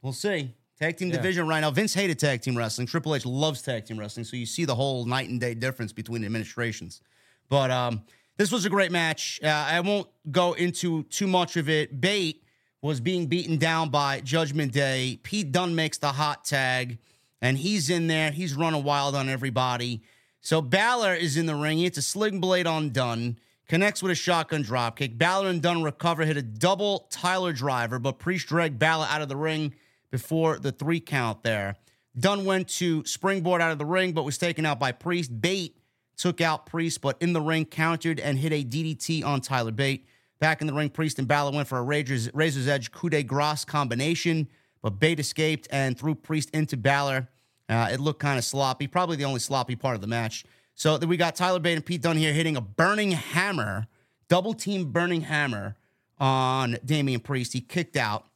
we'll 0.00 0.12
see. 0.12 0.54
Tag 0.78 0.96
team 0.96 1.08
yeah. 1.08 1.16
division 1.16 1.46
right 1.46 1.60
now. 1.60 1.70
Vince 1.70 1.94
hated 1.94 2.18
tag 2.18 2.42
team 2.42 2.56
wrestling. 2.56 2.86
Triple 2.86 3.14
H 3.14 3.26
loves 3.26 3.62
tag 3.62 3.84
team 3.84 3.98
wrestling, 3.98 4.24
so 4.24 4.36
you 4.36 4.46
see 4.46 4.64
the 4.64 4.74
whole 4.74 5.04
night 5.04 5.28
and 5.28 5.40
day 5.40 5.54
difference 5.54 5.92
between 5.92 6.24
administrations. 6.24 7.00
But 7.48 7.70
um, 7.70 8.02
this 8.36 8.50
was 8.50 8.64
a 8.64 8.70
great 8.70 8.90
match. 8.90 9.40
Uh, 9.42 9.48
I 9.48 9.80
won't 9.80 10.08
go 10.30 10.54
into 10.54 11.04
too 11.04 11.26
much 11.26 11.56
of 11.56 11.68
it. 11.68 12.00
Bate 12.00 12.42
was 12.80 13.00
being 13.00 13.26
beaten 13.26 13.58
down 13.58 13.90
by 13.90 14.20
Judgment 14.20 14.72
Day. 14.72 15.20
Pete 15.22 15.52
Dunne 15.52 15.74
makes 15.74 15.98
the 15.98 16.08
hot 16.08 16.44
tag, 16.44 16.98
and 17.40 17.58
he's 17.58 17.90
in 17.90 18.08
there. 18.08 18.32
He's 18.32 18.54
running 18.54 18.82
wild 18.82 19.14
on 19.14 19.28
everybody. 19.28 20.02
So 20.42 20.60
Balor 20.60 21.14
is 21.14 21.36
in 21.36 21.46
the 21.46 21.54
ring. 21.54 21.78
He 21.78 21.84
hits 21.84 21.98
a 21.98 22.02
sling 22.02 22.40
blade 22.40 22.66
on 22.66 22.90
Dunne, 22.90 23.38
connects 23.68 24.02
with 24.02 24.10
a 24.10 24.16
shotgun 24.16 24.64
dropkick. 24.64 25.16
Balor 25.16 25.48
and 25.48 25.62
Dunne 25.62 25.84
recover, 25.84 26.24
hit 26.24 26.36
a 26.36 26.42
double 26.42 27.06
Tyler 27.10 27.52
driver, 27.52 28.00
but 28.00 28.18
Priest 28.18 28.48
dragged 28.48 28.76
Balor 28.76 29.06
out 29.08 29.22
of 29.22 29.28
the 29.28 29.36
ring 29.36 29.72
before 30.10 30.58
the 30.58 30.72
three 30.72 30.98
count 30.98 31.44
there. 31.44 31.76
Dunne 32.18 32.44
went 32.44 32.68
to 32.68 33.04
springboard 33.04 33.62
out 33.62 33.70
of 33.70 33.78
the 33.78 33.86
ring, 33.86 34.12
but 34.12 34.24
was 34.24 34.36
taken 34.36 34.66
out 34.66 34.80
by 34.80 34.90
Priest. 34.90 35.40
Bate 35.40 35.78
took 36.16 36.40
out 36.40 36.66
Priest, 36.66 37.00
but 37.00 37.16
in 37.22 37.32
the 37.32 37.40
ring 37.40 37.64
countered 37.64 38.18
and 38.18 38.36
hit 38.36 38.52
a 38.52 38.64
DDT 38.64 39.24
on 39.24 39.40
Tyler 39.40 39.70
Bate. 39.70 40.06
Back 40.40 40.60
in 40.60 40.66
the 40.66 40.74
ring, 40.74 40.90
Priest 40.90 41.20
and 41.20 41.28
Balor 41.28 41.52
went 41.52 41.68
for 41.68 41.78
a 41.78 41.82
Razor's, 41.82 42.34
Razor's 42.34 42.66
Edge 42.66 42.90
coup 42.90 43.08
de 43.08 43.22
grace 43.22 43.64
combination, 43.64 44.48
but 44.82 44.98
Bate 44.98 45.20
escaped 45.20 45.68
and 45.70 45.96
threw 45.96 46.16
Priest 46.16 46.50
into 46.50 46.76
Balor. 46.76 47.28
Uh, 47.72 47.88
it 47.90 48.00
looked 48.00 48.20
kind 48.20 48.38
of 48.38 48.44
sloppy, 48.44 48.86
probably 48.86 49.16
the 49.16 49.24
only 49.24 49.40
sloppy 49.40 49.74
part 49.76 49.94
of 49.94 50.02
the 50.02 50.06
match. 50.06 50.44
So 50.74 50.98
then 50.98 51.08
we 51.08 51.16
got 51.16 51.34
Tyler 51.34 51.58
Bate 51.58 51.76
and 51.76 51.86
Pete 51.86 52.02
Dunne 52.02 52.16
here 52.16 52.32
hitting 52.32 52.56
a 52.56 52.60
burning 52.60 53.12
hammer, 53.12 53.86
double 54.28 54.52
team 54.52 54.92
burning 54.92 55.22
hammer 55.22 55.76
on 56.18 56.76
Damian 56.84 57.20
Priest. 57.20 57.52
He 57.52 57.60
kicked 57.60 57.96
out. 57.96 58.26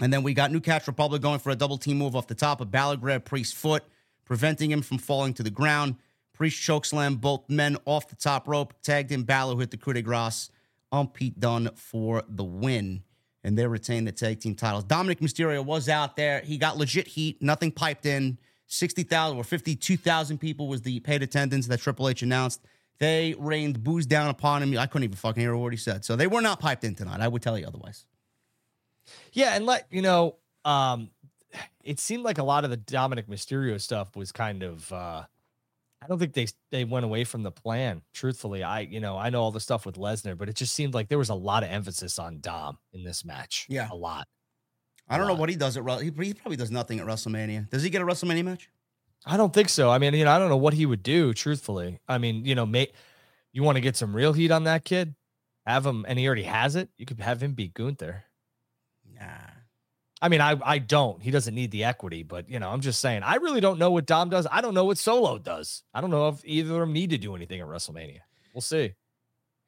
And 0.00 0.12
then 0.12 0.24
we 0.24 0.34
got 0.34 0.50
New 0.50 0.60
Catch 0.60 0.88
Republic 0.88 1.22
going 1.22 1.38
for 1.38 1.50
a 1.50 1.56
double 1.56 1.78
team 1.78 1.98
move 1.98 2.16
off 2.16 2.26
the 2.26 2.34
top 2.34 2.60
of 2.60 2.72
Balor 2.72 2.96
grabbed 2.96 3.26
Priest's 3.26 3.54
foot, 3.54 3.84
preventing 4.24 4.72
him 4.72 4.82
from 4.82 4.98
falling 4.98 5.34
to 5.34 5.44
the 5.44 5.50
ground. 5.50 5.94
Priest 6.32 6.60
chokeslam 6.60 7.20
both 7.20 7.48
men 7.48 7.76
off 7.84 8.08
the 8.08 8.16
top 8.16 8.48
rope, 8.48 8.74
tagged 8.82 9.12
in 9.12 9.22
Balor, 9.22 9.60
hit 9.60 9.70
the 9.70 9.76
coup 9.76 9.92
de 9.92 10.02
grace 10.02 10.50
on 10.90 11.06
Pete 11.06 11.38
Dunne 11.38 11.70
for 11.76 12.24
the 12.28 12.42
win. 12.42 13.04
And 13.44 13.56
they 13.56 13.66
retain 13.68 14.04
the 14.04 14.10
tag 14.10 14.40
team 14.40 14.56
titles. 14.56 14.82
Dominic 14.82 15.20
Mysterio 15.20 15.64
was 15.64 15.88
out 15.88 16.16
there. 16.16 16.40
He 16.40 16.58
got 16.58 16.76
legit 16.76 17.06
heat, 17.06 17.40
nothing 17.40 17.70
piped 17.70 18.06
in. 18.06 18.38
60,000 18.66 19.36
or 19.36 19.44
52,000 19.44 20.38
people 20.38 20.68
was 20.68 20.82
the 20.82 21.00
paid 21.00 21.22
attendance 21.22 21.66
that 21.66 21.80
Triple 21.80 22.08
H 22.08 22.22
announced. 22.22 22.60
They 22.98 23.34
rained 23.38 23.82
booze 23.82 24.06
down 24.06 24.30
upon 24.30 24.62
him. 24.62 24.78
I 24.78 24.86
couldn't 24.86 25.04
even 25.04 25.16
fucking 25.16 25.40
hear 25.40 25.56
what 25.56 25.72
he 25.72 25.76
said. 25.76 26.04
So 26.04 26.16
they 26.16 26.26
were 26.26 26.40
not 26.40 26.60
piped 26.60 26.84
in 26.84 26.94
tonight. 26.94 27.20
I 27.20 27.28
would 27.28 27.42
tell 27.42 27.58
you 27.58 27.66
otherwise. 27.66 28.06
Yeah, 29.32 29.54
and 29.54 29.66
let 29.66 29.86
you 29.90 30.00
know, 30.00 30.36
um, 30.64 31.10
it 31.82 31.98
seemed 32.00 32.22
like 32.22 32.38
a 32.38 32.42
lot 32.42 32.64
of 32.64 32.70
the 32.70 32.76
Dominic 32.76 33.28
Mysterio 33.28 33.80
stuff 33.80 34.16
was 34.16 34.32
kind 34.32 34.62
of 34.62 34.92
uh 34.92 35.24
I 36.02 36.06
don't 36.06 36.18
think 36.18 36.34
they 36.34 36.46
they 36.70 36.84
went 36.84 37.04
away 37.04 37.24
from 37.24 37.42
the 37.42 37.50
plan. 37.50 38.02
Truthfully, 38.12 38.62
I 38.62 38.80
you 38.80 39.00
know 39.00 39.16
I 39.16 39.30
know 39.30 39.42
all 39.42 39.50
the 39.50 39.60
stuff 39.60 39.86
with 39.86 39.96
Lesnar, 39.96 40.36
but 40.36 40.48
it 40.48 40.56
just 40.56 40.74
seemed 40.74 40.92
like 40.92 41.08
there 41.08 41.18
was 41.18 41.30
a 41.30 41.34
lot 41.34 41.62
of 41.62 41.70
emphasis 41.70 42.18
on 42.18 42.40
Dom 42.40 42.78
in 42.92 43.04
this 43.04 43.24
match. 43.24 43.66
Yeah, 43.70 43.88
a 43.90 43.96
lot. 43.96 44.28
I 45.08 45.18
don't 45.18 45.26
know 45.26 45.34
what 45.34 45.48
he 45.48 45.56
does 45.56 45.76
at 45.76 45.84
he, 46.00 46.10
he 46.24 46.34
probably 46.34 46.56
does 46.56 46.70
nothing 46.70 46.98
at 46.98 47.06
WrestleMania. 47.06 47.68
Does 47.70 47.82
he 47.82 47.90
get 47.90 48.02
a 48.02 48.04
WrestleMania 48.04 48.44
match? 48.44 48.70
I 49.26 49.36
don't 49.36 49.52
think 49.52 49.68
so. 49.68 49.90
I 49.90 49.98
mean, 49.98 50.14
you 50.14 50.24
know, 50.24 50.30
I 50.30 50.38
don't 50.38 50.48
know 50.48 50.56
what 50.56 50.74
he 50.74 50.86
would 50.86 51.02
do. 51.02 51.32
Truthfully, 51.32 51.98
I 52.08 52.18
mean, 52.18 52.44
you 52.44 52.54
know, 52.54 52.66
may, 52.66 52.90
you 53.52 53.62
want 53.62 53.76
to 53.76 53.80
get 53.80 53.96
some 53.96 54.14
real 54.14 54.32
heat 54.32 54.50
on 54.50 54.64
that 54.64 54.84
kid, 54.84 55.14
have 55.66 55.86
him, 55.86 56.04
and 56.08 56.18
he 56.18 56.26
already 56.26 56.42
has 56.44 56.76
it. 56.76 56.90
You 56.98 57.06
could 57.06 57.20
have 57.20 57.42
him 57.42 57.52
beat 57.52 57.74
Gunther. 57.74 58.24
Nah. 59.18 59.54
I 60.20 60.28
mean, 60.28 60.40
I 60.40 60.58
I 60.64 60.78
don't. 60.78 61.22
He 61.22 61.30
doesn't 61.30 61.54
need 61.54 61.70
the 61.70 61.84
equity, 61.84 62.22
but 62.22 62.48
you 62.48 62.58
know, 62.58 62.70
I'm 62.70 62.80
just 62.80 63.00
saying. 63.00 63.22
I 63.22 63.36
really 63.36 63.60
don't 63.60 63.78
know 63.78 63.90
what 63.90 64.06
Dom 64.06 64.30
does. 64.30 64.46
I 64.50 64.60
don't 64.60 64.74
know 64.74 64.84
what 64.86 64.98
Solo 64.98 65.38
does. 65.38 65.82
I 65.92 66.00
don't 66.00 66.10
know 66.10 66.28
if 66.28 66.42
either 66.44 66.72
of 66.74 66.80
them 66.80 66.92
need 66.92 67.10
to 67.10 67.18
do 67.18 67.34
anything 67.36 67.60
at 67.60 67.66
WrestleMania. 67.66 68.20
We'll 68.54 68.62
see. 68.62 68.94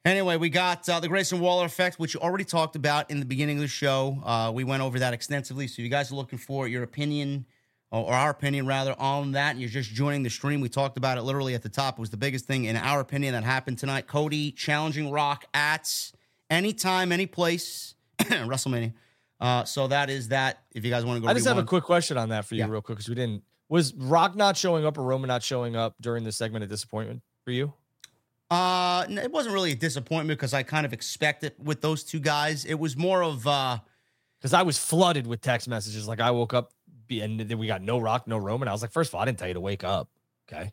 Anyway, 0.07 0.37
we 0.37 0.49
got 0.49 0.87
uh, 0.87 1.01
the 1.01 1.09
Grayson 1.09 1.41
Waller 1.41 1.65
effect, 1.65 1.99
which 1.99 2.13
you 2.13 2.21
already 2.21 2.45
talked 2.45 2.77
about 2.77 3.11
in 3.11 3.19
the 3.19 3.25
beginning 3.25 3.57
of 3.57 3.61
the 3.61 3.67
show. 3.67 4.17
Uh, 4.23 4.49
we 4.53 4.63
went 4.63 4.81
over 4.81 4.99
that 4.99 5.13
extensively. 5.13 5.67
So, 5.67 5.73
if 5.73 5.79
you 5.79 5.89
guys 5.89 6.13
are 6.13 6.15
looking 6.15 6.39
for 6.39 6.65
your 6.65 6.83
opinion, 6.83 7.45
or 7.91 8.13
our 8.13 8.29
opinion 8.29 8.65
rather, 8.65 8.95
on 8.97 9.33
that, 9.33 9.51
and 9.51 9.59
you're 9.59 9.69
just 9.69 9.89
joining 9.89 10.23
the 10.23 10.29
stream, 10.29 10.61
we 10.61 10.69
talked 10.69 10.95
about 10.95 11.17
it 11.17 11.23
literally 11.23 11.55
at 11.55 11.61
the 11.61 11.67
top. 11.67 11.97
It 11.97 11.99
was 11.99 12.09
the 12.09 12.15
biggest 12.15 12.45
thing, 12.45 12.63
in 12.63 12.77
our 12.77 13.01
opinion, 13.01 13.33
that 13.33 13.43
happened 13.43 13.79
tonight. 13.79 14.07
Cody 14.07 14.51
challenging 14.53 15.11
Rock 15.11 15.43
at 15.53 16.11
any 16.49 16.71
time, 16.71 17.11
any 17.11 17.25
place, 17.25 17.95
WrestleMania. 18.19 18.93
Uh, 19.41 19.65
so 19.65 19.87
that 19.87 20.09
is 20.09 20.29
that. 20.29 20.63
If 20.73 20.85
you 20.85 20.89
guys 20.89 21.03
want 21.03 21.17
to 21.17 21.21
go, 21.21 21.27
I 21.27 21.33
just 21.33 21.47
have 21.47 21.57
a 21.57 21.63
quick 21.63 21.83
question 21.83 22.17
on 22.17 22.29
that 22.29 22.45
for 22.45 22.55
you, 22.55 22.59
yeah. 22.59 22.69
real 22.69 22.81
quick, 22.81 22.97
because 22.97 23.09
we 23.09 23.15
didn't. 23.15 23.43
Was 23.67 23.93
Rock 23.93 24.37
not 24.37 24.55
showing 24.55 24.85
up 24.85 24.97
or 24.97 25.03
Roman 25.03 25.27
not 25.27 25.43
showing 25.43 25.75
up 25.75 25.95
during 25.99 26.23
this 26.23 26.37
segment 26.37 26.63
a 26.63 26.67
disappointment 26.67 27.23
for 27.43 27.51
you? 27.51 27.73
Uh, 28.49 29.05
it 29.09 29.31
wasn't 29.31 29.53
really 29.53 29.71
a 29.73 29.75
disappointment 29.75 30.39
because 30.39 30.53
I 30.53 30.63
kind 30.63 30.85
of 30.85 30.93
expected 30.93 31.53
with 31.61 31.81
those 31.81 32.03
two 32.03 32.19
guys. 32.19 32.63
It 32.65 32.75
was 32.75 32.95
more 32.95 33.21
of 33.23 33.45
uh, 33.45 33.79
because 34.39 34.53
I 34.53 34.61
was 34.63 34.77
flooded 34.77 35.27
with 35.27 35.41
text 35.41 35.67
messages. 35.67 36.07
Like 36.07 36.21
I 36.21 36.31
woke 36.31 36.53
up 36.53 36.71
and 37.09 37.39
then 37.39 37.57
we 37.57 37.67
got 37.67 37.81
no 37.81 37.97
Rock, 37.97 38.27
no 38.27 38.37
Roman. 38.37 38.67
I 38.67 38.71
was 38.71 38.81
like, 38.81 38.91
first 38.91 39.09
of 39.09 39.15
all, 39.15 39.21
I 39.21 39.25
didn't 39.25 39.39
tell 39.39 39.47
you 39.47 39.53
to 39.53 39.59
wake 39.59 39.83
up. 39.83 40.09
Okay. 40.47 40.71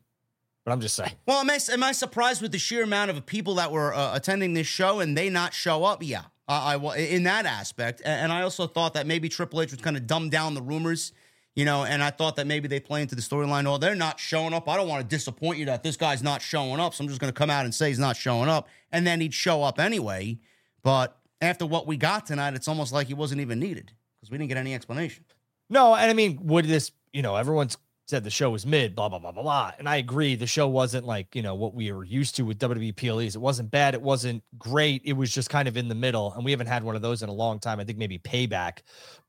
But 0.65 0.73
I'm 0.73 0.81
just 0.81 0.95
saying. 0.95 1.13
Well, 1.27 1.41
am 1.41 1.51
I, 1.51 1.59
am 1.73 1.83
I 1.83 1.93
surprised 1.93 2.41
with 2.41 2.53
the 2.53 2.59
sheer 2.59 2.83
amount 2.83 3.11
of 3.11 3.27
people 3.27 3.57
that 3.57 3.71
were 3.71 3.93
uh, 3.93 4.17
attending 4.17 4.55
this 4.55 4.67
show 4.67 5.01
and 5.01 5.17
they 5.17 5.29
not 5.29 5.53
show 5.53 5.85
up? 5.85 6.03
Yeah, 6.03 6.23
I, 6.49 6.75
I 6.77 6.97
in 6.97 7.25
that 7.25 7.45
aspect, 7.45 8.01
and 8.05 8.33
I 8.33 8.43
also 8.43 8.67
thought 8.67 8.95
that 8.95 9.07
maybe 9.07 9.29
Triple 9.29 9.61
H 9.61 9.73
would 9.73 9.83
kind 9.83 9.97
of 9.97 10.07
dumb 10.07 10.31
down 10.31 10.55
the 10.55 10.63
rumors, 10.63 11.13
you 11.55 11.65
know. 11.65 11.85
And 11.85 12.03
I 12.03 12.11
thought 12.11 12.37
that 12.37 12.47
maybe 12.47 12.69
they 12.69 12.81
play 12.81 13.03
into 13.03 13.15
the 13.15 13.23
storyline. 13.23 13.67
Oh, 13.67 13.79
they're 13.79 13.95
not 13.95 14.21
showing 14.21 14.55
up. 14.55 14.69
I 14.69 14.77
don't 14.77 14.89
want 14.89 15.03
to 15.03 15.09
disappoint 15.09 15.59
you 15.59 15.67
that 15.67 15.83
this 15.83 15.97
guy's 15.97 16.23
not 16.23 16.43
showing 16.43 16.81
up, 16.81 16.95
so 16.95 17.03
I'm 17.03 17.09
just 17.09 17.21
going 17.21 17.33
to 17.33 17.39
come 17.39 17.51
out 17.51 17.65
and 17.65 17.75
say 17.75 17.89
he's 17.89 17.99
not 17.99 18.17
showing 18.17 18.49
up, 18.49 18.69
and 18.93 19.07
then 19.07 19.21
he'd 19.21 19.35
show 19.35 19.63
up 19.63 19.79
anyway. 19.79 20.39
But 20.83 21.17
after 21.41 21.67
what 21.67 21.87
we 21.87 21.97
got 21.97 22.27
tonight, 22.27 22.55
it's 22.55 22.69
almost 22.69 22.93
like 22.93 23.07
he 23.07 23.15
wasn't 23.15 23.41
even 23.41 23.59
needed 23.59 23.93
because 24.17 24.31
we 24.31 24.39
didn't 24.39 24.49
get 24.49 24.59
any 24.59 24.75
explanation. 24.75 25.25
No, 25.71 25.95
and 25.95 26.11
I 26.11 26.15
mean, 26.15 26.41
would 26.45 26.67
this, 26.67 26.93
you 27.13 27.23
know, 27.23 27.37
everyone's 27.37 27.77
said 28.07 28.23
the 28.23 28.31
show 28.31 28.51
was 28.51 28.67
mid, 28.67 28.95
blah, 28.95 29.09
blah, 29.09 29.19
blah, 29.19 29.33
blah, 29.33 29.43
blah. 29.43 29.73
And 29.79 29.89
I 29.89 29.97
agree. 29.97 30.35
The 30.37 30.47
show 30.47 30.69
wasn't 30.69 31.07
like, 31.07 31.35
you 31.35 31.41
know, 31.41 31.55
what 31.55 31.75
we 31.75 31.91
were 31.91 32.05
used 32.05 32.37
to 32.37 32.43
with 32.43 32.59
WWE 32.59 32.95
PLEs. 32.95 33.35
It 33.35 33.41
wasn't 33.41 33.71
bad. 33.71 33.95
It 33.95 34.03
wasn't 34.03 34.43
great. 34.59 35.03
It 35.05 35.15
was 35.15 35.33
just 35.33 35.49
kind 35.49 35.69
of 35.69 35.77
in 35.77 35.89
the 35.89 35.95
middle. 35.95 36.33
And 36.35 36.45
we 36.45 36.51
haven't 36.51 36.67
had 36.67 36.85
one 36.85 36.97
of 36.97 37.03
those 37.03 37.23
in 37.23 37.31
a 37.31 37.33
long 37.33 37.59
time. 37.61 37.81
I 37.81 37.85
think 37.85 37.97
maybe 37.97 38.19
payback. 38.19 38.81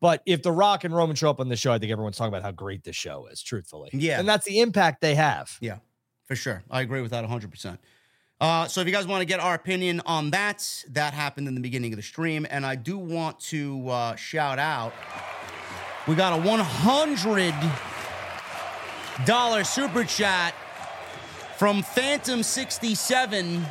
But 0.01 0.21
if 0.26 0.43
The 0.43 0.51
Rock 0.51 0.84
and 0.84 0.93
Roman 0.93 1.15
show 1.15 1.30
up 1.30 1.39
on 1.39 1.47
the 1.47 1.55
show, 1.55 1.71
I 1.71 1.80
think 1.80 1.91
everyone's 1.91 2.17
talking 2.17 2.34
about 2.34 2.43
how 2.43 2.51
great 2.51 2.84
the 2.84 2.91
show 2.91 3.28
is, 3.28 3.41
truthfully. 3.41 3.91
Yeah. 3.93 4.19
And 4.19 4.28
that's 4.28 4.45
the 4.45 4.59
impact 4.59 4.99
they 4.99 5.15
have. 5.15 5.57
Yeah, 5.61 5.78
for 6.26 6.36
sure. 6.36 6.63
I 6.69 6.82
agree 6.82 7.01
with 7.01 7.11
that 7.11 7.23
100%. 7.26 7.78
Uh, 8.41 8.67
so 8.67 8.82
if 8.82 8.88
you 8.88 8.91
guys 8.93 9.07
want 9.07 9.21
to 9.21 9.26
get 9.26 9.39
our 9.39 9.53
opinion 9.53 10.01
on 10.05 10.32
that, 10.32 10.84
that 10.89 11.13
happened 11.13 11.47
in 11.47 11.55
the 11.55 11.61
beginning 11.61 11.93
of 11.93 11.97
the 11.97 12.03
stream. 12.03 12.45
And 12.49 12.65
I 12.65 12.76
do 12.76 12.97
want 12.97 13.39
to 13.41 13.88
uh, 13.88 14.15
shout 14.15 14.59
out. 14.59 14.93
We 16.07 16.15
got 16.15 16.34
a 16.34 16.41
100 16.41 17.51
dollar 17.53 17.95
super 19.63 20.03
chat 20.03 20.53
from 21.57 21.84
Phantom 21.84 22.43
67. 22.43 23.66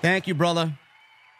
Thank 0.00 0.26
you, 0.26 0.34
brother. 0.34 0.72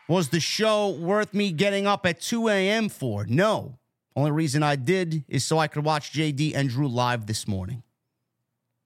Was 0.08 0.28
the 0.30 0.40
show 0.40 0.90
worth 0.90 1.32
me 1.34 1.52
getting 1.52 1.86
up 1.86 2.06
at 2.06 2.20
2 2.20 2.48
a.m. 2.48 2.88
for? 2.88 3.24
No. 3.26 3.78
Only 4.14 4.30
reason 4.30 4.62
I 4.62 4.76
did 4.76 5.24
is 5.28 5.44
so 5.44 5.58
I 5.58 5.68
could 5.68 5.84
watch 5.84 6.12
JD 6.12 6.54
and 6.54 6.68
Drew 6.68 6.88
live 6.88 7.26
this 7.26 7.48
morning. 7.48 7.82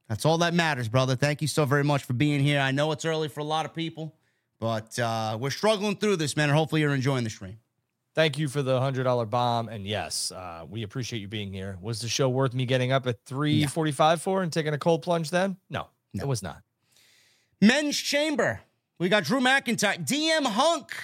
That's 0.08 0.24
all 0.24 0.38
that 0.38 0.54
matters, 0.54 0.88
brother. 0.88 1.16
Thank 1.16 1.42
you 1.42 1.48
so 1.48 1.64
very 1.64 1.82
much 1.82 2.04
for 2.04 2.12
being 2.12 2.40
here. 2.40 2.60
I 2.60 2.70
know 2.70 2.92
it's 2.92 3.04
early 3.04 3.28
for 3.28 3.40
a 3.40 3.44
lot 3.44 3.66
of 3.66 3.74
people, 3.74 4.14
but 4.60 4.96
uh, 4.98 5.36
we're 5.40 5.50
struggling 5.50 5.96
through 5.96 6.16
this, 6.16 6.36
man, 6.36 6.48
and 6.48 6.56
hopefully 6.56 6.80
you're 6.80 6.94
enjoying 6.94 7.24
the 7.24 7.30
stream. 7.30 7.58
Thank 8.16 8.38
you 8.38 8.48
for 8.48 8.62
the 8.62 8.80
hundred 8.80 9.04
dollar 9.04 9.26
bomb, 9.26 9.68
and 9.68 9.86
yes, 9.86 10.32
uh, 10.32 10.64
we 10.66 10.82
appreciate 10.82 11.20
you 11.20 11.28
being 11.28 11.52
here. 11.52 11.76
Was 11.82 12.00
the 12.00 12.08
show 12.08 12.30
worth 12.30 12.54
me 12.54 12.64
getting 12.64 12.90
up 12.90 13.06
at 13.06 13.22
three 13.26 13.66
forty 13.66 13.92
five 13.92 14.22
for 14.22 14.42
and 14.42 14.50
taking 14.50 14.72
a 14.72 14.78
cold 14.78 15.02
plunge? 15.02 15.30
Then 15.30 15.58
no, 15.68 15.88
no, 16.14 16.24
it 16.24 16.26
was 16.26 16.42
not. 16.42 16.62
Men's 17.60 17.98
Chamber. 17.98 18.62
We 18.98 19.10
got 19.10 19.24
Drew 19.24 19.40
McIntyre, 19.40 20.02
DM 20.02 20.46
Hunk 20.46 20.96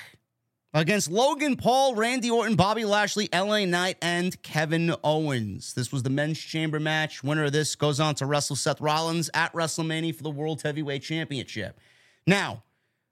against 0.72 1.10
Logan 1.10 1.56
Paul, 1.56 1.94
Randy 1.94 2.30
Orton, 2.30 2.56
Bobby 2.56 2.86
Lashley, 2.86 3.28
LA 3.30 3.66
Knight, 3.66 3.98
and 4.00 4.42
Kevin 4.42 4.94
Owens. 5.04 5.74
This 5.74 5.92
was 5.92 6.02
the 6.02 6.08
Men's 6.08 6.38
Chamber 6.38 6.80
match. 6.80 7.22
Winner 7.22 7.44
of 7.44 7.52
this 7.52 7.76
goes 7.76 8.00
on 8.00 8.14
to 8.14 8.24
wrestle 8.24 8.56
Seth 8.56 8.80
Rollins 8.80 9.28
at 9.34 9.52
WrestleMania 9.52 10.14
for 10.14 10.22
the 10.22 10.30
World 10.30 10.62
Heavyweight 10.62 11.02
Championship. 11.02 11.78
Now, 12.26 12.62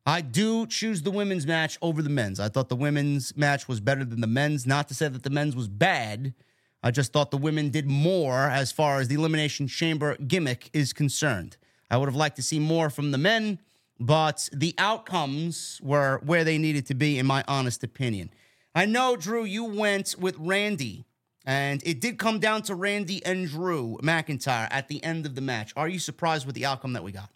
I 0.07 0.23
do 0.23 0.67
choose 0.67 1.03
the 1.03 1.11
women's 1.11 1.47
match 1.47 1.79
over 1.83 2.03
the 2.03 2.09
men's. 2.09 2.41
I 2.41 2.49
thought 2.49 2.69
the 2.69 2.77
women's 2.77 3.37
match 3.37 3.69
was 3.69 3.81
better 3.81 4.05
than 4.05 4.21
the 4.21 4.27
men's. 4.27 4.67
Not 4.67 4.89
to 4.89 4.95
say 4.95 5.09
that 5.09 5.23
the 5.23 5.31
men's 5.31 5.55
was 5.55 5.69
bad. 5.69 6.35
I 6.83 6.91
just 6.91 7.13
thought 7.13 7.31
the 7.31 7.37
women 7.37 7.69
did 7.69 7.87
more 7.87 8.39
as 8.39 8.73
far 8.73 9.01
as 9.01 9.09
the 9.09 9.15
Elimination 9.17 9.69
Chamber 9.69 10.17
gimmick 10.17 10.71
is 10.73 10.93
concerned. 10.95 11.59
I 11.91 11.99
would 11.99 12.09
have 12.09 12.17
liked 12.17 12.37
to 12.37 12.43
see 12.43 12.59
more 12.59 12.89
from 12.89 13.11
the 13.11 13.19
men, 13.19 13.59
but 13.99 14.49
the 14.53 14.75
outcomes 14.79 15.79
were 15.83 16.21
where 16.25 16.45
they 16.45 16.57
needed 16.57 16.87
to 16.87 16.95
be, 16.95 17.19
in 17.19 17.27
my 17.27 17.45
honest 17.47 17.85
opinion. 17.85 18.31
I 18.75 18.87
know, 18.87 19.17
Drew, 19.17 19.45
you 19.45 19.65
went 19.65 20.15
with 20.19 20.37
Randy, 20.39 21.05
and 21.45 21.83
it 21.85 22.01
did 22.01 22.19
come 22.19 22.39
down 22.39 22.63
to 22.63 22.75
Randy 22.75 23.25
and 23.27 23.49
Drew 23.49 23.99
McIntyre 24.03 24.69
at 24.71 24.89
the 24.89 25.03
end 25.05 25.27
of 25.27 25.35
the 25.35 25.41
match. 25.43 25.73
Are 25.77 25.89
you 25.89 25.99
surprised 25.99 26.47
with 26.47 26.55
the 26.55 26.65
outcome 26.65 26.95
that 26.95 27.05
we 27.05 27.13
got? 27.13 27.29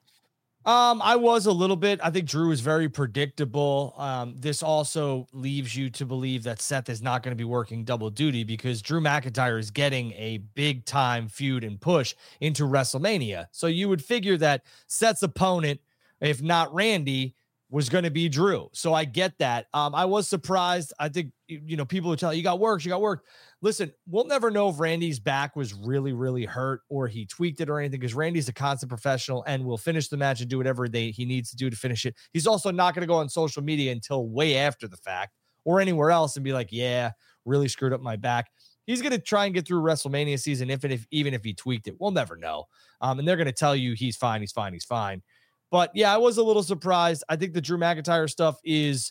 Um, 0.66 1.02
I 1.02 1.16
was 1.16 1.44
a 1.44 1.52
little 1.52 1.76
bit. 1.76 2.00
I 2.02 2.10
think 2.10 2.26
Drew 2.26 2.50
is 2.50 2.60
very 2.60 2.88
predictable. 2.88 3.94
Um, 3.98 4.34
this 4.38 4.62
also 4.62 5.26
leaves 5.32 5.76
you 5.76 5.90
to 5.90 6.06
believe 6.06 6.42
that 6.44 6.62
Seth 6.62 6.88
is 6.88 7.02
not 7.02 7.22
going 7.22 7.32
to 7.32 7.36
be 7.36 7.44
working 7.44 7.84
double 7.84 8.08
duty 8.08 8.44
because 8.44 8.80
Drew 8.80 9.00
McIntyre 9.00 9.58
is 9.58 9.70
getting 9.70 10.12
a 10.12 10.38
big 10.54 10.86
time 10.86 11.28
feud 11.28 11.64
and 11.64 11.78
push 11.78 12.14
into 12.40 12.64
WrestleMania. 12.64 13.46
So 13.50 13.66
you 13.66 13.90
would 13.90 14.02
figure 14.02 14.38
that 14.38 14.62
Seth's 14.86 15.22
opponent, 15.22 15.80
if 16.20 16.40
not 16.40 16.72
Randy, 16.72 17.34
was 17.74 17.88
going 17.88 18.04
to 18.04 18.10
be 18.10 18.28
Drew. 18.28 18.68
So 18.72 18.94
I 18.94 19.04
get 19.04 19.36
that. 19.38 19.66
Um, 19.74 19.96
I 19.96 20.04
was 20.04 20.28
surprised. 20.28 20.92
I 21.00 21.08
think 21.08 21.32
you 21.48 21.76
know 21.76 21.84
people 21.84 22.12
are 22.12 22.16
telling 22.16 22.38
you 22.38 22.44
got 22.44 22.60
work, 22.60 22.84
you 22.84 22.88
got 22.88 23.00
work. 23.00 23.24
Listen, 23.62 23.92
we'll 24.06 24.26
never 24.26 24.48
know 24.48 24.68
if 24.68 24.78
Randy's 24.78 25.18
back 25.18 25.56
was 25.56 25.74
really, 25.74 26.12
really 26.12 26.44
hurt 26.44 26.82
or 26.88 27.08
he 27.08 27.26
tweaked 27.26 27.60
it 27.60 27.68
or 27.68 27.80
anything 27.80 27.98
because 27.98 28.14
Randy's 28.14 28.48
a 28.48 28.52
constant 28.52 28.90
professional 28.90 29.42
and 29.48 29.64
will 29.64 29.76
finish 29.76 30.06
the 30.06 30.16
match 30.16 30.40
and 30.40 30.48
do 30.48 30.56
whatever 30.56 30.88
they 30.88 31.10
he 31.10 31.24
needs 31.24 31.50
to 31.50 31.56
do 31.56 31.68
to 31.68 31.74
finish 31.74 32.06
it. 32.06 32.14
He's 32.32 32.46
also 32.46 32.70
not 32.70 32.94
going 32.94 33.00
to 33.00 33.08
go 33.08 33.16
on 33.16 33.28
social 33.28 33.60
media 33.60 33.90
until 33.90 34.28
way 34.28 34.56
after 34.56 34.86
the 34.86 34.96
fact 34.96 35.32
or 35.64 35.80
anywhere 35.80 36.12
else 36.12 36.36
and 36.36 36.44
be 36.44 36.52
like, 36.52 36.68
yeah, 36.70 37.10
really 37.44 37.66
screwed 37.66 37.92
up 37.92 38.00
my 38.00 38.14
back. 38.14 38.50
he's 38.86 39.02
going 39.02 39.12
to 39.12 39.18
try 39.18 39.46
and 39.46 39.54
get 39.54 39.66
through 39.66 39.80
WrestleMania 39.80 40.38
season, 40.38 40.70
if, 40.70 40.84
if 40.84 41.06
even 41.10 41.34
if 41.34 41.42
he 41.42 41.54
tweaked 41.54 41.88
it. 41.88 41.96
We'll 41.98 42.12
never 42.12 42.36
know. 42.36 42.66
Um, 43.00 43.18
and 43.18 43.26
they're 43.26 43.36
going 43.36 43.46
to 43.46 43.52
tell 43.52 43.74
you 43.74 43.94
he's 43.94 44.16
fine, 44.16 44.42
he's 44.42 44.52
fine, 44.52 44.74
he's 44.74 44.84
fine. 44.84 45.22
But 45.74 45.90
yeah, 45.92 46.14
I 46.14 46.18
was 46.18 46.38
a 46.38 46.42
little 46.44 46.62
surprised. 46.62 47.24
I 47.28 47.34
think 47.34 47.52
the 47.52 47.60
Drew 47.60 47.76
McIntyre 47.76 48.30
stuff 48.30 48.60
is 48.62 49.10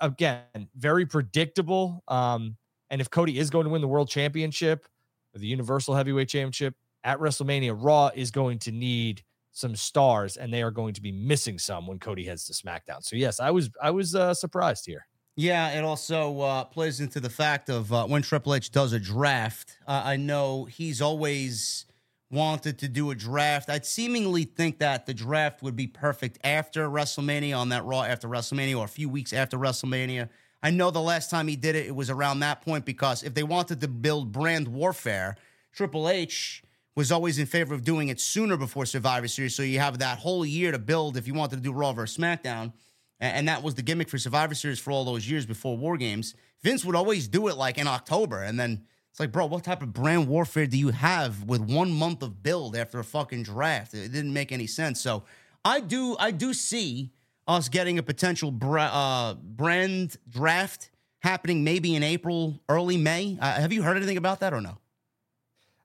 again 0.00 0.42
very 0.74 1.06
predictable. 1.06 2.02
Um, 2.08 2.56
and 2.90 3.00
if 3.00 3.10
Cody 3.10 3.38
is 3.38 3.48
going 3.48 3.62
to 3.62 3.70
win 3.70 3.80
the 3.80 3.86
world 3.86 4.08
championship 4.08 4.88
the 5.34 5.46
Universal 5.46 5.94
Heavyweight 5.94 6.28
Championship 6.28 6.74
at 7.04 7.20
WrestleMania, 7.20 7.76
Raw 7.80 8.10
is 8.12 8.32
going 8.32 8.58
to 8.60 8.72
need 8.72 9.22
some 9.52 9.76
stars, 9.76 10.36
and 10.36 10.52
they 10.52 10.64
are 10.64 10.72
going 10.72 10.94
to 10.94 11.00
be 11.00 11.12
missing 11.12 11.60
some 11.60 11.86
when 11.86 12.00
Cody 12.00 12.24
heads 12.24 12.44
to 12.46 12.52
SmackDown. 12.52 13.04
So 13.04 13.14
yes, 13.14 13.38
I 13.38 13.52
was 13.52 13.70
I 13.80 13.92
was 13.92 14.16
uh, 14.16 14.34
surprised 14.34 14.86
here. 14.86 15.06
Yeah, 15.36 15.78
it 15.78 15.84
also 15.84 16.40
uh, 16.40 16.64
plays 16.64 16.98
into 16.98 17.20
the 17.20 17.30
fact 17.30 17.70
of 17.70 17.92
uh, 17.92 18.04
when 18.06 18.22
Triple 18.22 18.56
H 18.56 18.72
does 18.72 18.94
a 18.94 18.98
draft. 18.98 19.78
Uh, 19.86 20.02
I 20.04 20.16
know 20.16 20.64
he's 20.64 21.00
always 21.00 21.86
wanted 22.34 22.78
to 22.80 22.88
do 22.88 23.10
a 23.10 23.14
draft. 23.14 23.70
I'd 23.70 23.86
seemingly 23.86 24.44
think 24.44 24.80
that 24.80 25.06
the 25.06 25.14
draft 25.14 25.62
would 25.62 25.76
be 25.76 25.86
perfect 25.86 26.38
after 26.44 26.88
WrestleMania 26.88 27.56
on 27.56 27.70
that 27.70 27.84
Raw 27.84 28.02
after 28.02 28.28
WrestleMania 28.28 28.76
or 28.76 28.84
a 28.84 28.88
few 28.88 29.08
weeks 29.08 29.32
after 29.32 29.56
WrestleMania. 29.56 30.28
I 30.62 30.70
know 30.70 30.90
the 30.90 31.00
last 31.00 31.30
time 31.30 31.46
he 31.46 31.56
did 31.56 31.76
it, 31.76 31.86
it 31.86 31.94
was 31.94 32.10
around 32.10 32.40
that 32.40 32.62
point 32.62 32.84
because 32.84 33.22
if 33.22 33.34
they 33.34 33.42
wanted 33.42 33.80
to 33.82 33.88
build 33.88 34.32
brand 34.32 34.68
warfare, 34.68 35.36
Triple 35.72 36.08
H 36.08 36.62
was 36.96 37.10
always 37.10 37.38
in 37.38 37.46
favor 37.46 37.74
of 37.74 37.84
doing 37.84 38.08
it 38.08 38.20
sooner 38.20 38.56
before 38.56 38.86
Survivor 38.86 39.28
Series. 39.28 39.54
So 39.54 39.62
you 39.62 39.78
have 39.78 39.98
that 39.98 40.18
whole 40.18 40.44
year 40.44 40.72
to 40.72 40.78
build 40.78 41.16
if 41.16 41.26
you 41.26 41.34
wanted 41.34 41.56
to 41.56 41.62
do 41.62 41.72
Raw 41.72 41.92
versus 41.92 42.16
SmackDown. 42.16 42.72
And 43.20 43.48
that 43.48 43.62
was 43.62 43.74
the 43.74 43.82
gimmick 43.82 44.08
for 44.08 44.18
Survivor 44.18 44.54
Series 44.54 44.78
for 44.78 44.90
all 44.90 45.04
those 45.04 45.28
years 45.28 45.46
before 45.46 45.76
War 45.76 45.96
Games. 45.96 46.34
Vince 46.62 46.84
would 46.84 46.96
always 46.96 47.28
do 47.28 47.48
it 47.48 47.56
like 47.56 47.78
in 47.78 47.86
October. 47.86 48.42
And 48.42 48.58
then 48.58 48.84
it's 49.14 49.20
like, 49.20 49.30
bro, 49.30 49.46
what 49.46 49.62
type 49.62 49.80
of 49.80 49.92
brand 49.92 50.26
warfare 50.26 50.66
do 50.66 50.76
you 50.76 50.88
have 50.88 51.44
with 51.44 51.60
one 51.60 51.92
month 51.92 52.20
of 52.24 52.42
build 52.42 52.74
after 52.74 52.98
a 52.98 53.04
fucking 53.04 53.44
draft? 53.44 53.94
It 53.94 54.10
didn't 54.10 54.32
make 54.32 54.50
any 54.50 54.66
sense. 54.66 55.00
So 55.00 55.22
I 55.64 55.78
do, 55.78 56.16
I 56.18 56.32
do 56.32 56.52
see 56.52 57.12
us 57.46 57.68
getting 57.68 58.00
a 58.00 58.02
potential 58.02 58.50
bra- 58.50 58.90
uh, 58.92 59.34
brand 59.34 60.16
draft 60.28 60.90
happening 61.20 61.62
maybe 61.62 61.94
in 61.94 62.02
April, 62.02 62.60
early 62.68 62.96
May. 62.96 63.38
Uh, 63.40 63.52
have 63.52 63.72
you 63.72 63.84
heard 63.84 63.96
anything 63.96 64.16
about 64.16 64.40
that 64.40 64.52
or 64.52 64.60
no? 64.60 64.78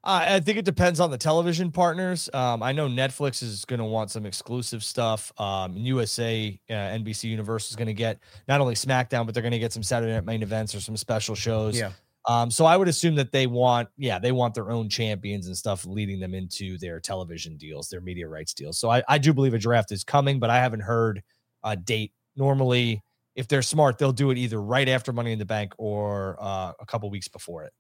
Uh, 0.04 0.26
I 0.28 0.40
think 0.40 0.58
it 0.58 0.66
depends 0.66 1.00
on 1.00 1.12
the 1.12 1.18
television 1.20 1.70
partners. 1.70 2.32
Um, 2.34 2.64
I 2.64 2.72
know 2.72 2.88
Netflix 2.88 3.44
is 3.44 3.64
going 3.64 3.78
to 3.78 3.86
want 3.86 4.10
some 4.10 4.26
exclusive 4.26 4.84
stuff. 4.84 5.32
Um, 5.40 5.78
USA, 5.78 6.60
uh, 6.68 6.74
NBC 6.74 7.26
Universal 7.26 7.74
is 7.74 7.76
going 7.76 7.90
to 7.90 7.94
get 7.94 8.18
not 8.48 8.60
only 8.60 8.74
SmackDown, 8.74 9.28
but 9.28 9.36
they're 9.36 9.44
going 9.44 9.52
to 9.52 9.60
get 9.60 9.72
some 9.72 9.84
Saturday 9.84 10.14
Night 10.14 10.26
main 10.26 10.42
events 10.42 10.74
or 10.74 10.80
some 10.80 10.98
special 10.98 11.36
shows. 11.36 11.78
Yeah. 11.78 11.92
Um, 12.26 12.52
so 12.52 12.66
I 12.66 12.78
would 12.78 12.88
assume 12.88 13.16
that 13.16 13.32
they 13.32 13.48
want, 13.48 13.90
yeah, 13.98 14.20
they 14.20 14.32
want 14.32 14.54
their 14.54 14.72
own 14.72 14.90
champions 14.90 15.48
and 15.48 15.58
stuff 15.58 15.86
leading 15.86 16.20
them 16.20 16.34
into 16.34 16.78
their 16.78 17.00
television 17.00 17.58
deals, 17.58 17.90
their 17.90 18.02
media 18.02 18.28
rights 18.28 18.54
deals. 18.54 18.78
So 18.78 18.90
I, 18.90 19.02
I 19.08 19.18
do 19.18 19.34
believe 19.34 19.54
a 19.54 19.58
draft 19.58 19.92
is 19.92 20.04
coming, 20.04 20.40
but 20.40 20.50
I 20.50 20.58
haven't 20.58 20.82
heard 20.82 21.24
a 21.64 21.76
date. 21.76 22.12
Normally, 22.36 23.04
if 23.36 23.48
they're 23.48 23.62
smart, 23.62 23.98
they'll 23.98 24.12
do 24.12 24.32
it 24.32 24.38
either 24.38 24.62
right 24.62 24.88
after 24.88 25.14
Money 25.14 25.32
in 25.32 25.40
the 25.40 25.46
Bank 25.46 25.74
or 25.78 26.38
uh, 26.40 26.74
a 26.80 26.86
couple 26.86 27.10
weeks 27.10 27.28
before 27.28 27.64
it. 27.64 27.74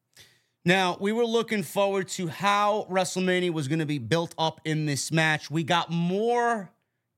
Now, 0.65 0.97
we 0.99 1.11
were 1.11 1.25
looking 1.25 1.63
forward 1.63 2.07
to 2.09 2.27
how 2.27 2.87
WrestleMania 2.89 3.51
was 3.51 3.67
going 3.67 3.79
to 3.79 3.85
be 3.85 3.97
built 3.97 4.35
up 4.37 4.61
in 4.65 4.85
this 4.85 5.11
match. 5.11 5.49
We 5.49 5.63
got 5.63 5.89
more 5.89 6.71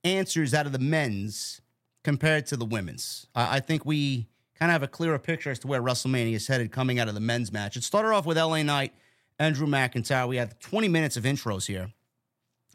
answers 0.03 0.53
out 0.53 0.65
of 0.65 0.71
the 0.71 0.79
men's 0.79 1.61
compared 2.03 2.47
to 2.47 2.57
the 2.57 2.65
women's. 2.65 3.27
Uh, 3.35 3.47
I 3.49 3.59
think 3.59 3.85
we 3.85 4.27
kind 4.61 4.69
of 4.69 4.73
have 4.73 4.83
a 4.83 4.87
clearer 4.87 5.17
picture 5.17 5.49
as 5.49 5.57
to 5.57 5.65
where 5.65 5.81
WrestleMania 5.81 6.35
is 6.35 6.45
headed 6.45 6.71
coming 6.71 6.99
out 6.99 7.07
of 7.07 7.15
the 7.15 7.19
men's 7.19 7.51
match. 7.51 7.75
It 7.75 7.83
started 7.83 8.09
off 8.09 8.27
with 8.27 8.37
LA 8.37 8.61
Knight 8.61 8.93
and 9.39 9.55
Drew 9.55 9.65
McIntyre. 9.65 10.27
We 10.27 10.37
had 10.37 10.59
20 10.59 10.87
minutes 10.87 11.17
of 11.17 11.23
intros 11.23 11.65
here. 11.65 11.91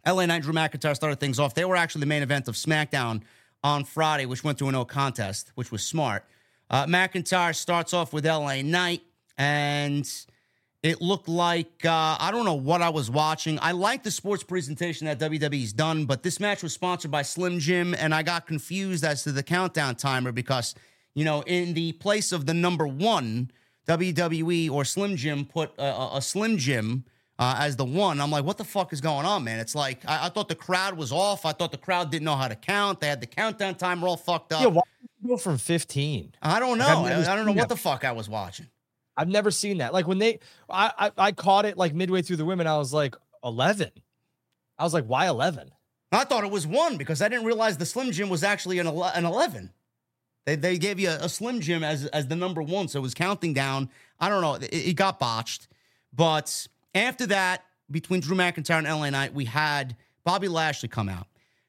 LA 0.05 0.27
Knight, 0.27 0.43
Drew 0.43 0.53
McIntyre 0.53 0.97
started 0.97 1.21
things 1.21 1.39
off. 1.39 1.55
They 1.55 1.65
were 1.65 1.77
actually 1.77 2.01
the 2.01 2.07
main 2.07 2.25
event 2.25 2.49
of 2.49 2.57
SmackDown 2.57 3.23
on 3.63 3.85
Friday, 3.85 4.27
which 4.27 4.43
went 4.43 4.59
to 4.59 4.69
a 4.69 4.73
no 4.73 4.85
contest, 4.85 5.53
which 5.55 5.71
was 5.71 5.85
smart. 5.85 6.25
Uh, 6.69 6.87
McIntyre 6.87 7.55
starts 7.55 7.95
off 7.95 8.13
with 8.13 8.27
LA 8.27 8.63
Knight, 8.63 9.03
and 9.39 10.11
it 10.83 11.01
looked 11.01 11.29
like 11.29 11.85
uh, 11.85 12.17
I 12.19 12.33
don't 12.33 12.45
know 12.45 12.55
what 12.55 12.83
I 12.83 12.89
was 12.89 13.13
watching. 13.13 13.61
I 13.63 13.71
like 13.71 14.03
the 14.03 14.11
sports 14.11 14.43
presentation 14.43 15.07
that 15.07 15.21
WWE's 15.21 15.73
done, 15.73 16.05
but 16.05 16.25
this 16.25 16.41
match 16.41 16.65
was 16.65 16.73
sponsored 16.73 17.13
by 17.13 17.23
Slim 17.23 17.61
Jim, 17.61 17.95
and 17.97 18.13
I 18.13 18.25
got 18.25 18.49
confused 18.49 19.05
as 19.05 19.23
to 19.23 19.31
the 19.31 19.45
countdown 19.45 19.95
timer 19.95 20.33
because 20.33 20.75
you 21.17 21.25
know, 21.25 21.43
in 21.47 21.73
the 21.73 21.93
place 21.93 22.31
of 22.31 22.45
the 22.45 22.53
number 22.53 22.87
one, 22.87 23.51
WWE 23.89 24.71
or 24.71 24.85
Slim 24.85 25.17
Jim 25.17 25.47
put 25.47 25.73
a, 25.79 26.17
a 26.17 26.23
Slim 26.23 26.59
Jim 26.59 27.05
uh, 27.39 27.57
as 27.59 27.77
the 27.77 27.87
one. 27.87 28.21
I'm 28.21 28.31
like, 28.31 28.45
what 28.45 28.59
the 28.59 28.65
fuck 28.65 28.93
is 28.93 29.01
going 29.01 29.25
on, 29.25 29.43
man? 29.43 29.59
It's 29.59 29.75
like 29.75 30.05
I, 30.07 30.27
I, 30.27 30.29
thought 30.29 30.49
the 30.49 30.55
crowd 30.55 30.95
was 30.95 31.13
off. 31.13 31.47
I 31.47 31.53
thought 31.53 31.73
the 31.73 31.79
crowd 31.79 32.11
didn't 32.11 32.27
know 32.27 32.37
how 32.37 32.49
to 32.49 32.55
count. 32.55 33.01
They 33.01 33.09
had 33.09 33.23
the 33.23 33.27
countdown 33.27 33.77
timer 33.77 34.07
all 34.07 34.19
fucked 34.19 34.53
up. 34.53 34.61
Yeah, 34.61 34.67
why 34.67 34.83
go 35.27 35.39
from 35.39 35.57
15? 35.57 36.35
I 36.43 36.61
don't 36.61 36.77
know. 36.77 37.03
Like, 37.03 37.13
I, 37.15 37.33
I, 37.33 37.37
don't 37.37 37.47
know 37.47 37.53
what 37.53 37.71
the 37.71 37.77
fuck 37.77 38.05
I 38.05 38.13
was 38.13 38.29
watching. 38.29 38.67
I've 39.17 39.29
never 39.29 39.51
seen 39.51 39.79
that. 39.79 39.95
Like 39.95 40.07
when 40.07 40.19
they, 40.19 40.41
I, 40.69 40.93
I, 40.99 41.13
I 41.17 41.33
caught 41.33 41.65
it 41.65 41.79
like 41.79 41.95
midway 41.95 42.21
through 42.21 42.37
the 42.37 42.45
women. 42.45 42.67
I 42.67 42.77
was 42.77 42.93
like 42.93 43.17
11. 43.43 43.91
I 44.79 44.85
was 44.85 44.93
like, 44.93 45.07
why 45.07 45.29
11? 45.29 45.71
I 46.13 46.25
thought 46.25 46.45
it 46.45 46.51
was 46.51 46.67
one 46.67 46.99
because 46.99 47.23
I 47.23 47.29
didn't 47.29 47.47
realize 47.47 47.79
the 47.79 47.87
Slim 47.87 48.13
Jim 48.13 48.29
was 48.29 48.45
actually 48.45 48.79
an, 48.81 48.87
an 48.87 49.25
11. 49.25 49.71
They, 50.47 50.55
they 50.55 50.79
gave 50.79 50.99
you 50.99 51.11
a, 51.11 51.25
a, 51.25 51.29
Slim 51.29 51.61
Jim 51.61 51.85
as, 51.85 52.07
as 52.07 52.29
the 52.29 52.37
number 52.37 52.63
one, 52.63 52.89
so 52.89 53.01
it 53.01 53.03
was 53.03 53.15
counting 53.15 53.53
down. 53.53 53.91
I 54.19 54.29
don't 54.29 54.41
know. 54.41 54.55
It, 54.55 54.73
it, 54.73 54.97
got 54.97 55.19
botched. 55.19 55.69
But 56.13 56.69
after 56.95 57.27
that, 57.27 57.65
between 57.91 58.21
Drew 58.21 58.37
McIntyre 58.37 58.79
and 58.79 58.87
LA 58.87 59.11
Knight, 59.11 59.35
we 59.35 59.45
had 59.45 59.97
Bobby 60.25 60.49
Lashley 60.49 60.89
come 60.89 61.09
out. 61.09 61.27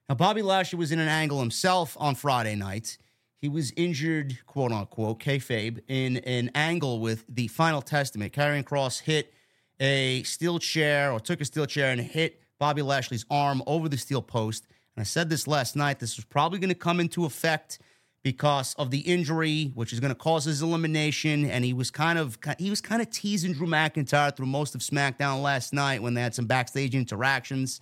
Now, 0.07 0.15
Bobby 0.15 0.41
Lashley 0.41 0.79
was 0.79 0.91
in 0.91 0.99
an 0.99 1.09
angle 1.09 1.39
himself 1.39 1.97
on 1.99 2.15
Friday 2.15 2.55
night. 2.55 2.97
He 3.41 3.49
was 3.49 3.73
injured, 3.75 4.37
quote 4.45 4.71
unquote, 4.71 5.19
kayfabe, 5.19 5.81
in 5.87 6.17
an 6.17 6.51
angle 6.55 6.99
with 6.99 7.25
the 7.27 7.47
final 7.47 7.81
testament. 7.81 8.31
Karrion 8.31 8.63
Kross 8.63 9.01
hit 9.01 9.33
a 9.79 10.23
steel 10.23 10.59
chair 10.59 11.11
or 11.11 11.19
took 11.19 11.41
a 11.41 11.45
steel 11.45 11.65
chair 11.65 11.91
and 11.91 11.99
hit 11.99 12.41
Bobby 12.59 12.81
Lashley's 12.81 13.25
arm 13.29 13.61
over 13.67 13.89
the 13.89 13.97
steel 13.97 14.21
post. 14.21 14.65
And 14.95 15.01
I 15.01 15.03
said 15.03 15.29
this 15.29 15.47
last 15.47 15.75
night. 15.75 15.99
This 15.99 16.15
was 16.15 16.25
probably 16.25 16.59
going 16.59 16.69
to 16.69 16.75
come 16.75 16.99
into 16.99 17.25
effect 17.25 17.79
because 18.27 18.73
of 18.73 18.91
the 18.91 18.99
injury, 18.99 19.71
which 19.73 19.93
is 19.93 20.01
going 20.01 20.09
to 20.09 20.15
cause 20.15 20.43
his 20.43 20.61
elimination. 20.61 21.49
And 21.49 21.63
he 21.63 21.71
was 21.71 21.89
kind 21.89 22.19
of 22.19 22.37
he 22.59 22.69
was 22.69 22.81
kind 22.81 23.01
of 23.01 23.09
teasing 23.09 23.53
Drew 23.53 23.67
McIntyre 23.67 24.35
through 24.35 24.47
most 24.47 24.75
of 24.75 24.81
SmackDown 24.81 25.41
last 25.41 25.71
night 25.71 26.01
when 26.01 26.13
they 26.13 26.21
had 26.21 26.35
some 26.35 26.45
backstage 26.45 26.93
interactions. 26.93 27.79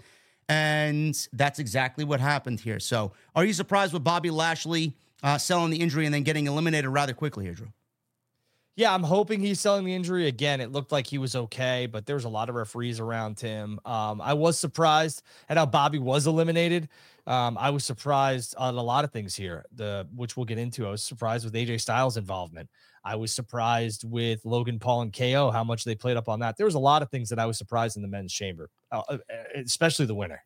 And 0.47 1.15
that's 1.33 1.57
exactly 1.57 2.05
what 2.05 2.19
happened 2.19 2.59
here. 2.59 2.79
So, 2.79 3.13
are 3.35 3.43
you 3.43 3.53
surprised 3.53 3.91
with 3.91 4.03
Bobby 4.03 4.29
Lashley 4.29 4.93
uh, 5.23 5.39
selling 5.39 5.71
the 5.71 5.77
injury 5.77 6.05
and 6.05 6.13
then 6.13 6.21
getting 6.21 6.45
eliminated 6.45 6.91
rather 6.91 7.15
quickly 7.15 7.45
here, 7.45 7.55
Drew? 7.55 7.69
Yeah, 8.77 8.93
I'm 8.93 9.03
hoping 9.03 9.39
he's 9.39 9.61
selling 9.61 9.85
the 9.85 9.95
injury 9.95 10.27
again. 10.27 10.59
It 10.59 10.69
looked 10.69 10.91
like 10.91 11.07
he 11.07 11.17
was 11.17 11.33
okay, 11.33 11.85
but 11.85 12.05
there 12.05 12.15
was 12.15 12.25
a 12.25 12.29
lot 12.29 12.49
of 12.49 12.55
referees 12.55 12.99
around 12.99 13.39
him. 13.39 13.79
Um, 13.85 14.19
I 14.19 14.33
was 14.33 14.57
surprised 14.57 15.23
at 15.47 15.55
how 15.55 15.65
Bobby 15.65 15.97
was 15.97 16.27
eliminated. 16.27 16.89
Um, 17.25 17.57
I 17.57 17.69
was 17.69 17.85
surprised 17.85 18.53
on 18.57 18.75
a 18.75 18.83
lot 18.83 19.05
of 19.05 19.11
things 19.11 19.33
here, 19.33 19.63
the 19.73 20.05
which 20.13 20.35
we'll 20.35 20.45
get 20.45 20.57
into. 20.57 20.85
I 20.85 20.91
was 20.91 21.03
surprised 21.03 21.45
with 21.45 21.53
AJ 21.53 21.79
Styles' 21.81 22.17
involvement. 22.17 22.69
I 23.05 23.15
was 23.15 23.33
surprised 23.33 24.03
with 24.03 24.43
Logan 24.43 24.79
Paul 24.79 25.03
and 25.03 25.13
KO 25.13 25.51
how 25.51 25.63
much 25.63 25.85
they 25.85 25.95
played 25.95 26.17
up 26.17 26.27
on 26.27 26.41
that. 26.41 26.57
There 26.57 26.65
was 26.65 26.75
a 26.75 26.79
lot 26.79 27.01
of 27.01 27.09
things 27.09 27.29
that 27.29 27.39
I 27.39 27.45
was 27.45 27.57
surprised 27.57 27.95
in 27.95 28.01
the 28.01 28.09
men's 28.09 28.33
chamber, 28.33 28.69
uh, 28.91 29.03
uh 29.09 29.17
especially 29.55 30.05
the 30.05 30.15
winner. 30.15 30.43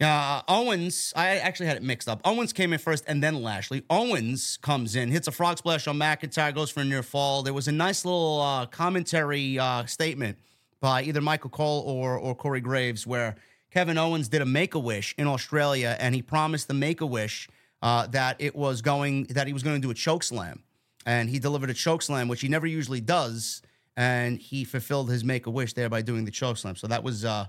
Yeah, 0.00 0.42
uh, 0.48 0.52
Owens. 0.52 1.12
I 1.16 1.38
actually 1.38 1.66
had 1.66 1.76
it 1.76 1.82
mixed 1.82 2.08
up. 2.08 2.20
Owens 2.24 2.52
came 2.52 2.72
in 2.72 2.78
first, 2.78 3.02
and 3.08 3.20
then 3.20 3.42
Lashley. 3.42 3.82
Owens 3.90 4.56
comes 4.58 4.94
in, 4.94 5.10
hits 5.10 5.26
a 5.26 5.32
frog 5.32 5.58
splash 5.58 5.88
on 5.88 5.98
McIntyre, 5.98 6.54
goes 6.54 6.70
for 6.70 6.80
a 6.80 6.84
near 6.84 7.02
fall. 7.02 7.42
There 7.42 7.52
was 7.52 7.66
a 7.66 7.72
nice 7.72 8.04
little 8.04 8.40
uh, 8.40 8.66
commentary 8.66 9.58
uh, 9.58 9.86
statement 9.86 10.38
by 10.80 11.02
either 11.02 11.20
Michael 11.20 11.50
Cole 11.50 11.82
or 11.84 12.16
or 12.16 12.36
Corey 12.36 12.60
Graves 12.60 13.08
where 13.08 13.34
Kevin 13.72 13.98
Owens 13.98 14.28
did 14.28 14.40
a 14.40 14.46
Make 14.46 14.74
a 14.76 14.78
Wish 14.78 15.16
in 15.18 15.26
Australia, 15.26 15.96
and 15.98 16.14
he 16.14 16.22
promised 16.22 16.68
the 16.68 16.74
Make 16.74 17.00
a 17.00 17.06
Wish 17.06 17.48
uh, 17.82 18.06
that 18.08 18.36
it 18.38 18.54
was 18.54 18.82
going 18.82 19.24
that 19.30 19.48
he 19.48 19.52
was 19.52 19.64
going 19.64 19.76
to 19.76 19.82
do 19.82 19.90
a 19.90 19.94
choke 19.94 20.22
slam, 20.22 20.62
and 21.06 21.28
he 21.28 21.40
delivered 21.40 21.70
a 21.70 21.74
choke 21.74 22.02
slam, 22.02 22.28
which 22.28 22.40
he 22.40 22.48
never 22.48 22.68
usually 22.68 23.00
does, 23.00 23.62
and 23.96 24.38
he 24.38 24.62
fulfilled 24.62 25.10
his 25.10 25.24
Make 25.24 25.46
a 25.46 25.50
Wish 25.50 25.72
there 25.72 25.88
by 25.88 26.02
doing 26.02 26.24
the 26.24 26.30
choke 26.30 26.56
slam. 26.56 26.76
So 26.76 26.86
that 26.86 27.02
was 27.02 27.24
uh, 27.24 27.46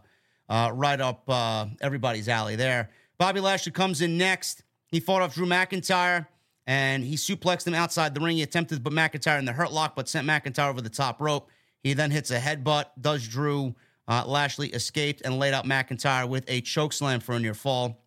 uh, 0.50 0.72
right 0.74 1.00
up 1.00 1.24
uh, 1.28 1.68
everybody's 1.80 2.28
alley 2.28 2.56
there. 2.56 2.90
Bobby 3.18 3.40
Lashley 3.40 3.72
comes 3.72 4.02
in 4.02 4.18
next. 4.18 4.64
He 4.88 5.00
fought 5.00 5.22
off 5.22 5.36
Drew 5.36 5.46
McIntyre 5.46 6.28
and 6.66 7.04
he 7.04 7.16
suplexed 7.16 7.68
him 7.68 7.74
outside 7.74 8.14
the 8.14 8.22
ring. 8.22 8.38
He 8.38 8.44
attempted 8.44 8.76
to 8.76 8.82
put 8.82 8.94
McIntyre 8.94 9.40
in 9.40 9.46
the 9.46 9.54
hurt 9.54 9.72
lock, 9.72 9.96
but 9.96 10.10
sent 10.10 10.28
McIntyre 10.28 10.70
over 10.70 10.82
the 10.82 10.90
top 10.90 11.22
rope. 11.22 11.50
He 11.84 11.94
then 11.94 12.12
hits 12.12 12.32
a 12.32 12.40
headbutt, 12.40 12.86
does 13.00 13.28
Drew. 13.28 13.76
Uh, 14.08 14.24
Lashley 14.26 14.70
escaped 14.70 15.22
and 15.24 15.38
laid 15.38 15.54
out 15.54 15.66
McIntyre 15.66 16.28
with 16.28 16.44
a 16.48 16.62
choke 16.62 16.94
slam 16.94 17.20
for 17.20 17.36
a 17.36 17.40
near 17.40 17.54
fall. 17.54 18.04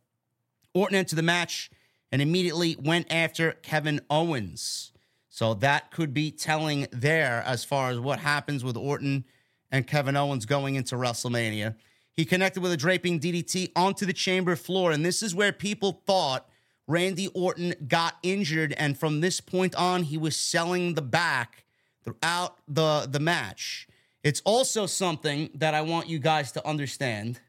Orton 0.74 0.96
entered 0.96 1.16
the 1.16 1.22
match 1.22 1.70
and 2.10 2.20
immediately 2.20 2.76
went 2.76 3.12
after 3.12 3.52
Kevin 3.52 4.00
Owens. 4.10 4.92
So 5.28 5.54
that 5.54 5.90
could 5.90 6.12
be 6.12 6.30
telling 6.30 6.88
there 6.92 7.42
as 7.46 7.64
far 7.64 7.90
as 7.90 7.98
what 7.98 8.18
happens 8.18 8.64
with 8.64 8.76
Orton 8.76 9.24
and 9.70 9.86
Kevin 9.86 10.16
Owens 10.16 10.44
going 10.44 10.74
into 10.74 10.96
WrestleMania. 10.96 11.76
He 12.14 12.24
connected 12.24 12.62
with 12.62 12.72
a 12.72 12.76
draping 12.76 13.18
DDT 13.18 13.72
onto 13.74 14.04
the 14.04 14.12
chamber 14.12 14.56
floor, 14.56 14.92
and 14.92 15.04
this 15.04 15.22
is 15.22 15.34
where 15.34 15.52
people 15.52 16.02
thought 16.06 16.48
Randy 16.86 17.28
Orton 17.28 17.74
got 17.88 18.16
injured, 18.22 18.74
and 18.76 18.98
from 18.98 19.20
this 19.20 19.40
point 19.40 19.74
on, 19.74 20.02
he 20.04 20.18
was 20.18 20.36
selling 20.36 20.94
the 20.94 21.02
back 21.02 21.64
throughout 22.04 22.58
the, 22.68 23.06
the 23.08 23.20
match. 23.20 23.86
It's 24.22 24.42
also 24.44 24.86
something 24.86 25.50
that 25.54 25.74
I 25.74 25.80
want 25.82 26.08
you 26.08 26.18
guys 26.18 26.52
to 26.52 26.66
understand 26.66 27.40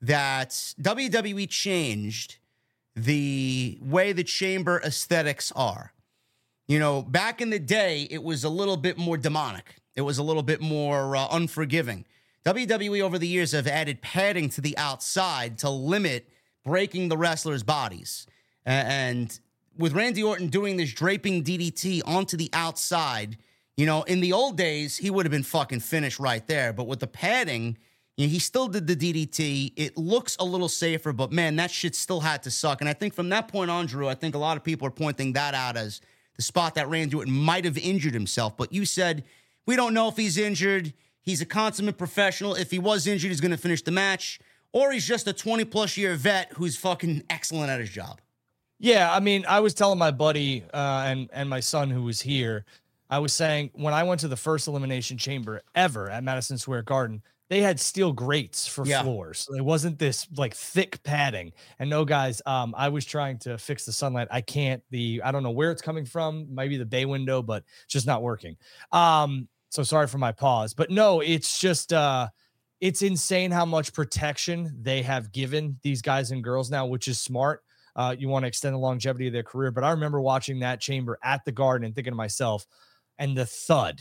that 0.00 0.50
WWE 0.80 1.48
changed 1.48 2.36
the 2.94 3.78
way 3.80 4.12
the 4.12 4.24
chamber 4.24 4.80
aesthetics 4.84 5.52
are. 5.56 5.92
You 6.66 6.78
know, 6.78 7.02
back 7.02 7.40
in 7.40 7.50
the 7.50 7.58
day, 7.58 8.06
it 8.10 8.22
was 8.22 8.44
a 8.44 8.48
little 8.48 8.76
bit 8.76 8.98
more 8.98 9.16
demonic. 9.16 9.76
It 9.96 10.02
was 10.02 10.18
a 10.18 10.22
little 10.22 10.42
bit 10.42 10.60
more 10.60 11.16
uh, 11.16 11.26
unforgiving. 11.30 12.04
WWE 12.44 13.02
over 13.02 13.18
the 13.18 13.28
years 13.28 13.52
have 13.52 13.66
added 13.66 14.00
padding 14.00 14.48
to 14.50 14.60
the 14.60 14.76
outside 14.78 15.58
to 15.58 15.70
limit 15.70 16.28
breaking 16.64 17.08
the 17.08 17.16
wrestlers' 17.16 17.62
bodies. 17.62 18.26
And 18.64 19.38
with 19.76 19.92
Randy 19.92 20.22
Orton 20.22 20.48
doing 20.48 20.76
this 20.76 20.92
draping 20.92 21.42
DDT 21.42 22.02
onto 22.04 22.36
the 22.36 22.50
outside, 22.52 23.38
you 23.76 23.86
know, 23.86 24.02
in 24.02 24.20
the 24.20 24.32
old 24.32 24.56
days, 24.56 24.96
he 24.96 25.10
would 25.10 25.24
have 25.24 25.30
been 25.30 25.42
fucking 25.42 25.80
finished 25.80 26.18
right 26.18 26.46
there. 26.46 26.72
But 26.72 26.86
with 26.86 27.00
the 27.00 27.06
padding, 27.06 27.78
you 28.16 28.26
know, 28.26 28.30
he 28.30 28.40
still 28.40 28.66
did 28.66 28.86
the 28.86 28.96
DDT. 28.96 29.74
It 29.76 29.96
looks 29.96 30.36
a 30.40 30.44
little 30.44 30.68
safer, 30.68 31.12
but 31.12 31.30
man, 31.30 31.56
that 31.56 31.70
shit 31.70 31.94
still 31.94 32.20
had 32.20 32.42
to 32.42 32.50
suck. 32.50 32.80
And 32.80 32.90
I 32.90 32.92
think 32.92 33.14
from 33.14 33.28
that 33.28 33.46
point 33.46 33.70
on, 33.70 33.86
Drew, 33.86 34.08
I 34.08 34.14
think 34.14 34.34
a 34.34 34.38
lot 34.38 34.56
of 34.56 34.64
people 34.64 34.88
are 34.88 34.92
pointing 34.92 35.34
that 35.34 35.54
out 35.54 35.76
as 35.76 36.00
the 36.34 36.42
spot 36.42 36.74
that 36.74 36.88
Randy 36.88 37.16
Orton 37.16 37.32
might 37.32 37.64
have 37.64 37.78
injured 37.78 38.14
himself. 38.14 38.56
But 38.56 38.72
you 38.72 38.84
said, 38.84 39.24
we 39.66 39.76
don't 39.76 39.94
know 39.94 40.08
if 40.08 40.16
he's 40.16 40.36
injured. 40.36 40.92
He's 41.22 41.40
a 41.40 41.46
consummate 41.46 41.98
professional. 41.98 42.54
If 42.54 42.70
he 42.70 42.78
was 42.78 43.06
injured, 43.06 43.30
he's 43.30 43.40
going 43.40 43.50
to 43.50 43.58
finish 43.58 43.82
the 43.82 43.90
match. 43.90 44.40
Or 44.72 44.92
he's 44.92 45.06
just 45.06 45.26
a 45.26 45.32
20 45.32 45.64
plus 45.64 45.96
year 45.96 46.14
vet 46.14 46.52
who's 46.54 46.76
fucking 46.76 47.24
excellent 47.30 47.70
at 47.70 47.80
his 47.80 47.90
job. 47.90 48.20
Yeah, 48.78 49.12
I 49.12 49.20
mean, 49.20 49.44
I 49.48 49.60
was 49.60 49.74
telling 49.74 49.98
my 49.98 50.10
buddy 50.10 50.64
uh, 50.72 51.04
and 51.06 51.28
and 51.32 51.50
my 51.50 51.60
son 51.60 51.90
who 51.90 52.02
was 52.02 52.20
here, 52.20 52.64
I 53.10 53.18
was 53.18 53.32
saying 53.32 53.70
when 53.74 53.92
I 53.92 54.04
went 54.04 54.20
to 54.20 54.28
the 54.28 54.36
first 54.36 54.68
elimination 54.68 55.18
chamber 55.18 55.62
ever 55.74 56.08
at 56.08 56.22
Madison 56.22 56.58
Square 56.58 56.82
Garden, 56.82 57.22
they 57.48 57.60
had 57.60 57.80
steel 57.80 58.12
grates 58.12 58.66
for 58.66 58.86
yeah. 58.86 59.02
floors. 59.02 59.48
It 59.56 59.64
wasn't 59.64 59.98
this 59.98 60.28
like 60.36 60.54
thick 60.54 61.02
padding. 61.02 61.52
And 61.78 61.88
no, 61.88 62.04
guys, 62.04 62.42
um, 62.46 62.74
I 62.76 62.88
was 62.88 63.04
trying 63.04 63.38
to 63.40 63.56
fix 63.58 63.84
the 63.84 63.92
sunlight. 63.92 64.28
I 64.30 64.42
can't. 64.42 64.82
The 64.90 65.22
I 65.24 65.32
don't 65.32 65.42
know 65.42 65.50
where 65.50 65.72
it's 65.72 65.82
coming 65.82 66.04
from. 66.04 66.46
Maybe 66.54 66.76
the 66.76 66.86
bay 66.86 67.04
window, 67.04 67.42
but 67.42 67.64
it's 67.84 67.92
just 67.92 68.06
not 68.06 68.22
working. 68.22 68.56
Um, 68.92 69.48
so 69.70 69.82
sorry 69.82 70.06
for 70.06 70.18
my 70.18 70.32
pause. 70.32 70.74
But 70.74 70.90
no, 70.90 71.20
it's 71.20 71.58
just 71.60 71.92
uh, 71.92 72.28
it's 72.80 73.02
insane 73.02 73.50
how 73.50 73.64
much 73.64 73.92
protection 73.92 74.76
they 74.80 75.02
have 75.02 75.32
given 75.32 75.78
these 75.82 76.02
guys 76.02 76.30
and 76.30 76.42
girls 76.42 76.70
now, 76.70 76.86
which 76.86 77.08
is 77.08 77.18
smart 77.20 77.62
uh, 77.98 78.14
you 78.16 78.28
want 78.28 78.44
to 78.44 78.46
extend 78.46 78.74
the 78.74 78.78
longevity 78.78 79.26
of 79.26 79.32
their 79.32 79.42
career. 79.42 79.72
But 79.72 79.82
I 79.82 79.90
remember 79.90 80.20
watching 80.20 80.60
that 80.60 80.80
chamber 80.80 81.18
at 81.22 81.44
the 81.44 81.50
Garden 81.50 81.84
and 81.84 81.94
thinking 81.94 82.12
to 82.12 82.16
myself, 82.16 82.64
and 83.18 83.36
the 83.36 83.44
thud 83.44 84.00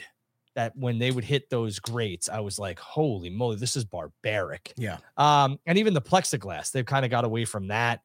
that 0.54 0.78
when 0.78 1.00
they 1.00 1.10
would 1.10 1.24
hit 1.24 1.50
those 1.50 1.80
grates, 1.80 2.30
I 2.30 2.40
was 2.40 2.60
like, 2.60 2.80
holy 2.80 3.32
moly, 3.32 3.56
this 3.56 3.76
is 3.76 3.86
barbaric. 3.86 4.72
Yeah. 4.78 4.98
Um, 5.18 5.60
and 5.66 5.80
even 5.80 5.96
the 5.96 6.02
plexiglass, 6.02 6.72
they've 6.72 6.86
kind 6.86 7.06
of 7.06 7.12
got 7.12 7.26
away 7.26 7.46
from 7.46 7.70
that. 7.70 8.02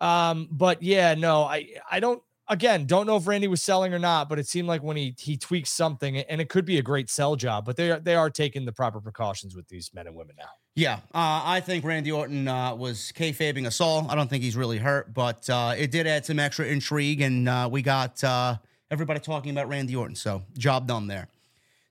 Um, 0.00 0.48
but 0.50 0.82
yeah, 0.82 1.14
no, 1.14 1.42
I 1.42 1.74
I 1.90 2.00
don't 2.00 2.22
again, 2.52 2.86
don't 2.86 3.06
know 3.06 3.16
if 3.16 3.26
Randy 3.26 3.48
was 3.48 3.62
selling 3.62 3.94
or 3.94 3.98
not, 3.98 4.28
but 4.28 4.38
it 4.38 4.46
seemed 4.46 4.68
like 4.68 4.82
when 4.82 4.96
he 4.96 5.14
he 5.18 5.36
tweaks 5.36 5.70
something, 5.70 6.18
and 6.18 6.40
it 6.40 6.48
could 6.48 6.64
be 6.64 6.78
a 6.78 6.82
great 6.82 7.10
sell 7.10 7.34
job, 7.34 7.64
but 7.64 7.76
they 7.76 7.90
are 7.90 7.98
they 7.98 8.14
are 8.14 8.30
taking 8.30 8.64
the 8.64 8.72
proper 8.72 9.00
precautions 9.00 9.56
with 9.56 9.66
these 9.68 9.90
men 9.94 10.06
and 10.06 10.14
women 10.14 10.36
now. 10.38 10.50
Yeah, 10.74 10.96
uh, 11.14 11.42
I 11.44 11.60
think 11.60 11.84
Randy 11.84 12.12
Orton 12.12 12.48
uh, 12.48 12.74
was 12.74 13.12
kayfabing 13.14 13.66
us 13.66 13.80
all. 13.80 14.06
I 14.08 14.14
don't 14.14 14.28
think 14.28 14.44
he's 14.44 14.56
really 14.56 14.78
hurt, 14.78 15.12
but 15.12 15.48
uh, 15.50 15.74
it 15.76 15.90
did 15.90 16.06
add 16.06 16.24
some 16.24 16.38
extra 16.38 16.66
intrigue, 16.66 17.20
and 17.20 17.48
uh, 17.48 17.68
we 17.70 17.82
got 17.82 18.22
uh, 18.22 18.56
everybody 18.90 19.20
talking 19.20 19.50
about 19.50 19.68
Randy 19.68 19.96
Orton. 19.96 20.16
So 20.16 20.42
job 20.56 20.86
done 20.86 21.08
there. 21.08 21.28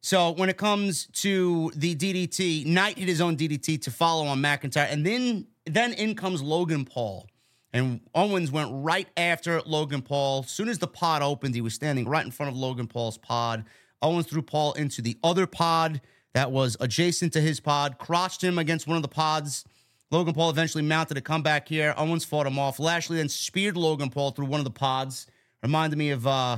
So 0.03 0.31
when 0.31 0.49
it 0.49 0.57
comes 0.57 1.05
to 1.13 1.71
the 1.75 1.95
DDT, 1.95 2.65
Knight 2.65 2.97
hit 2.97 3.07
his 3.07 3.21
own 3.21 3.37
DDT 3.37 3.83
to 3.83 3.91
follow 3.91 4.25
on 4.25 4.39
McIntyre, 4.41 4.91
and 4.91 5.05
then 5.05 5.47
then 5.65 5.93
in 5.93 6.15
comes 6.15 6.41
Logan 6.41 6.85
Paul. 6.85 7.27
And 7.73 8.01
Owens 8.13 8.51
went 8.51 8.69
right 8.71 9.07
after 9.15 9.61
Logan 9.61 10.01
Paul. 10.01 10.43
As 10.43 10.51
soon 10.51 10.67
as 10.67 10.79
the 10.79 10.87
pod 10.87 11.21
opened, 11.21 11.55
he 11.55 11.61
was 11.61 11.73
standing 11.73 12.07
right 12.07 12.25
in 12.25 12.31
front 12.31 12.51
of 12.51 12.57
Logan 12.57 12.87
Paul's 12.87 13.17
pod. 13.17 13.65
Owens 14.01 14.25
threw 14.27 14.41
Paul 14.41 14.73
into 14.73 15.01
the 15.01 15.17
other 15.23 15.47
pod 15.47 16.01
that 16.33 16.51
was 16.51 16.75
adjacent 16.79 17.33
to 17.33 17.41
his 17.41 17.59
pod, 17.59 17.97
crotched 17.97 18.43
him 18.43 18.57
against 18.57 18.87
one 18.87 18.97
of 18.97 19.03
the 19.03 19.09
pods. 19.09 19.65
Logan 20.09 20.33
Paul 20.33 20.49
eventually 20.49 20.83
mounted 20.83 21.17
a 21.17 21.21
comeback 21.21 21.67
here. 21.67 21.93
Owens 21.95 22.25
fought 22.25 22.45
him 22.45 22.59
off. 22.59 22.79
Lashley 22.79 23.17
then 23.17 23.29
speared 23.29 23.77
Logan 23.77 24.09
Paul 24.09 24.31
through 24.31 24.47
one 24.47 24.59
of 24.59 24.65
the 24.65 24.71
pods. 24.71 25.27
Reminded 25.63 25.97
me 25.97 26.09
of 26.09 26.27
uh, 26.27 26.57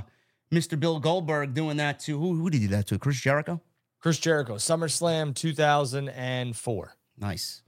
Mr. 0.51 0.79
Bill 0.79 0.99
Goldberg 0.99 1.53
doing 1.53 1.77
that 1.77 1.99
to 2.01 2.17
who? 2.17 2.33
Who 2.35 2.49
did 2.49 2.61
he 2.61 2.67
do 2.67 2.75
that 2.75 2.87
to? 2.87 2.97
Chris 2.97 3.19
Jericho. 3.19 3.61
Chris 3.99 4.17
Jericho, 4.17 4.55
SummerSlam 4.55 5.35
2004. 5.35 6.95
Nice. 7.17 7.61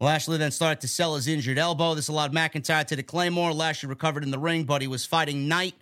Lashley 0.00 0.38
then 0.38 0.50
started 0.50 0.80
to 0.80 0.88
sell 0.88 1.14
his 1.14 1.28
injured 1.28 1.58
elbow. 1.58 1.94
This 1.94 2.08
allowed 2.08 2.32
McIntyre 2.32 2.84
to 2.86 2.96
the 2.96 3.02
Claymore. 3.02 3.52
Lashley 3.52 3.88
recovered 3.88 4.24
in 4.24 4.30
the 4.30 4.38
ring, 4.38 4.64
but 4.64 4.82
he 4.82 4.88
was 4.88 5.06
fighting 5.06 5.48
Knight 5.48 5.74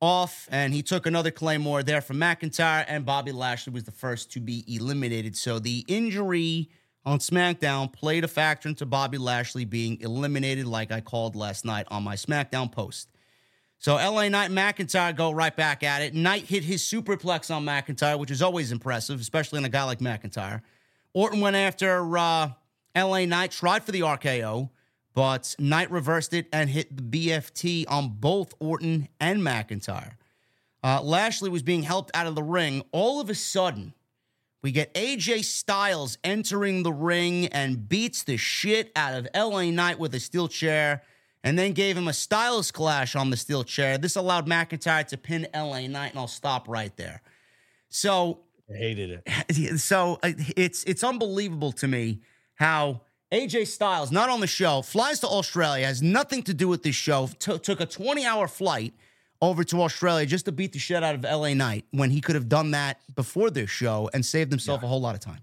off, 0.00 0.48
and 0.50 0.72
he 0.72 0.82
took 0.82 1.06
another 1.06 1.30
Claymore 1.30 1.82
there 1.82 2.00
from 2.00 2.16
McIntyre, 2.16 2.84
and 2.88 3.04
Bobby 3.04 3.32
Lashley 3.32 3.72
was 3.72 3.84
the 3.84 3.92
first 3.92 4.32
to 4.32 4.40
be 4.40 4.64
eliminated. 4.66 5.36
So 5.36 5.58
the 5.58 5.84
injury 5.88 6.70
on 7.04 7.18
SmackDown 7.18 7.92
played 7.92 8.24
a 8.24 8.28
factor 8.28 8.68
into 8.68 8.86
Bobby 8.86 9.18
Lashley 9.18 9.64
being 9.64 10.00
eliminated, 10.00 10.66
like 10.66 10.90
I 10.90 11.00
called 11.00 11.36
last 11.36 11.64
night 11.64 11.86
on 11.90 12.02
my 12.02 12.16
SmackDown 12.16 12.72
post. 12.72 13.08
So 13.78 13.94
LA 13.94 14.28
Knight 14.28 14.50
McIntyre 14.50 15.16
go 15.16 15.30
right 15.30 15.56
back 15.56 15.82
at 15.82 16.02
it. 16.02 16.14
Knight 16.14 16.44
hit 16.44 16.64
his 16.64 16.82
superplex 16.82 17.54
on 17.54 17.64
McIntyre, 17.64 18.18
which 18.18 18.30
is 18.30 18.42
always 18.42 18.72
impressive, 18.72 19.20
especially 19.20 19.58
in 19.58 19.64
a 19.64 19.70
guy 19.70 19.84
like 19.84 20.00
McIntyre. 20.00 20.60
Orton 21.14 21.40
went 21.40 21.56
after 21.56 22.18
uh, 22.18 22.50
LA 22.96 23.24
Knight, 23.24 23.52
tried 23.52 23.84
for 23.84 23.92
the 23.92 24.00
RKO, 24.00 24.70
but 25.14 25.54
Knight 25.58 25.90
reversed 25.90 26.32
it 26.32 26.46
and 26.52 26.70
hit 26.70 26.96
the 26.96 27.02
BFT 27.02 27.84
on 27.88 28.16
both 28.20 28.54
Orton 28.58 29.08
and 29.18 29.40
McIntyre. 29.40 30.12
Uh, 30.82 31.00
Lashley 31.02 31.50
was 31.50 31.62
being 31.62 31.82
helped 31.82 32.10
out 32.14 32.26
of 32.26 32.34
the 32.34 32.42
ring. 32.42 32.82
All 32.92 33.20
of 33.20 33.28
a 33.28 33.34
sudden, 33.34 33.94
we 34.62 34.72
get 34.72 34.92
AJ 34.94 35.44
Styles 35.44 36.18
entering 36.24 36.82
the 36.82 36.92
ring 36.92 37.46
and 37.46 37.88
beats 37.88 38.24
the 38.24 38.36
shit 38.36 38.92
out 38.96 39.14
of 39.14 39.28
LA 39.34 39.64
Knight 39.64 39.98
with 39.98 40.14
a 40.14 40.20
steel 40.20 40.48
chair 40.48 41.02
and 41.42 41.58
then 41.58 41.72
gave 41.72 41.96
him 41.96 42.08
a 42.08 42.12
Styles 42.12 42.70
clash 42.70 43.16
on 43.16 43.30
the 43.30 43.36
steel 43.36 43.64
chair. 43.64 43.98
This 43.98 44.16
allowed 44.16 44.46
McIntyre 44.46 45.06
to 45.08 45.16
pin 45.16 45.46
LA 45.54 45.86
Knight, 45.86 46.10
and 46.10 46.18
I'll 46.18 46.28
stop 46.28 46.68
right 46.68 46.94
there. 46.96 47.22
So 47.88 48.40
I 48.70 48.76
hated 48.76 49.22
it. 49.26 49.80
So 49.80 50.18
uh, 50.22 50.32
it's 50.56 50.84
it's 50.84 51.02
unbelievable 51.02 51.72
to 51.72 51.88
me 51.88 52.20
how 52.60 53.00
AJ 53.32 53.68
Styles, 53.68 54.12
not 54.12 54.28
on 54.28 54.40
the 54.40 54.46
show, 54.46 54.82
flies 54.82 55.18
to 55.20 55.26
Australia, 55.26 55.86
has 55.86 56.02
nothing 56.02 56.42
to 56.42 56.54
do 56.54 56.68
with 56.68 56.82
this 56.82 56.94
show, 56.94 57.28
t- 57.38 57.58
took 57.58 57.80
a 57.80 57.86
20 57.86 58.24
hour 58.26 58.46
flight 58.46 58.92
over 59.40 59.64
to 59.64 59.82
Australia 59.82 60.26
just 60.26 60.44
to 60.44 60.52
beat 60.52 60.72
the 60.72 60.78
shit 60.78 61.02
out 61.02 61.14
of 61.14 61.22
LA 61.22 61.54
Knight 61.54 61.86
when 61.90 62.10
he 62.10 62.20
could 62.20 62.34
have 62.34 62.48
done 62.48 62.72
that 62.72 63.00
before 63.16 63.50
this 63.50 63.70
show 63.70 64.10
and 64.12 64.24
saved 64.24 64.52
himself 64.52 64.82
yeah. 64.82 64.86
a 64.86 64.88
whole 64.90 65.00
lot 65.00 65.14
of 65.14 65.20
time. 65.20 65.40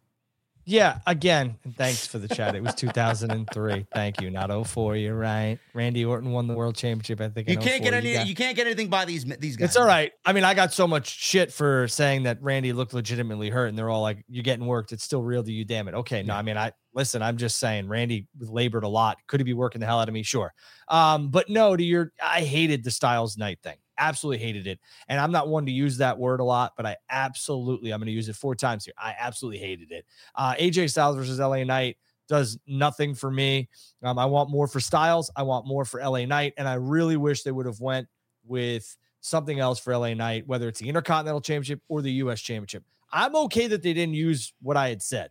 Yeah, 0.70 1.00
again, 1.08 1.56
thanks 1.78 2.06
for 2.06 2.20
the 2.20 2.28
chat. 2.28 2.54
It 2.54 2.62
was 2.62 2.76
2003. 2.76 3.88
Thank 3.94 4.20
you, 4.20 4.30
not 4.30 4.68
04. 4.68 4.98
You're 4.98 5.16
right. 5.16 5.58
Randy 5.74 6.04
Orton 6.04 6.34
won 6.34 6.48
the 6.48 6.56
world 6.56 6.76
championship. 6.76 7.22
I 7.22 7.30
think 7.30 7.48
you 7.48 7.56
can't 7.56 7.82
get 7.82 7.94
any. 7.94 8.10
You, 8.10 8.16
got, 8.16 8.28
you, 8.28 8.36
can't 8.36 8.54
get 8.54 8.68
anything 8.68 8.90
by 8.90 9.06
these 9.06 9.24
these 9.24 9.56
guys. 9.56 9.70
It's 9.70 9.78
all 9.78 9.88
right. 9.88 10.12
I 10.26 10.34
mean, 10.34 10.44
I 10.44 10.54
got 10.54 10.74
so 10.74 10.86
much 10.86 11.08
shit 11.08 11.54
for 11.54 11.88
saying 11.88 12.24
that 12.24 12.42
Randy 12.42 12.74
looked 12.74 12.94
legitimately 12.94 13.50
hurt, 13.50 13.68
and 13.68 13.78
they're 13.78 13.90
all 13.90 14.02
like, 14.02 14.26
"You're 14.28 14.44
getting 14.44 14.66
worked. 14.66 14.92
It's 14.92 15.06
still 15.06 15.24
real 15.24 15.42
to 15.42 15.52
you. 15.54 15.64
Damn 15.64 15.88
it." 15.88 15.94
Okay, 15.94 16.22
no, 16.22 16.34
I 16.36 16.42
mean, 16.42 16.58
I 16.58 16.74
listen. 16.94 17.22
I'm 17.22 17.38
just 17.38 17.60
saying, 17.60 17.88
Randy 17.88 18.28
labored 18.38 18.84
a 18.84 18.90
lot. 18.90 19.20
Could 19.28 19.40
he 19.40 19.46
be 19.46 19.54
working 19.54 19.80
the 19.80 19.88
hell 19.88 20.02
out 20.02 20.10
of 20.10 20.14
me? 20.14 20.24
Sure. 20.24 20.54
Um, 20.90 21.30
but 21.30 21.50
no, 21.50 21.78
to 21.78 21.84
your, 21.84 22.12
I 22.22 22.42
hated 22.42 22.84
the 22.84 22.92
Styles 22.92 23.38
Knight 23.38 23.60
thing 23.64 23.78
absolutely 23.98 24.44
hated 24.46 24.68
it. 24.68 24.80
And 25.08 25.20
I'm 25.20 25.32
not 25.32 25.48
one 25.48 25.66
to 25.66 25.72
use 25.72 25.98
that 25.98 26.18
word 26.18 26.40
a 26.40 26.44
lot, 26.44 26.74
but 26.78 26.86
I 26.86 26.98
absolutely, 27.10 27.92
I'm 27.92 28.00
going 28.00 28.08
to 28.08 28.12
use 28.12 28.30
it 28.30 28.36
four 28.36 28.56
times 28.56 28.86
here. 28.86 28.94
I 28.98 29.16
absolutely 29.20 29.60
hated 29.60 29.92
it. 29.92 30.06
Uh, 30.36 30.54
AJ 30.56 30.92
Styles 30.92 31.16
versus 31.16 31.40
LA 31.40 31.64
Knight 31.64 31.98
does 32.28 32.60
nothing 32.68 33.16
for 33.16 33.32
me. 33.32 33.70
Um, 34.04 34.20
I 34.20 34.26
want 34.26 34.50
more 34.50 34.68
for 34.68 34.80
Styles. 34.80 35.32
I 35.36 35.44
want 35.44 35.66
more 35.66 35.86
for 35.86 36.00
LA 36.00 36.26
Knight. 36.26 36.54
And 36.58 36.68
I 36.68 36.76
really 36.76 37.18
wish 37.18 37.44
they 37.44 37.52
would 37.52 37.66
have 37.66 37.80
went 37.80 38.08
with 38.46 38.96
something 39.22 39.60
else 39.60 39.80
for 39.80 39.98
LA 39.98 40.14
Knight, 40.14 40.48
whether 40.48 40.68
it's 40.68 40.80
the 40.80 40.90
Intercontinental 40.90 41.42
Championship 41.42 41.82
or 41.88 42.02
the 42.02 42.12
US 42.14 42.42
Championship. 42.42 42.84
I'm 43.12 43.36
okay 43.36 43.68
that 43.68 43.84
they 43.84 43.94
didn't 43.94 44.16
use 44.16 44.54
what 44.62 44.78
I 44.78 44.90
had 44.90 45.02
said, 45.02 45.30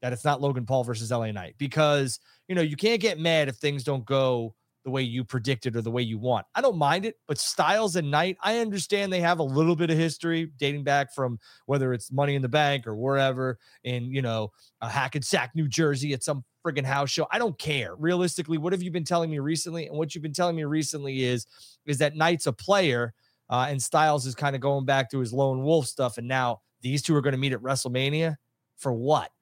that 0.00 0.12
it's 0.12 0.24
not 0.24 0.40
Logan 0.40 0.66
Paul 0.66 0.84
versus 0.84 1.10
LA 1.10 1.30
Knight, 1.30 1.54
because, 1.58 2.20
you 2.48 2.54
know, 2.54 2.62
you 2.62 2.76
can't 2.76 3.00
get 3.00 3.18
mad 3.18 3.48
if 3.48 3.56
things 3.56 3.84
don't 3.84 4.04
go 4.04 4.54
the 4.84 4.90
way 4.90 5.02
you 5.02 5.24
predicted 5.24 5.76
or 5.76 5.82
the 5.82 5.90
way 5.90 6.02
you 6.02 6.18
want. 6.18 6.46
I 6.54 6.60
don't 6.60 6.78
mind 6.78 7.04
it, 7.04 7.16
but 7.26 7.38
Styles 7.38 7.96
and 7.96 8.10
Knight, 8.10 8.36
I 8.42 8.58
understand 8.58 9.12
they 9.12 9.20
have 9.20 9.38
a 9.38 9.42
little 9.44 9.76
bit 9.76 9.90
of 9.90 9.98
history 9.98 10.50
dating 10.58 10.84
back 10.84 11.12
from 11.12 11.38
whether 11.66 11.92
it's 11.92 12.10
Money 12.12 12.36
in 12.36 12.42
the 12.42 12.48
Bank 12.48 12.86
or 12.86 12.94
wherever 12.96 13.58
in, 13.84 14.04
you 14.04 14.22
know, 14.22 14.52
a 14.80 14.88
Hackensack, 14.88 15.54
New 15.54 15.68
Jersey 15.68 16.12
at 16.14 16.22
some 16.22 16.44
friggin' 16.64 16.84
house 16.84 17.10
show. 17.10 17.26
I 17.30 17.38
don't 17.38 17.58
care. 17.58 17.96
Realistically, 17.96 18.56
what 18.56 18.72
have 18.72 18.82
you 18.82 18.90
been 18.90 19.04
telling 19.04 19.30
me 19.30 19.40
recently? 19.40 19.86
And 19.88 19.96
what 19.98 20.14
you've 20.14 20.22
been 20.22 20.32
telling 20.32 20.56
me 20.56 20.64
recently 20.64 21.24
is 21.24 21.46
is 21.84 21.98
that 21.98 22.16
Knight's 22.16 22.46
a 22.46 22.52
player 22.52 23.12
uh, 23.50 23.66
and 23.68 23.82
Styles 23.82 24.26
is 24.26 24.34
kind 24.34 24.54
of 24.54 24.62
going 24.62 24.84
back 24.84 25.10
to 25.10 25.18
his 25.18 25.32
lone 25.32 25.62
wolf 25.62 25.86
stuff. 25.86 26.18
And 26.18 26.28
now 26.28 26.60
these 26.82 27.02
two 27.02 27.14
are 27.16 27.20
going 27.20 27.32
to 27.32 27.38
meet 27.38 27.52
at 27.52 27.60
WrestleMania 27.60 28.36
for 28.76 28.92
what? 28.92 29.32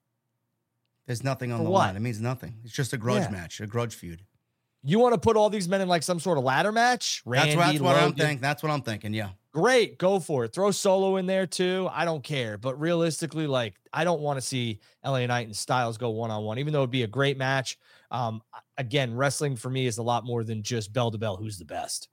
There's 1.07 1.23
nothing 1.23 1.53
on 1.53 1.59
For 1.59 1.65
the 1.65 1.71
what? 1.71 1.79
line. 1.87 1.97
It 1.97 2.01
means 2.01 2.21
nothing. 2.21 2.57
It's 2.65 2.73
just 2.73 2.93
a 2.93 2.97
grudge 2.97 3.25
Yeah. 3.25 3.31
match, 3.31 3.61
a 3.61 3.67
grudge 3.67 3.95
feud. 3.95 4.23
You 4.83 4.99
want 4.99 5.15
to 5.15 5.21
put 5.21 5.37
all 5.37 5.51
these 5.51 5.69
men 5.69 5.81
in 5.81 5.89
like 5.89 6.03
some 6.03 6.21
sort 6.21 6.39
of 6.39 6.45
ladder 6.45 6.71
match? 6.73 7.23
Randy, 7.25 7.55
that's 7.55 7.57
what, 7.57 7.67
that's 7.67 7.81
what 7.81 7.97
I'm 7.97 8.13
thinking. 8.13 8.41
That's 8.41 8.63
what 8.63 8.73
I'm 8.73 8.83
thinking. 8.83 9.15
Yeah. 9.15 9.31
Great, 9.53 9.99
go 9.99 10.21
for 10.21 10.45
it. 10.45 10.53
Throw 10.53 10.71
Solo 10.71 11.17
in 11.17 11.27
there 11.27 11.47
too. 11.47 11.89
I 11.91 12.05
don't 12.05 12.23
care. 12.23 12.59
But 12.59 12.79
realistically, 12.79 13.47
like 13.47 13.75
I 13.93 14.05
don't 14.05 14.21
want 14.21 14.37
to 14.37 14.43
see 14.43 14.81
LA 15.05 15.27
Knight 15.27 15.47
and 15.47 15.57
Styles 15.57 15.97
go 15.97 16.11
one 16.11 16.31
on 16.31 16.45
one, 16.45 16.59
even 16.59 16.73
though 16.73 16.81
it'd 16.81 16.91
be 16.91 17.05
a 17.05 17.09
great 17.09 17.39
match. 17.39 17.79
Um, 18.11 18.43
again, 18.77 19.17
wrestling 19.17 19.57
for 19.57 19.71
me 19.71 19.87
is 19.87 19.99
a 19.99 20.03
lot 20.03 20.25
more 20.25 20.45
than 20.45 20.63
just 20.63 20.93
bell 20.93 21.11
to 21.11 21.19
bell. 21.19 21.37
Who's 21.37 21.59
the 21.59 21.65
best? 21.65 22.09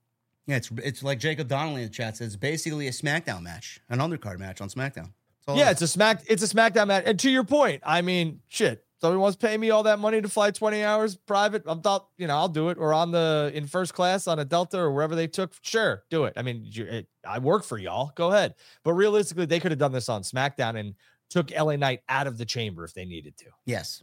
Yeah, 0.46 0.56
it's 0.56 0.70
it's 0.82 1.02
like 1.02 1.18
Jacob 1.18 1.48
Donnelly 1.48 1.82
in 1.82 1.88
the 1.88 1.94
chat 1.94 2.16
says, 2.16 2.36
basically 2.36 2.88
a 2.88 2.90
SmackDown 2.90 3.42
match, 3.42 3.80
an 3.88 3.98
undercard 3.98 4.38
match 4.38 4.60
on 4.60 4.68
SmackDown. 4.68 5.10
Yeah, 5.52 5.70
it's 5.70 5.82
a 5.82 5.88
smack. 5.88 6.22
It's 6.26 6.42
a 6.42 6.46
SmackDown 6.46 6.86
match. 6.86 7.04
And 7.06 7.18
to 7.20 7.30
your 7.30 7.44
point, 7.44 7.82
I 7.84 8.00
mean, 8.00 8.40
shit. 8.48 8.84
Somebody 9.04 9.18
wants 9.18 9.36
to 9.36 9.46
pay 9.46 9.58
me 9.58 9.68
all 9.68 9.82
that 9.82 9.98
money 9.98 10.22
to 10.22 10.30
fly 10.30 10.50
20 10.50 10.82
hours 10.82 11.14
private. 11.14 11.64
I'm 11.66 11.82
thought, 11.82 12.08
you 12.16 12.26
know, 12.26 12.36
I'll 12.36 12.48
do 12.48 12.70
it. 12.70 12.78
Or 12.78 12.94
on 12.94 13.10
the 13.10 13.52
in 13.52 13.66
first 13.66 13.92
class 13.92 14.26
on 14.26 14.38
a 14.38 14.46
Delta 14.46 14.78
or 14.78 14.90
wherever 14.92 15.14
they 15.14 15.26
took. 15.26 15.52
Sure, 15.60 16.04
do 16.08 16.24
it. 16.24 16.32
I 16.38 16.42
mean, 16.42 16.66
it, 16.74 16.88
eh, 16.88 17.02
I 17.28 17.38
work 17.38 17.64
for 17.64 17.76
y'all. 17.76 18.12
Go 18.14 18.32
ahead. 18.32 18.54
But 18.82 18.94
realistically, 18.94 19.44
they 19.44 19.60
could 19.60 19.72
have 19.72 19.78
done 19.78 19.92
this 19.92 20.08
on 20.08 20.22
SmackDown 20.22 20.80
and 20.80 20.94
took 21.28 21.50
LA 21.50 21.76
Knight 21.76 22.00
out 22.08 22.26
of 22.26 22.38
the 22.38 22.46
chamber 22.46 22.82
if 22.82 22.94
they 22.94 23.04
needed 23.04 23.36
to. 23.36 23.44
Yes. 23.66 24.02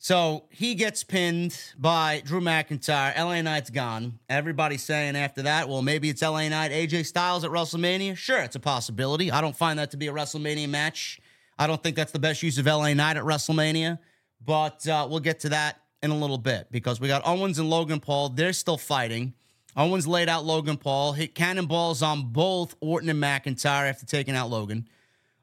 So 0.00 0.46
he 0.50 0.74
gets 0.74 1.04
pinned 1.04 1.56
by 1.78 2.20
Drew 2.24 2.40
McIntyre. 2.40 3.16
LA 3.16 3.42
Knight's 3.42 3.70
gone. 3.70 4.18
Everybody's 4.28 4.82
saying 4.82 5.14
after 5.14 5.42
that, 5.42 5.68
well, 5.68 5.82
maybe 5.82 6.10
it's 6.10 6.22
LA 6.22 6.48
Knight, 6.48 6.72
AJ 6.72 7.06
Styles 7.06 7.44
at 7.44 7.52
WrestleMania. 7.52 8.16
Sure, 8.16 8.40
it's 8.40 8.56
a 8.56 8.60
possibility. 8.60 9.30
I 9.30 9.40
don't 9.40 9.54
find 9.54 9.78
that 9.78 9.92
to 9.92 9.96
be 9.96 10.08
a 10.08 10.12
WrestleMania 10.12 10.68
match. 10.68 11.20
I 11.58 11.66
don't 11.66 11.82
think 11.82 11.96
that's 11.96 12.12
the 12.12 12.18
best 12.18 12.42
use 12.42 12.58
of 12.58 12.66
LA 12.66 12.92
Knight 12.92 13.16
at 13.16 13.22
WrestleMania, 13.22 13.98
but 14.44 14.86
uh, 14.88 15.06
we'll 15.08 15.20
get 15.20 15.40
to 15.40 15.50
that 15.50 15.80
in 16.02 16.10
a 16.10 16.16
little 16.16 16.38
bit 16.38 16.68
because 16.70 17.00
we 17.00 17.08
got 17.08 17.22
Owens 17.26 17.58
and 17.58 17.68
Logan 17.70 18.00
Paul. 18.00 18.30
They're 18.30 18.52
still 18.52 18.78
fighting. 18.78 19.34
Owens 19.76 20.06
laid 20.06 20.28
out 20.28 20.44
Logan 20.44 20.78
Paul, 20.78 21.12
hit 21.12 21.34
cannonballs 21.34 22.02
on 22.02 22.32
both 22.32 22.74
Orton 22.80 23.10
and 23.10 23.22
McIntyre 23.22 23.88
after 23.88 24.06
taking 24.06 24.34
out 24.34 24.48
Logan. 24.48 24.88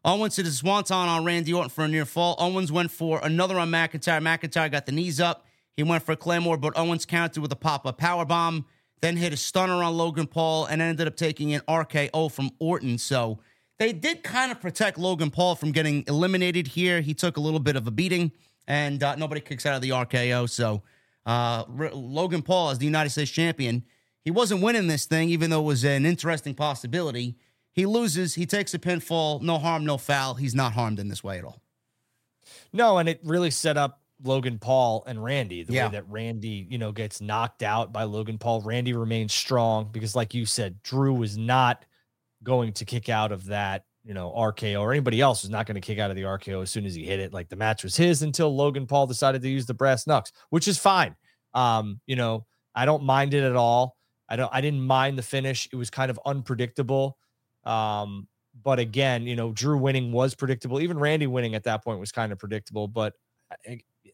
Owens 0.03 0.35
hit 0.35 0.47
a 0.47 0.51
swanton 0.51 1.07
on 1.07 1.23
Randy 1.23 1.53
Orton 1.53 1.69
for 1.69 1.85
a 1.85 1.87
near 1.87 2.05
fall. 2.05 2.35
Owens 2.39 2.71
went 2.71 2.91
for 2.91 3.19
another 3.23 3.59
on 3.59 3.69
McIntyre. 3.69 4.21
McIntyre 4.21 4.71
got 4.71 4.85
the 4.85 4.91
knees 4.91 5.19
up. 5.19 5.45
He 5.77 5.83
went 5.83 6.03
for 6.03 6.11
a 6.11 6.17
Claymore, 6.17 6.57
but 6.57 6.77
Owens 6.77 7.05
countered 7.05 7.41
with 7.41 7.51
a 7.51 7.57
pop-up 7.57 7.97
power 7.97 8.25
bomb. 8.25 8.65
Then 9.01 9.17
hit 9.17 9.33
a 9.33 9.37
stunner 9.37 9.83
on 9.83 9.95
Logan 9.95 10.27
Paul 10.27 10.65
and 10.65 10.81
ended 10.81 11.07
up 11.07 11.15
taking 11.15 11.53
an 11.53 11.61
RKO 11.67 12.31
from 12.31 12.51
Orton. 12.59 12.97
So 12.97 13.39
they 13.79 13.93
did 13.93 14.23
kind 14.23 14.51
of 14.51 14.61
protect 14.61 14.97
Logan 14.97 15.29
Paul 15.29 15.55
from 15.55 15.71
getting 15.71 16.03
eliminated 16.07 16.67
here. 16.67 17.01
He 17.01 17.13
took 17.13 17.37
a 17.37 17.41
little 17.41 17.59
bit 17.59 17.75
of 17.75 17.87
a 17.87 17.91
beating, 17.91 18.31
and 18.67 19.01
uh, 19.03 19.15
nobody 19.15 19.41
kicks 19.41 19.65
out 19.65 19.75
of 19.75 19.81
the 19.81 19.89
RKO. 19.89 20.49
So 20.49 20.81
uh, 21.25 21.63
R- 21.79 21.91
Logan 21.93 22.41
Paul, 22.41 22.69
as 22.69 22.77
the 22.79 22.85
United 22.85 23.09
States 23.11 23.31
champion, 23.31 23.83
he 24.23 24.31
wasn't 24.31 24.61
winning 24.61 24.87
this 24.87 25.05
thing, 25.05 25.29
even 25.29 25.49
though 25.49 25.59
it 25.61 25.65
was 25.65 25.83
an 25.83 26.05
interesting 26.05 26.55
possibility. 26.55 27.35
He 27.73 27.85
loses. 27.85 28.35
He 28.35 28.45
takes 28.45 28.73
a 28.73 28.79
pinfall. 28.79 29.41
No 29.41 29.57
harm, 29.57 29.83
no 29.85 29.97
foul. 29.97 30.35
He's 30.35 30.53
not 30.55 30.73
harmed 30.73 30.99
in 30.99 31.07
this 31.09 31.23
way 31.23 31.39
at 31.39 31.43
all. 31.43 31.61
No, 32.71 32.97
and 32.97 33.09
it 33.09 33.19
really 33.23 33.51
set 33.51 33.77
up 33.77 34.01
Logan 34.23 34.59
Paul 34.59 35.03
and 35.07 35.23
Randy. 35.23 35.63
The 35.63 35.73
Yeah. 35.73 35.85
way 35.87 35.91
that 35.93 36.09
Randy, 36.09 36.67
you 36.69 36.77
know, 36.77 36.91
gets 36.91 37.19
knocked 37.21 37.63
out 37.63 37.91
by 37.91 38.03
Logan 38.03 38.37
Paul. 38.37 38.61
Randy 38.61 38.93
remains 38.93 39.33
strong 39.33 39.89
because, 39.91 40.15
like 40.15 40.33
you 40.33 40.45
said, 40.45 40.81
Drew 40.83 41.13
was 41.13 41.37
not 41.37 41.85
going 42.43 42.73
to 42.73 42.85
kick 42.85 43.09
out 43.09 43.31
of 43.31 43.45
that, 43.45 43.85
you 44.03 44.13
know, 44.13 44.31
RKO 44.35 44.81
or 44.81 44.91
anybody 44.91 45.21
else 45.21 45.43
was 45.43 45.49
not 45.49 45.65
going 45.65 45.75
to 45.75 45.81
kick 45.81 45.97
out 45.99 46.09
of 46.09 46.15
the 46.15 46.23
RKO 46.23 46.61
as 46.61 46.69
soon 46.71 46.85
as 46.85 46.93
he 46.93 47.05
hit 47.05 47.19
it. 47.19 47.33
Like 47.33 47.49
the 47.49 47.55
match 47.55 47.83
was 47.83 47.95
his 47.95 48.21
until 48.21 48.53
Logan 48.55 48.85
Paul 48.85 49.07
decided 49.07 49.41
to 49.41 49.49
use 49.49 49.65
the 49.65 49.73
brass 49.73 50.05
knucks, 50.07 50.31
which 50.49 50.67
is 50.67 50.77
fine. 50.77 51.15
Um, 51.53 52.01
you 52.05 52.15
know, 52.15 52.45
I 52.75 52.85
don't 52.85 53.03
mind 53.03 53.33
it 53.33 53.43
at 53.43 53.55
all. 53.55 53.95
I 54.29 54.35
don't 54.35 54.49
I 54.53 54.61
didn't 54.61 54.81
mind 54.81 55.17
the 55.17 55.21
finish. 55.23 55.69
It 55.71 55.75
was 55.75 55.89
kind 55.89 56.09
of 56.11 56.19
unpredictable. 56.25 57.17
Um, 57.63 58.27
but 58.63 58.79
again, 58.79 59.25
you 59.25 59.35
know, 59.35 59.51
Drew 59.51 59.77
winning 59.77 60.11
was 60.11 60.35
predictable. 60.35 60.79
Even 60.81 60.97
Randy 60.99 61.27
winning 61.27 61.55
at 61.55 61.63
that 61.63 61.83
point 61.83 61.99
was 61.99 62.11
kind 62.11 62.31
of 62.31 62.39
predictable. 62.39 62.87
But 62.87 63.13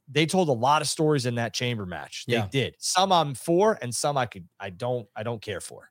they 0.08 0.26
told 0.26 0.50
a 0.50 0.54
lot 0.54 0.82
of 0.82 0.88
stories 0.88 1.26
in 1.26 1.36
that 1.36 1.54
chamber 1.54 1.86
match. 1.86 2.26
They 2.28 2.34
Yeah. 2.34 2.48
did. 2.52 2.76
Some 2.80 3.12
I'm 3.12 3.34
for, 3.36 3.78
and 3.82 3.94
some 3.94 4.18
I 4.18 4.26
could 4.26 4.48
I 4.60 4.70
don't 4.70 5.08
I 5.16 5.24
don't 5.24 5.42
care 5.42 5.62
for. 5.62 5.90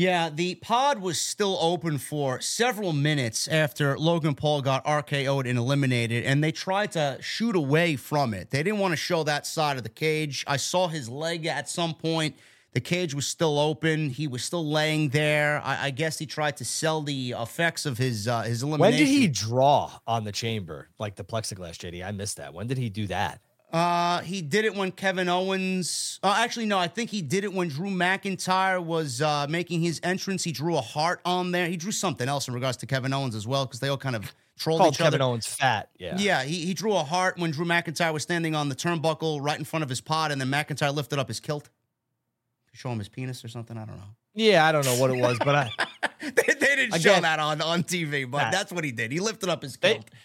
Yeah, 0.00 0.30
the 0.30 0.54
pod 0.54 1.02
was 1.02 1.20
still 1.20 1.58
open 1.60 1.98
for 1.98 2.40
several 2.40 2.94
minutes 2.94 3.46
after 3.46 3.98
Logan 3.98 4.34
Paul 4.34 4.62
got 4.62 4.82
RKO'd 4.86 5.46
and 5.46 5.58
eliminated, 5.58 6.24
and 6.24 6.42
they 6.42 6.52
tried 6.52 6.92
to 6.92 7.18
shoot 7.20 7.54
away 7.54 7.96
from 7.96 8.32
it. 8.32 8.48
They 8.48 8.62
didn't 8.62 8.78
want 8.78 8.92
to 8.92 8.96
show 8.96 9.24
that 9.24 9.46
side 9.46 9.76
of 9.76 9.82
the 9.82 9.90
cage. 9.90 10.42
I 10.48 10.56
saw 10.56 10.88
his 10.88 11.10
leg 11.10 11.44
at 11.44 11.68
some 11.68 11.92
point. 11.92 12.36
The 12.72 12.80
cage 12.80 13.12
was 13.12 13.26
still 13.26 13.58
open. 13.58 14.08
He 14.08 14.26
was 14.26 14.42
still 14.42 14.66
laying 14.66 15.10
there. 15.10 15.60
I, 15.62 15.88
I 15.88 15.90
guess 15.90 16.18
he 16.18 16.24
tried 16.24 16.56
to 16.56 16.64
sell 16.64 17.02
the 17.02 17.34
effects 17.38 17.84
of 17.84 17.98
his 17.98 18.26
uh, 18.26 18.40
his 18.40 18.62
elimination. 18.62 18.80
When 18.80 19.06
did 19.06 19.06
he 19.06 19.28
draw 19.28 19.98
on 20.06 20.24
the 20.24 20.32
chamber, 20.32 20.88
like 20.98 21.16
the 21.16 21.24
plexiglass, 21.24 21.76
JD? 21.76 22.02
I 22.06 22.12
missed 22.12 22.38
that. 22.38 22.54
When 22.54 22.68
did 22.68 22.78
he 22.78 22.88
do 22.88 23.06
that? 23.08 23.42
Uh, 23.72 24.20
he 24.22 24.42
did 24.42 24.64
it 24.64 24.74
when 24.74 24.90
Kevin 24.90 25.28
Owens. 25.28 26.18
Uh, 26.22 26.34
actually, 26.38 26.66
no, 26.66 26.78
I 26.78 26.88
think 26.88 27.10
he 27.10 27.22
did 27.22 27.44
it 27.44 27.52
when 27.52 27.68
Drew 27.68 27.88
McIntyre 27.88 28.82
was 28.82 29.22
uh, 29.22 29.46
making 29.48 29.80
his 29.82 30.00
entrance. 30.02 30.42
He 30.44 30.52
drew 30.52 30.76
a 30.76 30.80
heart 30.80 31.20
on 31.24 31.52
there. 31.52 31.68
He 31.68 31.76
drew 31.76 31.92
something 31.92 32.28
else 32.28 32.48
in 32.48 32.54
regards 32.54 32.76
to 32.78 32.86
Kevin 32.86 33.12
Owens 33.12 33.34
as 33.34 33.46
well 33.46 33.66
because 33.66 33.80
they 33.80 33.88
all 33.88 33.96
kind 33.96 34.16
of 34.16 34.32
trolled 34.58 34.80
Called 34.80 34.94
each 34.94 34.98
Kevin 34.98 35.20
other. 35.20 35.30
Owens 35.30 35.46
fat. 35.46 35.88
Yeah. 35.98 36.16
Yeah, 36.18 36.42
he, 36.42 36.66
he 36.66 36.74
drew 36.74 36.94
a 36.94 37.04
heart 37.04 37.38
when 37.38 37.50
Drew 37.52 37.64
McIntyre 37.64 38.12
was 38.12 38.22
standing 38.24 38.54
on 38.54 38.68
the 38.68 38.74
turnbuckle 38.74 39.40
right 39.40 39.58
in 39.58 39.64
front 39.64 39.82
of 39.84 39.88
his 39.88 40.00
pod, 40.00 40.32
and 40.32 40.40
then 40.40 40.48
McIntyre 40.48 40.92
lifted 40.94 41.18
up 41.18 41.28
his 41.28 41.38
kilt 41.40 41.64
to 41.64 42.76
show 42.76 42.90
him 42.90 42.98
his 42.98 43.08
penis 43.08 43.44
or 43.44 43.48
something. 43.48 43.76
I 43.78 43.84
don't 43.84 43.96
know. 43.96 44.02
Yeah, 44.34 44.66
I 44.66 44.72
don't 44.72 44.84
know 44.84 44.96
what 44.96 45.10
it 45.10 45.20
was, 45.20 45.38
but 45.38 45.54
I 45.54 45.70
they, 46.20 46.30
they 46.54 46.76
didn't 46.76 47.00
show 47.00 47.20
that 47.20 47.38
on, 47.40 47.60
on 47.62 47.82
TV, 47.84 48.30
but 48.30 48.44
Nah. 48.44 48.50
that's 48.50 48.72
what 48.72 48.84
he 48.84 48.92
did. 48.92 49.10
He 49.12 49.18
lifted 49.20 49.48
up 49.48 49.62
his 49.62 49.76
kilt. 49.76 50.04
they 50.06 50.16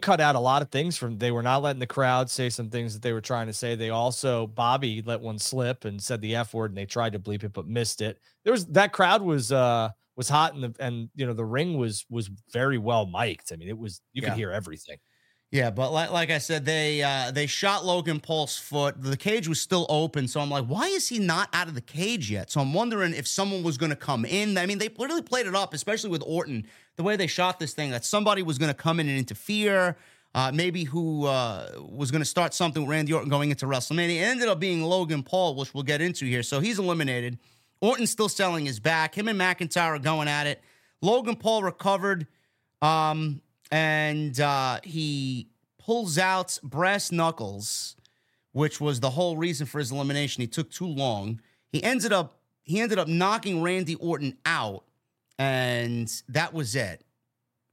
cut 0.00 0.20
out 0.20 0.34
a 0.36 0.40
lot 0.40 0.62
of 0.62 0.70
things 0.70 0.96
from 0.96 1.18
they 1.18 1.30
were 1.30 1.42
not 1.42 1.62
letting 1.62 1.80
the 1.80 1.86
crowd 1.86 2.30
say 2.30 2.48
some 2.50 2.70
things 2.70 2.94
that 2.94 3.02
they 3.02 3.12
were 3.12 3.20
trying 3.20 3.46
to 3.46 3.52
say. 3.52 3.74
They 3.74 3.90
also 3.90 4.46
Bobby 4.46 5.02
let 5.02 5.20
one 5.20 5.38
slip 5.38 5.84
and 5.84 6.02
said 6.02 6.20
the 6.20 6.36
F 6.36 6.54
word 6.54 6.70
and 6.70 6.78
they 6.78 6.86
tried 6.86 7.12
to 7.14 7.18
bleep 7.18 7.44
it 7.44 7.52
but 7.52 7.66
missed 7.66 8.00
it. 8.00 8.18
There 8.44 8.52
was 8.52 8.66
that 8.66 8.92
crowd 8.92 9.22
was 9.22 9.52
uh 9.52 9.90
was 10.16 10.28
hot 10.28 10.54
and 10.54 10.62
the 10.64 10.74
and 10.78 11.10
you 11.14 11.26
know 11.26 11.32
the 11.34 11.44
ring 11.44 11.76
was 11.78 12.04
was 12.10 12.30
very 12.52 12.78
well 12.78 13.06
mic'd. 13.06 13.52
I 13.52 13.56
mean 13.56 13.68
it 13.68 13.78
was 13.78 14.00
you 14.12 14.22
Yeah. 14.22 14.28
could 14.30 14.34
hear 14.34 14.50
everything. 14.52 14.98
Yeah, 15.50 15.70
but 15.70 15.92
like, 15.92 16.10
like 16.10 16.30
I 16.30 16.38
said, 16.38 16.64
they 16.64 17.02
uh, 17.02 17.30
they 17.30 17.46
shot 17.46 17.84
Logan 17.84 18.20
Paul's 18.20 18.56
foot. 18.56 18.94
The 19.02 19.18
cage 19.18 19.46
was 19.48 19.60
still 19.60 19.84
open, 19.90 20.26
so 20.26 20.40
I'm 20.40 20.48
like, 20.48 20.64
why 20.64 20.86
is 20.86 21.08
he 21.10 21.18
not 21.18 21.50
out 21.52 21.68
of 21.68 21.74
the 21.74 21.82
cage 21.82 22.30
yet? 22.30 22.50
So 22.50 22.58
I'm 22.58 22.72
wondering 22.72 23.12
if 23.12 23.28
someone 23.28 23.62
was 23.62 23.76
going 23.76 23.90
to 23.90 23.96
come 23.96 24.24
in. 24.24 24.56
I 24.56 24.64
mean, 24.64 24.78
they 24.78 24.88
literally 24.88 25.20
played 25.20 25.46
it 25.46 25.54
up, 25.54 25.74
especially 25.74 26.08
with 26.08 26.22
Orton, 26.24 26.66
the 26.96 27.02
way 27.02 27.16
they 27.16 27.26
shot 27.26 27.58
this 27.58 27.74
thing, 27.74 27.90
that 27.90 28.04
somebody 28.04 28.42
was 28.42 28.58
going 28.58 28.70
to 28.70 28.74
come 28.74 29.00
in 29.00 29.08
and 29.08 29.18
interfere. 29.18 29.96
Uh, 30.34 30.50
maybe 30.52 30.84
who 30.84 31.26
uh, 31.26 31.68
was 31.78 32.10
going 32.10 32.22
to 32.22 32.28
start 32.28 32.54
something 32.54 32.82
with 32.82 32.90
Randy 32.90 33.12
Orton 33.12 33.28
going 33.28 33.50
into 33.50 33.66
WrestleMania. 33.66 34.16
It 34.16 34.24
ended 34.24 34.48
up 34.48 34.58
being 34.58 34.82
Logan 34.82 35.22
Paul, 35.22 35.56
which 35.56 35.74
we'll 35.74 35.82
get 35.82 36.00
into 36.00 36.24
here. 36.24 36.42
So 36.42 36.60
he's 36.60 36.78
eliminated. 36.78 37.38
Orton's 37.82 38.10
still 38.10 38.30
selling 38.30 38.64
his 38.64 38.80
back. 38.80 39.14
Him 39.14 39.28
and 39.28 39.38
McIntyre 39.38 39.88
are 39.88 39.98
going 39.98 40.28
at 40.28 40.46
it. 40.46 40.62
Logan 41.02 41.36
Paul 41.36 41.62
recovered. 41.62 42.26
Um, 42.80 43.42
and 43.70 44.38
uh, 44.40 44.80
he 44.84 45.48
pulls 45.78 46.18
out 46.18 46.58
brass 46.62 47.12
knuckles, 47.12 47.96
which 48.52 48.80
was 48.80 49.00
the 49.00 49.10
whole 49.10 49.36
reason 49.36 49.66
for 49.66 49.78
his 49.78 49.90
elimination. 49.90 50.40
He 50.40 50.46
took 50.46 50.70
too 50.70 50.86
long. 50.86 51.40
He 51.68 51.82
ended 51.82 52.12
up 52.12 52.38
he 52.64 52.80
ended 52.80 52.98
up 52.98 53.08
knocking 53.08 53.60
Randy 53.60 53.96
Orton 53.96 54.38
out, 54.46 54.84
and 55.42 56.22
that 56.28 56.54
was 56.54 56.76
it. 56.76 57.02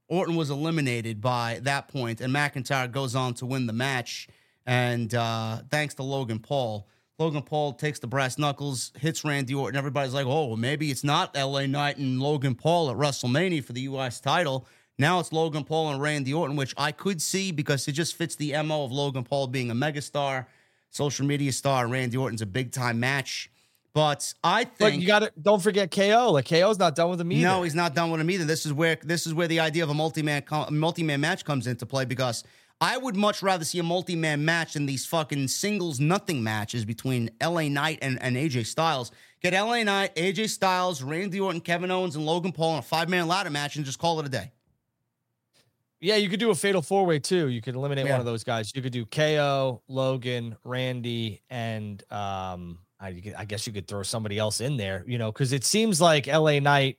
Orton 0.08 0.34
was 0.34 0.50
eliminated 0.50 1.20
by 1.20 1.60
that 1.62 1.86
point, 1.86 2.20
and 2.20 2.34
McIntyre 2.34 2.90
goes 2.90 3.14
on 3.14 3.34
to 3.34 3.46
win 3.46 3.68
the 3.68 3.72
match. 3.72 4.26
And 4.66 5.14
uh, 5.14 5.58
thanks 5.70 5.94
to 5.94 6.02
Logan 6.02 6.40
Paul, 6.40 6.88
Logan 7.20 7.42
Paul 7.42 7.74
takes 7.74 8.00
the 8.00 8.08
brass 8.08 8.38
knuckles, 8.38 8.90
hits 8.98 9.24
Randy 9.24 9.54
Orton. 9.54 9.78
Everybody's 9.78 10.14
like, 10.14 10.26
oh, 10.26 10.46
well, 10.46 10.56
maybe 10.56 10.90
it's 10.90 11.04
not 11.04 11.36
LA 11.36 11.66
Knight 11.66 11.96
and 11.98 12.20
Logan 12.20 12.56
Paul 12.56 12.90
at 12.90 12.96
WrestleMania 12.96 13.62
for 13.62 13.72
the 13.72 13.82
U.S. 13.82 14.18
title. 14.18 14.66
Now 14.98 15.20
it's 15.20 15.32
Logan 15.32 15.62
Paul 15.62 15.90
and 15.90 16.02
Randy 16.02 16.34
Orton, 16.34 16.56
which 16.56 16.74
I 16.76 16.90
could 16.90 17.22
see 17.22 17.52
because 17.52 17.86
it 17.86 17.92
just 17.92 18.16
fits 18.16 18.34
the 18.34 18.60
MO 18.64 18.84
of 18.84 18.90
Logan 18.90 19.22
Paul 19.22 19.46
being 19.46 19.70
a 19.70 19.74
megastar, 19.74 20.46
social 20.90 21.24
media 21.24 21.52
star. 21.52 21.84
and 21.84 21.92
Randy 21.92 22.16
Orton's 22.16 22.42
a 22.42 22.46
big 22.46 22.72
time 22.72 22.98
match. 22.98 23.48
But 23.92 24.32
I 24.44 24.64
think 24.64 24.78
But 24.78 24.94
you 24.94 25.06
got 25.06 25.18
to 25.20 25.32
don't 25.40 25.60
forget 25.62 25.90
KO. 25.90 26.30
Like 26.32 26.48
KO's 26.48 26.78
not 26.78 26.94
done 26.94 27.10
with 27.10 27.20
him 27.20 27.32
either. 27.32 27.42
No, 27.48 27.62
he's 27.62 27.74
not 27.74 27.94
done 27.94 28.10
with 28.10 28.20
him 28.20 28.30
either. 28.30 28.44
This 28.44 28.64
is 28.64 28.72
where 28.72 28.96
this 29.02 29.26
is 29.26 29.34
where 29.34 29.48
the 29.48 29.60
idea 29.60 29.82
of 29.82 29.90
a 29.90 29.94
multi-man 29.94 30.44
multi-man 30.70 31.20
match 31.20 31.44
comes 31.44 31.66
into 31.66 31.86
play 31.86 32.04
because 32.04 32.44
I 32.80 32.96
would 32.96 33.16
much 33.16 33.42
rather 33.42 33.64
see 33.64 33.78
a 33.78 33.82
multi-man 33.82 34.44
match 34.44 34.74
than 34.74 34.86
these 34.86 35.04
fucking 35.06 35.48
singles 35.48 36.00
nothing 36.00 36.42
matches 36.42 36.84
between 36.84 37.30
LA 37.42 37.62
Knight 37.68 37.98
and, 38.00 38.20
and 38.22 38.36
AJ 38.36 38.66
Styles. 38.66 39.10
Get 39.42 39.52
LA 39.54 39.82
Knight, 39.82 40.14
AJ 40.16 40.50
Styles, 40.50 41.02
Randy 41.02 41.40
Orton, 41.40 41.60
Kevin 41.60 41.90
Owens, 41.90 42.14
and 42.16 42.24
Logan 42.24 42.52
Paul 42.52 42.74
in 42.74 42.78
a 42.78 42.82
five-man 42.82 43.26
ladder 43.28 43.50
match 43.50 43.76
and 43.76 43.84
just 43.84 43.98
call 43.98 44.20
it 44.20 44.26
a 44.26 44.28
day. 44.30 44.52
Yeah, 46.00 46.16
you 46.16 46.30
could 46.30 46.40
do 46.40 46.50
a 46.50 46.54
fatal 46.54 46.80
four 46.80 47.04
way 47.04 47.18
too. 47.18 47.48
You 47.48 47.60
could 47.60 47.74
eliminate 47.74 48.06
Yeah. 48.06 48.12
one 48.12 48.20
of 48.20 48.26
those 48.26 48.44
guys. 48.44 48.72
You 48.74 48.80
could 48.80 48.92
do 48.92 49.04
KO, 49.04 49.82
Logan, 49.86 50.56
Randy, 50.64 51.42
and 51.50 52.02
um, 52.10 52.78
I, 53.00 53.22
I 53.38 53.44
guess 53.44 53.66
you 53.66 53.72
could 53.72 53.88
throw 53.88 54.02
somebody 54.02 54.38
else 54.38 54.60
in 54.60 54.76
there. 54.76 55.04
You 55.06 55.18
know, 55.18 55.32
because 55.32 55.52
it 55.52 55.64
seems 55.64 56.00
like 56.00 56.26
LA 56.26 56.58
Knight 56.60 56.98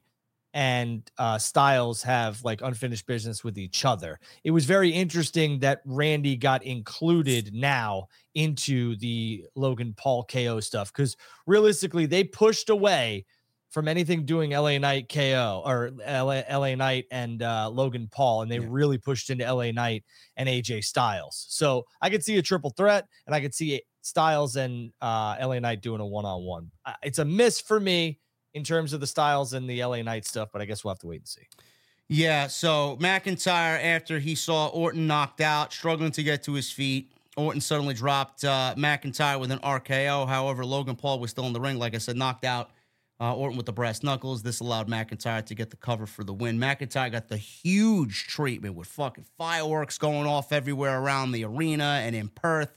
and 0.54 1.10
uh, 1.18 1.38
Styles 1.38 2.04
have 2.04 2.44
like 2.44 2.62
unfinished 2.62 3.06
business 3.06 3.44
with 3.44 3.58
each 3.58 3.86
other. 3.86 4.20
It 4.44 4.52
was 4.52 4.66
very 4.66 4.90
interesting 4.90 5.60
that 5.60 5.82
Randy 5.86 6.36
got 6.36 6.64
included 6.64 7.54
now 7.54 8.08
into 8.36 8.96
the 8.98 9.46
Logan 9.56 9.94
Paul 9.96 10.26
KO 10.26 10.60
stuff 10.60 10.92
because 10.92 11.16
realistically, 11.46 12.06
they 12.06 12.24
pushed 12.24 12.70
away 12.70 13.26
from 13.70 13.88
anything 13.88 14.26
doing 14.26 14.52
LA 14.52 14.78
Knight 14.78 15.08
KO 15.08 15.64
or 15.66 15.92
LA, 16.06 16.42
LA 16.52 16.76
Knight 16.76 17.06
and 17.10 17.42
uh, 17.42 17.70
Logan 17.70 18.10
Paul, 18.12 18.42
and 18.42 18.52
they 18.52 18.60
Yeah. 18.60 18.66
really 18.68 18.98
pushed 18.98 19.30
into 19.30 19.46
LA 19.46 19.72
Knight 19.72 20.04
and 20.36 20.50
AJ 20.50 20.84
Styles. 20.84 21.46
So 21.50 21.86
I 22.02 22.10
could 22.10 22.22
see 22.22 22.38
a 22.38 22.42
triple 22.42 22.72
threat, 22.72 23.08
and 23.26 23.34
I 23.34 23.40
could 23.40 23.54
see 23.56 23.82
Styles 24.02 24.56
and 24.56 24.92
uh, 25.02 25.36
LA 25.42 25.60
Knight 25.60 25.82
doing 25.82 26.02
a 26.02 26.06
one 26.06 26.26
on 26.26 26.44
one. 26.44 26.72
It's 27.04 27.20
a 27.20 27.26
miss 27.26 27.62
for 27.62 27.80
me 27.80 28.20
in 28.54 28.64
terms 28.64 28.94
of 28.94 29.00
the 29.00 29.08
Styles 29.08 29.54
and 29.54 29.70
the 29.70 29.84
LA 29.84 30.02
Knight 30.02 30.26
stuff, 30.26 30.50
but 30.52 30.62
I 30.62 30.66
guess 30.66 30.84
we'll 30.84 30.94
have 30.94 31.00
to 31.00 31.08
wait 31.08 31.22
and 31.22 31.28
see. 31.28 31.48
Yeah, 32.08 32.48
so 32.48 32.98
McIntyre, 33.00 33.82
after 33.82 34.20
he 34.20 34.36
saw 34.36 34.68
Orton 34.68 35.08
knocked 35.08 35.40
out, 35.40 35.72
struggling 35.72 36.12
to 36.12 36.24
get 36.24 36.44
to 36.44 36.54
his 36.54 36.70
feet, 36.70 37.14
Orton 37.38 37.62
suddenly 37.62 37.94
dropped 37.94 38.44
uh, 38.44 38.76
McIntyre 38.78 39.40
with 39.40 39.52
an 39.52 39.60
RKO. 39.60 40.28
However, 40.28 40.66
Logan 40.66 40.98
Paul 40.98 41.20
was 41.20 41.32
still 41.32 41.46
in 41.46 41.54
the 41.54 41.62
ring, 41.62 41.80
like 41.80 41.96
I 41.96 42.00
said, 42.00 42.18
knocked 42.18 42.44
out 42.44 42.72
uh, 43.22 43.36
Orton 43.36 43.56
with 43.56 43.66
the 43.66 43.72
brass 43.72 44.04
knuckles. 44.04 44.42
This 44.42 44.60
allowed 44.60 44.90
McIntyre 44.90 45.46
to 45.46 45.56
get 45.56 45.70
the 45.70 45.78
cover 45.78 46.06
for 46.06 46.24
the 46.24 46.34
win. 46.34 46.58
McIntyre 46.58 47.12
got 47.12 47.30
the 47.30 47.38
huge 47.38 48.28
treatment 48.28 48.76
with 48.76 48.88
fucking 48.88 49.26
fireworks 49.38 49.98
going 49.98 50.28
off 50.28 50.52
everywhere 50.52 51.00
around 51.00 51.32
the 51.32 51.46
arena 51.46 52.02
and 52.04 52.16
in 52.16 52.28
Perth. 52.30 52.76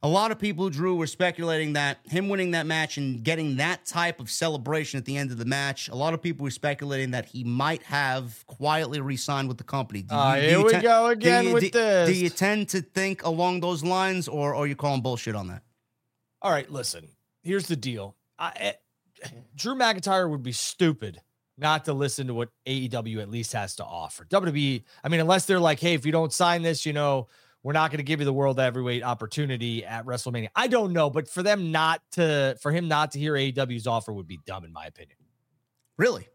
A 0.00 0.08
lot 0.08 0.30
of 0.30 0.38
people, 0.38 0.70
Drew, 0.70 0.94
were 0.94 1.08
speculating 1.08 1.72
that 1.72 1.98
him 2.04 2.28
winning 2.28 2.52
that 2.52 2.66
match 2.66 2.98
and 2.98 3.20
getting 3.24 3.56
that 3.56 3.84
type 3.84 4.20
of 4.20 4.30
celebration 4.30 4.96
at 4.96 5.04
the 5.04 5.16
end 5.16 5.32
of 5.32 5.38
the 5.38 5.44
match, 5.44 5.88
a 5.88 5.94
lot 5.96 6.14
of 6.14 6.22
people 6.22 6.44
were 6.44 6.52
speculating 6.52 7.10
that 7.10 7.26
he 7.26 7.42
might 7.42 7.82
have 7.82 8.46
quietly 8.46 9.00
re 9.00 9.16
signed 9.16 9.48
with 9.48 9.58
the 9.58 9.64
company. 9.64 10.02
Do 10.02 10.08
Ah, 10.14 10.34
you- 10.36 10.40
do 10.42 10.46
here 10.48 10.58
you 10.58 10.64
we 10.66 10.72
go 10.82 11.06
do 11.06 11.10
again 11.10 11.44
you- 11.48 11.52
with 11.54 11.62
do- 11.64 11.70
this. 11.70 12.08
Do 12.10 12.14
you 12.14 12.30
tend 12.30 12.68
to 12.68 12.80
think 12.80 13.24
along 13.24 13.58
those 13.58 13.82
lines, 13.82 14.28
or, 14.28 14.54
or 14.54 14.62
are 14.62 14.66
you 14.68 14.76
calling 14.76 15.02
bullshit 15.02 15.34
on 15.34 15.48
that? 15.48 15.62
All 16.42 16.52
right, 16.52 16.70
listen. 16.70 17.08
Here's 17.42 17.66
the 17.66 17.74
deal. 17.76 18.14
I, 18.38 18.52
eh, 18.54 18.72
Drew 19.56 19.74
McIntyre 19.74 20.30
would 20.30 20.44
be 20.44 20.52
stupid 20.52 21.20
not 21.56 21.84
to 21.86 21.92
listen 21.92 22.28
to 22.28 22.34
what 22.34 22.50
AEW 22.66 23.18
at 23.20 23.28
least 23.28 23.52
has 23.52 23.74
to 23.76 23.84
offer. 23.84 24.24
WWE, 24.26 24.84
I 25.02 25.08
mean, 25.08 25.18
unless 25.18 25.46
they're 25.46 25.58
like, 25.58 25.80
hey, 25.80 25.94
if 25.94 26.06
you 26.06 26.12
don't 26.12 26.32
sign 26.32 26.62
this, 26.62 26.86
you 26.86 26.92
know, 26.92 27.26
we're 27.68 27.74
not 27.74 27.90
going 27.90 27.98
to 27.98 28.02
give 28.02 28.18
you 28.18 28.24
the 28.24 28.32
world 28.32 28.58
heavyweight 28.58 29.02
opportunity 29.02 29.84
at 29.84 30.06
WrestleMania. 30.06 30.48
I 30.56 30.68
don't 30.68 30.94
know, 30.94 31.10
but 31.10 31.28
for 31.28 31.42
them 31.42 31.70
not 31.70 32.00
to, 32.12 32.56
for 32.62 32.72
him 32.72 32.88
not 32.88 33.10
to 33.10 33.18
hear 33.18 33.34
AEW's 33.34 33.86
offer 33.86 34.10
would 34.10 34.26
be 34.26 34.38
dumb, 34.46 34.64
in 34.64 34.72
my 34.72 34.86
opinion. 34.86 35.18
Really? 35.98 36.26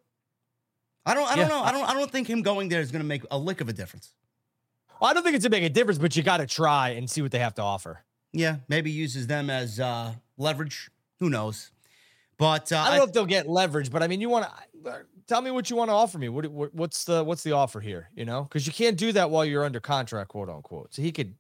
I 1.08 1.16
don't. 1.16 1.24
I 1.28 1.36
don't 1.36 1.46
Yeah. 1.50 1.58
know. 1.58 1.64
I 1.64 1.72
don't. 1.72 1.90
I 1.90 1.94
don't 1.96 2.12
think 2.12 2.28
him 2.30 2.44
going 2.44 2.70
there 2.70 2.82
is 2.82 2.92
going 2.92 3.02
to 3.02 3.08
make 3.08 3.24
a 3.32 3.38
lick 3.40 3.62
of 3.62 3.68
a 3.68 3.74
difference. 3.74 4.14
Well, 5.02 5.10
I 5.10 5.16
don't 5.16 5.24
think 5.24 5.36
it's 5.36 5.44
going 5.44 5.54
to 5.54 5.58
make 5.62 5.72
a 5.72 5.74
difference, 5.74 5.98
but 5.98 6.16
you 6.16 6.22
got 6.22 6.38
to 6.38 6.46
try 6.46 6.90
and 6.90 7.10
see 7.10 7.24
what 7.24 7.32
they 7.32 7.40
have 7.40 7.56
to 7.56 7.64
offer. 7.64 8.04
Yeah, 8.32 8.58
maybe 8.68 8.92
uses 8.92 9.26
them 9.26 9.50
as 9.50 9.80
uh, 9.80 10.14
leverage. 10.38 10.92
Who 11.20 11.32
knows? 11.32 11.72
But 12.38 12.72
uh, 12.72 12.78
I 12.78 12.90
don't 12.90 12.98
know 12.98 13.04
if 13.06 13.14
they'll 13.14 13.26
get 13.26 13.48
leverage, 13.48 13.92
but 13.92 14.04
I 14.04 14.08
mean, 14.08 14.22
you 14.22 14.30
want 14.30 14.46
to 14.86 15.06
tell 15.28 15.42
me 15.42 15.52
what 15.52 15.70
you 15.70 15.76
want 15.76 15.90
to 15.90 15.94
offer 15.94 16.18
me. 16.18 16.30
What, 16.30 16.48
what 16.48 16.74
what's 16.74 17.06
the 17.06 17.24
what's 17.24 17.44
the 17.44 17.54
offer 17.54 17.80
here? 17.80 18.10
You 18.16 18.26
know, 18.26 18.44
because 18.44 18.68
you 18.68 18.74
can't 18.74 18.98
do 18.98 19.12
that 19.14 19.30
while 19.30 19.46
you're 19.46 19.66
under 19.66 19.80
contract, 19.80 20.30
quote 20.30 20.50
unquote. 20.50 20.94
So 20.94 21.02
he 21.02 21.12
could 21.12 21.36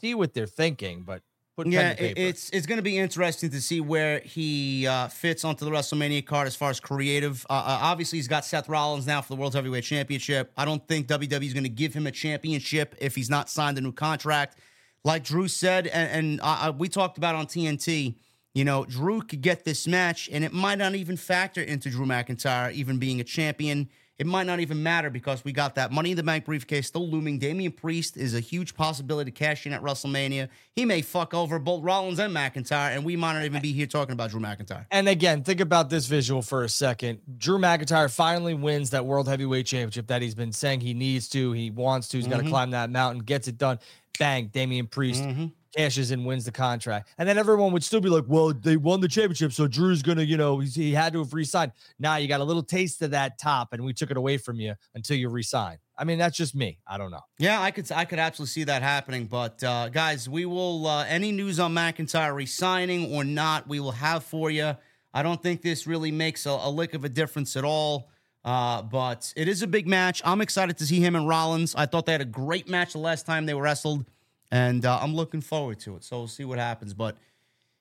see 0.00 0.14
what 0.14 0.34
they're 0.34 0.46
thinking, 0.46 1.02
but 1.02 1.22
put 1.56 1.66
yeah, 1.66 1.94
to 1.94 2.04
it- 2.04 2.16
paper. 2.16 2.28
it's 2.28 2.50
it's 2.50 2.66
going 2.66 2.78
to 2.78 2.82
be 2.82 2.98
interesting 2.98 3.50
to 3.50 3.60
see 3.60 3.80
where 3.80 4.20
he 4.20 4.86
uh, 4.86 5.08
fits 5.08 5.44
onto 5.44 5.64
the 5.64 5.70
WrestleMania 5.70 6.24
card 6.24 6.46
as 6.46 6.56
far 6.56 6.70
as 6.70 6.80
creative. 6.80 7.46
Uh, 7.48 7.52
uh, 7.54 7.78
obviously, 7.82 8.18
he's 8.18 8.28
got 8.28 8.44
Seth 8.44 8.68
Rollins 8.68 9.06
now 9.06 9.20
for 9.20 9.34
the 9.34 9.36
World 9.40 9.54
Heavyweight 9.54 9.84
Championship. 9.84 10.52
I 10.56 10.64
don't 10.64 10.86
think 10.88 11.06
WWE 11.08 11.44
is 11.44 11.54
going 11.54 11.64
to 11.64 11.68
give 11.68 11.94
him 11.94 12.06
a 12.06 12.12
championship 12.12 12.94
if 13.00 13.14
he's 13.14 13.30
not 13.30 13.48
signed 13.48 13.78
a 13.78 13.80
new 13.80 13.92
contract. 13.92 14.58
Like 15.04 15.24
Drew 15.24 15.48
said, 15.48 15.88
and, 15.88 16.10
and 16.10 16.40
uh, 16.40 16.68
uh, 16.68 16.72
we 16.76 16.88
talked 16.88 17.18
about 17.18 17.34
on 17.34 17.46
TNT. 17.46 18.14
You 18.54 18.64
know, 18.64 18.84
Drew 18.84 19.22
could 19.22 19.40
get 19.40 19.64
this 19.64 19.86
match, 19.86 20.28
and 20.30 20.44
it 20.44 20.52
might 20.52 20.76
not 20.78 20.94
even 20.94 21.16
factor 21.16 21.62
into 21.62 21.88
Drew 21.90 22.04
McIntyre 22.06 22.72
even 22.72 22.98
being 22.98 23.18
a 23.20 23.24
champion. 23.24 23.88
It 24.18 24.26
might 24.26 24.46
not 24.46 24.60
even 24.60 24.82
matter 24.82 25.08
because 25.10 25.42
we 25.42 25.52
got 25.52 25.74
that 25.76 25.90
Money 25.90 26.10
in 26.10 26.16
the 26.18 26.22
Bank 26.22 26.44
briefcase 26.44 26.86
still 26.86 27.08
looming. 27.08 27.38
Damian 27.38 27.72
Priest 27.72 28.16
is 28.16 28.34
a 28.34 28.40
huge 28.40 28.74
possibility 28.76 29.32
to 29.32 29.36
cash 29.36 29.66
in 29.66 29.72
at 29.72 29.82
WrestleMania. 29.82 30.48
He 30.76 30.84
may 30.84 31.00
fuck 31.00 31.32
over 31.32 31.58
both 31.58 31.82
Rollins 31.82 32.18
and 32.20 32.32
McIntyre, 32.36 32.94
and 32.94 33.04
we 33.04 33.16
might 33.16 33.32
not 33.32 33.44
even 33.46 33.62
be 33.62 33.72
here 33.72 33.86
talking 33.86 34.12
about 34.12 34.30
Drew 34.30 34.38
McIntyre. 34.40 34.84
and 34.90 35.08
again, 35.08 35.42
think 35.42 35.60
about 35.60 35.88
this 35.88 36.06
visual 36.06 36.42
for 36.42 36.62
a 36.62 36.68
second. 36.68 37.20
Drew 37.38 37.58
McIntyre 37.58 38.14
finally 38.14 38.54
wins 38.54 38.90
that 38.90 39.06
World 39.06 39.26
Heavyweight 39.28 39.64
Championship 39.66 40.08
that 40.08 40.20
he's 40.22 40.34
been 40.34 40.52
saying 40.52 40.82
he 40.82 40.92
needs 40.94 41.28
to, 41.30 41.52
he 41.52 41.70
wants 41.70 42.08
to, 42.08 42.18
he's 42.18 42.28
got 42.28 42.42
to 42.42 42.48
climb 42.48 42.72
that 42.72 42.90
mountain, 42.90 43.22
gets 43.24 43.48
it 43.48 43.56
done. 43.56 43.78
Bang, 44.18 44.48
Damian 44.52 44.86
Priest 44.88 45.22
Mhm. 45.22 45.52
Cashes 45.74 46.10
in, 46.10 46.24
wins 46.24 46.44
the 46.44 46.52
contract. 46.52 47.08
And 47.18 47.28
then 47.28 47.38
everyone 47.38 47.72
would 47.72 47.84
still 47.84 48.00
be 48.00 48.08
like, 48.08 48.24
well, 48.26 48.52
they 48.52 48.76
won 48.76 49.00
the 49.00 49.08
championship. 49.08 49.52
So 49.52 49.66
Drew's 49.66 50.02
going 50.02 50.18
to, 50.18 50.24
you 50.24 50.36
know, 50.36 50.58
he 50.58 50.92
had 50.92 51.12
to 51.14 51.20
have 51.20 51.32
re 51.32 51.44
signed. 51.44 51.72
Now 51.98 52.16
you 52.16 52.28
got 52.28 52.40
a 52.40 52.44
little 52.44 52.62
taste 52.62 53.02
of 53.02 53.10
that 53.12 53.38
top, 53.38 53.72
and 53.72 53.84
we 53.84 53.92
took 53.92 54.10
it 54.10 54.16
away 54.16 54.38
from 54.38 54.60
you 54.60 54.74
until 54.94 55.16
you 55.16 55.28
re 55.28 55.42
sign. 55.42 55.78
I 55.96 56.04
mean, 56.04 56.18
that's 56.18 56.36
just 56.36 56.54
me. 56.54 56.78
I 56.86 56.98
don't 56.98 57.10
know. 57.10 57.20
Yeah, 57.38 57.60
I 57.60 57.70
could 57.70 57.90
I 57.92 58.04
could 58.04 58.18
absolutely 58.18 58.50
see 58.50 58.64
that 58.64 58.82
happening. 58.82 59.26
But 59.26 59.62
uh, 59.62 59.88
guys, 59.88 60.28
we 60.28 60.46
will 60.46 60.86
uh, 60.86 61.04
any 61.04 61.32
news 61.32 61.60
on 61.60 61.74
McIntyre 61.74 62.34
resigning 62.34 63.14
or 63.14 63.24
not, 63.24 63.68
we 63.68 63.80
will 63.80 63.92
have 63.92 64.24
for 64.24 64.50
you. 64.50 64.76
I 65.14 65.22
don't 65.22 65.42
think 65.42 65.62
this 65.62 65.86
really 65.86 66.10
makes 66.10 66.46
a, 66.46 66.50
a 66.50 66.70
lick 66.70 66.94
of 66.94 67.04
a 67.04 67.08
difference 67.08 67.56
at 67.56 67.64
all. 67.64 68.08
Uh, 68.44 68.82
but 68.82 69.32
it 69.36 69.46
is 69.46 69.62
a 69.62 69.66
big 69.66 69.86
match. 69.86 70.20
I'm 70.24 70.40
excited 70.40 70.76
to 70.78 70.86
see 70.86 71.00
him 71.00 71.14
and 71.14 71.28
Rollins. 71.28 71.74
I 71.76 71.86
thought 71.86 72.06
they 72.06 72.12
had 72.12 72.20
a 72.20 72.24
great 72.24 72.68
match 72.68 72.92
the 72.92 72.98
last 72.98 73.24
time 73.24 73.46
they 73.46 73.54
wrestled, 73.54 74.04
and 74.52 74.84
uh, 74.84 75.00
I'm 75.02 75.16
looking 75.16 75.40
forward 75.40 75.80
to 75.80 75.96
it. 75.96 76.04
So 76.04 76.18
we'll 76.18 76.28
see 76.28 76.44
what 76.44 76.58
happens. 76.58 76.94
But 76.94 77.16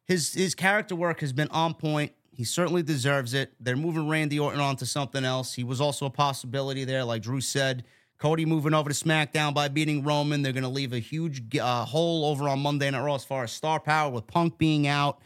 his 0.05 0.33
his 0.33 0.55
character 0.55 0.95
work 0.95 1.19
has 1.19 1.33
been 1.33 1.49
on 1.49 1.75
point. 1.75 2.13
He 2.31 2.45
certainly 2.45 2.81
deserves 2.81 3.33
it. 3.35 3.53
They're 3.59 3.75
moving 3.75 4.07
Randy 4.07 4.39
Orton 4.39 4.61
on 4.61 4.77
to 4.77 4.85
something 4.85 5.25
else. 5.25 5.53
He 5.53 5.63
was 5.63 5.79
also 5.81 6.05
a 6.07 6.09
possibility 6.09 6.85
there, 6.85 7.03
like 7.03 7.21
Drew 7.21 7.41
said. 7.41 7.83
Cody 8.17 8.45
moving 8.45 8.73
over 8.73 8.89
to 8.89 8.95
SmackDown 8.95 9.53
by 9.53 9.67
beating 9.67 10.03
Roman. 10.03 10.41
They're 10.41 10.53
going 10.53 10.63
to 10.63 10.69
leave 10.69 10.93
a 10.93 10.99
huge 10.99 11.57
uh, 11.57 11.85
hole 11.85 12.25
over 12.25 12.47
on 12.47 12.59
Monday 12.59 12.89
Night 12.89 13.01
Raw 13.01 13.15
as 13.15 13.25
far 13.25 13.43
as 13.43 13.51
star 13.51 13.79
power 13.79 14.11
with 14.11 14.27
Punk 14.27 14.57
being 14.57 14.87
out. 14.87 15.19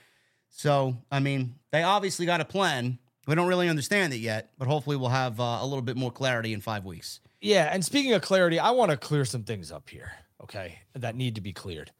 So, 0.49 0.97
I 1.11 1.19
mean, 1.19 1.55
they 1.71 1.83
obviously 1.83 2.25
got 2.25 2.39
a 2.39 2.45
plan. 2.45 2.97
We 3.27 3.35
don't 3.35 3.47
really 3.47 3.67
understand 3.67 4.13
it 4.13 4.19
yet, 4.19 4.51
but 4.57 4.69
hopefully 4.69 4.95
we'll 4.95 5.09
have 5.09 5.39
uh, 5.41 5.59
a 5.61 5.65
little 5.65 5.81
bit 5.81 5.97
more 5.97 6.11
clarity 6.11 6.53
in 6.53 6.61
five 6.61 6.85
weeks. 6.85 7.19
Yeah. 7.41 7.69
And 7.71 7.83
speaking 7.83 8.13
of 8.13 8.21
clarity, 8.21 8.59
I 8.59 8.71
want 8.71 8.91
to 8.91 8.97
clear 8.97 9.25
some 9.25 9.43
things 9.43 9.73
up 9.73 9.89
here, 9.89 10.13
okay, 10.45 10.77
that 10.93 11.15
need 11.15 11.35
to 11.35 11.41
be 11.41 11.51
cleared. 11.51 11.91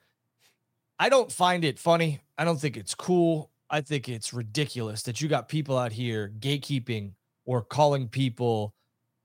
I 0.99 1.09
don't 1.09 1.31
find 1.31 1.65
it 1.65 1.79
funny. 1.79 2.21
I 2.37 2.45
don't 2.45 2.61
think 2.61 2.77
it's 2.77 2.93
cool. 2.93 3.49
I 3.71 3.81
think 3.81 4.07
it's 4.07 4.33
ridiculous 4.33 5.01
that 5.03 5.19
you 5.19 5.27
got 5.27 5.49
people 5.49 5.77
out 5.77 5.91
here 5.91 6.31
gatekeeping 6.39 7.13
or 7.45 7.63
calling 7.63 8.07
people 8.07 8.75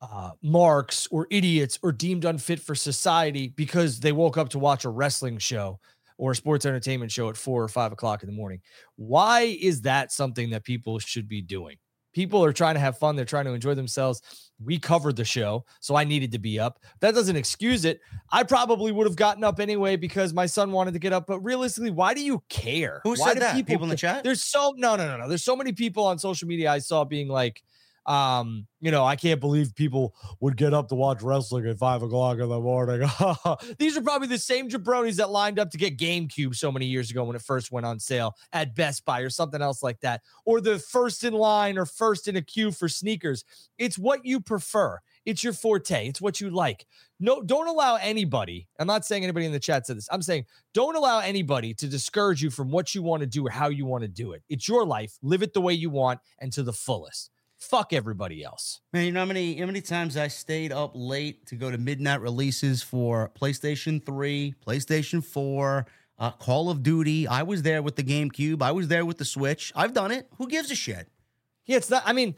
uh, 0.01 0.31
marks 0.43 1.07
or 1.09 1.27
idiots 1.31 1.79
or 1.83 1.93
deemed 1.93 2.25
unfit 2.25 2.61
for 2.61 2.75
society 2.75 3.49
because 3.49 4.01
they 4.01 4.13
woke 4.13 4.39
up 4.39 4.49
to 4.49 4.59
watch 4.59 4.87
a 4.87 4.89
wrestling 4.89 5.37
show 5.37 5.79
or 6.17 6.33
a 6.33 6.37
sports 6.37 6.65
entertainment 6.65 7.13
show 7.13 7.29
at 7.29 7.37
four 7.37 7.63
or 7.63 7.69
five 7.69 7.93
o'clock 7.93 8.23
in 8.23 8.29
the 8.29 8.35
morning. 8.35 8.61
Why 8.97 9.43
is 9.61 9.83
that 9.83 10.13
something 10.13 10.49
that 10.51 10.65
people 10.65 10.99
should 10.99 11.29
be 11.29 11.43
doing? 11.43 11.77
People 12.13 12.45
are 12.45 12.53
trying 12.53 12.75
to 12.75 12.81
have 12.81 12.99
fun. 12.99 13.17
They're 13.17 13.25
trying 13.25 13.45
to 13.45 13.53
enjoy 13.53 13.75
themselves. 13.75 14.51
We 14.63 14.79
covered 14.79 15.17
the 15.17 15.25
show, 15.25 15.65
so 15.81 15.97
I 15.97 16.05
needed 16.05 16.33
to 16.33 16.39
be 16.39 16.59
up. 16.59 16.81
That 17.01 17.15
doesn't 17.15 17.37
excuse 17.37 17.85
it. 17.85 18.01
I 18.31 18.43
probably 18.43 18.93
would 18.93 19.07
have 19.07 19.17
gotten 19.17 19.45
up 19.45 19.61
anyway 19.61 19.97
because 19.97 20.35
my 20.35 20.47
son 20.47 20.73
wanted 20.73 20.93
to 20.93 20.99
get 20.99 21.13
up. 21.13 21.27
But 21.27 21.41
realistically, 21.41 21.91
why 21.91 22.15
do 22.15 22.23
you 22.23 22.43
care? 22.49 23.01
Who 23.05 23.11
why 23.11 23.17
said 23.17 23.35
do 23.35 23.41
that? 23.41 23.67
People 23.67 23.85
in 23.85 23.91
the 23.91 23.97
chat? 23.97 24.25
There's 24.25 24.43
so 24.43 24.75
no, 24.77 24.97
no, 24.97 25.07
no, 25.07 25.17
no. 25.17 25.29
There's 25.29 25.45
so 25.45 25.57
many 25.57 25.73
people 25.73 26.05
on 26.05 26.19
social 26.19 26.47
media 26.49 26.71
I 26.71 26.79
saw 26.79 27.05
being 27.05 27.29
like, 27.29 27.63
um, 28.07 28.67
you 28.81 28.91
know, 28.91 29.05
I 29.05 29.17
can't 29.17 29.41
believe 29.41 29.75
people 29.75 30.15
would 30.41 30.57
get 30.57 30.73
up 30.73 30.89
to 30.89 30.95
watch 30.95 31.23
wrestling 31.23 31.67
at 31.67 31.79
five 31.79 32.03
o'clock 32.03 32.39
in 32.39 32.49
the 32.49 32.61
morning. 32.61 33.07
These 33.79 33.97
are 33.97 34.01
probably 34.01 34.29
the 34.29 34.39
same 34.39 34.69
jabronis 34.69 35.17
that 35.17 35.31
lined 35.31 35.59
up 35.59 35.71
to 35.71 35.79
get 35.79 35.99
GameCube 35.99 36.55
so 36.57 36.73
many 36.73 36.87
years 36.87 37.11
ago 37.11 37.25
when 37.25 37.37
it 37.37 37.43
first 37.43 37.71
went 37.71 37.85
on 37.87 38.01
sale 38.01 38.35
at 38.53 38.75
Best 38.75 39.05
Buy 39.05 39.21
or 39.21 39.31
something 39.31 39.61
else 39.61 39.83
like 39.83 40.01
that, 40.01 40.23
or 40.47 40.61
the 40.61 40.79
first 40.79 41.25
in 41.25 41.35
line 41.35 41.77
or 41.77 41.85
first 41.85 42.27
in 42.27 42.37
a 42.37 42.43
queue 42.43 42.73
for 42.73 42.89
sneakers. 42.89 43.45
It's 43.79 43.99
what 43.99 44.25
you 44.25 44.41
prefer. 44.41 44.99
It's 45.27 45.45
your 45.45 45.53
forte. 45.53 46.09
It's 46.09 46.21
what 46.21 46.41
you 46.41 46.49
like. 46.49 46.87
No, 47.19 47.43
don't 47.43 47.69
allow 47.69 47.97
anybody. 47.97 48.67
I'm 48.79 48.87
not 48.87 49.05
saying 49.05 49.23
anybody 49.23 49.45
in 49.45 49.53
the 49.53 49.61
chat 49.61 49.87
said 49.87 49.99
this. 49.99 50.09
I'm 50.11 50.23
saying 50.23 50.47
don't 50.73 50.97
allow 50.97 51.19
anybody 51.19 51.75
to 51.75 51.87
discourage 51.87 52.43
you 52.43 52.49
from 52.49 52.71
what 52.71 52.95
you 52.95 53.03
want 53.03 53.21
to 53.21 53.27
do 53.27 53.47
or 53.47 53.51
how 53.51 53.69
you 53.69 53.85
want 53.85 54.03
to 54.03 54.09
do 54.09 54.33
it. 54.33 54.43
It's 54.49 54.67
your 54.67 54.87
life. 54.87 55.19
Live 55.23 55.43
it 55.43 55.53
the 55.53 55.61
way 55.61 55.75
you 55.75 55.91
want 55.91 56.21
and 56.39 56.51
to 56.55 56.63
the 56.63 56.73
fullest. 56.73 57.31
Fuck 57.61 57.93
everybody 57.93 58.43
else. 58.43 58.81
Man, 58.93 59.05
you 59.05 59.13
know 59.13 59.21
how 59.21 59.27
many 59.27 59.59
how 59.59 59.67
many 59.67 59.83
times 59.83 60.17
I 60.17 60.29
stayed 60.29 60.73
up 60.73 60.93
late 60.95 61.47
to 61.49 61.57
go 61.57 61.71
to 61.71 61.77
midnight 61.77 62.23
releases 62.23 62.83
for 62.83 63.31
PlayStation 63.39 64.05
3, 64.05 64.55
PlayStation 64.67 65.23
4, 65.23 65.87
uh, 66.19 66.31
Call 66.33 66.71
of 66.71 66.83
Duty. 66.83 67.29
I 67.29 67.43
was 67.43 67.61
there 67.61 67.83
with 67.83 67.97
the 67.97 68.03
GameCube. 68.03 68.63
I 68.63 68.73
was 68.73 68.89
there 68.89 69.05
with 69.05 69.19
the 69.19 69.27
Switch. 69.27 69.73
I've 69.77 69.93
done 69.93 70.11
it. 70.11 70.27
Who 70.39 70.49
gives 70.49 70.71
a 70.71 70.75
shit? 70.75 71.09
Yeah, 71.71 71.77
it's 71.77 71.89
not. 71.89 72.03
I 72.05 72.13
mean, 72.13 72.35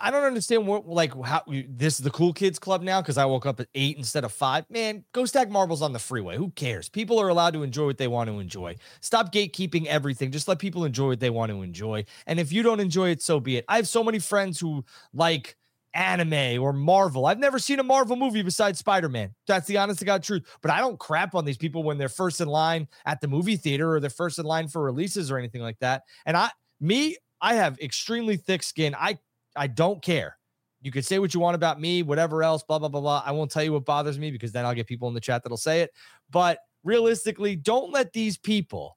I 0.00 0.10
don't 0.10 0.24
understand 0.24 0.66
what 0.66 0.88
like 0.88 1.14
how 1.22 1.44
this 1.46 1.94
is 1.94 2.00
the 2.00 2.10
cool 2.10 2.32
kids 2.32 2.58
club 2.58 2.82
now 2.82 3.00
because 3.00 3.16
I 3.16 3.24
woke 3.24 3.46
up 3.46 3.60
at 3.60 3.68
eight 3.76 3.96
instead 3.96 4.24
of 4.24 4.32
five. 4.32 4.68
Man, 4.68 5.04
go 5.12 5.24
stack 5.26 5.48
marbles 5.48 5.80
on 5.80 5.92
the 5.92 6.00
freeway. 6.00 6.36
Who 6.36 6.50
cares? 6.50 6.88
People 6.88 7.20
are 7.20 7.28
allowed 7.28 7.52
to 7.52 7.62
enjoy 7.62 7.86
what 7.86 7.98
they 7.98 8.08
want 8.08 8.28
to 8.30 8.40
enjoy. 8.40 8.74
Stop 9.00 9.32
gatekeeping 9.32 9.86
everything. 9.86 10.32
Just 10.32 10.48
let 10.48 10.58
people 10.58 10.84
enjoy 10.84 11.06
what 11.06 11.20
they 11.20 11.30
want 11.30 11.52
to 11.52 11.62
enjoy. 11.62 12.04
And 12.26 12.40
if 12.40 12.50
you 12.50 12.64
don't 12.64 12.80
enjoy 12.80 13.10
it, 13.10 13.22
so 13.22 13.38
be 13.38 13.58
it. 13.58 13.64
I 13.68 13.76
have 13.76 13.86
so 13.86 14.02
many 14.02 14.18
friends 14.18 14.58
who 14.58 14.84
like 15.14 15.56
anime 15.94 16.60
or 16.60 16.72
Marvel. 16.72 17.26
I've 17.26 17.38
never 17.38 17.60
seen 17.60 17.78
a 17.78 17.84
Marvel 17.84 18.16
movie 18.16 18.42
besides 18.42 18.80
Spider 18.80 19.08
Man. 19.08 19.32
That's 19.46 19.68
the 19.68 19.76
honest 19.76 20.00
to 20.00 20.04
God 20.04 20.24
truth. 20.24 20.42
But 20.62 20.72
I 20.72 20.80
don't 20.80 20.98
crap 20.98 21.36
on 21.36 21.44
these 21.44 21.58
people 21.58 21.84
when 21.84 21.96
they're 21.96 22.08
first 22.08 22.40
in 22.40 22.48
line 22.48 22.88
at 23.06 23.20
the 23.20 23.28
movie 23.28 23.54
theater 23.54 23.94
or 23.94 24.00
they're 24.00 24.10
first 24.10 24.40
in 24.40 24.46
line 24.46 24.66
for 24.66 24.82
releases 24.82 25.30
or 25.30 25.38
anything 25.38 25.62
like 25.62 25.78
that. 25.78 26.02
And 26.26 26.36
I, 26.36 26.50
me, 26.80 27.18
I 27.42 27.54
have 27.54 27.78
extremely 27.80 28.36
thick 28.36 28.62
skin. 28.62 28.94
I 28.98 29.18
I 29.56 29.66
don't 29.66 30.00
care. 30.00 30.38
You 30.80 30.90
could 30.90 31.04
say 31.04 31.18
what 31.18 31.34
you 31.34 31.40
want 31.40 31.54
about 31.54 31.80
me, 31.80 32.02
whatever 32.02 32.42
else, 32.42 32.62
blah 32.62 32.78
blah 32.78 32.88
blah 32.88 33.00
blah. 33.00 33.22
I 33.26 33.32
won't 33.32 33.50
tell 33.50 33.62
you 33.62 33.72
what 33.72 33.84
bothers 33.84 34.18
me 34.18 34.30
because 34.30 34.52
then 34.52 34.64
I'll 34.64 34.74
get 34.74 34.86
people 34.86 35.08
in 35.08 35.14
the 35.14 35.20
chat 35.20 35.42
that'll 35.42 35.58
say 35.58 35.80
it. 35.80 35.90
But 36.30 36.58
realistically, 36.84 37.56
don't 37.56 37.92
let 37.92 38.12
these 38.12 38.38
people 38.38 38.96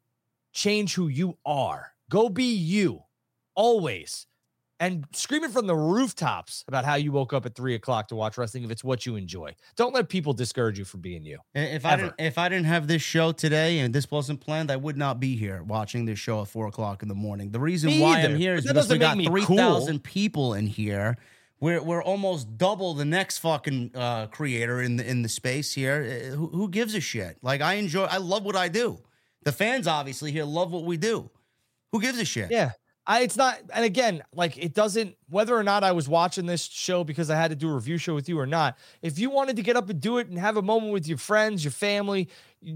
change 0.54 0.94
who 0.94 1.10
you 1.10 1.38
are. 1.46 1.92
Go 2.10 2.30
be 2.30 2.56
you 2.56 3.02
always 3.56 4.28
and 4.80 5.06
screaming 5.14 5.52
from 5.52 5.68
the 5.68 5.76
rooftops 5.76 6.64
about 6.68 6.86
how 6.86 6.96
you 6.96 7.12
woke 7.12 7.34
up 7.34 7.46
at 7.46 7.56
three 7.56 7.76
o'clock 7.76 8.08
to 8.10 8.16
watch 8.16 8.38
wrestling 8.38 8.64
if 8.64 8.72
it's 8.72 8.84
what 8.84 9.06
you 9.06 9.16
enjoy. 9.16 9.56
Don't 9.76 9.94
let 9.94 10.10
people 10.10 10.34
discourage 10.34 10.78
you 10.78 10.86
from 10.86 11.02
being 11.02 11.24
you. 11.24 11.40
If 11.54 11.86
I 11.86 11.96
didn't, 11.96 12.14
if 12.20 12.38
I 12.38 12.50
didn't 12.50 12.66
have 12.66 12.88
this 12.88 13.02
show 13.02 13.32
today 13.32 13.80
and 13.80 13.94
this 13.94 14.12
wasn't 14.12 14.42
planned, 14.42 14.72
I 14.72 14.76
would 14.76 14.98
not 14.98 15.20
be 15.20 15.36
here 15.36 15.64
watching 15.64 16.06
this 16.06 16.20
show 16.20 16.42
at 16.42 16.48
four 16.48 16.68
o'clock 16.68 17.02
in 17.04 17.08
the 17.08 17.16
morning. 17.16 17.52
The 17.52 17.60
reason 17.60 17.90
Me 17.90 18.02
why 18.02 18.20
either, 18.20 18.30
I'm 18.34 18.36
here 18.38 18.56
is 18.56 18.66
because 18.66 18.90
we 18.90 18.98
got 18.98 19.18
three 19.18 19.46
thousand 19.46 20.00
cool. 20.00 20.12
people 20.12 20.54
in 20.56 20.68
here. 20.68 21.18
We're 21.62 21.82
we're 21.82 22.04
almost 22.04 22.58
double 22.58 22.94
the 22.96 23.06
next 23.06 23.38
fucking 23.40 23.92
uh, 23.96 24.28
creator 24.28 24.82
in 24.82 24.98
the 24.98 25.10
in 25.10 25.22
the 25.22 25.30
space 25.30 25.74
here. 25.74 26.04
Uh, 26.32 26.36
Who, 26.36 26.48
who 26.48 26.70
gives 26.70 26.96
a 26.96 27.00
shit? 27.00 27.38
Like 27.42 27.62
I 27.62 27.76
enjoy, 27.76 28.04
I 28.04 28.18
love 28.18 28.44
what 28.44 28.58
I 28.58 28.68
do. 28.68 29.00
The 29.44 29.54
fans 29.54 29.88
obviously 29.88 30.32
here 30.34 30.44
love 30.44 30.72
what 30.72 30.84
we 30.84 30.98
do. 30.98 31.30
Who 31.94 32.02
gives 32.02 32.20
a 32.20 32.26
shit? 32.26 32.52
Yeah. 32.52 32.72
I, 33.08 33.22
it's 33.22 33.38
not, 33.38 33.60
and 33.74 33.86
again, 33.86 34.24
like 34.34 34.58
it 34.58 34.74
doesn't, 34.74 35.16
whether 35.30 35.56
or 35.56 35.64
not 35.64 35.84
I 35.84 35.92
was 35.92 36.10
watching 36.10 36.46
this 36.46 36.64
show 36.64 37.04
because 37.04 37.30
I 37.30 37.36
had 37.36 37.52
to 37.52 37.56
do 37.56 37.70
a 37.70 37.76
review 37.76 37.98
show 37.98 38.16
with 38.16 38.28
you 38.28 38.40
or 38.40 38.48
not, 38.48 38.78
if 39.02 39.20
you 39.20 39.30
wanted 39.30 39.56
to 39.58 39.62
get 39.62 39.76
up 39.76 39.90
and 39.90 40.00
do 40.00 40.18
it 40.18 40.28
and 40.28 40.40
have 40.40 40.58
a 40.58 40.62
moment 40.62 40.92
with 40.92 41.08
your 41.08 41.18
friends, 41.18 41.64
your 41.64 41.72
family, 41.72 42.30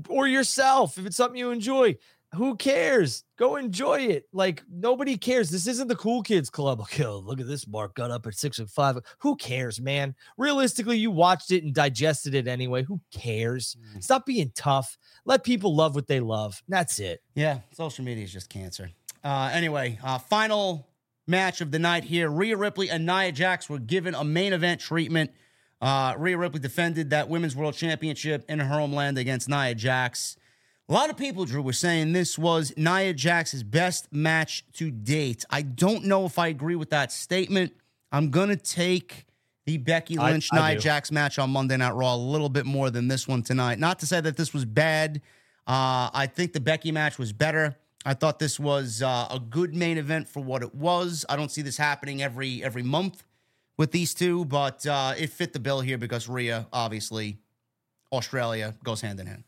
or 0.08 0.28
yourself, 0.28 0.98
if 0.98 1.06
it's 1.06 1.18
something 1.18 1.40
you 1.40 1.50
enjoy, 1.50 1.98
who 2.36 2.56
cares? 2.56 3.24
Go 3.38 3.56
enjoy 3.56 4.02
it. 4.02 4.26
Like 4.32 4.64
nobody 4.72 5.18
cares. 5.18 5.50
This 5.50 5.66
isn't 5.66 5.88
the 5.88 5.96
cool 5.96 6.22
kids 6.22 6.50
club. 6.50 6.80
Okay, 6.90 7.06
look 7.06 7.40
at 7.40 7.48
this. 7.48 7.68
Mark 7.68 7.96
got 7.96 8.12
up 8.12 8.26
at 8.28 8.36
six 8.36 8.60
and 8.60 8.70
five. 8.70 8.98
Who 9.20 9.36
cares, 9.36 9.80
man? 9.80 10.16
Realistically, 10.38 10.98
you 10.98 11.12
watched 11.12 11.52
it 11.52 11.64
and 11.64 11.74
digested 11.74 12.36
it 12.36 12.48
anyway. 12.48 12.84
Who 12.84 13.00
cares? 13.12 13.78
Mm. 13.96 14.04
Stop 14.04 14.26
being 14.26 14.52
tough. 14.56 14.98
Let 15.26 15.44
people 15.44 15.76
love 15.76 15.96
what 15.96 16.08
they 16.08 16.20
love. 16.20 16.62
That's 16.68 17.00
it. 17.00 17.22
Yeah, 17.36 17.60
social 17.74 18.06
media 18.06 18.24
is 18.24 18.34
just 18.34 18.50
cancer. 18.50 18.92
Uh, 19.24 19.50
anyway, 19.54 20.00
uh, 20.04 20.18
final 20.18 20.88
match 21.28 21.62
of 21.62 21.72
the 21.72 21.80
night 21.80 22.04
here. 22.06 22.30
Rhea 22.30 22.58
Ripley 22.58 22.90
and 22.90 23.06
Nia 23.06 23.32
Jax 23.32 23.70
were 23.70 23.80
given 23.80 24.16
a 24.16 24.24
main 24.24 24.54
event 24.54 24.82
treatment. 24.82 25.32
Uh, 25.82 26.14
Rhea 26.18 26.38
Ripley 26.38 26.60
defended 26.60 27.12
that 27.12 27.30
Women's 27.30 27.56
World 27.56 27.74
Championship 27.76 28.44
in 28.50 28.60
her 28.60 28.68
homeland 28.68 29.18
against 29.18 29.48
Nia 29.48 29.76
Jax. 29.76 30.36
A 30.90 30.94
lot 30.94 31.10
of 31.12 31.18
people, 31.18 31.46
Drew, 31.46 31.62
were 31.62 31.72
saying 31.74 32.14
this 32.14 32.38
was 32.38 32.74
Nia 32.76 33.14
Jax's 33.14 33.64
best 33.64 34.12
match 34.12 34.66
to 34.74 34.90
date. 34.90 35.46
I 35.50 35.62
don't 35.62 36.06
know 36.06 36.26
if 36.26 36.40
I 36.40 36.48
agree 36.48 36.76
with 36.76 36.90
that 36.90 37.12
statement. 37.12 37.74
I'm 38.12 38.32
going 38.32 38.50
to 38.50 38.56
take 38.56 39.26
the 39.68 39.78
Becky 39.78 40.18
I- 40.18 40.32
Lynch 40.32 40.50
I 40.52 40.70
Nia 40.70 40.76
do. 40.78 40.82
Jax 40.82 41.12
match 41.12 41.38
on 41.38 41.52
Monday 41.52 41.78
Night 41.78 41.94
Raw 41.94 42.16
a 42.16 42.18
little 42.18 42.50
bit 42.50 42.66
more 42.66 42.90
than 42.90 43.08
this 43.08 43.28
one 43.28 43.44
tonight. 43.44 43.78
Not 43.78 44.00
to 44.00 44.08
say 44.08 44.20
that 44.20 44.36
this 44.36 44.52
was 44.52 44.66
bad. 44.66 45.22
Uh, 45.68 46.10
I 46.12 46.28
think 46.34 46.54
the 46.54 46.60
Becky 46.60 46.92
match 46.92 47.20
was 47.20 47.32
better. 47.32 47.78
I 48.06 48.14
thought 48.14 48.40
this 48.40 48.60
was 48.60 49.02
uh, 49.02 49.28
a 49.30 49.40
good 49.40 49.76
main 49.76 49.98
event 49.98 50.28
for 50.28 50.42
what 50.42 50.62
it 50.62 50.74
was. 50.74 51.26
I 51.28 51.36
don't 51.36 51.52
see 51.52 51.62
this 51.62 51.78
happening 51.78 52.22
every 52.22 52.64
every 52.64 52.84
month 52.84 53.24
with 53.78 53.92
these 53.92 54.14
two, 54.14 54.46
but 54.46 54.86
uh, 54.86 55.14
it 55.18 55.30
fit 55.30 55.54
the 55.54 55.60
bill 55.60 55.82
here 55.82 55.98
because 55.98 56.30
Rhea, 56.30 56.68
obviously, 56.72 57.40
Australia 58.12 58.76
goes 58.84 59.02
hand 59.02 59.20
in 59.20 59.28
hand. 59.28 59.44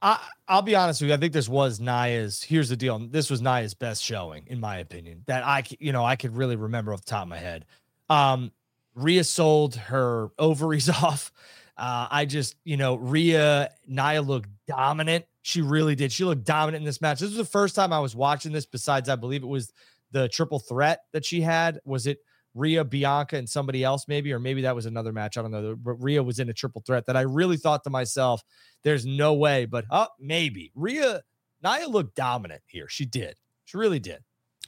I, 0.00 0.18
I'll 0.46 0.62
be 0.62 0.76
honest 0.76 1.00
with 1.00 1.08
you. 1.08 1.14
I 1.14 1.18
think 1.18 1.32
this 1.32 1.48
was 1.48 1.80
Nia's. 1.80 2.42
Here's 2.42 2.68
the 2.68 2.76
deal. 2.76 2.98
This 2.98 3.30
was 3.30 3.42
Nia's 3.42 3.74
best 3.74 4.02
showing, 4.02 4.44
in 4.46 4.60
my 4.60 4.78
opinion. 4.78 5.24
That 5.26 5.44
I 5.44 5.64
you 5.80 5.92
know, 5.92 6.04
I 6.04 6.16
could 6.16 6.36
really 6.36 6.56
remember 6.56 6.92
off 6.92 7.04
the 7.04 7.10
top 7.10 7.22
of 7.22 7.28
my 7.28 7.38
head. 7.38 7.64
Um, 8.08 8.52
Rhea 8.94 9.24
sold 9.24 9.76
her 9.76 10.30
ovaries 10.38 10.88
off. 11.02 11.32
Uh, 11.76 12.08
I 12.10 12.24
just, 12.24 12.56
you 12.64 12.76
know, 12.76 12.96
Rhea 12.96 13.70
Nia 13.86 14.20
looked 14.20 14.48
dominant. 14.66 15.26
She 15.48 15.62
really 15.62 15.94
did. 15.94 16.12
She 16.12 16.24
looked 16.24 16.44
dominant 16.44 16.82
in 16.82 16.84
this 16.84 17.00
match. 17.00 17.20
This 17.20 17.30
was 17.30 17.38
the 17.38 17.44
first 17.44 17.74
time 17.74 17.90
I 17.90 18.00
was 18.00 18.14
watching 18.14 18.52
this. 18.52 18.66
Besides, 18.66 19.08
I 19.08 19.16
believe 19.16 19.42
it 19.42 19.46
was 19.46 19.72
the 20.12 20.28
triple 20.28 20.58
threat 20.58 21.00
that 21.14 21.24
she 21.24 21.40
had. 21.40 21.80
Was 21.86 22.06
it 22.06 22.18
Rhea, 22.52 22.84
Bianca, 22.84 23.38
and 23.38 23.48
somebody 23.48 23.82
else, 23.82 24.06
maybe, 24.08 24.30
or 24.30 24.38
maybe 24.38 24.60
that 24.62 24.74
was 24.74 24.84
another 24.84 25.10
match. 25.10 25.38
I 25.38 25.42
don't 25.42 25.50
know. 25.50 25.74
But 25.74 25.94
Rhea 25.94 26.22
was 26.22 26.38
in 26.38 26.50
a 26.50 26.52
triple 26.52 26.82
threat 26.86 27.06
that 27.06 27.16
I 27.16 27.22
really 27.22 27.56
thought 27.56 27.82
to 27.84 27.90
myself, 27.90 28.42
there's 28.82 29.06
no 29.06 29.32
way, 29.32 29.64
but 29.64 29.86
oh, 29.90 30.08
maybe. 30.20 30.70
Rhea, 30.74 31.22
Nia 31.64 31.88
looked 31.88 32.14
dominant 32.14 32.60
here. 32.66 32.86
She 32.90 33.06
did. 33.06 33.36
She 33.64 33.78
really 33.78 34.00
did. 34.00 34.18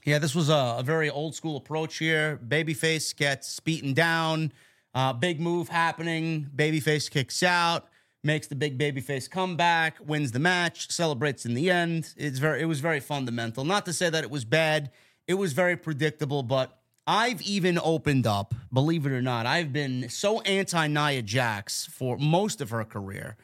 Yeah, 0.06 0.18
this 0.18 0.34
was 0.34 0.48
a, 0.48 0.76
a 0.78 0.82
very 0.82 1.10
old 1.10 1.34
school 1.34 1.58
approach 1.58 1.98
here. 1.98 2.40
Babyface 2.48 3.14
gets 3.14 3.60
beaten 3.60 3.92
down. 3.92 4.52
Uh, 4.94 5.12
big 5.12 5.40
move 5.40 5.68
happening. 5.68 6.48
Babyface 6.56 7.10
kicks 7.10 7.42
out, 7.42 7.89
makes 8.22 8.46
the 8.46 8.54
big 8.54 8.78
babyface 8.78 9.30
comeback, 9.30 9.96
wins 10.04 10.32
the 10.32 10.38
match, 10.38 10.90
celebrates 10.90 11.46
in 11.46 11.54
the 11.54 11.70
end. 11.70 12.12
It's 12.16 12.38
very, 12.38 12.60
it 12.60 12.66
was 12.66 12.80
very 12.80 13.00
fundamental. 13.00 13.64
Not 13.64 13.86
to 13.86 13.92
say 13.92 14.10
that 14.10 14.24
it 14.24 14.30
was 14.30 14.44
bad. 14.44 14.90
It 15.26 15.34
was 15.34 15.52
very 15.52 15.76
predictable, 15.76 16.42
but 16.42 16.78
I've 17.06 17.40
even 17.42 17.78
opened 17.82 18.26
up, 18.26 18.54
believe 18.72 19.06
it 19.06 19.12
or 19.12 19.22
not. 19.22 19.46
I've 19.46 19.72
been 19.72 20.08
so 20.08 20.40
anti 20.42 20.86
Nia 20.86 21.22
Jax 21.22 21.86
for 21.86 22.16
most 22.18 22.60
of 22.60 22.70
her 22.70 22.84
career. 22.84 23.36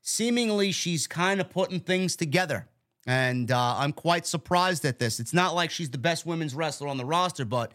Seemingly, 0.00 0.72
she's 0.72 1.06
kind 1.06 1.40
of 1.40 1.50
putting 1.50 1.80
things 1.80 2.16
together. 2.16 2.66
And 3.06 3.50
uh, 3.50 3.76
I'm 3.78 3.92
quite 3.92 4.26
surprised 4.26 4.84
at 4.84 4.98
this. 4.98 5.20
It's 5.20 5.34
not 5.34 5.54
like 5.54 5.70
she's 5.70 5.90
the 5.90 5.98
best 5.98 6.26
women's 6.26 6.54
wrestler 6.54 6.88
on 6.88 6.96
the 6.96 7.04
roster, 7.04 7.44
but 7.44 7.72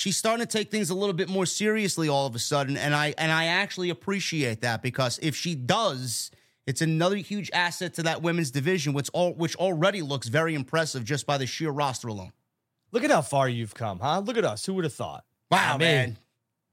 she's 0.00 0.16
starting 0.16 0.46
to 0.46 0.50
take 0.50 0.70
things 0.70 0.88
a 0.88 0.94
little 0.94 1.12
bit 1.12 1.28
more 1.28 1.44
seriously 1.44 2.08
all 2.08 2.26
of 2.26 2.34
a 2.34 2.38
sudden. 2.38 2.76
And 2.78 2.94
I 2.94 3.12
and 3.18 3.30
I 3.30 3.44
actually 3.46 3.90
appreciate 3.90 4.62
that 4.62 4.80
because 4.82 5.18
if 5.20 5.36
she 5.36 5.54
does, 5.54 6.30
it's 6.66 6.80
another 6.80 7.16
huge 7.16 7.50
asset 7.52 7.92
to 7.94 8.02
that 8.04 8.22
women's 8.22 8.50
division, 8.50 8.94
which 8.94 9.10
all 9.12 9.34
which 9.34 9.54
already 9.56 10.00
looks 10.00 10.28
very 10.28 10.54
impressive 10.54 11.04
just 11.04 11.26
by 11.26 11.36
the 11.36 11.46
sheer 11.46 11.70
roster 11.70 12.08
alone. 12.08 12.32
Look 12.92 13.04
at 13.04 13.10
how 13.10 13.20
far 13.22 13.48
you've 13.48 13.74
come, 13.74 14.00
huh? 14.00 14.20
Look 14.20 14.38
at 14.38 14.44
us. 14.44 14.64
Who 14.64 14.74
would 14.74 14.84
have 14.84 14.94
thought? 14.94 15.24
Wow, 15.50 15.72
Not 15.72 15.78
me. 15.80 15.84
man. 15.84 16.18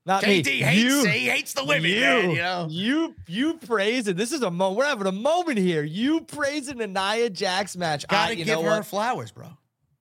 Not 0.06 0.24
JD 0.24 0.45
me. 0.45 0.52
hates 0.62 0.82
you, 0.82 1.06
he 1.06 1.26
hates 1.30 1.54
the 1.54 1.66
women, 1.66 1.91
you, 1.91 1.99
man, 1.99 2.30
you 2.32 2.38
know. 2.38 2.68
you, 2.70 3.16
you 3.28 3.54
praise, 3.56 4.08
and 4.08 4.18
this 4.18 4.32
is 4.32 4.41
a 4.41 4.49
moment. 4.49 4.78
We're 4.78 4.86
having 4.86 5.06
a 5.06 5.12
moment 5.12 5.58
here. 5.58 5.84
You 5.84 6.22
praising 6.22 6.78
the 6.78 6.88
Nia 6.88 7.30
Jax 7.30 7.76
match. 7.76 8.06
I- 8.08 8.14
Gotta 8.14 8.38
you 8.38 8.45
give 8.45 8.62
her 8.62 8.84
flowers, 8.84 9.32
bro. 9.32 9.48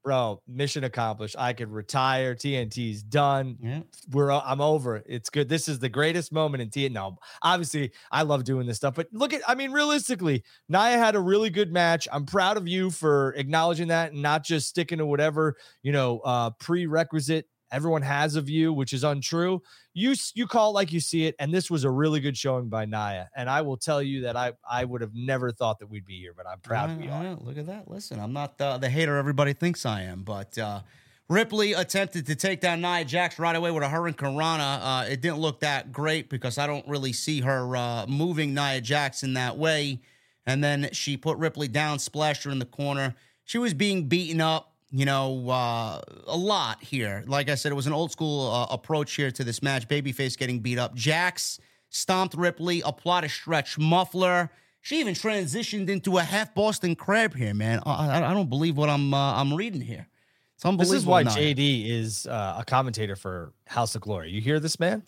Bro. 0.07 0.41
Mission 0.47 0.85
accomplished. 0.85 1.35
I 1.37 1.53
could 1.53 1.69
retire. 1.69 2.37
TNT's 2.37 3.03
done. 3.03 3.57
Yeah. 3.61 3.81
We're 4.13 4.31
I'm 4.31 4.61
over. 4.61 4.95
it. 4.95 5.07
It's 5.09 5.31
good. 5.31 5.49
This 5.49 5.67
is 5.69 5.81
the 5.81 5.89
greatest 5.89 6.33
moment 6.33 6.63
in 6.63 6.71
TNT. 6.71 6.93
No, 6.93 7.19
obviously 7.43 7.91
I 8.13 8.23
love 8.23 8.45
doing 8.45 8.69
this 8.69 8.77
stuff, 8.77 8.95
but 8.95 9.09
look 9.13 9.33
at. 9.33 9.43
I 9.49 9.57
mean, 9.57 9.73
realistically, 9.73 10.45
Nia 10.69 10.97
had 10.97 11.17
a 11.17 11.21
really 11.21 11.51
good 11.51 11.73
match. 11.73 12.07
I'm 12.13 12.25
proud 12.25 12.57
of 12.57 12.69
you 12.69 12.93
for 12.93 13.35
acknowledging 13.37 13.89
that 13.89 14.13
and 14.13 14.23
not 14.23 14.45
just 14.45 14.69
sticking 14.69 14.99
to 14.99 15.07
whatever 15.07 15.57
you 15.83 15.91
know 15.91 16.21
uh, 16.21 16.51
prerequisite 16.51 17.49
everyone 17.73 18.03
has 18.03 18.37
a 18.37 18.41
view, 18.41 18.73
which 18.73 18.93
is 18.93 19.05
untrue. 19.05 19.63
You 19.95 20.15
you 20.35 20.47
call 20.47 20.71
it 20.71 20.75
like 20.75 20.93
you 20.93 21.01
see 21.01 21.27
it, 21.27 21.35
and 21.39 21.53
this 21.53 21.71
was 21.71 21.85
a 21.85 21.91
really 21.91 22.21
good 22.21 22.37
showing 22.37 22.69
by 22.69 22.85
Nia. 22.85 23.29
And 23.37 23.49
I 23.49 23.63
will 23.63 23.77
tell 23.77 24.03
you 24.03 24.23
that 24.23 24.37
I 24.37 24.53
I 24.69 24.85
would 24.85 25.01
have 25.01 25.15
never 25.15 25.51
thought 25.51 25.79
that 25.81 25.89
we'd 25.89 26.07
be 26.07 26.21
here, 26.21 26.33
but 26.37 26.47
I'm 26.47 26.61
proud 26.61 26.89
to 26.89 26.95
be 26.95 27.09
on. 27.09 27.39
Look 27.43 27.59
at 27.59 27.67
that. 27.67 27.89
Listen, 27.89 28.21
I'm 28.21 28.33
not 28.33 28.61
uh, 28.61 28.79
the 28.79 28.89
hater 28.89 29.17
everybody 29.17 29.53
thinks 29.53 29.87
I 29.87 30.03
am, 30.03 30.23
but 30.23 30.57
uh, 30.59 30.81
Ripley 31.29 31.73
attempted 31.73 32.27
to 32.27 32.37
take 32.37 32.61
down 32.61 32.81
Nia 32.81 33.05
Jax 33.05 33.39
right 33.39 33.57
away 33.57 33.73
with 33.73 33.83
a 33.83 33.89
hurricanrana. 33.89 34.79
Uh, 34.83 35.05
it 35.09 35.21
didn't 35.21 35.39
look 35.39 35.61
that 35.61 35.93
great 35.93 36.31
because 36.31 36.57
I 36.57 36.67
don't 36.67 36.87
really 36.87 37.13
see 37.13 37.41
her 37.41 37.77
uh, 37.77 38.07
moving 38.07 38.55
Nia 38.55 38.81
Jax 38.81 39.23
in 39.23 39.35
that 39.35 39.59
way. 39.59 40.01
And 40.47 40.63
then 40.63 40.91
she 40.93 41.17
put 41.17 41.37
Ripley 41.39 41.67
down, 41.67 41.99
splashed 41.99 42.45
her 42.45 42.51
in 42.53 42.61
the 42.61 42.65
corner. 42.65 43.17
She 43.45 43.59
was 43.59 43.75
being 43.75 44.07
beaten 44.07 44.41
up 44.41 44.76
you 44.91 45.05
know, 45.05 45.49
uh, 45.51 46.01
a 46.27 46.37
lot 46.37 46.83
here. 46.83 47.25
Like 47.27 47.49
I 47.49 47.55
said, 47.55 47.73
it 47.73 47.75
was 47.75 47.87
an 47.87 47.93
old 47.93 48.13
school 48.13 48.51
uh, 48.51 48.67
approach 48.71 49.15
here 49.15 49.31
to 49.31 49.45
this 49.45 49.63
match. 49.63 49.89
Babyface 49.89 50.39
getting 50.39 50.61
beat 50.61 50.79
up. 50.79 50.95
Jax 50.95 51.59
stomped 51.91 52.35
Ripley, 52.35 52.83
applied 52.85 53.25
a 53.25 53.29
stretch 53.29 53.79
muffler. 53.79 54.51
She 54.81 55.01
even 55.01 55.15
transitioned 55.15 55.89
into 55.89 56.19
a 56.19 56.23
half 56.23 56.55
Boston 56.55 56.95
crab 56.95 57.35
here, 57.35 57.55
man. 57.55 57.81
I, 57.85 58.23
I, 58.23 58.35
don't 58.35 58.49
believe 58.49 58.77
what 58.77 58.89
I'm 58.89 59.13
uh, 59.13 59.35
I'm 59.35 59.53
reading 59.53 59.81
here. 59.81 60.07
It's 60.55 60.65
unbelievable. 60.65 60.95
This 60.95 61.03
is 61.03 61.07
why 61.07 61.25
JD 61.25 61.91
is 61.91 62.27
uh, 62.27 62.57
a 62.59 62.65
commentator 62.65 63.17
for 63.17 63.53
House 63.67 63.97
of 63.97 64.03
Glory. 64.03 64.31
You 64.31 64.41
hear 64.41 64.61
this 64.61 64.79
man 64.79 65.03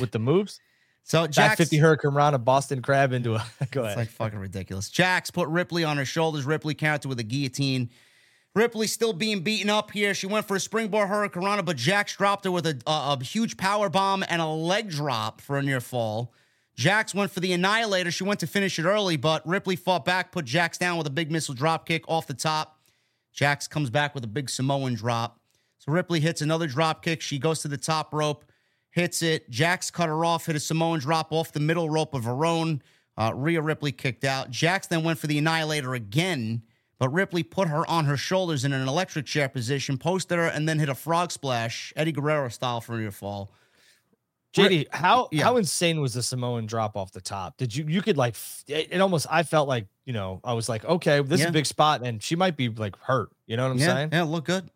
with 0.00 0.12
the 0.12 0.18
moves? 0.18 0.60
So 1.04 1.26
Jax 1.26 1.56
50 1.56 1.76
Hurricane 1.76 2.12
round 2.12 2.34
a 2.34 2.38
Boston 2.38 2.82
crab 2.82 3.12
into 3.12 3.34
a 3.34 3.44
go 3.70 3.82
ahead. 3.82 3.92
It's 3.92 3.98
like 3.98 4.08
fucking 4.08 4.38
ridiculous. 4.38 4.88
Jax 4.88 5.30
put 5.30 5.48
Ripley 5.48 5.84
on 5.84 5.98
her 5.98 6.04
shoulders. 6.04 6.44
Ripley 6.44 6.74
countered 6.74 7.08
with 7.08 7.18
a 7.18 7.22
guillotine. 7.22 7.90
Ripley 8.58 8.88
still 8.88 9.12
being 9.12 9.40
beaten 9.40 9.70
up 9.70 9.92
here. 9.92 10.14
She 10.14 10.26
went 10.26 10.48
for 10.48 10.56
a 10.56 10.60
springboard 10.60 11.08
hurricanrana, 11.08 11.64
but 11.64 11.76
Jax 11.76 12.16
dropped 12.16 12.44
her 12.44 12.50
with 12.50 12.66
a, 12.66 12.76
a, 12.88 13.16
a, 13.16 13.22
huge 13.22 13.56
power 13.56 13.88
bomb 13.88 14.24
and 14.28 14.42
a 14.42 14.46
leg 14.46 14.90
drop 14.90 15.40
for 15.40 15.58
a 15.58 15.62
near 15.62 15.80
fall. 15.80 16.34
Jax 16.74 17.14
went 17.14 17.30
for 17.30 17.38
the 17.38 17.52
annihilator. 17.52 18.10
She 18.10 18.24
went 18.24 18.40
to 18.40 18.48
finish 18.48 18.76
it 18.80 18.84
early, 18.84 19.16
but 19.16 19.46
Ripley 19.46 19.76
fought 19.76 20.04
back, 20.04 20.32
put 20.32 20.44
Jax 20.44 20.76
down 20.76 20.98
with 20.98 21.06
a 21.06 21.10
big 21.10 21.30
missile 21.30 21.54
drop 21.54 21.86
kick 21.86 22.02
off 22.08 22.26
the 22.26 22.34
top. 22.34 22.80
Jax 23.32 23.68
comes 23.68 23.90
back 23.90 24.12
with 24.12 24.24
a 24.24 24.28
big 24.28 24.50
Samoan 24.50 24.94
drop. 24.94 25.38
So 25.78 25.92
Ripley 25.92 26.18
hits 26.18 26.42
another 26.42 26.66
drop 26.66 27.04
kick. 27.04 27.20
She 27.20 27.38
goes 27.38 27.62
to 27.62 27.68
the 27.68 27.76
top 27.76 28.12
rope, 28.12 28.44
hits 28.90 29.22
it. 29.22 29.48
Jax 29.50 29.88
cut 29.92 30.08
her 30.08 30.24
off, 30.24 30.46
hit 30.46 30.56
a 30.56 30.60
Samoan 30.60 30.98
drop 30.98 31.28
off 31.30 31.52
the 31.52 31.60
middle 31.60 31.88
rope 31.88 32.12
of 32.12 32.24
her 32.24 32.44
own. 32.44 32.82
Uh, 33.16 33.30
Rhea 33.36 33.62
Ripley 33.62 33.92
kicked 33.92 34.24
out. 34.24 34.50
Jax 34.50 34.88
then 34.88 35.04
went 35.04 35.20
for 35.20 35.28
the 35.28 35.38
annihilator 35.38 35.94
again 35.94 36.62
but 36.98 37.10
Ripley 37.10 37.42
put 37.42 37.68
her 37.68 37.88
on 37.88 38.04
her 38.06 38.16
shoulders 38.16 38.64
in 38.64 38.72
an 38.72 38.86
electric 38.86 39.26
chair 39.26 39.48
position, 39.48 39.98
posted 39.98 40.38
her, 40.38 40.46
and 40.46 40.68
then 40.68 40.78
hit 40.78 40.88
a 40.88 40.94
frog 40.94 41.30
splash, 41.30 41.92
Eddie 41.96 42.12
Guerrero 42.12 42.48
style 42.48 42.80
for 42.80 43.00
your 43.00 43.12
fall. 43.12 43.52
JD, 44.54 44.86
how 44.90 45.28
yeah. 45.30 45.44
how 45.44 45.56
insane 45.56 46.00
was 46.00 46.14
the 46.14 46.22
Samoan 46.22 46.66
drop 46.66 46.96
off 46.96 47.12
the 47.12 47.20
top? 47.20 47.56
Did 47.58 47.74
you 47.74 47.84
you 47.86 48.02
could 48.02 48.16
like 48.16 48.34
it, 48.66 48.88
it 48.90 49.00
almost 49.00 49.26
I 49.30 49.42
felt 49.42 49.68
like 49.68 49.86
you 50.06 50.12
know 50.12 50.40
I 50.42 50.54
was 50.54 50.68
like 50.68 50.84
okay 50.84 51.20
this 51.20 51.40
yeah. 51.40 51.46
is 51.46 51.50
a 51.50 51.52
big 51.52 51.66
spot 51.66 52.02
and 52.02 52.22
she 52.22 52.34
might 52.34 52.56
be 52.56 52.68
like 52.68 52.96
hurt 52.96 53.30
you 53.46 53.56
know 53.56 53.64
what 53.64 53.72
I'm 53.72 53.78
yeah, 53.78 53.86
saying 53.86 54.08
yeah 54.12 54.22
look 54.22 54.44
good. 54.44 54.70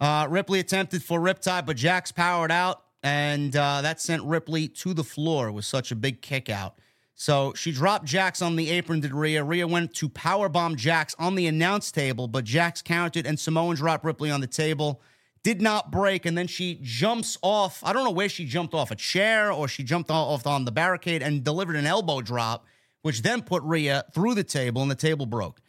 Uh, 0.00 0.26
Ripley 0.30 0.60
attempted 0.60 1.02
for 1.02 1.20
Riptide 1.20 1.66
but 1.66 1.76
Jax 1.76 2.12
powered 2.12 2.52
out 2.52 2.84
and 3.02 3.54
uh, 3.56 3.82
that 3.82 4.00
sent 4.00 4.22
Ripley 4.22 4.68
to 4.68 4.94
the 4.94 5.04
floor. 5.04 5.48
It 5.48 5.52
was 5.52 5.66
such 5.66 5.90
a 5.90 5.96
big 5.96 6.22
kick 6.22 6.48
out. 6.48 6.76
So 7.20 7.52
she 7.52 7.70
dropped 7.70 8.06
Jax 8.06 8.40
on 8.40 8.56
the 8.56 8.70
apron 8.70 9.02
to 9.02 9.14
Rhea. 9.14 9.44
Rhea 9.44 9.66
went 9.66 9.92
to 9.96 10.08
powerbomb 10.08 10.76
Jax 10.76 11.14
on 11.18 11.34
the 11.34 11.46
announce 11.48 11.92
table, 11.92 12.28
but 12.28 12.44
Jax 12.44 12.80
counted 12.80 13.26
and 13.26 13.38
Samoan 13.38 13.76
dropped 13.76 14.06
Ripley 14.06 14.30
on 14.30 14.40
the 14.40 14.46
table. 14.46 15.02
Did 15.42 15.60
not 15.60 15.92
break, 15.92 16.24
and 16.24 16.36
then 16.36 16.46
she 16.46 16.78
jumps 16.80 17.36
off. 17.42 17.84
I 17.84 17.92
don't 17.92 18.04
know 18.04 18.10
where 18.10 18.30
she 18.30 18.46
jumped 18.46 18.72
off 18.72 18.90
a 18.90 18.96
chair 18.96 19.52
or 19.52 19.68
she 19.68 19.82
jumped 19.82 20.10
off 20.10 20.46
on 20.46 20.64
the 20.64 20.72
barricade 20.72 21.22
and 21.22 21.44
delivered 21.44 21.76
an 21.76 21.84
elbow 21.84 22.22
drop, 22.22 22.64
which 23.02 23.20
then 23.20 23.42
put 23.42 23.62
Rhea 23.64 24.06
through 24.14 24.34
the 24.34 24.42
table, 24.42 24.80
and 24.80 24.90
the 24.90 24.94
table 24.94 25.26
broke. 25.26 25.60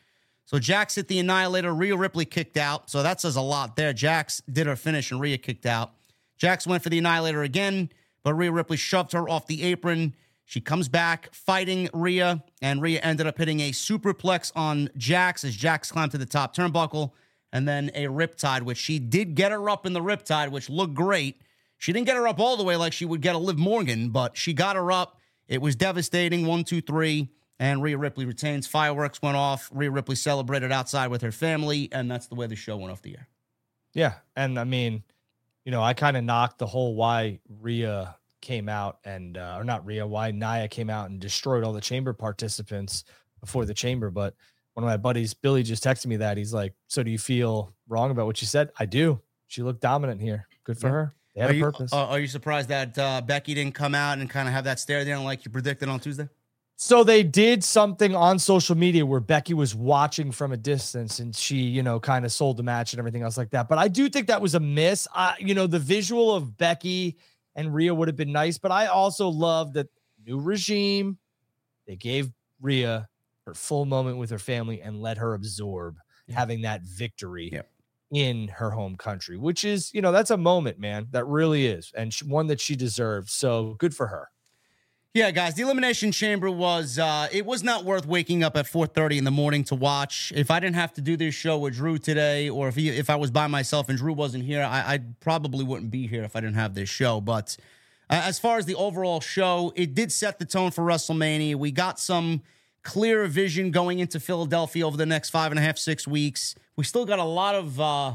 So 0.45 0.57
Jax 0.57 0.95
hit 0.95 1.10
the 1.10 1.19
Annihilator. 1.19 1.76
Rhea 1.76 1.98
Ripley 1.98 2.23
kicked 2.23 2.56
out. 2.56 2.90
So 2.90 3.03
that 3.03 3.19
says 3.19 3.36
a 3.36 3.41
lot 3.41 3.76
there. 3.76 3.91
Jax 3.91 4.41
did 4.49 4.68
her 4.68 4.78
finish, 4.78 5.11
and 5.11 5.19
Rhea 5.19 5.38
kicked 5.38 5.65
out. 5.65 5.91
Jax 6.38 6.65
went 6.65 6.82
for 6.82 6.88
the 6.88 6.99
Annihilator 6.99 7.44
again, 7.44 7.90
but 8.23 8.36
Rhea 8.36 8.53
Ripley 8.53 8.78
shoved 8.78 9.11
her 9.11 9.30
off 9.30 9.48
the 9.48 9.64
apron. 9.64 10.15
She 10.52 10.60
comes 10.60 10.90
back 10.90 11.34
fighting 11.34 11.88
Rhea, 11.94 12.44
and 12.61 12.82
Rhea 12.82 12.99
ended 12.99 13.26
up 13.26 13.38
hitting 13.38 13.61
a 13.61 13.72
superplex 13.72 14.52
on 14.53 14.90
Jax 14.98 15.45
as 15.45 15.56
Jax 15.56 15.94
climbed 15.94 16.11
to 16.11 16.18
the 16.18 16.26
top 16.26 16.53
turnbuckle, 16.53 17.14
and 17.53 17.65
then 17.65 17.90
a 17.95 18.07
riptide, 18.07 18.64
which 18.64 18.78
she 18.78 18.99
did 18.99 19.36
get 19.36 19.53
her 19.53 19.69
up 19.69 19.86
in 19.86 19.94
the 19.94 20.02
riptide, 20.02 20.52
which 20.52 20.69
looked 20.69 20.94
great. 20.94 21.40
She 21.78 21.94
didn't 21.94 22.06
get 22.06 22.18
her 22.18 22.28
up 22.28 22.38
all 22.38 22.57
the 22.57 22.65
way 22.65 22.76
like 22.76 22.91
she 22.91 23.06
would 23.06 23.22
get 23.22 23.34
a 23.34 23.38
Liv 23.38 23.57
Morgan, 23.57 24.10
but 24.10 24.36
she 24.36 24.52
got 24.52 24.76
her 24.76 24.91
up. 24.91 25.22
It 25.48 25.61
was 25.61 25.78
devastating. 25.78 26.45
One, 26.45 26.65
two, 26.65 26.82
three. 26.82 27.30
And 27.57 27.82
Rhea 27.82 27.98
Ripley 27.98 28.26
retains. 28.26 28.68
Fireworks 28.68 29.22
went 29.22 29.38
off. 29.38 29.69
Rhea 29.73 29.90
Ripley 29.90 30.18
celebrated 30.18 30.73
outside 30.73 31.11
with 31.11 31.22
her 31.22 31.32
family, 31.32 31.88
and 31.94 32.11
that's 32.11 32.28
the 32.28 32.36
way 32.36 32.48
the 32.48 32.57
show 32.57 32.76
went 32.76 32.91
off 32.91 33.02
the 33.02 33.15
air. 33.15 33.30
Yeah. 33.94 34.15
And 34.36 34.60
I 34.60 34.65
mean, 34.65 35.03
you 35.64 35.72
know, 35.72 35.82
I 35.82 35.94
kind 35.94 36.18
of 36.18 36.26
knocked 36.26 36.57
the 36.57 36.65
whole 36.65 36.94
why 36.94 37.40
Rhea 37.61 38.18
came 38.41 38.68
out 38.68 38.99
and 39.05 39.38
uh, 39.38 39.55
or 39.57 39.63
not 39.63 39.85
Rhea, 39.85 40.05
why 40.05 40.31
Nia 40.31 40.68
came 40.68 40.89
out 40.89 41.09
and 41.09 41.19
destroyed 41.19 41.63
all 41.63 41.73
the 41.73 41.81
chamber 41.81 42.13
participants 42.13 43.03
before 43.39 43.65
the 43.65 43.73
chamber. 43.73 44.09
But 44.09 44.35
one 44.73 44.84
of 44.84 44.88
my 44.88 44.97
buddies, 44.97 45.34
Billy, 45.34 45.63
just 45.63 45.84
texted 45.84 46.07
me 46.07 46.18
that 46.18 46.38
he's 46.38 46.53
like, 46.53 46.73
"So 46.88 47.03
do 47.03 47.11
you 47.11 47.19
feel 47.19 47.73
wrong 47.88 48.11
about 48.11 48.26
what 48.26 48.38
she 48.38 48.45
said?" 48.45 48.72
I 48.80 48.85
do. 48.85 49.22
She 49.47 49.61
looked 49.61 49.81
dominant 49.81 50.22
here. 50.22 50.47
Good 50.63 50.77
for 50.77 50.88
yeah. 50.88 50.93
her. 50.93 51.15
They 51.35 51.41
had 51.41 51.49
are 51.49 51.53
a 51.53 51.55
you, 51.57 51.63
purpose. 51.63 51.93
Uh, 51.93 52.07
are 52.07 52.19
you 52.19 52.27
surprised 52.27 52.69
that 52.69 52.97
uh, 52.97 53.22
Becky 53.22 53.53
didn't 53.53 53.76
come 53.76 53.95
out 53.95 54.18
and 54.18 54.30
kind 54.30 54.47
of 54.47 54.53
have 54.53 54.65
that 54.65 54.80
stare 54.80 55.05
down 55.05 55.23
like 55.23 55.45
you 55.45 55.51
predicted 55.51 55.89
on 55.89 55.99
Tuesday? 55.99 56.27
So 56.84 57.03
they 57.03 57.22
did 57.22 57.63
something 57.63 58.15
on 58.15 58.39
social 58.39 58.76
media 58.76 59.05
where 59.05 59.19
Becky 59.19 59.53
was 59.53 59.76
watching 59.76 60.31
from 60.31 60.51
a 60.51 60.57
distance 60.57 61.19
and 61.19 61.35
she, 61.35 61.57
you 61.57 61.84
know, 61.84 61.99
kind 61.99 62.26
of 62.26 62.31
sold 62.31 62.57
the 62.57 62.63
match 62.63 62.91
and 62.93 62.99
everything 62.99 63.22
else 63.22 63.38
like 63.38 63.51
that. 63.51 63.69
But 63.69 63.77
I 63.77 63.88
do 63.88 64.09
think 64.09 64.27
that 64.27 64.41
was 64.41 64.55
a 64.55 64.59
miss. 64.59 65.07
Uh, 65.13 65.34
you 65.38 65.53
know, 65.53 65.68
the 65.68 65.77
visual 65.77 66.34
of 66.34 66.57
Becky 66.57 67.19
and 67.62 67.74
Rhea 67.74 67.94
would 67.94 68.08
have 68.08 68.18
been 68.18 68.32
nice. 68.32 68.58
But 68.58 68.72
I 68.72 68.88
also 68.88 69.30
love 69.30 69.74
that 69.74 69.88
new 70.26 70.40
regime, 70.40 71.18
they 71.88 71.96
gave 71.96 72.32
Rhea 72.60 73.08
her 73.46 73.54
full 73.54 73.86
moment 73.86 74.18
with 74.18 74.30
her 74.32 74.40
family 74.40 74.82
and 74.82 75.02
let 75.02 75.18
her 75.18 75.34
absorb 75.34 75.98
yeah. 76.28 76.36
having 76.36 76.62
that 76.62 76.82
victory 76.84 77.50
yeah. 77.54 77.62
in 78.12 78.48
her 78.48 78.72
home 78.72 78.96
country, 78.96 79.38
which 79.38 79.64
is, 79.64 79.94
you 79.94 80.02
know, 80.02 80.12
that's 80.12 80.32
a 80.32 80.38
moment, 80.38 80.80
man. 80.80 81.08
That 81.12 81.26
really 81.28 81.68
is. 81.68 81.92
And 81.96 82.14
she, 82.14 82.26
one 82.26 82.48
that 82.48 82.60
she 82.60 82.76
deserves. 82.76 83.32
So 83.32 83.76
good 83.78 83.96
for 83.96 84.08
her. 84.08 84.30
Yeah, 85.14 85.32
guys, 85.32 85.56
the 85.56 85.64
Elimination 85.64 86.14
Chamber 86.14 86.50
was 86.50 86.98
uh 86.98 87.28
it 87.34 87.46
was 87.46 87.64
not 87.64 87.84
worth 87.84 88.06
waking 88.06 88.46
up 88.46 88.56
at 88.56 88.66
4:30 88.66 89.18
in 89.18 89.24
the 89.26 89.32
morning 89.32 89.66
to 89.66 89.76
watch. 89.76 90.32
If 90.34 90.50
I 90.50 90.62
didn't 90.62 90.78
have 90.78 90.94
to 90.94 91.02
do 91.02 91.18
this 91.18 91.36
show 91.36 91.58
with 91.58 91.74
Drew 91.74 91.98
today, 91.98 92.50
or 92.50 92.70
if 92.70 92.76
he, 92.76 92.88
if 92.88 93.10
I 93.10 93.18
was 93.18 93.30
by 93.30 93.48
myself 93.48 93.90
and 93.90 93.98
Drew 93.98 94.14
wasn't 94.14 94.46
here, 94.46 94.64
I, 94.64 94.94
I 94.94 95.00
probably 95.20 95.66
wouldn't 95.66 95.92
be 95.92 96.08
here 96.08 96.24
if 96.24 96.34
I 96.38 96.40
didn't 96.40 96.56
have 96.56 96.76
this 96.76 96.88
show. 96.88 97.20
But 97.20 97.58
uh, 98.10 98.22
as 98.24 98.40
far 98.40 98.58
as 98.58 98.66
the 98.66 98.76
overall 98.76 99.20
show, 99.20 99.74
it 99.76 99.94
did 99.96 100.14
set 100.14 100.40
the 100.40 100.46
tone 100.46 100.72
for 100.72 100.86
WrestleMania. 100.86 101.56
We 101.56 101.72
got 101.74 102.00
some 102.00 102.42
clear 102.82 103.28
vision 103.28 103.72
going 103.72 104.00
into 104.00 104.18
Philadelphia 104.18 104.88
over 104.88 104.96
the 104.96 105.06
next 105.06 105.32
five 105.32 105.52
and 105.52 105.60
a 105.60 105.62
half, 105.62 105.78
six 105.78 106.08
weeks. 106.08 106.56
We 106.78 106.86
still 106.86 107.06
got 107.06 107.20
a 107.20 107.26
lot 107.26 107.56
of 107.56 107.82
uh, 107.82 108.14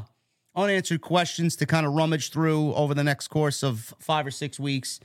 unanswered 0.55 1.01
questions 1.01 1.55
to 1.57 1.67
kind 1.67 1.85
of 1.85 1.93
rummage 1.93 2.31
through 2.31 2.73
over 2.73 2.95
the 2.95 3.03
next 3.03 3.27
course 3.27 3.61
of 3.61 3.93
five 3.99 4.25
or 4.25 4.31
six 4.31 4.59
weeks 4.59 4.99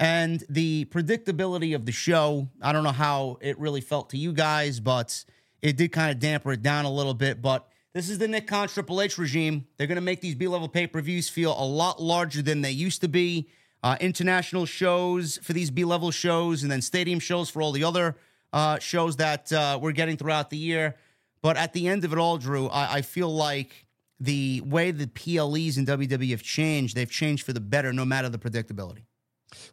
and 0.00 0.44
the 0.48 0.86
predictability 0.86 1.74
of 1.74 1.86
the 1.86 1.92
show. 1.92 2.48
I 2.60 2.72
don't 2.72 2.84
know 2.84 2.90
how 2.90 3.38
it 3.40 3.58
really 3.58 3.80
felt 3.80 4.10
to 4.10 4.18
you 4.18 4.32
guys, 4.32 4.80
but 4.80 5.24
it 5.62 5.76
did 5.76 5.92
kind 5.92 6.10
of 6.10 6.18
damper 6.18 6.52
it 6.52 6.62
down 6.62 6.84
a 6.84 6.90
little 6.90 7.14
bit. 7.14 7.40
But 7.40 7.68
this 7.92 8.08
is 8.08 8.18
the 8.18 8.28
Nick 8.28 8.46
Khan 8.46 8.68
Triple 8.68 9.00
H 9.00 9.18
regime. 9.18 9.66
They're 9.76 9.86
going 9.86 9.96
to 9.96 10.02
make 10.02 10.20
these 10.20 10.34
B 10.34 10.48
level 10.48 10.68
pay 10.68 10.86
per 10.86 11.00
views 11.00 11.28
feel 11.28 11.54
a 11.58 11.64
lot 11.64 12.02
larger 12.02 12.42
than 12.42 12.60
they 12.60 12.72
used 12.72 13.00
to 13.02 13.08
be. 13.08 13.48
Uh, 13.82 13.96
international 14.00 14.64
shows 14.64 15.38
for 15.42 15.52
these 15.52 15.70
B 15.70 15.84
level 15.84 16.10
shows, 16.10 16.62
and 16.62 16.72
then 16.72 16.80
stadium 16.80 17.20
shows 17.20 17.50
for 17.50 17.60
all 17.60 17.70
the 17.70 17.84
other 17.84 18.16
uh, 18.52 18.78
shows 18.78 19.16
that 19.16 19.52
uh, 19.52 19.78
we're 19.80 19.92
getting 19.92 20.16
throughout 20.16 20.50
the 20.50 20.56
year. 20.56 20.96
But 21.42 21.58
at 21.58 21.74
the 21.74 21.86
end 21.88 22.04
of 22.04 22.12
it 22.12 22.18
all, 22.18 22.38
Drew, 22.38 22.68
I, 22.68 22.94
I 22.94 23.02
feel 23.02 23.32
like 23.34 23.86
the 24.18 24.62
way 24.62 24.90
the 24.90 25.06
PLEs 25.06 25.76
in 25.76 25.84
WWE 25.84 26.30
have 26.30 26.42
changed, 26.42 26.96
they've 26.96 27.10
changed 27.10 27.44
for 27.44 27.52
the 27.52 27.60
better, 27.60 27.92
no 27.92 28.06
matter 28.06 28.30
the 28.30 28.38
predictability. 28.38 29.02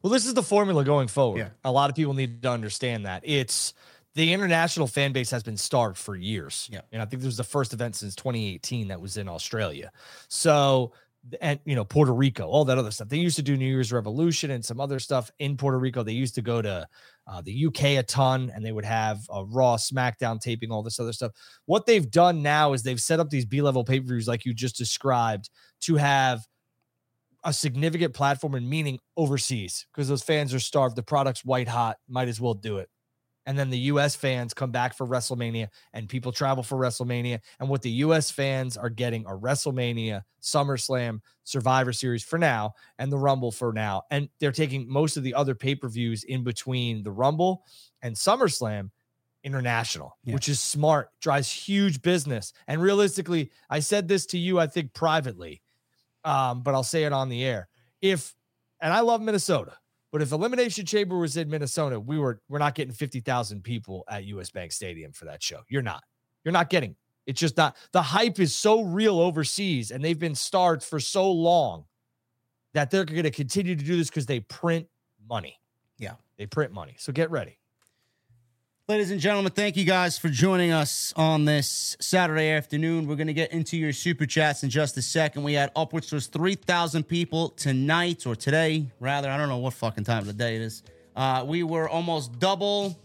Well, 0.01 0.11
this 0.11 0.25
is 0.25 0.33
the 0.33 0.43
formula 0.43 0.83
going 0.83 1.07
forward. 1.07 1.39
Yeah. 1.39 1.49
A 1.63 1.71
lot 1.71 1.89
of 1.89 1.95
people 1.95 2.13
need 2.13 2.41
to 2.41 2.49
understand 2.49 3.05
that. 3.05 3.23
It's 3.25 3.73
the 4.15 4.33
international 4.33 4.87
fan 4.87 5.13
base 5.13 5.31
has 5.31 5.43
been 5.43 5.57
starved 5.57 5.97
for 5.97 6.15
years. 6.15 6.69
Yeah. 6.71 6.81
And 6.91 7.01
I 7.01 7.05
think 7.05 7.21
this 7.21 7.27
was 7.27 7.37
the 7.37 7.43
first 7.43 7.73
event 7.73 7.95
since 7.95 8.15
2018 8.15 8.89
that 8.89 8.99
was 8.99 9.17
in 9.17 9.29
Australia. 9.29 9.91
So, 10.27 10.91
and 11.39 11.59
you 11.65 11.75
know, 11.75 11.85
Puerto 11.85 12.13
Rico, 12.13 12.47
all 12.47 12.65
that 12.65 12.77
other 12.77 12.91
stuff. 12.91 13.07
They 13.07 13.17
used 13.17 13.35
to 13.35 13.43
do 13.43 13.55
New 13.55 13.67
Year's 13.67 13.93
Revolution 13.93 14.51
and 14.51 14.65
some 14.65 14.81
other 14.81 14.99
stuff 14.99 15.31
in 15.39 15.55
Puerto 15.55 15.77
Rico. 15.77 16.03
They 16.03 16.13
used 16.13 16.35
to 16.35 16.41
go 16.41 16.61
to 16.61 16.87
uh, 17.27 17.41
the 17.41 17.67
UK 17.67 17.83
a 17.99 18.03
ton 18.03 18.51
and 18.53 18.65
they 18.65 18.71
would 18.71 18.85
have 18.85 19.19
a 19.29 19.45
Raw, 19.45 19.77
SmackDown 19.77 20.41
taping, 20.41 20.71
all 20.71 20.83
this 20.83 20.99
other 20.99 21.13
stuff. 21.13 21.31
What 21.65 21.85
they've 21.85 22.09
done 22.09 22.41
now 22.41 22.73
is 22.73 22.83
they've 22.83 22.99
set 22.99 23.19
up 23.19 23.29
these 23.29 23.45
B 23.45 23.61
level 23.61 23.83
pay 23.83 23.99
per 23.99 24.07
views, 24.07 24.27
like 24.27 24.45
you 24.45 24.53
just 24.53 24.75
described, 24.75 25.49
to 25.81 25.95
have 25.95 26.45
a 27.43 27.53
significant 27.53 28.13
platform 28.13 28.55
and 28.55 28.69
meaning 28.69 28.99
overseas 29.17 29.85
because 29.91 30.07
those 30.07 30.23
fans 30.23 30.53
are 30.53 30.59
starved. 30.59 30.95
The 30.95 31.03
product's 31.03 31.43
white 31.43 31.67
hot. 31.67 31.97
Might 32.07 32.27
as 32.27 32.39
well 32.39 32.53
do 32.53 32.77
it. 32.77 32.89
And 33.45 33.57
then 33.57 33.69
the 33.69 33.77
US 33.79 34.15
fans 34.15 34.53
come 34.53 34.71
back 34.71 34.95
for 34.95 35.07
WrestleMania 35.07 35.67
and 35.93 36.07
people 36.07 36.31
travel 36.31 36.63
for 36.63 36.77
WrestleMania. 36.77 37.39
And 37.59 37.69
what 37.69 37.81
the 37.81 37.89
US 37.91 38.29
fans 38.29 38.77
are 38.77 38.89
getting 38.89 39.25
are 39.25 39.37
WrestleMania, 39.37 40.21
SummerSlam, 40.41 41.21
Survivor 41.43 41.91
Series 41.91 42.23
for 42.23 42.37
now, 42.37 42.73
and 42.99 43.11
the 43.11 43.17
Rumble 43.17 43.51
for 43.51 43.73
now. 43.73 44.03
And 44.11 44.29
they're 44.39 44.51
taking 44.51 44.87
most 44.87 45.17
of 45.17 45.23
the 45.23 45.33
other 45.33 45.55
pay 45.55 45.75
per 45.75 45.89
views 45.89 46.23
in 46.23 46.43
between 46.43 47.03
the 47.03 47.11
Rumble 47.11 47.63
and 48.01 48.15
SummerSlam 48.15 48.91
international, 49.43 50.17
yeah. 50.23 50.35
which 50.35 50.47
is 50.47 50.59
smart, 50.59 51.09
drives 51.19 51.51
huge 51.51 52.01
business. 52.01 52.53
And 52.67 52.81
realistically, 52.81 53.51
I 53.69 53.79
said 53.79 54.07
this 54.07 54.27
to 54.27 54.37
you, 54.37 54.59
I 54.59 54.67
think 54.67 54.93
privately, 54.93 55.61
um, 56.23 56.61
but 56.63 56.73
I'll 56.73 56.83
say 56.83 57.03
it 57.03 57.13
on 57.13 57.29
the 57.29 57.43
air. 57.43 57.67
If, 58.01 58.35
and 58.81 58.93
I 58.93 59.01
love 59.01 59.21
Minnesota. 59.21 59.73
But 60.11 60.21
if 60.21 60.31
Elimination 60.31 60.85
Chamber 60.85 61.17
was 61.17 61.37
in 61.37 61.49
Minnesota, 61.49 61.99
we 61.99 62.19
were 62.19 62.41
we're 62.49 62.59
not 62.59 62.75
getting 62.75 62.93
50,000 62.93 63.63
people 63.63 64.03
at 64.09 64.25
US 64.25 64.49
Bank 64.49 64.73
Stadium 64.73 65.13
for 65.13 65.25
that 65.25 65.41
show. 65.41 65.61
You're 65.69 65.81
not. 65.81 66.03
You're 66.43 66.51
not 66.51 66.69
getting. 66.69 66.95
It's 67.25 67.39
just 67.39 67.55
not. 67.55 67.77
The 67.93 68.01
hype 68.01 68.39
is 68.39 68.53
so 68.53 68.81
real 68.81 69.19
overseas 69.19 69.91
and 69.91 70.03
they've 70.03 70.19
been 70.19 70.35
starved 70.35 70.83
for 70.83 70.99
so 70.99 71.31
long 71.31 71.85
that 72.73 72.91
they're 72.91 73.05
going 73.05 73.23
to 73.23 73.31
continue 73.31 73.75
to 73.75 73.83
do 73.83 73.95
this 73.95 74.09
because 74.09 74.25
they 74.25 74.41
print 74.41 74.87
money. 75.29 75.57
Yeah. 75.97 76.15
They 76.37 76.45
print 76.45 76.73
money. 76.73 76.95
So 76.97 77.13
get 77.13 77.31
ready. 77.31 77.57
Ladies 78.91 79.09
and 79.09 79.21
gentlemen, 79.21 79.53
thank 79.53 79.77
you 79.77 79.85
guys 79.85 80.17
for 80.17 80.27
joining 80.27 80.73
us 80.73 81.13
on 81.15 81.45
this 81.45 81.95
Saturday 82.01 82.49
afternoon. 82.49 83.07
We're 83.07 83.15
going 83.15 83.27
to 83.27 83.33
get 83.33 83.53
into 83.53 83.77
your 83.77 83.93
super 83.93 84.25
chats 84.25 84.63
in 84.63 84.69
just 84.69 84.97
a 84.97 85.01
second. 85.01 85.43
We 85.43 85.53
had 85.53 85.71
upwards 85.77 86.09
to 86.09 86.19
3,000 86.19 87.07
people 87.07 87.51
tonight 87.51 88.27
or 88.27 88.35
today, 88.35 88.91
rather. 88.99 89.29
I 89.29 89.37
don't 89.37 89.47
know 89.47 89.59
what 89.59 89.75
fucking 89.75 90.03
time 90.03 90.19
of 90.19 90.25
the 90.25 90.33
day 90.33 90.57
it 90.57 90.61
is. 90.61 90.83
Uh, 91.15 91.45
we 91.47 91.63
were 91.63 91.87
almost 91.87 92.37
double 92.37 92.99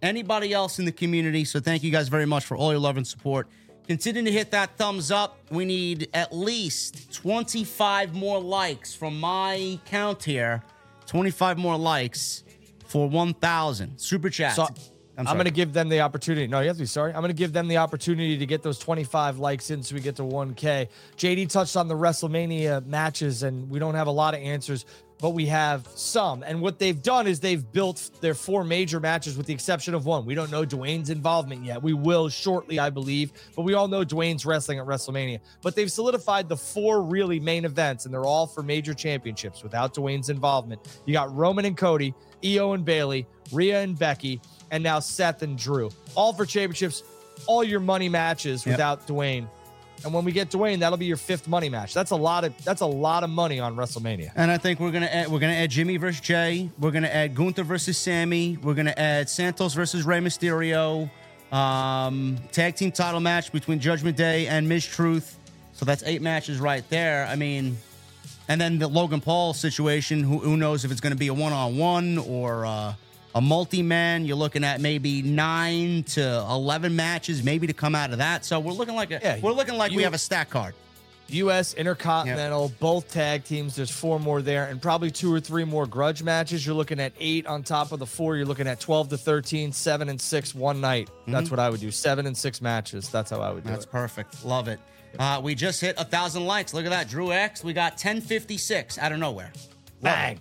anybody 0.00 0.54
else 0.54 0.78
in 0.78 0.86
the 0.86 0.92
community. 0.92 1.44
So 1.44 1.60
thank 1.60 1.82
you 1.82 1.90
guys 1.90 2.08
very 2.08 2.24
much 2.24 2.46
for 2.46 2.56
all 2.56 2.70
your 2.70 2.80
love 2.80 2.96
and 2.96 3.06
support. 3.06 3.46
Continue 3.86 4.22
to 4.22 4.32
hit 4.32 4.50
that 4.52 4.78
thumbs 4.78 5.10
up. 5.10 5.36
We 5.50 5.66
need 5.66 6.08
at 6.14 6.34
least 6.34 7.12
25 7.12 8.14
more 8.14 8.40
likes 8.40 8.94
from 8.94 9.20
my 9.20 9.78
count 9.84 10.24
here. 10.24 10.62
25 11.04 11.58
more 11.58 11.76
likes 11.76 12.42
for 12.86 13.06
1,000 13.06 13.98
super 13.98 14.30
chats. 14.30 14.56
So- 14.56 14.68
I'm, 15.20 15.28
I'm 15.28 15.36
going 15.36 15.44
to 15.44 15.50
give 15.50 15.74
them 15.74 15.90
the 15.90 16.00
opportunity. 16.00 16.46
No, 16.46 16.60
you 16.60 16.68
have 16.68 16.76
to 16.76 16.82
be 16.82 16.86
sorry. 16.86 17.12
I'm 17.12 17.20
going 17.20 17.28
to 17.28 17.34
give 17.34 17.52
them 17.52 17.68
the 17.68 17.76
opportunity 17.76 18.38
to 18.38 18.46
get 18.46 18.62
those 18.62 18.78
25 18.78 19.38
likes 19.38 19.70
in 19.70 19.82
so 19.82 19.94
we 19.94 20.00
get 20.00 20.16
to 20.16 20.22
1K. 20.22 20.88
JD 21.18 21.50
touched 21.50 21.76
on 21.76 21.88
the 21.88 21.94
WrestleMania 21.94 22.86
matches, 22.86 23.42
and 23.42 23.68
we 23.68 23.78
don't 23.78 23.94
have 23.94 24.06
a 24.06 24.12
lot 24.12 24.32
of 24.32 24.40
answers, 24.40 24.86
but 25.20 25.30
we 25.30 25.44
have 25.46 25.86
some. 25.94 26.42
And 26.42 26.62
what 26.62 26.78
they've 26.78 27.00
done 27.02 27.26
is 27.26 27.38
they've 27.38 27.70
built 27.70 28.10
their 28.22 28.32
four 28.32 28.64
major 28.64 28.98
matches 28.98 29.36
with 29.36 29.46
the 29.46 29.52
exception 29.52 29.92
of 29.92 30.06
one. 30.06 30.24
We 30.24 30.34
don't 30.34 30.50
know 30.50 30.64
Dwayne's 30.64 31.10
involvement 31.10 31.66
yet. 31.66 31.82
We 31.82 31.92
will 31.92 32.30
shortly, 32.30 32.78
I 32.78 32.88
believe, 32.88 33.32
but 33.54 33.62
we 33.62 33.74
all 33.74 33.88
know 33.88 34.04
Dwayne's 34.04 34.46
wrestling 34.46 34.78
at 34.78 34.86
WrestleMania. 34.86 35.40
But 35.60 35.76
they've 35.76 35.92
solidified 35.92 36.48
the 36.48 36.56
four 36.56 37.02
really 37.02 37.38
main 37.38 37.66
events, 37.66 38.06
and 38.06 38.14
they're 38.14 38.24
all 38.24 38.46
for 38.46 38.62
major 38.62 38.94
championships 38.94 39.62
without 39.62 39.92
Dwayne's 39.92 40.30
involvement. 40.30 40.80
You 41.04 41.12
got 41.12 41.34
Roman 41.34 41.66
and 41.66 41.76
Cody, 41.76 42.14
Io 42.42 42.72
and 42.72 42.86
Bayley, 42.86 43.26
Rhea 43.52 43.82
and 43.82 43.98
Becky 43.98 44.40
and 44.70 44.82
now 44.82 45.00
Seth 45.00 45.42
and 45.42 45.58
Drew. 45.58 45.90
All 46.14 46.32
for 46.32 46.46
championships, 46.46 47.02
all 47.46 47.64
your 47.64 47.80
money 47.80 48.08
matches 48.08 48.64
yep. 48.64 48.74
without 48.74 49.06
Dwayne. 49.06 49.48
And 50.04 50.14
when 50.14 50.24
we 50.24 50.32
get 50.32 50.50
Dwayne, 50.50 50.78
that'll 50.78 50.96
be 50.96 51.06
your 51.06 51.18
fifth 51.18 51.46
money 51.46 51.68
match. 51.68 51.92
That's 51.92 52.10
a 52.10 52.16
lot 52.16 52.44
of 52.44 52.54
that's 52.64 52.80
a 52.80 52.86
lot 52.86 53.22
of 53.22 53.30
money 53.30 53.60
on 53.60 53.76
WrestleMania. 53.76 54.32
And 54.34 54.50
I 54.50 54.56
think 54.56 54.80
we're 54.80 54.92
gonna 54.92 55.06
add, 55.06 55.28
we're 55.28 55.40
gonna 55.40 55.52
add 55.52 55.70
Jimmy 55.70 55.98
versus 55.98 56.20
Jay. 56.20 56.70
We're 56.78 56.90
gonna 56.90 57.08
add 57.08 57.34
Gunther 57.34 57.64
versus 57.64 57.98
Sami. 57.98 58.56
We're 58.62 58.74
gonna 58.74 58.94
add 58.96 59.28
Santos 59.28 59.74
versus 59.74 60.04
Rey 60.04 60.20
Mysterio. 60.20 61.10
Um, 61.52 62.38
tag 62.52 62.76
team 62.76 62.92
title 62.92 63.20
match 63.20 63.52
between 63.52 63.80
Judgment 63.80 64.16
Day 64.16 64.46
and 64.46 64.68
Miz 64.68 64.86
Truth. 64.86 65.36
So 65.72 65.84
that's 65.84 66.02
eight 66.04 66.22
matches 66.22 66.60
right 66.60 66.88
there. 66.88 67.26
I 67.26 67.36
mean, 67.36 67.76
and 68.48 68.60
then 68.60 68.78
the 68.78 68.88
Logan 68.88 69.20
Paul 69.20 69.52
situation. 69.52 70.22
Who, 70.22 70.38
who 70.38 70.56
knows 70.56 70.84
if 70.84 70.92
it's 70.92 71.00
going 71.00 71.12
to 71.12 71.18
be 71.18 71.28
a 71.28 71.34
one 71.34 71.52
on 71.52 71.76
one 71.76 72.18
or. 72.18 72.64
Uh, 72.66 72.94
a 73.34 73.40
multi-man. 73.40 74.24
You're 74.24 74.36
looking 74.36 74.64
at 74.64 74.80
maybe 74.80 75.22
nine 75.22 76.02
to 76.04 76.46
eleven 76.48 76.96
matches, 76.96 77.42
maybe 77.42 77.66
to 77.66 77.72
come 77.72 77.94
out 77.94 78.10
of 78.10 78.18
that. 78.18 78.44
So 78.44 78.60
we're 78.60 78.72
looking 78.72 78.94
like 78.94 79.10
a 79.10 79.20
yeah, 79.22 79.40
we're 79.40 79.52
looking 79.52 79.76
like 79.76 79.92
you, 79.92 79.98
we 79.98 80.02
have 80.02 80.14
a 80.14 80.18
stack 80.18 80.50
card. 80.50 80.74
U.S. 81.32 81.74
Intercontinental, 81.74 82.68
yep. 82.68 82.78
both 82.80 83.08
tag 83.08 83.44
teams. 83.44 83.76
There's 83.76 83.90
four 83.90 84.18
more 84.18 84.42
there, 84.42 84.66
and 84.66 84.80
probably 84.82 85.10
two 85.10 85.32
or 85.32 85.40
three 85.40 85.64
more 85.64 85.86
grudge 85.86 86.22
matches. 86.22 86.66
You're 86.66 86.74
looking 86.74 87.00
at 87.00 87.12
eight 87.20 87.46
on 87.46 87.62
top 87.62 87.92
of 87.92 87.98
the 87.98 88.06
four. 88.06 88.36
You're 88.36 88.46
looking 88.46 88.66
at 88.66 88.80
12 88.80 89.10
to 89.10 89.18
13, 89.18 89.72
seven 89.72 90.08
and 90.08 90.20
six 90.20 90.54
one 90.54 90.80
night. 90.80 91.08
Mm-hmm. 91.08 91.32
That's 91.32 91.50
what 91.50 91.60
I 91.60 91.70
would 91.70 91.80
do. 91.80 91.90
Seven 91.90 92.26
and 92.26 92.36
six 92.36 92.60
matches. 92.60 93.08
That's 93.08 93.30
how 93.30 93.40
I 93.40 93.52
would 93.52 93.64
do 93.64 93.70
That's 93.70 93.84
it. 93.84 93.92
That's 93.92 93.92
perfect. 93.92 94.44
Love 94.44 94.68
it. 94.68 94.80
Uh, 95.18 95.40
we 95.42 95.54
just 95.54 95.80
hit 95.80 95.96
a 95.98 96.04
thousand 96.04 96.46
likes. 96.46 96.72
Look 96.72 96.84
at 96.84 96.90
that, 96.90 97.08
Drew 97.08 97.32
X. 97.32 97.64
We 97.64 97.72
got 97.72 97.92
1056 97.92 98.98
out 98.98 99.12
of 99.12 99.18
nowhere. 99.18 99.52
Bang. 100.02 100.40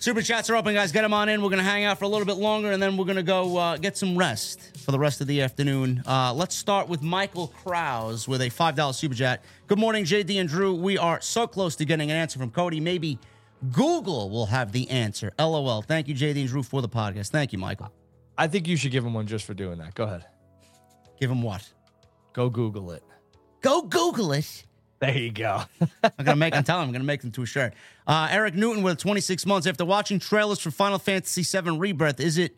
Super 0.00 0.22
chats 0.22 0.48
are 0.48 0.54
open, 0.54 0.74
guys. 0.74 0.92
Get 0.92 1.02
them 1.02 1.12
on 1.12 1.28
in. 1.28 1.42
We're 1.42 1.48
going 1.48 1.58
to 1.58 1.64
hang 1.64 1.82
out 1.82 1.98
for 1.98 2.04
a 2.04 2.08
little 2.08 2.24
bit 2.24 2.36
longer, 2.36 2.70
and 2.70 2.80
then 2.80 2.96
we're 2.96 3.04
going 3.04 3.16
to 3.16 3.22
go 3.24 3.56
uh, 3.56 3.76
get 3.76 3.96
some 3.96 4.16
rest 4.16 4.78
for 4.78 4.92
the 4.92 4.98
rest 4.98 5.20
of 5.20 5.26
the 5.26 5.42
afternoon. 5.42 6.04
Uh, 6.06 6.32
let's 6.32 6.54
start 6.54 6.88
with 6.88 7.02
Michael 7.02 7.48
Krause 7.48 8.28
with 8.28 8.40
a 8.40 8.48
$5 8.48 8.94
super 8.94 9.16
chat. 9.16 9.42
Good 9.66 9.78
morning, 9.80 10.04
JD 10.04 10.38
and 10.38 10.48
Drew. 10.48 10.72
We 10.72 10.98
are 10.98 11.20
so 11.20 11.48
close 11.48 11.74
to 11.76 11.84
getting 11.84 12.12
an 12.12 12.16
answer 12.16 12.38
from 12.38 12.52
Cody. 12.52 12.78
Maybe 12.78 13.18
Google 13.72 14.30
will 14.30 14.46
have 14.46 14.70
the 14.70 14.88
answer. 14.88 15.32
LOL. 15.36 15.82
Thank 15.82 16.06
you, 16.06 16.14
JD 16.14 16.40
and 16.42 16.48
Drew, 16.48 16.62
for 16.62 16.80
the 16.80 16.88
podcast. 16.88 17.30
Thank 17.30 17.52
you, 17.52 17.58
Michael. 17.58 17.92
I 18.36 18.46
think 18.46 18.68
you 18.68 18.76
should 18.76 18.92
give 18.92 19.04
him 19.04 19.14
one 19.14 19.26
just 19.26 19.44
for 19.44 19.54
doing 19.54 19.78
that. 19.78 19.96
Go 19.96 20.04
ahead. 20.04 20.24
Give 21.18 21.28
him 21.28 21.42
what? 21.42 21.68
Go 22.34 22.48
Google 22.48 22.92
it. 22.92 23.02
Go 23.62 23.82
Google 23.82 24.30
it. 24.30 24.64
There 25.00 25.16
you 25.16 25.30
go. 25.30 25.62
I'm 26.02 26.24
gonna 26.24 26.36
make. 26.36 26.56
I'm 26.56 26.64
telling. 26.64 26.84
Him, 26.84 26.88
I'm 26.88 26.92
gonna 26.92 27.04
make 27.04 27.20
them 27.20 27.30
to 27.32 27.42
a 27.42 27.46
shirt. 27.46 27.74
Uh, 28.06 28.28
Eric 28.30 28.54
Newton 28.54 28.82
with 28.82 28.98
26 28.98 29.46
months 29.46 29.66
after 29.66 29.84
watching 29.84 30.18
trailers 30.18 30.58
for 30.58 30.70
Final 30.70 30.98
Fantasy 30.98 31.42
VII 31.42 31.78
Rebirth. 31.78 32.20
Is 32.20 32.38
it? 32.38 32.56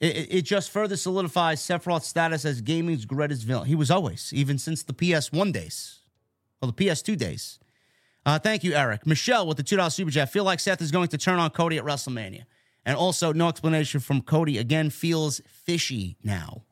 It, 0.00 0.34
it 0.34 0.42
just 0.42 0.70
further 0.70 0.96
solidifies 0.96 1.60
Sephiroth's 1.60 2.08
status 2.08 2.44
as 2.44 2.60
gaming's 2.60 3.04
greatest 3.04 3.44
villain. 3.44 3.68
He 3.68 3.76
was 3.76 3.88
always, 3.88 4.32
even 4.34 4.58
since 4.58 4.82
the 4.82 4.92
PS1 4.92 5.52
days, 5.52 6.00
or 6.60 6.66
the 6.66 6.72
PS2 6.72 7.16
days. 7.16 7.60
Uh, 8.26 8.38
thank 8.38 8.64
you, 8.64 8.74
Eric. 8.74 9.06
Michelle 9.06 9.46
with 9.46 9.56
the 9.56 9.62
two 9.62 9.76
dollar 9.76 9.90
super 9.90 10.10
chat. 10.10 10.30
Feel 10.32 10.44
like 10.44 10.60
Seth 10.60 10.82
is 10.82 10.90
going 10.90 11.08
to 11.08 11.18
turn 11.18 11.38
on 11.38 11.50
Cody 11.50 11.78
at 11.78 11.84
WrestleMania, 11.84 12.44
and 12.84 12.96
also 12.96 13.32
no 13.32 13.48
explanation 13.48 14.00
from 14.00 14.22
Cody. 14.22 14.58
Again, 14.58 14.90
feels 14.90 15.40
fishy 15.46 16.16
now. 16.22 16.62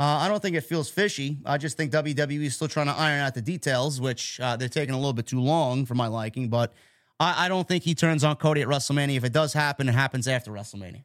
Uh, 0.00 0.20
I 0.22 0.28
don't 0.28 0.40
think 0.40 0.56
it 0.56 0.62
feels 0.62 0.88
fishy. 0.88 1.36
I 1.44 1.58
just 1.58 1.76
think 1.76 1.92
WWE 1.92 2.44
is 2.44 2.54
still 2.54 2.68
trying 2.68 2.86
to 2.86 2.94
iron 2.94 3.20
out 3.20 3.34
the 3.34 3.42
details, 3.42 4.00
which 4.00 4.40
uh, 4.40 4.56
they're 4.56 4.66
taking 4.66 4.94
a 4.94 4.96
little 4.96 5.12
bit 5.12 5.26
too 5.26 5.42
long 5.42 5.84
for 5.84 5.94
my 5.94 6.06
liking. 6.06 6.48
But 6.48 6.72
I, 7.20 7.44
I, 7.44 7.48
don't 7.48 7.68
think 7.68 7.84
he 7.84 7.94
turns 7.94 8.24
on 8.24 8.36
Cody 8.36 8.62
at 8.62 8.68
WrestleMania. 8.68 9.16
If 9.16 9.24
it 9.24 9.34
does 9.34 9.52
happen, 9.52 9.90
it 9.90 9.92
happens 9.92 10.26
after 10.26 10.52
WrestleMania. 10.52 11.04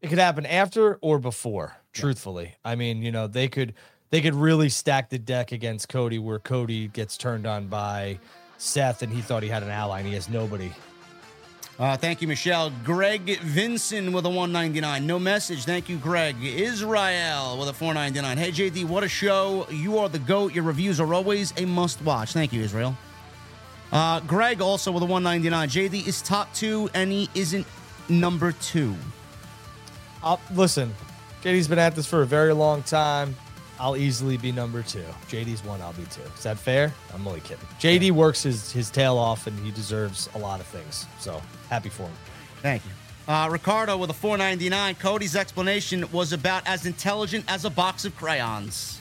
It 0.00 0.06
could 0.06 0.20
happen 0.20 0.46
after 0.46 1.00
or 1.02 1.18
before. 1.18 1.76
Truthfully, 1.92 2.44
yeah. 2.44 2.70
I 2.70 2.76
mean, 2.76 3.02
you 3.02 3.10
know, 3.10 3.26
they 3.26 3.48
could 3.48 3.74
they 4.10 4.20
could 4.20 4.36
really 4.36 4.68
stack 4.68 5.10
the 5.10 5.18
deck 5.18 5.50
against 5.50 5.88
Cody, 5.88 6.20
where 6.20 6.38
Cody 6.38 6.86
gets 6.86 7.16
turned 7.16 7.44
on 7.44 7.66
by 7.66 8.20
Seth, 8.56 9.02
and 9.02 9.12
he 9.12 9.20
thought 9.20 9.42
he 9.42 9.48
had 9.48 9.64
an 9.64 9.70
ally, 9.70 9.98
and 9.98 10.06
he 10.06 10.14
has 10.14 10.28
nobody. 10.28 10.70
Uh, 11.76 11.96
thank 11.96 12.22
you, 12.22 12.28
Michelle. 12.28 12.70
Greg 12.84 13.40
Vinson 13.40 14.12
with 14.12 14.24
a 14.26 14.28
199. 14.28 15.04
No 15.06 15.18
message. 15.18 15.64
Thank 15.64 15.88
you, 15.88 15.96
Greg. 15.96 16.36
Israel 16.40 17.58
with 17.58 17.68
a 17.68 17.72
499. 17.72 18.38
Hey, 18.38 18.52
JD, 18.52 18.84
what 18.84 19.02
a 19.02 19.08
show. 19.08 19.66
You 19.70 19.98
are 19.98 20.08
the 20.08 20.20
GOAT. 20.20 20.54
Your 20.54 20.62
reviews 20.62 21.00
are 21.00 21.12
always 21.12 21.52
a 21.56 21.64
must 21.64 22.00
watch. 22.02 22.32
Thank 22.32 22.52
you, 22.52 22.62
Israel. 22.62 22.96
Uh, 23.90 24.20
Greg 24.20 24.60
also 24.60 24.92
with 24.92 25.02
a 25.02 25.06
199. 25.06 25.68
JD 25.68 26.06
is 26.06 26.22
top 26.22 26.52
two, 26.54 26.88
and 26.94 27.10
he 27.10 27.28
isn't 27.34 27.66
number 28.08 28.52
two. 28.52 28.94
Uh, 30.22 30.36
listen, 30.54 30.94
JD's 31.42 31.66
been 31.66 31.80
at 31.80 31.96
this 31.96 32.06
for 32.06 32.22
a 32.22 32.26
very 32.26 32.54
long 32.54 32.84
time. 32.84 33.34
I'll 33.78 33.96
easily 33.96 34.36
be 34.36 34.52
number 34.52 34.82
two. 34.82 35.04
JD's 35.28 35.64
one, 35.64 35.80
I'll 35.80 35.92
be 35.92 36.04
two. 36.04 36.22
Is 36.36 36.42
that 36.44 36.58
fair? 36.58 36.92
I'm 37.12 37.26
only 37.26 37.40
kidding. 37.40 37.66
JD 37.80 38.12
works 38.12 38.42
his, 38.42 38.70
his 38.70 38.90
tail 38.90 39.18
off 39.18 39.46
and 39.46 39.58
he 39.60 39.70
deserves 39.72 40.28
a 40.34 40.38
lot 40.38 40.60
of 40.60 40.66
things. 40.66 41.06
So 41.18 41.42
happy 41.70 41.88
for 41.88 42.04
him. 42.04 42.12
Thank 42.62 42.82
you. 42.84 42.90
Uh, 43.32 43.48
Ricardo 43.50 43.96
with 43.96 44.10
a 44.10 44.14
499. 44.14 44.94
Cody's 44.96 45.34
explanation 45.34 46.10
was 46.12 46.32
about 46.32 46.66
as 46.66 46.86
intelligent 46.86 47.44
as 47.48 47.64
a 47.64 47.70
box 47.70 48.04
of 48.04 48.14
crayons. 48.16 49.00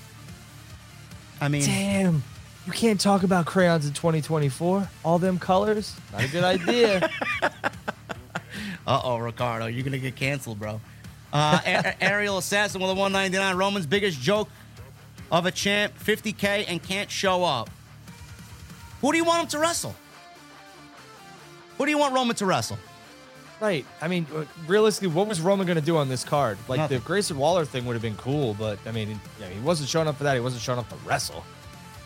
I 1.42 1.50
mean, 1.50 1.64
damn. 1.64 2.24
You 2.66 2.72
can't 2.72 3.00
talk 3.00 3.24
about 3.24 3.46
crayons 3.46 3.86
in 3.86 3.92
2024. 3.94 4.90
All 5.04 5.20
them 5.20 5.38
colors. 5.38 5.96
Not 6.14 6.24
a 6.24 6.28
good 6.30 6.44
idea. 6.46 7.10
uh 8.88 9.02
oh, 9.04 9.18
Ricardo. 9.18 9.66
You're 9.66 9.84
going 9.84 9.92
to 9.92 10.00
get 10.00 10.16
canceled, 10.16 10.60
bro. 10.60 10.80
Uh, 11.34 11.60
a- 11.66 12.04
Ariel 12.04 12.38
Assassin 12.38 12.80
with 12.80 12.92
a 12.92 12.94
199. 12.94 13.58
Roman's 13.58 13.86
biggest 13.86 14.22
joke 14.22 14.48
of 15.34 15.46
a 15.48 15.52
champ, 15.52 15.94
50K, 16.00 16.66
and 16.70 16.82
can't 16.82 17.12
show 17.12 17.44
up. 17.44 17.70
Who 19.02 19.12
do 19.12 19.18
you 19.18 19.26
want 19.26 19.42
him 19.42 19.48
to 19.50 19.60
wrestle? 19.60 19.96
Who 21.78 21.86
do 21.86 21.92
you 21.92 21.98
want 21.98 22.14
Roman 22.14 22.36
to 22.38 22.46
wrestle? 22.46 22.78
Right. 23.60 23.86
I 24.00 24.08
mean, 24.08 24.28
uh, 24.34 24.46
realistically, 24.68 25.08
what 25.10 25.28
was 25.28 25.42
Roman 25.42 25.66
going 25.66 25.80
to 25.80 25.84
do 25.86 25.98
on 25.98 26.08
this 26.08 26.24
card? 26.24 26.58
Like 26.68 26.78
Nothing. 26.78 27.00
the 27.00 27.04
Grayson 27.04 27.38
Waller 27.38 27.66
thing 27.66 27.86
would 27.86 27.94
have 27.94 28.02
been 28.02 28.16
cool, 28.16 28.54
but 28.54 28.78
I 28.86 28.92
mean, 28.92 29.20
yeah, 29.40 29.48
he 29.50 29.60
wasn't 29.62 29.90
showing 29.90 30.08
up 30.08 30.18
for 30.18 30.24
that. 30.24 30.36
He 30.36 30.40
wasn't 30.40 30.62
showing 30.62 30.80
up 30.80 30.88
to 30.90 30.96
wrestle. 31.06 31.44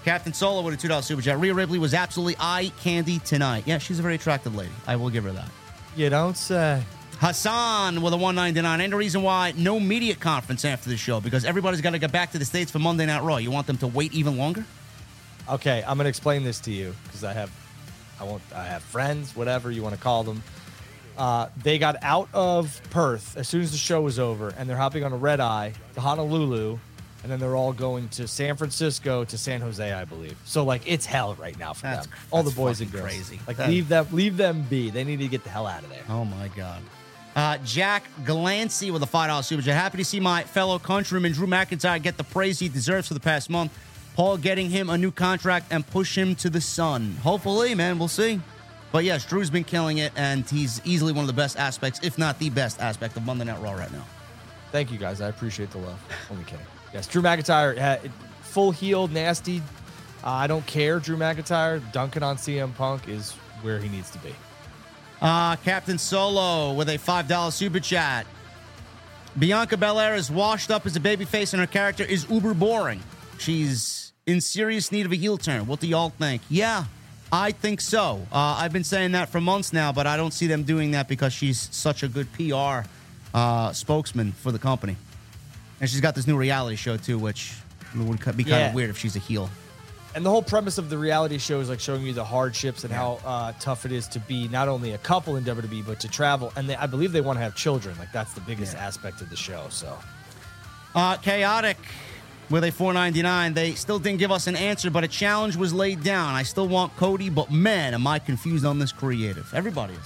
Captain 0.05 0.31
Solo 0.33 0.61
with 0.61 0.73
a 0.75 0.77
two 0.77 0.87
dollar 0.87 1.01
super 1.01 1.21
chat. 1.21 1.37
Rhea 1.37 1.53
Ripley 1.53 1.79
was 1.79 1.93
absolutely 1.93 2.37
eye 2.39 2.71
candy 2.81 3.19
tonight. 3.19 3.63
Yeah, 3.65 3.77
she's 3.77 3.99
a 3.99 4.01
very 4.01 4.15
attractive 4.15 4.55
lady. 4.55 4.71
I 4.87 4.95
will 4.95 5.09
give 5.09 5.25
her 5.25 5.31
that. 5.33 5.49
You 5.97 6.09
don't 6.09 6.37
say. 6.37 6.81
Hassan 7.19 8.01
with 8.01 8.13
a 8.13 8.17
199. 8.17 8.81
And 8.81 8.93
the 8.93 8.97
reason 8.97 9.21
why 9.23 9.53
no 9.57 9.79
media 9.79 10.15
conference 10.15 10.63
after 10.65 10.89
the 10.89 10.97
show 10.97 11.19
because 11.19 11.45
everybody's 11.45 11.81
got 11.81 11.91
to 11.91 11.99
get 11.99 12.11
back 12.11 12.31
to 12.31 12.37
the 12.39 12.45
states 12.45 12.71
for 12.71 12.79
Monday 12.79 13.05
Night 13.05 13.23
Raw. 13.23 13.37
You 13.37 13.51
want 13.51 13.67
them 13.67 13.77
to 13.79 13.87
wait 13.87 14.13
even 14.13 14.37
longer? 14.37 14.65
Okay, 15.49 15.83
I'm 15.87 15.95
gonna 15.97 16.09
explain 16.09 16.43
this 16.43 16.59
to 16.61 16.71
you 16.71 16.93
because 17.05 17.23
I 17.23 17.31
have, 17.33 17.49
I 18.19 18.25
won't, 18.25 18.41
I 18.53 18.65
have 18.65 18.83
friends, 18.83 19.33
whatever 19.35 19.71
you 19.71 19.81
want 19.81 19.95
to 19.95 20.01
call 20.01 20.23
them. 20.23 20.43
Uh, 21.17 21.47
they 21.63 21.79
got 21.79 21.95
out 22.03 22.27
of 22.33 22.79
Perth 22.89 23.37
as 23.37 23.47
soon 23.47 23.61
as 23.61 23.71
the 23.71 23.77
show 23.77 24.01
was 24.01 24.19
over, 24.19 24.49
and 24.57 24.69
they're 24.69 24.75
hopping 24.77 25.03
on 25.05 25.13
a 25.13 25.17
red 25.17 25.39
eye 25.39 25.71
to 25.95 26.01
Honolulu, 26.01 26.77
and 27.23 27.31
then 27.31 27.39
they're 27.39 27.55
all 27.55 27.71
going 27.73 28.09
to 28.09 28.27
San 28.27 28.57
Francisco 28.57 29.23
to 29.23 29.37
San 29.37 29.61
Jose, 29.61 29.89
I 29.91 30.03
believe. 30.03 30.37
So 30.43 30.65
like 30.65 30.81
it's 30.85 31.05
hell 31.05 31.35
right 31.39 31.57
now 31.57 31.71
for 31.71 31.83
That's- 31.83 32.05
them. 32.07 32.15
All 32.29 32.43
the 32.43 32.51
boys 32.51 32.81
and 32.81 32.91
girls. 32.91 33.05
crazy. 33.05 33.39
Like 33.47 33.55
That- 33.57 33.69
leave 33.69 33.87
them, 33.87 34.05
leave 34.11 34.35
them 34.35 34.63
be. 34.63 34.89
They 34.89 35.05
need 35.05 35.19
to 35.19 35.27
get 35.29 35.45
the 35.45 35.49
hell 35.49 35.65
out 35.65 35.81
of 35.83 35.89
there. 35.89 36.03
Oh 36.09 36.25
my 36.25 36.49
God. 36.49 36.81
Uh, 37.37 37.55
Jack 37.59 38.03
Glancy 38.23 38.91
with 38.91 39.03
a 39.03 39.05
five 39.05 39.27
dollar 39.27 39.43
super 39.43 39.61
chat. 39.61 39.75
Happy 39.75 39.99
to 39.99 40.03
see 40.03 40.19
my 40.19 40.41
fellow 40.41 40.79
countryman 40.79 41.33
Drew 41.33 41.45
McIntyre 41.45 42.01
get 42.01 42.17
the 42.17 42.23
praise 42.23 42.57
he 42.57 42.67
deserves 42.67 43.07
for 43.07 43.13
the 43.13 43.19
past 43.19 43.51
month. 43.51 43.71
Paul 44.15 44.37
getting 44.37 44.71
him 44.71 44.89
a 44.89 44.97
new 44.97 45.11
contract 45.11 45.67
and 45.69 45.85
push 45.85 46.17
him 46.17 46.33
to 46.37 46.49
the 46.49 46.59
sun. 46.59 47.11
Hopefully, 47.21 47.75
man, 47.75 47.99
we'll 47.99 48.07
see. 48.07 48.41
But 48.91 49.03
yes, 49.03 49.23
Drew's 49.23 49.51
been 49.51 49.65
killing 49.65 49.99
it, 49.99 50.13
and 50.15 50.49
he's 50.49 50.81
easily 50.83 51.13
one 51.13 51.21
of 51.21 51.27
the 51.27 51.33
best 51.33 51.59
aspects, 51.59 51.99
if 52.01 52.17
not 52.17 52.39
the 52.39 52.49
best 52.49 52.81
aspect 52.81 53.15
of 53.15 53.23
Monday 53.23 53.45
Night 53.45 53.61
Raw 53.61 53.73
right 53.73 53.91
now. 53.91 54.05
Thank 54.71 54.91
you 54.91 54.97
guys. 54.97 55.21
I 55.21 55.27
appreciate 55.27 55.69
the 55.69 55.77
love. 55.77 56.01
Only 56.31 56.43
kidding. 56.45 56.65
Yes, 56.91 57.05
Drew 57.05 57.21
McIntyre, 57.21 57.99
full 58.41 58.71
healed, 58.71 59.11
nasty. 59.11 59.61
Uh, 60.23 60.31
I 60.31 60.47
don't 60.47 60.65
care. 60.65 60.99
Drew 60.99 61.17
McIntyre 61.17 61.83
dunking 61.91 62.23
on 62.23 62.37
CM 62.37 62.73
Punk 62.73 63.07
is 63.07 63.33
where 63.61 63.77
he 63.77 63.89
needs 63.89 64.09
to 64.09 64.17
be. 64.17 64.33
Uh, 65.21 65.55
Captain 65.57 65.97
Solo 65.97 66.73
with 66.73 66.89
a 66.89 66.97
$5 66.97 67.51
super 67.51 67.79
chat. 67.79 68.25
Bianca 69.37 69.77
Belair 69.77 70.15
is 70.15 70.29
washed 70.31 70.71
up 70.71 70.85
as 70.85 70.95
a 70.95 70.99
babyface 70.99 71.53
and 71.53 71.59
her 71.59 71.67
character 71.67 72.03
is 72.03 72.29
uber 72.29 72.53
boring. 72.53 73.01
She's 73.39 74.11
in 74.25 74.41
serious 74.41 74.91
need 74.91 75.05
of 75.05 75.11
a 75.11 75.15
heel 75.15 75.37
turn. 75.37 75.67
What 75.67 75.79
do 75.79 75.87
y'all 75.87 76.09
think? 76.09 76.41
Yeah, 76.49 76.85
I 77.31 77.51
think 77.51 77.81
so. 77.81 78.25
Uh, 78.31 78.57
I've 78.59 78.73
been 78.73 78.83
saying 78.83 79.11
that 79.13 79.29
for 79.29 79.39
months 79.41 79.73
now, 79.73 79.91
but 79.91 80.07
I 80.07 80.17
don't 80.17 80.31
see 80.33 80.47
them 80.47 80.63
doing 80.63 80.91
that 80.91 81.07
because 81.07 81.33
she's 81.33 81.67
such 81.71 82.03
a 82.03 82.07
good 82.07 82.27
PR 82.33 82.87
uh, 83.33 83.73
spokesman 83.73 84.31
for 84.31 84.51
the 84.51 84.59
company. 84.59 84.95
And 85.79 85.89
she's 85.89 86.01
got 86.01 86.15
this 86.15 86.25
new 86.25 86.37
reality 86.37 86.75
show, 86.75 86.97
too, 86.97 87.19
which 87.19 87.53
would 87.95 88.17
be 88.35 88.43
kind 88.43 88.47
Yeah. 88.47 88.67
of 88.69 88.73
weird 88.73 88.89
if 88.89 88.97
she's 88.97 89.15
a 89.15 89.19
heel. 89.19 89.49
And 90.17 90.25
the 90.25 90.31
whole 90.31 90.41
premise 90.41 90.79
of 90.79 90.89
the 90.89 90.97
reality 90.97 91.37
show 91.37 91.59
is 91.59 91.69
like 91.69 91.79
showing 91.79 92.01
you 92.01 92.11
the 92.11 92.25
hardships 92.25 92.83
and 92.83 92.91
how 92.91 93.19
uh, 93.23 93.53
tough 93.59 93.85
it 93.85 93.91
is 93.91 94.07
to 94.07 94.19
be 94.21 94.47
not 94.47 94.67
only 94.67 94.93
a 94.93 94.97
couple 94.97 95.35
in 95.35 95.43
WWE 95.43 95.85
but 95.85 95.99
to 95.99 96.07
travel. 96.07 96.51
And 96.55 96.67
they, 96.67 96.75
I 96.75 96.87
believe 96.87 97.11
they 97.11 97.21
want 97.21 97.37
to 97.37 97.43
have 97.43 97.53
children. 97.53 97.95
Like 97.99 98.11
that's 98.11 98.33
the 98.33 98.41
biggest 98.41 98.75
aspect 98.75 99.21
of 99.21 99.29
the 99.29 99.35
show. 99.35 99.67
So 99.69 99.95
Uh, 100.95 101.17
chaotic 101.17 101.77
with 102.49 102.63
a 102.63 102.71
499. 102.71 103.53
They 103.53 103.73
still 103.75 103.99
didn't 103.99 104.17
give 104.17 104.31
us 104.31 104.47
an 104.47 104.55
answer, 104.55 104.89
but 104.89 105.03
a 105.03 105.07
challenge 105.07 105.55
was 105.55 105.71
laid 105.71 106.01
down. 106.01 106.33
I 106.33 106.41
still 106.41 106.67
want 106.67 106.95
Cody, 106.95 107.29
but 107.29 107.51
man, 107.51 107.93
am 107.93 108.07
I 108.07 108.17
confused 108.17 108.65
on 108.65 108.79
this 108.79 108.91
creative. 108.91 109.53
Everybody 109.53 109.93
is. 109.93 109.99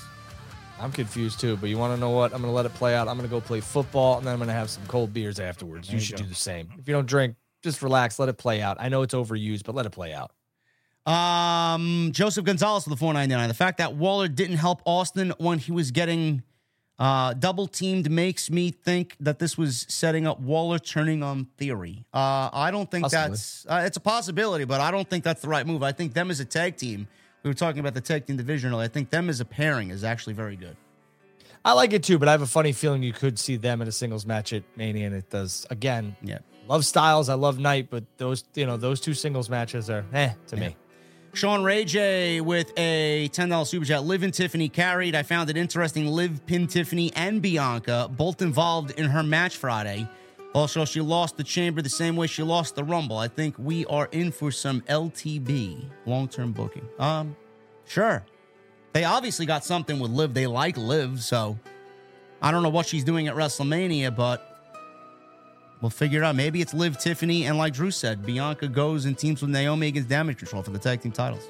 I'm 0.78 0.92
confused 0.92 1.40
too. 1.40 1.56
But 1.56 1.70
you 1.70 1.78
want 1.78 1.96
to 1.96 2.00
know 2.02 2.10
what? 2.10 2.34
I'm 2.34 2.42
going 2.42 2.52
to 2.52 2.56
let 2.56 2.66
it 2.66 2.74
play 2.74 2.96
out. 2.96 3.08
I'm 3.08 3.16
going 3.16 3.30
to 3.30 3.34
go 3.34 3.40
play 3.40 3.62
football 3.62 4.18
and 4.18 4.28
then 4.28 4.34
I'm 4.34 4.40
going 4.40 4.50
to 4.50 4.54
have 4.54 4.70
some 4.70 4.86
cold 4.88 5.14
beers 5.14 5.40
afterwards. 5.40 5.90
You, 5.90 6.00
you 6.00 6.02
should 6.02 6.18
go. 6.18 6.24
do 6.24 6.28
the 6.28 6.36
same. 6.36 6.68
If 6.78 6.86
you 6.86 6.94
don't 6.94 7.08
drink, 7.08 7.36
just 7.62 7.82
relax. 7.82 8.20
Let 8.20 8.30
it 8.30 8.38
play 8.38 8.62
out. 8.62 8.78
I 8.80 8.90
know 8.90 9.02
it's 9.02 9.14
overused, 9.14 9.64
but 9.66 9.76
let 9.76 9.86
it 9.86 9.92
play 9.92 10.14
out. 10.14 10.32
Um, 11.06 12.12
Joseph 12.14 12.46
Gonzalez 12.46 12.86
with 12.86 12.94
the 12.94 13.00
499. 13.00 13.48
The 13.48 13.54
fact 13.54 13.80
that 13.80 13.96
Waller 13.96 14.28
didn't 14.28 14.58
help 14.58 14.82
Austin 14.86 15.34
when 15.38 15.58
he 15.58 15.72
was 15.72 15.92
getting 15.92 16.44
uh, 17.00 17.34
double 17.34 17.66
teamed 17.66 18.12
makes 18.12 18.52
me 18.52 18.70
think 18.70 19.16
that 19.20 19.40
this 19.40 19.58
was 19.58 19.88
setting 19.90 20.28
up 20.28 20.40
Waller 20.40 20.78
turning 20.78 21.24
on 21.24 21.46
Theory. 21.58 22.06
Uh, 22.14 22.50
I 22.54 22.70
don't 22.70 22.90
think 22.90 23.04
Possibly. 23.06 23.30
that's 23.30 23.66
uh, 23.68 23.82
it's 23.86 23.98
a 23.98 24.02
possibility, 24.02 24.66
but 24.66 24.80
I 24.82 24.92
don't 24.92 25.10
think 25.10 25.24
that's 25.24 25.42
the 25.42 25.48
right 25.48 25.66
move. 25.66 25.82
I 25.82 25.92
think 25.92 26.14
them 26.14 26.30
as 26.30 26.40
a 26.40 26.46
tag 26.46 26.78
team. 26.78 27.08
We 27.42 27.50
were 27.50 27.56
talking 27.56 27.80
about 27.80 27.96
the 27.96 28.02
tag 28.02 28.28
team 28.28 28.38
division 28.38 28.72
earlier. 28.72 28.86
I 28.86 28.88
think 28.88 29.10
them 29.10 29.30
as 29.30 29.40
a 29.40 29.46
pairing 29.46 29.90
is 29.90 30.04
actually 30.04 30.34
very 30.34 30.56
good. 30.56 30.78
I 31.66 31.74
like 31.74 31.94
it 31.94 32.04
too, 32.04 32.20
but 32.20 32.28
I 32.28 32.34
have 32.34 32.44
a 32.44 32.48
funny 32.48 32.72
feeling 32.72 33.02
you 33.02 33.14
could 33.14 33.40
see 33.40 33.56
them 33.56 33.82
in 33.82 33.88
a 33.88 33.92
singles 33.92 34.28
match 34.28 34.54
at 34.54 34.62
Mania, 34.76 35.08
and 35.08 35.16
it 35.16 35.32
does 35.32 35.66
again. 35.72 36.16
Yeah. 36.22 36.40
Love 36.72 36.86
Styles, 36.86 37.28
I 37.28 37.34
love 37.34 37.60
Knight, 37.60 37.90
but 37.90 38.06
those 38.18 38.46
you 38.56 38.66
know 38.66 38.78
those 38.78 39.02
two 39.02 39.14
singles 39.14 39.50
matches 39.50 39.90
are 39.90 40.06
eh 40.14 40.32
to 40.48 40.56
me. 40.56 40.78
Sean 41.34 41.64
Ray 41.64 41.84
J 41.84 42.40
with 42.40 42.72
a 42.78 43.28
$10 43.34 43.68
super 43.68 43.86
chat. 43.86 44.06
Liv 44.06 44.24
and 44.24 44.34
Tiffany 44.34 44.70
carried. 44.70 45.14
I 45.14 45.24
found 45.24 45.50
it 45.50 45.58
interesting. 45.58 46.08
Liv 46.08 46.46
pinned 46.46 46.70
Tiffany 46.70 47.12
and 47.14 47.42
Bianca, 47.42 48.10
both 48.10 48.42
involved 48.42 48.92
in 48.92 49.10
her 49.10 49.22
match 49.22 49.58
Friday. 49.58 50.08
Also, 50.54 50.86
she 50.86 51.02
lost 51.02 51.36
the 51.36 51.44
chamber 51.44 51.82
the 51.82 51.90
same 51.90 52.16
way 52.16 52.28
she 52.28 52.42
lost 52.42 52.76
the 52.76 52.86
Rumble. 52.86 53.18
I 53.18 53.28
think 53.28 53.56
we 53.58 53.86
are 53.88 54.08
in 54.14 54.32
for 54.32 54.50
some 54.50 54.80
LTB, 54.84 55.84
long 56.06 56.30
term 56.30 56.54
booking. 56.54 56.88
Um, 57.00 57.36
sure. 57.84 58.24
They 58.94 59.04
obviously 59.04 59.46
got 59.46 59.66
something 59.66 60.00
with 60.00 60.12
Liv. 60.12 60.34
They 60.34 60.48
like 60.48 60.78
Liv, 60.78 61.22
so 61.22 61.60
I 62.42 62.50
don't 62.50 62.64
know 62.64 62.70
what 62.70 62.86
she's 62.86 63.04
doing 63.04 63.28
at 63.28 63.36
WrestleMania, 63.36 64.16
but 64.16 64.51
we'll 65.82 65.90
figure 65.90 66.22
it 66.22 66.26
out. 66.26 66.36
Maybe 66.36 66.62
it's 66.62 66.74
Liv, 66.74 66.98
Tiffany, 66.98 67.46
and 67.46 67.58
like 67.58 67.74
Drew 67.74 67.92
said, 67.92 68.26
Bianca 68.26 68.68
goes 68.68 69.06
and 69.06 69.18
teams 69.18 69.42
with 69.42 69.52
Naomi 69.52 69.88
against 69.88 70.10
Damage 70.10 70.38
Control 70.38 70.64
for 70.64 70.72
the 70.72 70.80
tag 70.80 71.02
team 71.02 71.12
titles. 71.12 71.48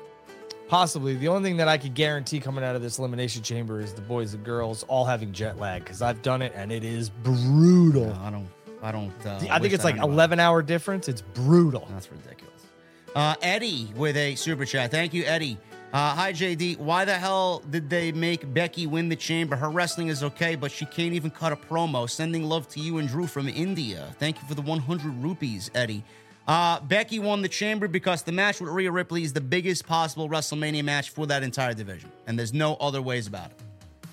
Possibly. 0.67 1.15
The 1.15 1.27
only 1.27 1.49
thing 1.49 1.57
that 1.57 1.67
I 1.67 1.77
could 1.77 1.93
guarantee 1.93 2.39
coming 2.39 2.63
out 2.63 2.77
of 2.77 2.81
this 2.81 2.97
elimination 2.97 3.43
chamber 3.43 3.81
is 3.81 3.93
the 3.93 4.01
boys 4.01 4.33
and 4.33 4.43
girls 4.43 4.83
all 4.83 5.03
having 5.03 5.33
jet 5.33 5.59
lag 5.59 5.83
because 5.83 6.01
I've 6.01 6.21
done 6.21 6.41
it 6.41 6.53
and 6.55 6.71
it 6.71 6.85
is 6.85 7.09
brutal. 7.09 8.05
No, 8.05 8.21
I 8.21 8.29
don't. 8.29 8.47
I 8.81 8.91
don't. 8.93 9.25
Uh, 9.25 9.39
I 9.49 9.59
think 9.59 9.73
it's 9.73 9.83
like. 9.83 9.97
11 9.97 10.39
hour 10.39 10.61
difference. 10.61 11.09
It's 11.09 11.21
brutal. 11.21 11.87
That's 11.91 12.09
ridiculous. 12.09 12.65
Uh, 13.13 13.35
Eddie 13.41 13.91
with 13.97 14.15
a 14.15 14.35
super 14.35 14.63
chat. 14.63 14.91
Thank 14.91 15.13
you, 15.13 15.25
Eddie. 15.25 15.57
Uh, 15.93 16.15
hi, 16.15 16.31
JD. 16.31 16.77
Why 16.77 17.03
the 17.03 17.13
hell 17.13 17.61
did 17.69 17.89
they 17.89 18.13
make 18.13 18.53
Becky 18.53 18.87
win 18.87 19.09
the 19.09 19.15
chamber? 19.15 19.57
Her 19.57 19.69
wrestling 19.69 20.07
is 20.07 20.23
okay, 20.23 20.55
but 20.55 20.71
she 20.71 20.85
can't 20.85 21.13
even 21.13 21.29
cut 21.29 21.51
a 21.51 21.57
promo. 21.57 22.09
Sending 22.09 22.45
love 22.45 22.69
to 22.69 22.79
you 22.79 22.99
and 22.99 23.09
Drew 23.09 23.27
from 23.27 23.49
India. 23.49 24.07
Thank 24.17 24.41
you 24.41 24.47
for 24.47 24.55
the 24.55 24.61
100 24.61 25.21
rupees, 25.21 25.69
Eddie. 25.75 26.05
Uh, 26.47 26.79
Becky 26.79 27.19
won 27.19 27.41
the 27.41 27.49
chamber 27.49 27.89
because 27.89 28.23
the 28.23 28.31
match 28.31 28.61
with 28.61 28.69
Rhea 28.69 28.89
Ripley 28.89 29.23
is 29.23 29.33
the 29.33 29.41
biggest 29.41 29.85
possible 29.85 30.29
WrestleMania 30.29 30.83
match 30.83 31.09
for 31.09 31.27
that 31.27 31.43
entire 31.43 31.73
division, 31.73 32.09
and 32.25 32.39
there's 32.39 32.53
no 32.53 32.75
other 32.75 33.01
ways 33.01 33.27
about 33.27 33.51
it. 33.51 33.57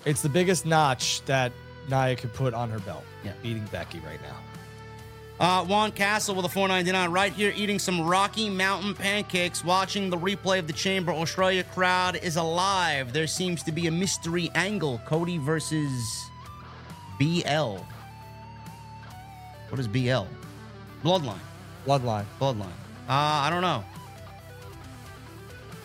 It's 0.05 0.21
the 0.21 0.29
biggest 0.29 0.65
notch 0.65 1.23
that 1.25 1.53
Nia 1.89 2.17
could 2.17 2.33
put 2.33 2.53
on 2.53 2.69
her 2.69 2.79
belt. 2.79 3.03
Yeah. 3.23 3.31
Beating 3.41 3.65
Becky 3.71 3.99
right 3.99 4.21
now. 4.21 4.48
Uh, 5.39 5.63
Juan 5.63 5.91
Castle 5.93 6.35
with 6.35 6.43
a 6.45 6.49
499 6.49 7.11
right 7.11 7.31
here 7.31 7.53
eating 7.55 7.79
some 7.79 8.01
Rocky 8.05 8.49
Mountain 8.49 8.93
pancakes, 8.93 9.63
watching 9.63 10.09
the 10.09 10.17
replay 10.17 10.59
of 10.59 10.67
the 10.67 10.73
Chamber. 10.73 11.13
Australia 11.13 11.63
crowd 11.63 12.17
is 12.17 12.35
alive. 12.35 13.13
There 13.13 13.25
seems 13.27 13.63
to 13.63 13.71
be 13.71 13.87
a 13.87 13.91
mystery 13.91 14.51
angle. 14.53 14.99
Cody 15.05 15.37
versus 15.37 15.91
BL. 17.19 17.77
What 19.69 19.79
is 19.79 19.87
BL? 19.87 20.25
Bloodline. 21.05 21.39
Bloodline. 21.87 22.25
Bloodline. 22.41 22.65
Uh, 23.07 23.13
I 23.13 23.49
don't 23.49 23.61
know. 23.61 23.85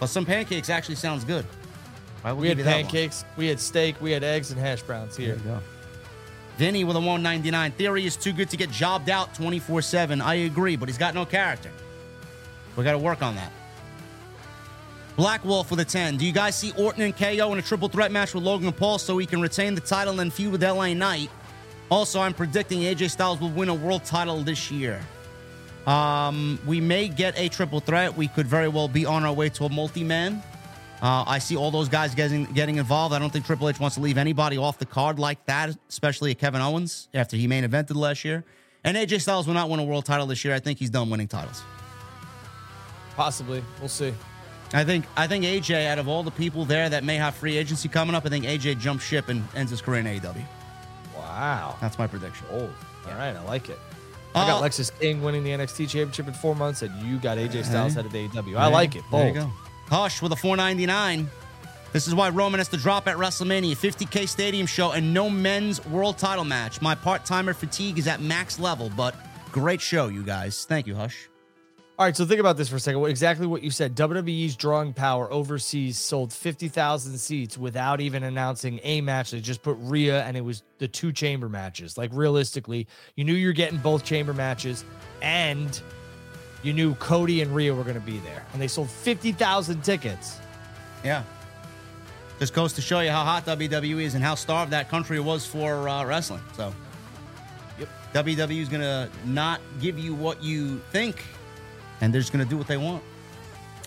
But 0.01 0.07
some 0.07 0.27
pancakes 0.27 0.69
actually 0.69 0.97
sounds 0.97 1.25
good. 1.25 1.47
I 2.25 2.33
will 2.33 2.41
We 2.41 2.49
had 2.49 2.57
give 2.57 2.67
you 2.67 2.71
that 2.73 2.75
one. 2.77 2.83
pancakes, 2.87 3.25
we 3.37 3.47
had 3.47 3.61
steak, 3.61 4.01
we 4.01 4.11
had 4.11 4.25
eggs 4.25 4.51
and 4.51 4.59
hash 4.59 4.83
browns 4.83 5.17
here. 5.17 5.37
There 5.37 5.55
you 5.55 5.61
go. 5.61 5.63
Vinny 6.57 6.85
with 6.85 6.97
a 6.97 7.01
199. 7.01 7.73
Theory 7.73 8.07
is 8.07 8.17
too 8.17 8.33
good 8.33 8.51
to 8.51 8.57
get 8.57 8.71
jobbed 8.71 9.11
out 9.11 9.35
24 9.35 9.83
7. 9.83 10.21
I 10.21 10.35
agree, 10.35 10.77
but 10.77 10.89
he's 10.89 10.99
got 10.99 11.15
no 11.15 11.25
character. 11.25 11.71
We 12.77 12.85
got 12.85 12.93
to 12.93 12.99
work 12.99 13.23
on 13.23 13.35
that. 13.37 13.53
Black 15.17 15.45
Wolf 15.45 15.71
with 15.71 15.81
a 15.81 15.85
10. 15.85 16.17
Do 16.17 16.27
you 16.27 16.33
guys 16.33 16.57
see 16.57 16.73
Orton 16.77 17.03
and 17.03 17.17
KO 17.17 17.53
in 17.53 17.59
a 17.59 17.63
triple 17.63 17.89
threat 17.89 18.11
match 18.11 18.35
with 18.35 18.43
Logan 18.43 18.73
Paul 18.73 18.99
so 18.99 19.17
he 19.19 19.27
can 19.27 19.41
retain 19.41 19.75
the 19.75 19.81
title 19.81 20.19
and 20.21 20.33
feud 20.33 20.53
with 20.53 20.63
LA 20.63 20.93
Knight? 20.93 21.31
Also, 21.89 22.21
I'm 22.21 22.35
predicting 22.35 22.81
AJ 22.81 23.11
Styles 23.11 23.41
will 23.41 23.51
win 23.51 23.69
a 23.69 23.75
world 23.75 24.05
title 24.05 24.43
this 24.43 24.71
year. 24.71 25.01
Um, 25.87 26.59
we 26.67 26.81
may 26.81 27.09
get 27.09 27.39
a 27.39 27.49
triple 27.49 27.81
threat. 27.81 28.17
We 28.17 28.27
could 28.27 28.47
very 28.47 28.69
well 28.69 28.89
be 28.89 29.07
on 29.07 29.25
our 29.25 29.33
way 29.33 29.51
to 29.51 29.67
a 29.67 29.69
multi 29.69 30.03
man. 30.03 30.43
Uh, 31.03 31.25
I 31.27 31.39
see 31.39 31.57
all 31.57 31.71
those 31.71 31.89
guys 31.89 32.15
getting 32.15 32.45
getting 32.47 32.77
involved. 32.77 33.15
I 33.15 33.19
don't 33.19 33.31
think 33.33 33.45
Triple 33.45 33.69
H 33.69 33.79
wants 33.79 33.97
to 33.97 34.03
leave 34.03 34.17
anybody 34.17 34.57
off 34.57 34.79
the 34.79 34.87
card 34.87 35.19
like 35.19 35.45
that, 35.47 35.77
especially 35.89 36.35
Kevin 36.35 36.63
Owens 36.63 37.09
after 37.13 37.37
he 37.37 37.47
main 37.47 37.65
evented 37.65 37.95
last 37.97 38.25
year. 38.25 38.45
And 38.85 38.97
AJ 38.97 39.21
Styles 39.23 39.47
will 39.47 39.55
not 39.55 39.69
win 39.71 39.81
a 39.81 39.85
world 39.85 40.05
title 40.07 40.27
this 40.27 40.45
year. 40.45 40.55
I 40.55 40.61
think 40.61 40.79
he's 40.79 40.91
done 40.91 41.11
winning 41.11 41.29
titles. 41.29 41.63
Possibly. 43.17 43.63
We'll 43.81 43.89
see. 43.89 44.13
I 44.73 44.83
think 44.85 45.05
I 45.17 45.27
think 45.27 45.45
AJ, 45.45 45.87
out 45.87 45.99
of 45.99 46.09
all 46.09 46.23
the 46.23 46.31
people 46.31 46.65
there 46.65 46.89
that 46.89 47.05
may 47.05 47.17
have 47.17 47.35
free 47.35 47.57
agency 47.57 47.89
coming 47.89 48.15
up, 48.15 48.25
I 48.27 48.29
think 48.29 48.45
AJ 48.45 48.79
jumps 48.81 49.05
ship 49.05 49.29
and 49.29 49.45
ends 49.55 49.71
his 49.71 49.81
career 49.83 50.01
in 50.01 50.07
AEW. 50.07 50.45
Wow. 51.17 51.77
That's 51.81 51.99
my 51.99 52.07
prediction. 52.07 52.47
Oh, 52.53 52.61
all 53.09 53.15
right. 53.17 53.37
I 53.37 53.43
like 53.45 53.69
it. 53.69 53.79
I 54.35 54.49
got 54.49 54.63
Uh, 54.63 54.67
Lexis 54.67 54.91
King 54.99 55.23
winning 55.23 55.45
the 55.45 55.51
NXT 55.51 55.89
Championship 55.89 56.27
in 56.27 56.35
four 56.35 56.57
months, 56.57 56.83
and 56.83 56.93
you 57.07 57.19
got 57.19 57.39
AJ 57.39 57.65
Styles 57.67 57.95
head 57.95 58.07
of 58.07 58.13
AEW. 58.13 58.57
I 58.57 58.67
like 58.67 58.97
it. 58.97 59.05
There 59.13 59.29
you 59.29 59.35
go. 59.35 59.53
Hush 59.89 60.23
with 60.23 60.33
a 60.33 60.37
499. 60.37 61.29
This 61.93 62.09
is 62.09 62.15
why 62.15 62.29
Roman 62.31 62.59
has 62.59 62.69
to 62.69 62.77
drop 62.77 63.07
at 63.07 63.17
WrestleMania, 63.17 63.73
50K 63.77 64.29
stadium 64.29 64.67
show, 64.67 64.91
and 64.91 65.15
no 65.15 65.31
men's 65.31 65.85
world 65.87 66.19
title 66.19 66.45
match. 66.45 66.83
My 66.83 66.97
part 66.97 67.25
timer 67.25 67.55
fatigue 67.55 67.99
is 67.99 68.09
at 68.09 68.21
max 68.21 68.59
level, 68.59 68.91
but 68.97 69.15
great 69.53 69.81
show, 69.81 70.09
you 70.09 70.25
guys. 70.25 70.65
Thank 70.65 70.89
you, 70.89 70.97
Hush. 70.97 71.29
All 71.97 72.05
right, 72.05 72.17
so 72.17 72.27
think 72.27 72.41
about 72.41 72.57
this 72.57 72.69
for 72.69 72.75
a 72.75 72.81
second. 72.81 73.05
Exactly 73.07 73.47
what 73.47 73.63
you 73.63 73.71
said. 73.71 73.95
WWE's 73.95 74.57
drawing 74.57 74.93
power 74.93 75.33
overseas 75.33 75.97
sold 75.97 76.33
50,000 76.33 77.17
seats 77.17 77.57
without 77.57 78.01
even 78.01 78.25
announcing 78.25 78.81
a 78.83 79.01
match. 79.01 79.31
They 79.31 79.39
just 79.39 79.63
put 79.63 79.77
Rhea, 79.79 80.25
and 80.25 80.37
it 80.37 80.41
was 80.41 80.65
the 80.79 80.89
two 80.89 81.13
chamber 81.13 81.49
matches. 81.49 81.97
Like, 81.97 82.11
realistically, 82.13 82.89
you 83.15 83.23
knew 83.23 83.35
you're 83.35 83.53
getting 83.53 83.79
both 83.79 84.03
chamber 84.03 84.35
matches, 84.35 84.85
and 85.23 85.81
you 86.65 86.73
knew 86.73 86.95
Cody 86.95 87.43
and 87.43 87.55
Rhea 87.55 87.75
were 87.75 87.83
going 87.85 87.95
to 87.95 88.01
be 88.01 88.19
there. 88.19 88.45
And 88.53 88.61
they 88.63 88.69
sold 88.69 88.91
50,000 88.91 89.83
tickets. 89.85 90.39
Yeah. 91.05 91.23
Just 92.39 92.55
goes 92.55 92.73
to 92.73 92.81
show 92.81 93.01
you 93.01 93.11
how 93.11 93.23
hot 93.23 93.45
WWE 93.47 94.03
is 94.03 94.15
and 94.15 94.25
how 94.25 94.35
starved 94.35 94.73
that 94.73 94.89
country 94.89 95.21
was 95.21 95.47
for 95.47 95.89
uh, 95.89 96.05
wrestling. 96.05 96.43
So, 96.57 96.75
Yep. 97.79 97.89
WWE 98.15 98.61
is 98.63 98.69
going 98.69 98.81
to 98.83 99.09
not 99.25 99.61
give 99.81 99.99
you 99.99 100.15
what 100.15 100.43
you 100.43 100.79
think, 100.91 101.23
and 102.01 102.13
they're 102.13 102.21
just 102.21 102.33
going 102.33 102.45
to 102.45 102.49
do 102.49 102.57
what 102.57 102.67
they 102.67 102.77
want. 102.77 103.03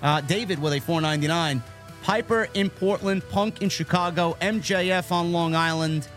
Uh, 0.01 0.21
David 0.21 0.59
with 0.59 0.73
a 0.73 0.79
499. 0.79 1.63
Piper 2.03 2.47
in 2.53 2.69
Portland, 2.69 3.27
Punk 3.29 3.61
in 3.61 3.69
Chicago, 3.69 4.37
MJF 4.39 5.11
on 5.11 5.31
Long 5.33 5.55
Island. 5.55 6.07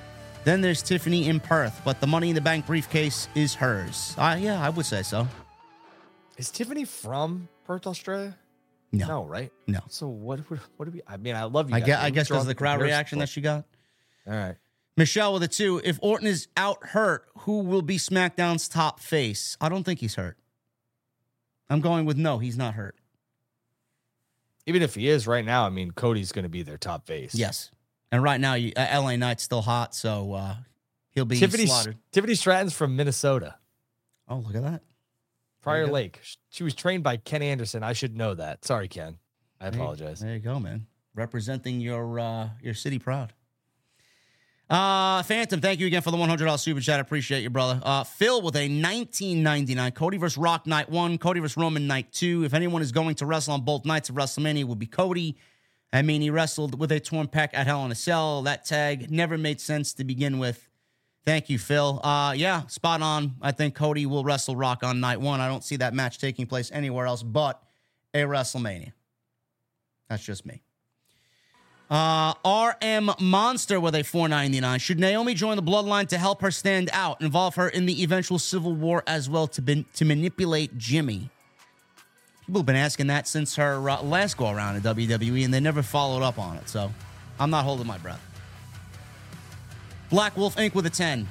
Then 0.44 0.60
there's 0.60 0.82
Tiffany 0.82 1.28
in 1.28 1.40
Perth, 1.40 1.80
but 1.84 2.00
the 2.00 2.06
Money 2.06 2.28
in 2.30 2.34
the 2.34 2.40
Bank 2.40 2.66
briefcase 2.66 3.28
is 3.34 3.54
hers. 3.54 4.14
Uh, 4.16 4.36
yeah, 4.38 4.64
I 4.64 4.68
would 4.68 4.86
say 4.86 5.02
so. 5.02 5.26
Is 6.40 6.50
Tiffany 6.50 6.86
from 6.86 7.50
Perth, 7.64 7.86
Australia? 7.86 8.34
No, 8.92 9.06
No, 9.06 9.24
right? 9.26 9.52
no. 9.66 9.80
So 9.88 10.08
what? 10.08 10.38
What, 10.50 10.58
what 10.78 10.86
do 10.86 10.92
we? 10.92 11.02
I 11.06 11.18
mean, 11.18 11.36
I 11.36 11.44
love 11.44 11.68
you. 11.68 11.76
I 11.76 11.80
guys. 11.80 11.86
guess, 11.86 11.98
I 12.00 12.10
guess 12.10 12.28
because 12.28 12.42
of 12.44 12.46
the 12.48 12.54
crowd 12.54 12.80
reaction 12.80 13.18
that 13.18 13.28
she 13.28 13.42
got. 13.42 13.66
All 14.26 14.32
right. 14.32 14.56
Michelle 14.96 15.34
with 15.34 15.42
a 15.42 15.48
two. 15.48 15.82
If 15.84 15.98
Orton 16.00 16.26
is 16.26 16.48
out 16.56 16.78
hurt, 16.88 17.26
who 17.40 17.60
will 17.60 17.82
be 17.82 17.98
SmackDown's 17.98 18.68
top 18.68 19.00
face? 19.00 19.58
I 19.60 19.68
don't 19.68 19.84
think 19.84 20.00
he's 20.00 20.14
hurt. 20.14 20.38
I'm 21.68 21.80
going 21.82 22.06
with 22.06 22.16
no, 22.16 22.38
he's 22.38 22.56
not 22.56 22.72
hurt. 22.72 22.96
Even 24.66 24.80
if 24.80 24.94
he 24.94 25.08
is 25.08 25.26
right 25.26 25.44
now, 25.44 25.66
I 25.66 25.68
mean, 25.68 25.90
Cody's 25.90 26.32
going 26.32 26.44
to 26.44 26.48
be 26.48 26.62
their 26.62 26.78
top 26.78 27.06
face. 27.06 27.34
Yes. 27.34 27.70
And 28.10 28.22
right 28.22 28.40
now, 28.40 28.54
you, 28.54 28.72
uh, 28.76 28.86
LA 29.00 29.16
Knight's 29.16 29.42
still 29.42 29.62
hot, 29.62 29.94
so 29.94 30.32
uh, 30.32 30.56
he'll 31.10 31.26
be 31.26 31.38
Tiffany 31.38 31.66
slaughtered. 31.66 31.98
Tiffany 32.12 32.34
Stratton's 32.34 32.72
from 32.72 32.96
Minnesota, 32.96 33.56
Oh, 34.26 34.36
look 34.36 34.54
at 34.54 34.62
that. 34.62 34.82
Prior. 35.62 35.86
Lake. 35.86 36.20
She 36.48 36.62
was 36.64 36.74
trained 36.74 37.02
by 37.04 37.16
Ken 37.18 37.42
Anderson. 37.42 37.82
I 37.82 37.92
should 37.92 38.16
know 38.16 38.34
that. 38.34 38.64
Sorry, 38.64 38.88
Ken. 38.88 39.18
I 39.60 39.68
There 39.70 39.76
you- 39.78 39.82
apologize. 39.82 40.20
There 40.20 40.32
you 40.34 40.40
go, 40.40 40.58
man. 40.58 40.86
Representing 41.14 41.80
your 41.80 42.18
uh, 42.18 42.48
your 42.62 42.74
city 42.74 42.98
proud. 42.98 43.32
Uh, 44.68 45.20
Phantom, 45.24 45.60
thank 45.60 45.80
you 45.80 45.86
again 45.88 46.00
for 46.00 46.12
the 46.12 46.16
$100 46.16 46.60
super 46.60 46.78
chat. 46.80 46.98
I 46.98 47.00
appreciate 47.00 47.42
you, 47.42 47.50
brother. 47.50 47.80
Uh, 47.82 48.04
Phil 48.04 48.40
with 48.40 48.54
a 48.54 48.68
1999 48.68 49.90
Cody 49.92 50.16
versus 50.16 50.38
Rock 50.38 50.64
night 50.64 50.88
one, 50.88 51.18
Cody 51.18 51.40
versus 51.40 51.56
Roman 51.56 51.88
night 51.88 52.12
two. 52.12 52.44
If 52.44 52.54
anyone 52.54 52.80
is 52.80 52.92
going 52.92 53.16
to 53.16 53.26
wrestle 53.26 53.54
on 53.54 53.62
both 53.62 53.84
nights 53.84 54.10
of 54.10 54.14
WrestleMania, 54.14 54.60
it 54.60 54.64
would 54.68 54.78
be 54.78 54.86
Cody. 54.86 55.36
I 55.92 56.02
mean, 56.02 56.22
he 56.22 56.30
wrestled 56.30 56.78
with 56.78 56.92
a 56.92 57.00
torn 57.00 57.26
pec 57.26 57.48
at 57.52 57.66
Hell 57.66 57.84
in 57.84 57.90
a 57.90 57.96
Cell. 57.96 58.42
That 58.42 58.64
tag 58.64 59.10
never 59.10 59.36
made 59.36 59.60
sense 59.60 59.92
to 59.94 60.04
begin 60.04 60.38
with. 60.38 60.68
Thank 61.24 61.50
you, 61.50 61.58
Phil. 61.58 62.00
Uh, 62.02 62.32
yeah, 62.36 62.66
spot 62.66 63.02
on. 63.02 63.36
I 63.42 63.52
think 63.52 63.74
Cody 63.74 64.06
will 64.06 64.24
wrestle 64.24 64.56
Rock 64.56 64.82
on 64.82 65.00
night 65.00 65.20
one. 65.20 65.40
I 65.40 65.48
don't 65.48 65.62
see 65.62 65.76
that 65.76 65.94
match 65.94 66.18
taking 66.18 66.46
place 66.46 66.70
anywhere 66.72 67.06
else 67.06 67.22
but 67.22 67.62
a 68.14 68.22
WrestleMania. 68.22 68.92
That's 70.08 70.24
just 70.24 70.44
me. 70.46 70.62
Uh, 71.90 72.34
RM 72.44 73.10
Monster 73.20 73.80
with 73.80 73.96
a 73.96 74.04
499. 74.04 74.78
Should 74.78 75.00
Naomi 75.00 75.34
join 75.34 75.56
the 75.56 75.62
bloodline 75.62 76.06
to 76.08 76.18
help 76.18 76.40
her 76.40 76.52
stand 76.52 76.88
out, 76.92 77.20
involve 77.20 77.56
her 77.56 77.68
in 77.68 77.84
the 77.86 78.02
eventual 78.02 78.38
civil 78.38 78.72
war 78.72 79.02
as 79.08 79.28
well 79.28 79.48
to 79.48 79.62
bin- 79.62 79.86
to 79.94 80.04
manipulate 80.04 80.78
Jimmy? 80.78 81.30
People 82.46 82.60
have 82.60 82.66
been 82.66 82.76
asking 82.76 83.08
that 83.08 83.26
since 83.26 83.56
her 83.56 83.90
uh, 83.90 84.02
last 84.02 84.36
go 84.36 84.50
around 84.50 84.76
in 84.76 84.82
WWE, 84.82 85.44
and 85.44 85.52
they 85.52 85.60
never 85.60 85.82
followed 85.82 86.22
up 86.22 86.38
on 86.38 86.56
it. 86.56 86.68
So 86.68 86.92
I'm 87.40 87.50
not 87.50 87.64
holding 87.64 87.86
my 87.86 87.98
breath. 87.98 88.20
Black 90.10 90.36
Wolf 90.36 90.56
Inc. 90.56 90.74
with 90.74 90.86
a 90.86 90.90
10. 90.90 91.26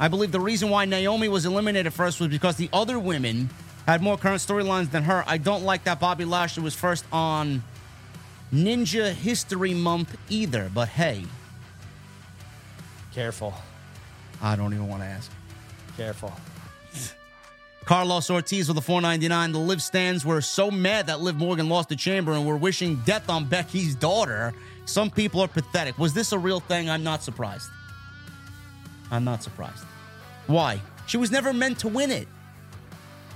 I 0.00 0.08
believe 0.08 0.32
the 0.32 0.40
reason 0.40 0.70
why 0.70 0.84
Naomi 0.84 1.28
was 1.28 1.44
eliminated 1.44 1.92
first 1.92 2.20
was 2.20 2.28
because 2.28 2.56
the 2.56 2.70
other 2.72 2.98
women 2.98 3.50
had 3.86 4.02
more 4.02 4.16
current 4.16 4.40
storylines 4.40 4.90
than 4.90 5.04
her. 5.04 5.24
I 5.26 5.38
don't 5.38 5.64
like 5.64 5.84
that 5.84 6.00
Bobby 6.00 6.24
Lashley 6.24 6.62
was 6.62 6.74
first 6.74 7.04
on 7.12 7.62
Ninja 8.52 9.12
History 9.12 9.74
Month 9.74 10.16
either, 10.28 10.70
but 10.72 10.88
hey, 10.88 11.24
Careful. 13.18 13.52
I 14.40 14.54
don't 14.54 14.72
even 14.72 14.86
want 14.86 15.02
to 15.02 15.06
ask. 15.08 15.30
Careful. 15.96 16.32
Carlos 17.84 18.30
Ortiz 18.30 18.68
with 18.68 18.76
a 18.76 18.80
499. 18.80 19.52
The 19.52 19.58
Liv 19.58 19.82
stands 19.82 20.24
were 20.24 20.40
so 20.40 20.70
mad 20.70 21.06
that 21.08 21.20
Liv 21.20 21.34
Morgan 21.34 21.68
lost 21.68 21.88
the 21.88 21.96
chamber 21.96 22.32
and 22.34 22.46
were 22.46 22.56
wishing 22.56 22.96
death 23.06 23.28
on 23.28 23.46
Becky's 23.46 23.94
daughter. 23.96 24.52
Some 24.84 25.10
people 25.10 25.40
are 25.40 25.48
pathetic. 25.48 25.98
Was 25.98 26.12
this 26.12 26.30
a 26.30 26.38
real 26.38 26.60
thing? 26.60 26.88
I'm 26.88 27.02
not 27.02 27.22
surprised. 27.22 27.70
I'm 29.10 29.24
not 29.24 29.42
surprised. 29.42 29.84
Why? 30.46 30.80
She 31.06 31.16
was 31.16 31.30
never 31.30 31.52
meant 31.52 31.78
to 31.80 31.88
win 31.88 32.10
it. 32.10 32.28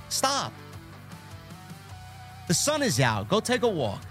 Stop. 0.09 0.53
The 2.47 2.53
sun 2.53 2.83
is 2.83 2.99
out. 2.99 3.29
Go 3.29 3.39
take 3.39 3.63
a 3.63 3.67
walk. 3.67 4.01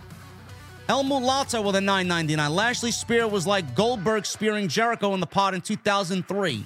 El 0.89 1.05
Mulato 1.05 1.64
with 1.64 1.76
a 1.76 1.80
999. 1.80 2.55
Lashley 2.55 2.90
spear 2.90 3.28
was 3.28 3.47
like 3.47 3.74
Goldberg 3.74 4.26
spearing 4.26 4.68
Jericho 4.68 5.14
in 5.14 5.20
the 5.20 5.26
pod 5.26 5.55
in 5.55 5.60
2003. 5.60 6.64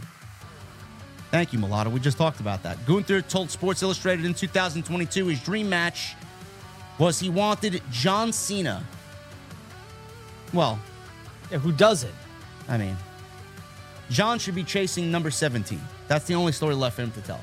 Thank 1.31 1.53
you, 1.53 1.59
Mulatto. 1.59 1.91
We 1.91 2.01
just 2.01 2.17
talked 2.17 2.41
about 2.41 2.63
that. 2.63 2.85
Gunther 2.87 3.21
told 3.23 3.51
Sports 3.51 3.83
Illustrated 3.83 4.25
in 4.25 4.33
2022 4.33 5.27
his 5.27 5.41
dream 5.43 5.69
match 5.69 6.15
was 6.99 7.19
he 7.21 7.29
wanted 7.29 7.83
John 7.91 8.33
Cena. 8.33 8.83
Well, 10.53 10.79
Yeah, 11.51 11.59
who 11.59 11.73
doesn't? 11.73 12.15
I 12.69 12.79
mean, 12.79 12.97
John 14.11 14.39
should 14.39 14.55
be 14.55 14.65
chasing 14.65 15.11
number 15.11 15.31
17. 15.31 15.81
That's 16.09 16.27
the 16.27 16.35
only 16.35 16.53
story 16.53 16.75
left 16.75 16.97
for 16.97 17.03
him 17.03 17.11
to 17.13 17.21
tell. 17.23 17.41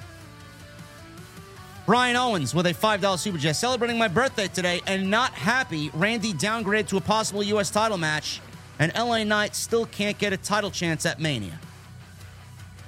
Brian 1.85 2.15
Owens 2.15 2.55
with 2.55 2.65
a 2.65 2.73
$5 2.73 3.19
super 3.19 3.37
chat 3.37 3.57
celebrating 3.57 3.97
my 3.97 4.07
birthday 4.07 4.47
today 4.47 4.81
and 4.87 5.11
not 5.11 5.33
happy 5.33 5.89
Randy 5.93 6.33
downgraded 6.33 6.87
to 6.87 6.97
a 6.97 7.01
possible 7.01 7.43
U.S. 7.43 7.69
title 7.69 7.97
match 7.97 8.39
and 8.79 8.93
LA 8.95 9.25
Knight 9.25 9.53
still 9.53 9.85
can't 9.85 10.17
get 10.17 10.31
a 10.31 10.37
title 10.37 10.71
chance 10.71 11.05
at 11.05 11.19
Mania. 11.19 11.59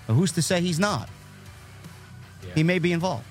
But 0.08 0.14
who's 0.14 0.32
to 0.34 0.42
say 0.42 0.62
he's 0.62 0.80
not? 0.80 1.10
He 2.54 2.64
may 2.64 2.80
be 2.80 2.94
involved. 2.94 3.26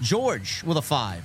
George 0.00 0.62
with 0.64 0.76
a 0.76 0.82
five. 0.82 1.22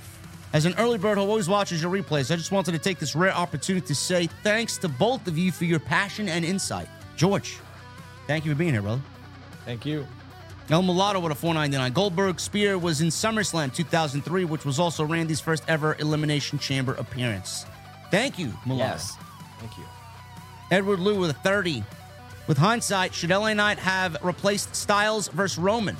As 0.52 0.64
an 0.64 0.74
early 0.78 0.98
bird 0.98 1.18
who 1.18 1.22
always 1.24 1.48
watches 1.48 1.82
your 1.82 1.92
replays, 1.92 2.32
I 2.32 2.36
just 2.36 2.52
wanted 2.52 2.72
to 2.72 2.78
take 2.78 2.98
this 2.98 3.14
rare 3.14 3.34
opportunity 3.34 3.86
to 3.86 3.94
say 3.94 4.28
thanks 4.42 4.78
to 4.78 4.88
both 4.88 5.26
of 5.26 5.38
you 5.38 5.52
for 5.52 5.64
your 5.64 5.78
passion 5.80 6.28
and 6.28 6.44
insight. 6.44 6.88
George, 7.20 7.58
thank 8.26 8.46
you 8.46 8.52
for 8.52 8.56
being 8.56 8.72
here, 8.72 8.80
brother. 8.80 9.02
Thank 9.66 9.84
you. 9.84 10.06
El 10.70 10.80
Mulatto 10.80 11.20
with 11.20 11.32
a 11.32 11.34
499. 11.34 11.92
Goldberg 11.92 12.40
Spear 12.40 12.78
was 12.78 13.02
in 13.02 13.08
SummerSlam 13.08 13.74
2003, 13.74 14.46
which 14.46 14.64
was 14.64 14.78
also 14.78 15.04
Randy's 15.04 15.38
first 15.38 15.62
ever 15.68 15.96
Elimination 15.98 16.58
Chamber 16.58 16.94
appearance. 16.94 17.66
Thank 18.10 18.38
you, 18.38 18.54
Mulatto. 18.64 18.92
Yes. 18.92 19.18
Thank 19.58 19.76
you. 19.76 19.84
Edward 20.70 20.98
Lou 20.98 21.20
with 21.20 21.28
a 21.28 21.34
30. 21.34 21.84
With 22.46 22.56
hindsight, 22.56 23.12
should 23.12 23.28
LA 23.28 23.52
Knight 23.52 23.78
have 23.78 24.16
replaced 24.22 24.74
Styles 24.74 25.28
versus 25.28 25.58
Roman? 25.58 25.98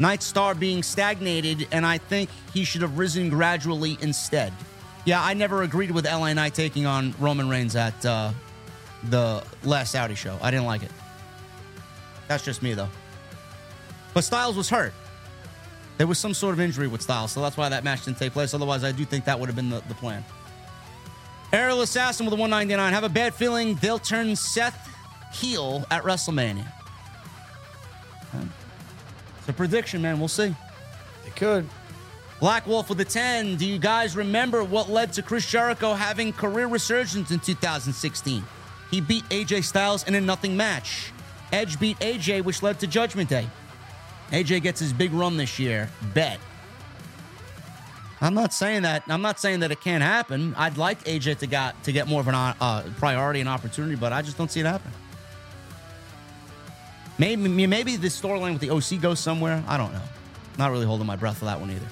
Knight 0.00 0.24
Star 0.24 0.56
being 0.56 0.82
stagnated, 0.82 1.68
and 1.70 1.86
I 1.86 1.98
think 1.98 2.28
he 2.52 2.64
should 2.64 2.82
have 2.82 2.98
risen 2.98 3.30
gradually 3.30 3.98
instead. 4.00 4.52
Yeah, 5.04 5.22
I 5.22 5.34
never 5.34 5.62
agreed 5.62 5.92
with 5.92 6.06
LA 6.06 6.32
Knight 6.32 6.54
taking 6.54 6.86
on 6.86 7.14
Roman 7.20 7.48
Reigns 7.48 7.76
at 7.76 8.04
uh, 8.04 8.32
the 9.04 9.44
last 9.64 9.92
Saudi 9.92 10.14
show. 10.14 10.38
I 10.42 10.50
didn't 10.50 10.66
like 10.66 10.82
it. 10.82 10.90
That's 12.28 12.44
just 12.44 12.62
me, 12.62 12.74
though. 12.74 12.88
But 14.14 14.24
Styles 14.24 14.56
was 14.56 14.68
hurt. 14.68 14.92
There 15.98 16.06
was 16.06 16.18
some 16.18 16.34
sort 16.34 16.54
of 16.54 16.60
injury 16.60 16.88
with 16.88 17.02
Styles, 17.02 17.32
so 17.32 17.40
that's 17.42 17.56
why 17.56 17.68
that 17.68 17.84
match 17.84 18.04
didn't 18.04 18.18
take 18.18 18.32
place. 18.32 18.54
Otherwise, 18.54 18.84
I 18.84 18.92
do 18.92 19.04
think 19.04 19.24
that 19.26 19.38
would 19.38 19.48
have 19.48 19.56
been 19.56 19.70
the, 19.70 19.80
the 19.88 19.94
plan. 19.94 20.24
Aerial 21.52 21.82
Assassin 21.82 22.24
with 22.24 22.32
a 22.32 22.36
199. 22.36 22.92
Have 22.92 23.04
a 23.04 23.08
bad 23.08 23.34
feeling 23.34 23.74
they'll 23.76 23.98
turn 23.98 24.34
Seth 24.34 24.88
heel 25.32 25.84
at 25.90 26.02
WrestleMania. 26.02 26.66
It's 28.32 29.48
a 29.48 29.52
prediction, 29.52 30.00
man. 30.00 30.18
We'll 30.18 30.28
see. 30.28 30.54
They 31.24 31.30
could. 31.34 31.68
Black 32.40 32.66
Wolf 32.66 32.88
with 32.88 33.00
a 33.00 33.04
10. 33.04 33.56
Do 33.56 33.66
you 33.66 33.78
guys 33.78 34.16
remember 34.16 34.64
what 34.64 34.88
led 34.88 35.12
to 35.14 35.22
Chris 35.22 35.48
Jericho 35.48 35.94
having 35.94 36.32
career 36.32 36.68
resurgence 36.68 37.30
in 37.30 37.38
2016? 37.38 38.44
He 38.92 39.00
beat 39.00 39.24
AJ 39.30 39.64
Styles 39.64 40.06
in 40.06 40.14
a 40.14 40.20
nothing 40.20 40.54
match. 40.54 41.12
Edge 41.50 41.80
beat 41.80 41.98
AJ, 41.98 42.44
which 42.44 42.62
led 42.62 42.78
to 42.80 42.86
Judgment 42.86 43.28
Day. 43.28 43.48
AJ 44.30 44.62
gets 44.62 44.78
his 44.78 44.92
big 44.92 45.12
run 45.12 45.38
this 45.38 45.58
year. 45.58 45.88
Bet. 46.14 46.38
I'm 48.20 48.34
not 48.34 48.52
saying 48.52 48.82
that. 48.82 49.02
I'm 49.08 49.22
not 49.22 49.40
saying 49.40 49.60
that 49.60 49.72
it 49.72 49.80
can't 49.80 50.02
happen. 50.02 50.54
I'd 50.56 50.76
like 50.76 51.02
AJ 51.04 51.38
to 51.38 51.46
got 51.46 51.82
to 51.84 51.92
get 51.92 52.06
more 52.06 52.20
of 52.20 52.28
an 52.28 52.34
uh, 52.34 52.82
priority 52.98 53.40
and 53.40 53.48
opportunity, 53.48 53.96
but 53.96 54.12
I 54.12 54.20
just 54.20 54.36
don't 54.36 54.50
see 54.50 54.60
it 54.60 54.66
happen. 54.66 54.92
Maybe 57.18 57.66
maybe 57.66 57.96
the 57.96 58.08
storyline 58.08 58.52
with 58.52 58.60
the 58.60 58.70
OC 58.70 59.00
goes 59.00 59.20
somewhere. 59.20 59.64
I 59.66 59.76
don't 59.78 59.92
know. 59.92 60.02
Not 60.58 60.70
really 60.70 60.86
holding 60.86 61.06
my 61.06 61.16
breath 61.16 61.38
for 61.38 61.46
that 61.46 61.58
one 61.58 61.70
either. 61.70 61.88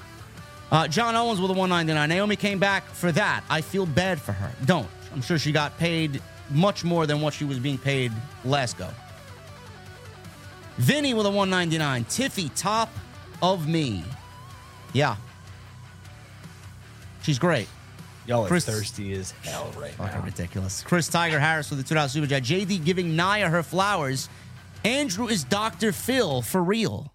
Uh, 0.71 0.87
John 0.87 1.15
Owens 1.15 1.41
with 1.41 1.49
a 1.49 1.53
199. 1.53 2.09
Naomi 2.09 2.35
came 2.35 2.59
back 2.59 2.85
for 2.85 3.11
that. 3.11 3.43
I 3.49 3.61
feel 3.61 3.85
bad 3.85 4.21
for 4.21 4.31
her. 4.31 4.51
Don't. 4.65 4.87
I'm 5.13 5.21
sure 5.21 5.37
she 5.37 5.51
got 5.51 5.77
paid 5.77 6.21
much 6.51 6.83
more 6.83 7.05
than 7.05 7.21
what 7.21 7.33
she 7.33 7.45
was 7.45 7.59
being 7.59 7.77
paid 7.77 8.11
last 8.45 8.77
go. 8.77 8.89
Vinny 10.77 11.13
with 11.13 11.25
a 11.25 11.29
199. 11.29 12.05
Tiffy, 12.05 12.49
top 12.55 12.89
of 13.41 13.67
me. 13.67 14.03
Yeah. 14.93 15.15
She's 17.23 17.37
great. 17.39 17.67
Y'all 18.27 18.45
are 18.45 18.47
Chris- 18.47 18.65
thirsty 18.65 19.13
as 19.13 19.31
hell 19.43 19.71
right 19.77 19.91
Fucking 19.93 20.19
now. 20.19 20.25
ridiculous. 20.25 20.81
Chris 20.83 21.07
Tiger 21.07 21.39
Harris 21.39 21.69
with 21.69 21.85
the 21.85 21.95
$2 21.95 22.09
super 22.09 22.27
chat. 22.27 22.43
JD 22.43 22.83
giving 22.83 23.15
Nia 23.15 23.49
her 23.49 23.63
flowers. 23.63 24.29
Andrew 24.83 25.27
is 25.27 25.43
Dr. 25.43 25.91
Phil 25.91 26.41
for 26.41 26.63
real. 26.63 27.13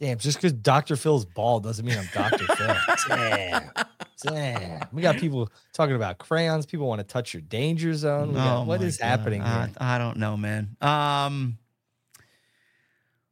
Damn, 0.00 0.18
just 0.18 0.38
because 0.38 0.52
Dr. 0.52 0.96
Phil's 0.96 1.24
bald 1.24 1.62
doesn't 1.62 1.84
mean 1.86 1.96
I'm 1.96 2.08
Dr. 2.12 2.44
Phil. 2.46 2.76
Damn. 3.08 3.70
Damn. 4.24 4.86
We 4.92 5.02
got 5.02 5.16
people 5.16 5.50
talking 5.72 5.94
about 5.94 6.18
crayons. 6.18 6.66
People 6.66 6.86
want 6.88 7.00
to 7.00 7.04
touch 7.06 7.34
your 7.34 7.42
danger 7.42 7.94
zone. 7.94 8.28
We 8.28 8.34
got- 8.34 8.58
Oh 8.58 8.64
what 8.64 8.80
God. 8.80 8.92
happening 9.00 9.42
I, 9.42 9.66
here? 9.66 9.74
I 9.78 9.98
don't 9.98 10.16
know, 10.16 10.36
man. 10.36 10.76
Um, 10.80 11.58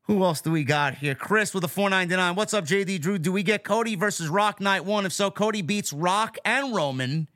who 0.02 0.22
else 0.24 0.40
do 0.40 0.50
we 0.50 0.64
got 0.64 0.96
here? 0.96 1.14
Chris 1.14 1.54
with 1.54 1.64
a 1.64 1.68
499. 1.68 2.34
What's 2.34 2.52
up, 2.54 2.64
JD 2.64 3.00
Drew? 3.00 3.18
Do 3.18 3.32
we 3.32 3.42
get 3.42 3.64
Cody 3.64 3.94
versus 3.94 4.28
Rock 4.28 4.60
night 4.60 4.84
one? 4.84 5.06
If 5.06 5.12
so, 5.12 5.30
Cody 5.30 5.62
beats 5.62 5.92
Rock 5.92 6.36
and 6.44 6.74
Roman. 6.74 7.28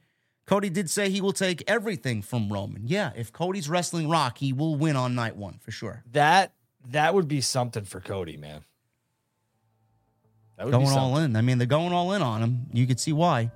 Cody 0.46 0.68
did 0.70 0.90
say 0.90 1.08
he 1.10 1.20
will 1.20 1.32
take 1.32 1.62
everything 1.66 2.22
from 2.22 2.52
Roman. 2.52 2.82
Yeah, 2.86 3.12
if 3.16 3.32
Cody's 3.32 3.68
wrestling 3.68 4.08
Rock, 4.08 4.38
he 4.38 4.52
will 4.52 4.76
win 4.76 4.94
on 4.96 5.14
night 5.14 5.36
one 5.36 5.58
for 5.60 5.70
sure. 5.70 6.02
That 6.12 6.52
that 6.88 7.14
would 7.14 7.26
be 7.28 7.40
something 7.40 7.84
for 7.84 8.00
Cody, 8.00 8.36
man. 8.36 8.64
That 10.56 10.64
would 10.64 10.72
Going 10.72 10.86
be 10.86 10.92
all 10.92 11.18
in. 11.18 11.36
I 11.36 11.42
mean, 11.42 11.58
they're 11.58 11.66
going 11.66 11.92
all 11.92 12.12
in 12.12 12.22
on 12.22 12.42
him. 12.42 12.66
You 12.72 12.86
could 12.86 12.98
see 12.98 13.12
why. 13.12 13.50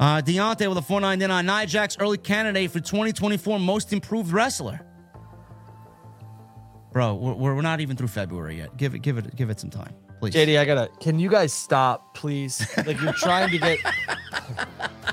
Uh, 0.00 0.20
Deontay 0.20 0.68
with 0.68 0.78
a 0.78 0.82
499. 0.82 1.46
Nia 1.46 1.66
Jax 1.66 1.96
early 2.00 2.18
candidate 2.18 2.70
for 2.72 2.80
2024 2.80 3.60
most 3.60 3.92
improved 3.92 4.32
wrestler. 4.32 4.80
Bro, 6.92 7.14
we're, 7.14 7.54
we're 7.54 7.62
not 7.62 7.80
even 7.80 7.96
through 7.96 8.08
February 8.08 8.56
yet. 8.56 8.76
Give 8.76 8.94
it, 8.94 9.00
give 9.00 9.18
it, 9.18 9.34
give 9.36 9.50
it 9.50 9.58
some 9.60 9.70
time, 9.70 9.94
please. 10.20 10.34
JD, 10.34 10.58
I 10.58 10.64
gotta. 10.64 10.90
Can 11.00 11.18
you 11.18 11.28
guys 11.28 11.52
stop, 11.52 12.14
please? 12.14 12.64
Like 12.76 13.00
you're 13.00 13.12
trying 13.14 13.50
to 13.50 13.58
get. 13.58 13.78
that 14.64 15.10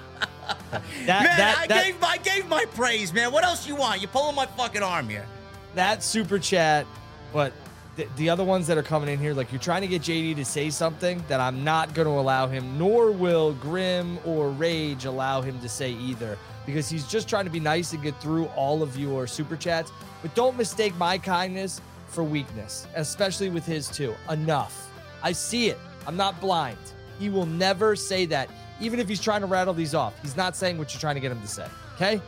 man, 1.07 1.07
that 1.07 1.57
I 1.57 1.67
that, 1.67 1.85
gave, 1.85 2.03
I 2.03 2.17
gave 2.17 2.47
my 2.47 2.65
praise, 2.73 3.13
man. 3.13 3.31
What 3.31 3.43
else 3.43 3.67
you 3.67 3.75
want? 3.75 3.99
You're 3.99 4.09
pulling 4.09 4.35
my 4.35 4.45
fucking 4.45 4.83
arm 4.83 5.09
here. 5.09 5.25
that 5.73 6.03
super 6.03 6.37
chat, 6.37 6.85
but 7.33 7.51
the, 7.95 8.07
the 8.15 8.29
other 8.29 8.43
ones 8.43 8.67
that 8.67 8.77
are 8.77 8.83
coming 8.83 9.09
in 9.09 9.19
here, 9.19 9.33
like 9.33 9.51
you're 9.51 9.59
trying 9.59 9.81
to 9.81 9.87
get 9.87 10.01
JD 10.01 10.35
to 10.37 10.45
say 10.45 10.69
something 10.69 11.23
that 11.27 11.39
I'm 11.39 11.63
not 11.63 11.93
going 11.93 12.07
to 12.07 12.13
allow 12.13 12.47
him, 12.47 12.77
nor 12.77 13.11
will 13.11 13.53
Grim 13.53 14.17
or 14.25 14.49
Rage 14.49 15.05
allow 15.05 15.41
him 15.41 15.59
to 15.59 15.69
say 15.69 15.91
either, 15.91 16.37
because 16.65 16.89
he's 16.89 17.07
just 17.07 17.27
trying 17.27 17.45
to 17.45 17.51
be 17.51 17.59
nice 17.59 17.91
and 17.93 18.01
get 18.01 18.19
through 18.21 18.45
all 18.47 18.81
of 18.81 18.97
your 18.97 19.27
super 19.27 19.57
chats. 19.57 19.91
But 20.21 20.33
don't 20.35 20.57
mistake 20.57 20.95
my 20.97 21.17
kindness 21.17 21.81
for 22.07 22.23
weakness, 22.23 22.87
especially 22.95 23.49
with 23.49 23.65
his 23.65 23.89
too. 23.89 24.15
Enough. 24.29 24.91
I 25.23 25.31
see 25.31 25.69
it. 25.69 25.77
I'm 26.07 26.17
not 26.17 26.39
blind. 26.39 26.77
He 27.19 27.29
will 27.29 27.45
never 27.45 27.95
say 27.95 28.25
that, 28.27 28.49
even 28.79 28.99
if 28.99 29.07
he's 29.07 29.21
trying 29.21 29.41
to 29.41 29.47
rattle 29.47 29.73
these 29.73 29.93
off. 29.93 30.19
He's 30.21 30.37
not 30.37 30.55
saying 30.55 30.77
what 30.77 30.93
you're 30.93 31.01
trying 31.01 31.15
to 31.15 31.21
get 31.21 31.31
him 31.31 31.41
to 31.41 31.47
say. 31.47 31.67
Okay? 31.95 32.21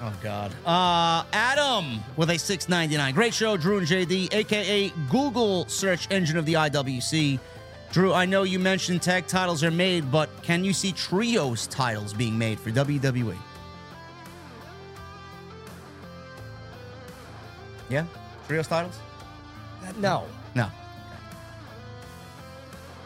Oh 0.00 0.12
God. 0.22 0.52
Uh, 0.64 1.24
Adam 1.32 2.00
with 2.16 2.30
a 2.30 2.38
699. 2.38 3.14
Great 3.14 3.34
show, 3.34 3.56
Drew 3.56 3.78
and 3.78 3.86
JD, 3.86 4.32
aka 4.32 4.90
Google 5.10 5.66
search 5.68 6.06
engine 6.10 6.36
of 6.36 6.46
the 6.46 6.54
IWC. 6.54 7.40
Drew, 7.90 8.12
I 8.12 8.26
know 8.26 8.42
you 8.42 8.58
mentioned 8.58 9.02
tag 9.02 9.26
titles 9.26 9.64
are 9.64 9.70
made, 9.70 10.10
but 10.10 10.30
can 10.42 10.62
you 10.62 10.72
see 10.72 10.92
trios 10.92 11.66
titles 11.66 12.12
being 12.12 12.38
made 12.38 12.60
for 12.60 12.70
WWE? 12.70 13.36
Yeah, 17.88 18.04
trios 18.46 18.68
titles. 18.68 18.98
No. 19.96 20.26
No. 20.54 20.70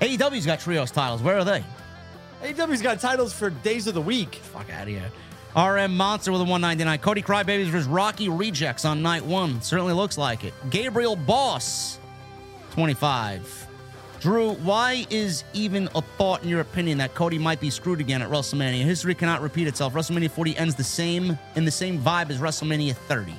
AEW's 0.01 0.45
got 0.45 0.59
trios 0.59 0.91
titles. 0.91 1.23
Where 1.23 1.39
are 1.39 1.45
they? 1.45 1.65
AEW's 2.43 2.83
got 2.83 2.99
titles 2.99 3.33
for 3.33 3.51
days 3.51 3.87
of 3.87 3.95
the 3.95 4.01
week. 4.01 4.35
Fuck 4.35 4.69
out 4.71 4.83
of 4.83 4.89
here. 4.89 5.11
RM 5.57 5.97
Monster 5.97 6.33
with 6.33 6.41
a 6.41 6.45
199. 6.45 6.99
Cody 7.01 7.23
Crybabies 7.23 7.67
versus 7.67 7.87
Rocky 7.87 8.29
Rejects 8.31 8.85
on 8.85 9.03
night 9.03 9.25
one. 9.25 9.61
Certainly 9.61 9.93
looks 9.93 10.17
like 10.17 10.45
it. 10.45 10.55
Gabriel 10.71 11.15
Boss, 11.15 11.99
25. 12.73 13.69
Drew, 14.21 14.53
why 14.53 15.05
is 15.11 15.45
even 15.53 15.89
a 15.95 16.01
thought 16.01 16.43
in 16.43 16.49
your 16.49 16.61
opinion 16.61 16.97
that 16.99 17.13
Cody 17.13 17.39
might 17.39 17.61
be 17.61 17.69
screwed 17.69 18.01
again 18.01 18.23
at 18.23 18.31
WrestleMania? 18.31 18.83
History 18.83 19.15
cannot 19.15 19.43
repeat 19.43 19.67
itself. 19.67 19.93
WrestleMania 19.93 20.31
40 20.31 20.57
ends 20.57 20.75
the 20.75 20.85
same 20.85 21.37
in 21.57 21.65
the 21.65 21.71
same 21.71 21.99
vibe 22.01 22.31
as 22.31 22.39
WrestleMania 22.39 22.95
30. 22.95 23.35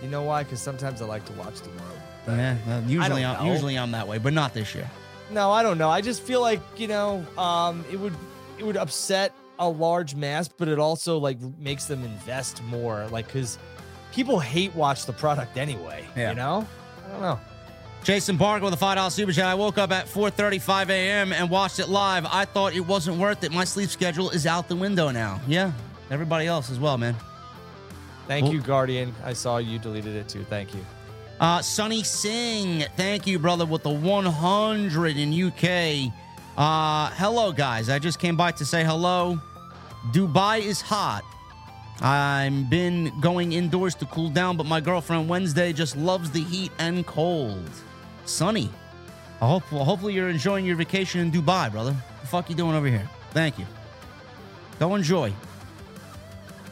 You 0.00 0.08
know 0.08 0.22
why? 0.22 0.44
Because 0.44 0.60
sometimes 0.60 1.02
I 1.02 1.06
like 1.06 1.24
to 1.26 1.32
watch 1.32 1.60
the 1.60 1.70
world. 1.70 1.98
Yeah, 2.28 2.56
well, 2.66 2.82
usually, 2.82 3.24
I'm, 3.24 3.44
know. 3.44 3.52
usually 3.52 3.76
I'm 3.76 3.90
that 3.90 4.06
way, 4.06 4.18
but 4.18 4.32
not 4.32 4.54
this 4.54 4.74
year. 4.74 4.88
No, 5.30 5.50
I 5.50 5.62
don't 5.62 5.76
know. 5.76 5.90
I 5.90 6.00
just 6.00 6.22
feel 6.22 6.40
like 6.40 6.60
you 6.76 6.86
know, 6.86 7.26
um, 7.36 7.84
it 7.90 7.96
would 7.96 8.14
it 8.58 8.64
would 8.64 8.76
upset 8.76 9.34
a 9.62 9.68
large 9.68 10.14
mass, 10.14 10.48
but 10.48 10.68
it 10.68 10.78
also 10.78 11.18
like 11.18 11.40
makes 11.58 11.86
them 11.86 12.04
invest 12.04 12.62
more. 12.64 13.06
Like, 13.10 13.26
because 13.26 13.58
people 14.12 14.38
hate 14.38 14.74
watch 14.74 15.06
the 15.06 15.12
product 15.12 15.56
anyway. 15.56 16.04
Yeah. 16.16 16.30
You 16.30 16.36
know, 16.36 16.66
I 17.06 17.12
don't 17.12 17.20
know. 17.22 17.40
Jason 18.04 18.36
Barker 18.36 18.64
with 18.64 18.74
a 18.74 18.76
five 18.76 18.96
dollar 18.96 19.10
super 19.10 19.32
chat. 19.32 19.46
I 19.46 19.54
woke 19.54 19.78
up 19.78 19.92
at 19.92 20.06
4:35 20.06 20.90
a.m. 20.90 21.32
and 21.32 21.48
watched 21.48 21.78
it 21.78 21.88
live. 21.88 22.26
I 22.26 22.44
thought 22.44 22.74
it 22.74 22.80
wasn't 22.80 23.18
worth 23.18 23.44
it. 23.44 23.52
My 23.52 23.64
sleep 23.64 23.90
schedule 23.90 24.30
is 24.30 24.44
out 24.46 24.66
the 24.68 24.74
window 24.76 25.10
now. 25.10 25.40
Yeah, 25.46 25.70
everybody 26.10 26.46
else 26.48 26.68
as 26.70 26.80
well, 26.80 26.98
man. 26.98 27.14
Thank 28.26 28.44
Well- 28.44 28.54
you, 28.54 28.60
Guardian. 28.60 29.14
I 29.24 29.32
saw 29.34 29.58
you 29.58 29.78
deleted 29.78 30.16
it 30.16 30.28
too. 30.28 30.44
Thank 30.50 30.74
you. 30.74 30.84
Uh, 31.40 31.60
Sonny 31.62 32.02
Singh, 32.04 32.84
thank 32.96 33.26
you, 33.26 33.38
brother, 33.38 33.66
with 33.66 33.82
the 33.82 33.90
100 33.90 35.16
in 35.16 35.32
UK. 35.32 36.12
Uh, 36.56 37.10
hello, 37.14 37.50
guys. 37.52 37.88
I 37.88 37.98
just 37.98 38.18
came 38.20 38.36
by 38.36 38.52
to 38.52 38.64
say 38.64 38.84
hello. 38.84 39.40
Dubai 40.10 40.60
is 40.60 40.80
hot. 40.80 41.22
I've 42.00 42.68
been 42.68 43.12
going 43.20 43.52
indoors 43.52 43.94
to 43.96 44.06
cool 44.06 44.28
down, 44.28 44.56
but 44.56 44.66
my 44.66 44.80
girlfriend 44.80 45.28
Wednesday 45.28 45.72
just 45.72 45.96
loves 45.96 46.30
the 46.30 46.42
heat 46.42 46.72
and 46.78 47.06
cold. 47.06 47.70
Sunny. 48.24 48.70
I 49.40 49.46
hope, 49.46 49.70
well, 49.70 49.84
hopefully 49.84 50.14
you're 50.14 50.28
enjoying 50.28 50.64
your 50.66 50.76
vacation 50.76 51.20
in 51.20 51.30
Dubai, 51.30 51.70
brother. 51.70 51.92
What 51.92 52.20
the 52.20 52.26
fuck 52.26 52.50
you 52.50 52.56
doing 52.56 52.74
over 52.74 52.86
here? 52.86 53.08
Thank 53.30 53.58
you. 53.58 53.66
Go 54.80 54.94
enjoy. 54.96 55.32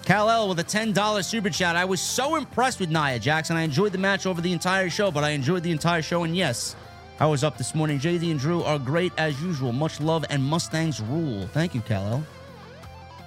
Cal 0.04 0.28
L 0.28 0.48
with 0.48 0.58
a 0.58 0.64
$10 0.64 1.24
super 1.24 1.50
chat. 1.50 1.76
I 1.76 1.84
was 1.84 2.00
so 2.00 2.34
impressed 2.34 2.80
with 2.80 2.90
Nia 2.90 3.20
Jackson. 3.20 3.56
I 3.56 3.62
enjoyed 3.62 3.92
the 3.92 3.98
match 3.98 4.26
over 4.26 4.40
the 4.40 4.52
entire 4.52 4.90
show, 4.90 5.12
but 5.12 5.22
I 5.22 5.30
enjoyed 5.30 5.62
the 5.62 5.70
entire 5.70 6.02
show. 6.02 6.24
And 6.24 6.36
yes, 6.36 6.74
I 7.20 7.26
was 7.26 7.44
up 7.44 7.56
this 7.56 7.74
morning. 7.76 8.00
Jay 8.00 8.18
JD 8.18 8.30
and 8.32 8.40
Drew 8.40 8.62
are 8.64 8.78
great 8.78 9.12
as 9.18 9.40
usual. 9.40 9.72
Much 9.72 10.00
love 10.00 10.24
and 10.30 10.42
Mustangs 10.42 11.00
rule. 11.00 11.46
Thank 11.52 11.76
you, 11.76 11.80
Cal 11.82 12.04
L. 12.04 12.26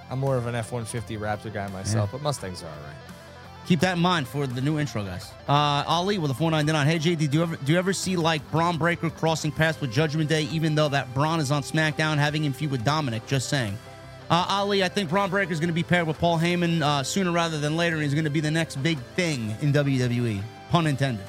I'm 0.09 0.19
more 0.19 0.35
of 0.38 0.47
an 0.47 0.55
F-150 0.55 1.19
Raptor 1.19 1.51
guy 1.53 1.67
myself, 1.69 2.11
but 2.11 2.21
Mustangs 2.21 2.63
are 2.63 2.67
all 2.67 2.71
right. 2.71 3.13
Keep 3.65 3.80
that 3.80 3.95
in 3.95 4.01
mind 4.01 4.27
for 4.27 4.45
the 4.45 4.59
new 4.59 4.77
intro, 4.77 5.05
guys. 5.05 5.31
Uh, 5.47 5.84
Ali 5.88 6.17
with 6.17 6.31
a 6.31 6.34
499. 6.34 6.85
Hey, 6.85 6.99
JD, 6.99 7.30
do 7.30 7.38
you 7.38 7.43
ever 7.43 7.55
do 7.55 7.71
you 7.71 7.80
ever 7.80 7.93
see 7.93 8.17
like 8.17 8.49
Bron 8.51 8.77
Breakker 8.77 9.09
crossing 9.09 9.51
paths 9.51 9.80
with 9.80 9.91
Judgment 9.91 10.30
Day, 10.30 10.43
even 10.51 10.75
though 10.75 10.89
that 10.89 11.13
Bron 11.13 11.39
is 11.39 11.49
on 11.49 11.63
SmackDown, 11.63 12.17
having 12.17 12.43
him 12.43 12.51
feud 12.51 12.71
with 12.71 12.84
Dominic? 12.84 13.25
Just 13.25 13.47
saying. 13.47 13.77
Uh, 14.30 14.45
Ali, 14.49 14.84
I 14.84 14.89
think 14.89 15.09
Bron 15.09 15.30
Breakker 15.30 15.53
is 15.53 15.59
going 15.59 15.69
to 15.69 15.73
be 15.73 15.84
paired 15.84 16.07
with 16.07 16.17
Paul 16.17 16.39
Heyman 16.39 16.81
uh, 16.81 17.03
sooner 17.03 17.31
rather 17.31 17.59
than 17.59 17.77
later, 17.77 17.95
and 17.95 18.03
he's 18.03 18.13
going 18.13 18.23
to 18.25 18.30
be 18.30 18.39
the 18.39 18.51
next 18.51 18.81
big 18.84 18.97
thing 19.15 19.55
in 19.61 19.71
WWE. 19.71 20.41
Pun 20.69 20.88
intended. 20.88 21.25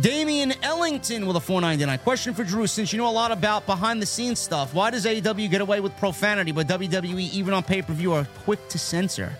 Damian 0.00 0.52
Ellington 0.62 1.26
with 1.26 1.36
a 1.36 1.40
499. 1.40 1.98
Question 2.04 2.32
for 2.32 2.44
Drew. 2.44 2.68
Since 2.68 2.92
you 2.92 2.98
know 2.98 3.08
a 3.08 3.10
lot 3.10 3.32
about 3.32 3.66
behind 3.66 4.00
the 4.00 4.06
scenes 4.06 4.38
stuff, 4.38 4.72
why 4.72 4.90
does 4.90 5.04
AEW 5.04 5.50
get 5.50 5.60
away 5.60 5.80
with 5.80 5.96
profanity, 5.96 6.52
but 6.52 6.68
WWE, 6.68 7.32
even 7.32 7.52
on 7.52 7.64
pay 7.64 7.82
per 7.82 7.92
view, 7.92 8.12
are 8.12 8.24
quick 8.44 8.68
to 8.68 8.78
censor? 8.78 9.32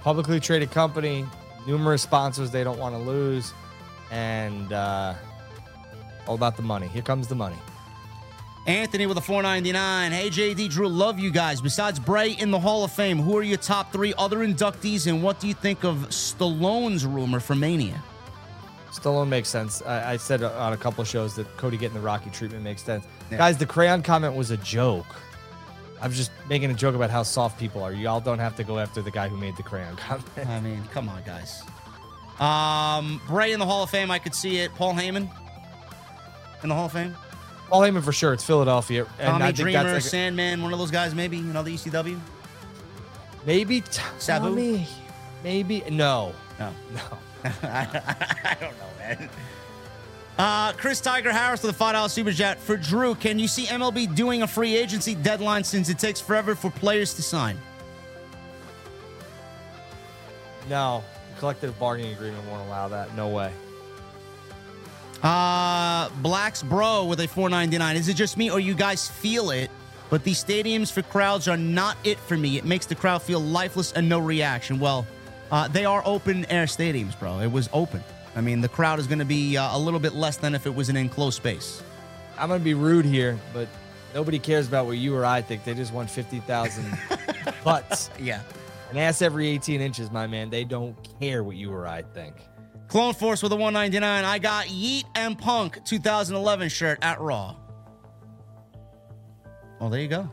Publicly 0.00 0.40
traded 0.40 0.70
company, 0.70 1.26
numerous 1.66 2.00
sponsors 2.00 2.50
they 2.50 2.64
don't 2.64 2.78
want 2.78 2.94
to 2.94 2.98
lose, 3.02 3.52
and 4.10 4.72
uh, 4.72 5.12
all 6.26 6.36
about 6.36 6.56
the 6.56 6.62
money. 6.62 6.88
Here 6.88 7.02
comes 7.02 7.28
the 7.28 7.34
money. 7.34 7.56
Anthony 8.66 9.04
with 9.04 9.18
a 9.18 9.22
499. 9.22 10.12
Hey, 10.12 10.30
JD 10.30 10.70
Drew, 10.70 10.88
love 10.88 11.18
you 11.18 11.30
guys. 11.30 11.60
Besides 11.60 11.98
Bray 11.98 12.30
in 12.30 12.50
the 12.50 12.60
Hall 12.60 12.82
of 12.82 12.92
Fame, 12.92 13.18
who 13.18 13.36
are 13.36 13.42
your 13.42 13.58
top 13.58 13.92
three 13.92 14.14
other 14.16 14.38
inductees, 14.38 15.06
and 15.06 15.22
what 15.22 15.38
do 15.38 15.48
you 15.48 15.54
think 15.54 15.84
of 15.84 15.96
Stallone's 16.08 17.04
rumor 17.04 17.40
for 17.40 17.54
Mania? 17.54 18.02
Stallone 18.90 19.28
makes 19.28 19.48
sense. 19.48 19.82
I, 19.82 20.12
I 20.12 20.16
said 20.16 20.42
on 20.42 20.72
a 20.72 20.76
couple 20.76 21.04
shows 21.04 21.36
that 21.36 21.56
Cody 21.56 21.76
getting 21.76 21.94
the 21.94 22.00
Rocky 22.00 22.30
treatment 22.30 22.64
makes 22.64 22.82
sense. 22.82 23.04
Yeah. 23.30 23.38
Guys, 23.38 23.56
the 23.58 23.66
crayon 23.66 24.02
comment 24.02 24.34
was 24.34 24.50
a 24.50 24.56
joke. 24.58 25.06
I'm 26.02 26.12
just 26.12 26.30
making 26.48 26.70
a 26.70 26.74
joke 26.74 26.94
about 26.94 27.10
how 27.10 27.22
soft 27.22 27.58
people 27.58 27.82
are. 27.82 27.92
Y'all 27.92 28.20
don't 28.20 28.38
have 28.38 28.56
to 28.56 28.64
go 28.64 28.78
after 28.78 29.02
the 29.02 29.10
guy 29.10 29.28
who 29.28 29.36
made 29.36 29.56
the 29.56 29.62
crayon 29.62 29.96
comment. 29.96 30.26
I 30.48 30.60
mean, 30.60 30.82
come 30.92 31.08
on, 31.08 31.22
guys. 31.24 31.62
Um, 32.40 33.20
Bray 33.28 33.52
in 33.52 33.60
the 33.60 33.66
Hall 33.66 33.82
of 33.82 33.90
Fame, 33.90 34.10
I 34.10 34.18
could 34.18 34.34
see 34.34 34.58
it. 34.58 34.74
Paul 34.74 34.94
Heyman 34.94 35.30
in 36.62 36.68
the 36.68 36.74
Hall 36.74 36.86
of 36.86 36.92
Fame. 36.92 37.14
Paul 37.68 37.82
Heyman 37.82 38.02
for 38.02 38.12
sure. 38.12 38.32
It's 38.32 38.44
Philadelphia. 38.44 39.06
And 39.18 39.28
Tommy 39.28 39.44
I 39.44 39.52
Dreamer, 39.52 39.92
like 39.92 40.02
Sandman, 40.02 40.62
one 40.62 40.72
of 40.72 40.78
those 40.78 40.90
guys, 40.90 41.14
maybe. 41.14 41.36
You 41.36 41.44
know 41.44 41.62
the 41.62 41.74
ECW. 41.74 42.18
Maybe 43.46 43.82
t- 43.82 44.02
Sabu. 44.18 44.48
Tommy. 44.48 44.86
Maybe 45.44 45.82
no. 45.90 46.34
No. 46.58 46.72
No. 46.94 47.00
I 47.62 48.56
don't 48.60 48.78
know, 48.78 48.86
man. 48.98 49.28
Uh, 50.38 50.72
Chris 50.72 51.00
Tiger 51.00 51.32
Harris 51.32 51.62
with 51.62 51.70
a 51.70 51.74
five 51.74 51.94
dollar 51.94 52.08
super 52.08 52.32
chat 52.32 52.58
for 52.58 52.76
Drew. 52.76 53.14
Can 53.14 53.38
you 53.38 53.46
see 53.46 53.66
MLB 53.66 54.14
doing 54.14 54.42
a 54.42 54.46
free 54.46 54.76
agency 54.76 55.14
deadline 55.14 55.64
since 55.64 55.88
it 55.88 55.98
takes 55.98 56.20
forever 56.20 56.54
for 56.54 56.70
players 56.70 57.12
to 57.14 57.22
sign? 57.22 57.58
No, 60.68 61.04
collective 61.38 61.78
bargaining 61.78 62.14
agreement 62.14 62.46
won't 62.48 62.66
allow 62.66 62.88
that. 62.88 63.14
No 63.16 63.28
way. 63.28 63.52
Uh, 65.22 66.08
Black's 66.22 66.62
Bro 66.62 67.04
with 67.04 67.20
a 67.20 67.28
499. 67.28 67.96
Is 67.96 68.08
it 68.08 68.14
just 68.14 68.38
me 68.38 68.50
or 68.50 68.60
you 68.60 68.74
guys 68.74 69.08
feel 69.08 69.50
it? 69.50 69.70
But 70.08 70.24
these 70.24 70.42
stadiums 70.42 70.90
for 70.90 71.02
crowds 71.02 71.48
are 71.48 71.56
not 71.56 71.96
it 72.04 72.18
for 72.18 72.36
me. 72.36 72.56
It 72.56 72.64
makes 72.64 72.86
the 72.86 72.94
crowd 72.94 73.22
feel 73.22 73.40
lifeless 73.40 73.92
and 73.92 74.08
no 74.08 74.18
reaction. 74.18 74.80
Well, 74.80 75.06
uh, 75.50 75.68
they 75.68 75.84
are 75.84 76.02
open 76.04 76.44
air 76.46 76.66
stadiums, 76.66 77.18
bro. 77.18 77.40
It 77.40 77.50
was 77.50 77.68
open. 77.72 78.02
I 78.36 78.40
mean, 78.40 78.60
the 78.60 78.68
crowd 78.68 78.98
is 78.98 79.06
going 79.06 79.18
to 79.18 79.24
be 79.24 79.56
uh, 79.56 79.76
a 79.76 79.78
little 79.78 80.00
bit 80.00 80.14
less 80.14 80.36
than 80.36 80.54
if 80.54 80.66
it 80.66 80.74
was 80.74 80.88
an 80.88 80.96
enclosed 80.96 81.36
space. 81.36 81.82
I'm 82.38 82.48
going 82.48 82.60
to 82.60 82.64
be 82.64 82.74
rude 82.74 83.04
here, 83.04 83.38
but 83.52 83.68
nobody 84.14 84.38
cares 84.38 84.68
about 84.68 84.86
what 84.86 84.96
you 84.96 85.16
or 85.16 85.24
I 85.24 85.42
think. 85.42 85.64
They 85.64 85.74
just 85.74 85.92
want 85.92 86.08
50,000 86.08 86.98
butts. 87.64 88.10
Yeah. 88.18 88.42
An 88.90 88.96
ass 88.96 89.22
every 89.22 89.48
18 89.48 89.80
inches, 89.80 90.10
my 90.10 90.26
man. 90.26 90.50
They 90.50 90.64
don't 90.64 90.96
care 91.20 91.42
what 91.42 91.56
you 91.56 91.72
or 91.72 91.86
I 91.86 92.02
think. 92.02 92.36
Clone 92.88 93.14
Force 93.14 93.42
with 93.42 93.52
a 93.52 93.56
199. 93.56 94.24
I 94.24 94.38
got 94.38 94.66
Yeet 94.66 95.04
and 95.14 95.38
Punk 95.38 95.84
2011 95.84 96.68
shirt 96.70 96.98
at 97.02 97.20
Raw. 97.20 97.56
Well, 99.80 99.90
there 99.90 100.00
you 100.00 100.08
go. 100.08 100.28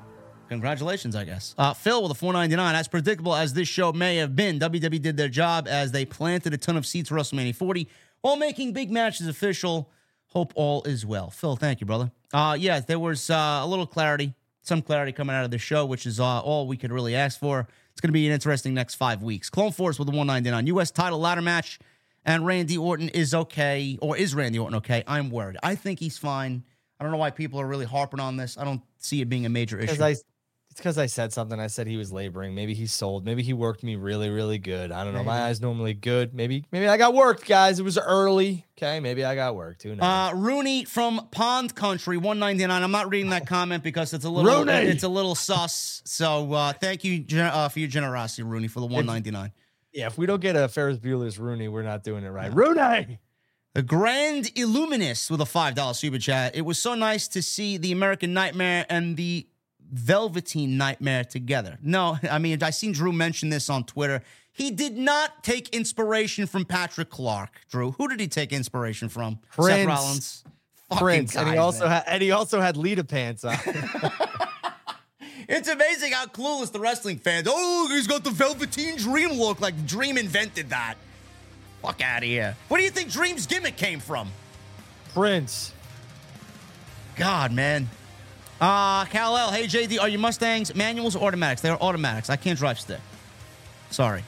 Congratulations, 0.50 1.16
I 1.16 1.26
guess. 1.26 1.54
Uh, 1.58 1.74
Phil 1.74 2.02
with 2.02 2.12
a 2.12 2.16
499. 2.16 2.76
As 2.76 2.88
predictable 2.88 3.36
as 3.36 3.54
this 3.54 3.68
show 3.68 3.92
may 3.92 4.18
have 4.18 4.36
been, 4.36 4.60
WWE 4.60 5.02
did 5.02 5.18
their 5.18 5.30
job 5.30 5.68
as 5.68 5.92
they 5.92 6.06
planted 6.06 6.54
a 6.54 6.58
ton 6.58 6.78
of 6.78 6.86
seats 6.86 7.10
for 7.10 7.16
WrestleMania 7.16 7.56
40 7.56 7.88
while 8.22 8.38
making 8.38 8.74
big 8.74 8.92
matches 8.92 9.28
official. 9.28 9.90
Hope 10.28 10.54
all 10.56 10.84
is 10.84 11.06
well. 11.06 11.30
Phil, 11.30 11.56
thank 11.56 11.80
you, 11.82 11.88
brother. 11.88 12.12
Uh, 12.34 12.56
yeah, 12.60 12.80
there 12.80 13.00
was 13.00 13.30
uh, 13.30 13.62
a 13.64 13.68
little 13.68 13.88
clarity, 13.88 14.34
some 14.62 14.82
clarity 14.82 15.12
coming 15.12 15.36
out 15.36 15.46
of 15.46 15.52
the 15.52 15.58
show, 15.58 15.86
which 15.86 16.06
is 16.06 16.20
uh, 16.20 16.42
all 16.42 16.68
we 16.68 16.78
could 16.78 16.92
really 16.92 17.16
ask 17.16 17.40
for. 17.40 17.68
It's 17.92 18.02
going 18.02 18.10
to 18.10 18.14
be 18.14 18.28
an 18.28 18.34
interesting 18.34 18.74
next 18.74 18.96
five 18.96 19.24
weeks. 19.24 19.50
Clone 19.50 19.72
Force 19.72 19.98
with 19.98 20.08
a 20.10 20.12
199. 20.12 20.68
U.S. 20.68 20.92
title 20.92 21.20
ladder 21.20 21.42
match 21.42 21.80
and 22.28 22.46
Randy 22.46 22.78
Orton 22.78 23.10
is 23.10 23.34
okay, 23.34 23.98
or 24.02 24.18
is 24.18 24.36
Randy 24.36 24.60
Orton 24.60 24.76
okay? 24.78 25.04
I'm 25.08 25.30
worried. 25.32 25.58
I 25.64 25.76
think 25.76 26.00
he's 26.00 26.18
fine. 26.18 26.64
I 27.00 27.04
don't 27.04 27.12
know 27.12 27.18
why 27.18 27.32
people 27.32 27.62
are 27.62 27.66
really 27.66 27.86
harping 27.86 28.20
on 28.20 28.38
this. 28.38 28.58
I 28.58 28.66
don't 28.66 28.82
see 28.98 29.22
it 29.22 29.30
being 29.30 29.46
a 29.46 29.50
major 29.50 29.80
issue. 29.80 30.04
I, 30.04 30.16
it's 30.78 30.84
because 30.84 31.00
I 31.00 31.08
said 31.08 31.34
something. 31.34 31.60
I 31.60 31.66
said 31.66 31.88
he 31.88 31.98
was 31.98 32.12
laboring. 32.12 32.54
Maybe 32.54 32.76
he 32.76 32.86
sold. 32.86 33.26
Maybe 33.26 33.42
he 33.42 33.52
worked 33.52 33.82
me 33.82 33.96
really, 33.96 34.30
really 34.30 34.60
good. 34.60 34.92
I 34.92 35.04
don't 35.04 35.16
know. 35.16 35.24
My 35.24 35.48
eyes 35.48 35.60
normally 35.60 35.96
good. 35.96 36.36
Maybe, 36.36 36.66
maybe 36.72 36.88
I 36.88 36.98
got 36.98 37.16
worked, 37.16 37.48
guys. 37.48 37.80
It 37.80 37.82
was 37.82 37.98
early. 37.98 38.64
Okay, 38.78 39.00
maybe 39.00 39.26
I 39.26 39.34
got 39.34 39.56
worked. 39.56 39.82
Who 39.82 39.96
knows? 39.96 40.04
Uh, 40.04 40.34
Rooney 40.36 40.86
from 40.86 41.30
Pond 41.32 41.74
Country, 41.74 42.18
one 42.18 42.38
ninety 42.38 42.68
nine. 42.68 42.84
I'm 42.84 42.92
not 42.92 43.10
reading 43.10 43.32
that 43.32 43.48
comment 43.48 43.84
because 43.84 44.14
it's 44.14 44.24
a 44.24 44.30
little, 44.30 44.52
Rooney. 44.52 44.72
it's 44.72 45.02
a 45.02 45.10
little 45.10 45.34
sus. 45.34 46.04
So 46.06 46.54
uh, 46.54 46.74
thank 46.74 47.04
you 47.04 47.26
uh, 47.40 47.70
for 47.70 47.80
your 47.80 47.90
generosity, 47.90 48.44
Rooney, 48.44 48.68
for 48.68 48.80
the 48.80 48.86
one 48.86 49.08
ninety 49.08 49.32
nine. 49.32 49.54
Yeah, 49.92 50.06
if 50.06 50.16
we 50.20 50.28
don't 50.28 50.42
get 50.42 50.56
a 50.56 50.68
Ferris 50.68 51.00
Bueller's 51.00 51.40
Rooney, 51.40 51.70
we're 51.70 51.82
not 51.82 52.04
doing 52.04 52.24
it 52.24 52.30
right. 52.30 52.54
Rooney! 52.54 53.18
The 53.74 53.82
Grand 53.82 54.52
Illuminist 54.56 55.30
with 55.32 55.42
a 55.42 55.46
$5 55.46 55.96
super 55.96 56.18
chat. 56.18 56.56
It 56.56 56.62
was 56.62 56.80
so 56.80 56.96
nice 56.96 57.28
to 57.30 57.44
see 57.44 57.78
the 57.78 57.92
American 57.92 58.34
Nightmare 58.34 58.88
and 58.90 59.16
the 59.18 59.48
Velveteen 59.92 60.78
Nightmare 60.78 61.24
together. 61.24 61.78
No, 61.82 62.18
I 62.32 62.40
mean, 62.40 62.62
I 62.64 62.70
seen 62.70 62.92
Drew 62.92 63.12
mention 63.12 63.50
this 63.50 63.70
on 63.70 63.84
Twitter. 63.84 64.22
He 64.52 64.72
did 64.72 64.98
not 64.98 65.44
take 65.44 65.70
inspiration 65.70 66.48
from 66.48 66.66
Patrick 66.66 67.10
Clark, 67.10 67.52
Drew. 67.70 67.92
Who 67.92 68.08
did 68.08 68.20
he 68.20 68.28
take 68.28 68.52
inspiration 68.52 69.08
from? 69.08 69.40
Prince. 69.52 69.70
Seth 69.70 69.88
Rollins. 69.88 70.44
Prince. 70.98 71.34
Guys, 71.34 71.44
and 71.44 71.52
he 71.52 71.58
also 71.58 71.84
man. 71.84 71.92
had 71.92 72.04
and 72.08 72.24
he 72.24 72.32
also 72.32 72.60
had 72.60 72.78
Lita 72.78 73.04
pants 73.04 73.44
on. 73.44 73.56
It's 75.50 75.70
amazing 75.70 76.12
how 76.12 76.26
clueless 76.26 76.72
the 76.74 76.80
wrestling 76.80 77.20
fans. 77.20 77.48
Oh, 77.50 77.88
he's 77.90 78.08
got 78.08 78.24
the 78.24 78.32
Velveteen 78.32 78.98
Dream 78.98 79.32
look. 79.32 79.62
Like 79.62 79.86
Dream 79.86 80.18
invented 80.18 80.72
that. 80.72 80.96
Fuck 81.82 82.02
out 82.02 82.24
of 82.24 82.28
here. 82.28 82.56
What 82.68 82.78
do 82.78 82.84
you 82.84 82.90
think 82.90 83.12
Dream's 83.12 83.46
gimmick 83.46 83.78
came 83.78 84.00
from? 84.00 84.30
Prince. 85.14 85.72
God, 87.16 87.54
man. 87.54 87.90
Uh, 88.60 89.06
Cal 89.06 89.38
L. 89.38 89.52
Hey, 89.52 89.66
JD, 89.66 90.00
are 90.00 90.10
you 90.10 90.18
Mustangs 90.18 90.74
manuals 90.74 91.16
or 91.16 91.24
automatics? 91.28 91.62
They 91.62 91.70
are 91.70 91.78
automatics. 91.78 92.30
I 92.30 92.36
can't 92.38 92.58
drive 92.58 92.80
stick. 92.80 93.00
Sorry. 93.92 94.24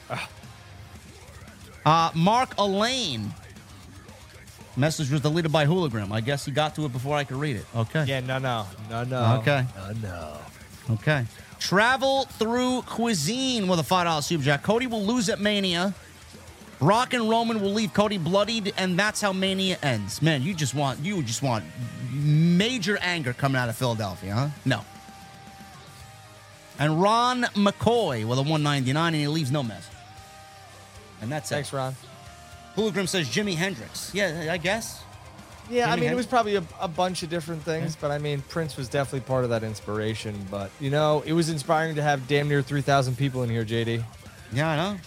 Uh, 1.84 2.10
Mark 2.14 2.54
Elaine. 2.58 3.32
Message 4.76 5.10
was 5.10 5.20
deleted 5.20 5.50
by 5.50 5.66
Hooligram. 5.66 6.12
I 6.12 6.20
guess 6.20 6.44
he 6.44 6.52
got 6.52 6.74
to 6.76 6.84
it 6.84 6.92
before 6.92 7.16
I 7.16 7.24
could 7.24 7.36
read 7.38 7.56
it. 7.56 7.66
Okay. 7.74 8.04
Yeah, 8.04 8.20
no, 8.20 8.38
no. 8.38 8.66
No, 8.88 9.02
no. 9.04 9.38
Okay. 9.40 9.66
No, 9.76 9.92
no. 10.00 10.38
Okay. 10.94 11.26
Travel 11.58 12.24
through 12.24 12.82
cuisine 12.82 13.66
with 13.68 13.80
a 13.80 13.82
$5 13.82 14.22
super 14.22 14.42
jack. 14.44 14.62
Cody 14.62 14.86
will 14.86 15.02
lose 15.04 15.28
at 15.28 15.40
Mania. 15.40 15.92
Rock 16.80 17.12
and 17.12 17.28
Roman 17.28 17.60
will 17.60 17.72
leave 17.72 17.92
Cody 17.92 18.16
bloodied, 18.16 18.72
and 18.78 18.98
that's 18.98 19.20
how 19.20 19.32
Mania 19.32 19.78
ends. 19.82 20.22
Man, 20.22 20.42
you 20.42 20.54
just 20.54 20.74
want 20.74 21.00
you 21.00 21.22
just 21.22 21.42
want 21.42 21.64
major 22.10 22.98
anger 23.02 23.32
coming 23.32 23.60
out 23.60 23.68
of 23.68 23.76
Philadelphia, 23.76 24.34
huh? 24.34 24.48
No. 24.64 24.84
And 26.78 27.00
Ron 27.00 27.42
McCoy 27.54 28.24
with 28.24 28.38
a 28.38 28.42
199, 28.42 29.06
and 29.14 29.20
he 29.20 29.28
leaves 29.28 29.50
no 29.50 29.62
mess. 29.62 29.86
And 31.20 31.30
that's 31.30 31.50
it. 31.50 31.54
Thanks, 31.56 31.72
it. 31.72 31.76
Ron. 31.76 31.94
Hologram 32.74 33.06
says 33.06 33.28
Jimi 33.28 33.54
Hendrix. 33.54 34.14
Yeah, 34.14 34.48
I 34.50 34.56
guess. 34.56 35.02
Yeah, 35.68 35.92
I 35.92 35.96
mean, 35.96 36.10
it 36.10 36.16
was 36.16 36.26
probably 36.26 36.56
a, 36.56 36.64
a 36.80 36.88
bunch 36.88 37.22
of 37.22 37.30
different 37.30 37.62
things, 37.62 37.94
but 37.94 38.10
I 38.10 38.18
mean, 38.18 38.42
Prince 38.48 38.76
was 38.76 38.88
definitely 38.88 39.20
part 39.20 39.44
of 39.44 39.50
that 39.50 39.62
inspiration. 39.62 40.34
But, 40.50 40.70
you 40.80 40.90
know, 40.90 41.22
it 41.24 41.32
was 41.32 41.48
inspiring 41.48 41.94
to 41.94 42.02
have 42.02 42.26
damn 42.26 42.48
near 42.48 42.62
3,000 42.62 43.16
people 43.16 43.44
in 43.44 43.50
here, 43.50 43.64
JD. 43.64 44.02
Yeah, 44.52 44.70
I 44.70 44.76
know. 44.76 44.98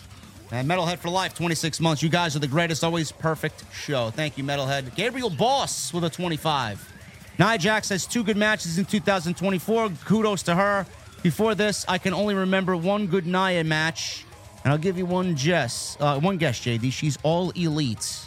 And 0.54 0.70
Metalhead 0.70 1.00
for 1.00 1.10
Life, 1.10 1.34
26 1.34 1.80
months. 1.80 2.04
You 2.04 2.10
guys 2.10 2.36
are 2.36 2.40
the 2.40 2.48
greatest, 2.48 2.84
always 2.84 3.12
perfect 3.12 3.64
show. 3.74 4.12
Thank 4.12 4.38
you, 4.38 4.44
Metalhead. 4.44 4.94
Gabriel 4.94 5.32
Boss 5.32 5.92
with 5.92 6.04
a 6.04 6.12
25. 6.12 6.94
Nia 7.40 7.58
Jax 7.58 7.90
has 7.90 8.06
two 8.06 8.24
good 8.24 8.38
matches 8.38 8.78
in 8.78 8.86
2024. 8.86 9.90
Kudos 10.06 10.44
to 10.44 10.54
her. 10.54 10.86
Before 11.24 11.56
this, 11.56 11.86
I 11.88 11.98
can 11.98 12.14
only 12.14 12.36
remember 12.36 12.78
one 12.78 13.08
good 13.08 13.26
Nia 13.26 13.64
match, 13.64 14.26
and 14.64 14.72
I'll 14.72 14.78
give 14.78 14.96
you 14.96 15.08
one 15.08 15.34
guess. 15.34 15.98
Uh, 16.00 16.20
one 16.20 16.38
guess, 16.38 16.60
JD. 16.60 16.94
She's 16.94 17.18
all 17.24 17.50
elite. 17.56 18.20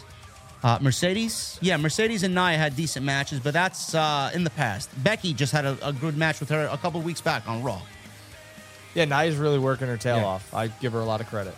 Uh, 0.63 0.79
Mercedes, 0.81 1.57
yeah, 1.61 1.77
Mercedes 1.77 2.23
and 2.23 2.35
Nia 2.35 2.57
had 2.57 2.75
decent 2.75 3.05
matches, 3.05 3.39
but 3.39 3.53
that's 3.53 3.95
uh, 3.95 4.31
in 4.33 4.43
the 4.43 4.49
past. 4.49 4.89
Becky 5.01 5.33
just 5.33 5.53
had 5.53 5.63
a, 5.63 5.77
a 5.81 5.93
good 5.93 6.17
match 6.17 6.41
with 6.41 6.49
her 6.49 6.67
a 6.69 6.77
couple 6.77 6.99
weeks 6.99 7.21
back 7.21 7.47
on 7.47 7.63
Raw. 7.63 7.81
Yeah, 8.95 9.05
Nia's 9.05 9.37
really 9.37 9.59
working 9.59 9.87
her 9.87 9.95
tail 9.95 10.17
yeah. 10.17 10.25
off. 10.25 10.53
I 10.53 10.67
give 10.67 10.91
her 10.91 10.99
a 10.99 11.05
lot 11.05 11.21
of 11.21 11.27
credit. 11.27 11.55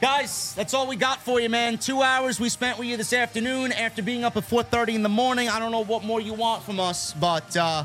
Guys, 0.00 0.54
that's 0.54 0.74
all 0.74 0.86
we 0.86 0.94
got 0.94 1.20
for 1.20 1.40
you, 1.40 1.48
man. 1.48 1.76
Two 1.76 2.02
hours 2.02 2.38
we 2.38 2.48
spent 2.48 2.78
with 2.78 2.86
you 2.86 2.96
this 2.96 3.12
afternoon 3.12 3.72
after 3.72 4.00
being 4.00 4.22
up 4.22 4.36
at 4.36 4.44
4.30 4.44 4.94
in 4.94 5.02
the 5.02 5.08
morning. 5.08 5.48
I 5.48 5.58
don't 5.58 5.72
know 5.72 5.82
what 5.82 6.04
more 6.04 6.20
you 6.20 6.34
want 6.34 6.62
from 6.62 6.78
us, 6.78 7.14
but 7.14 7.56
uh, 7.56 7.82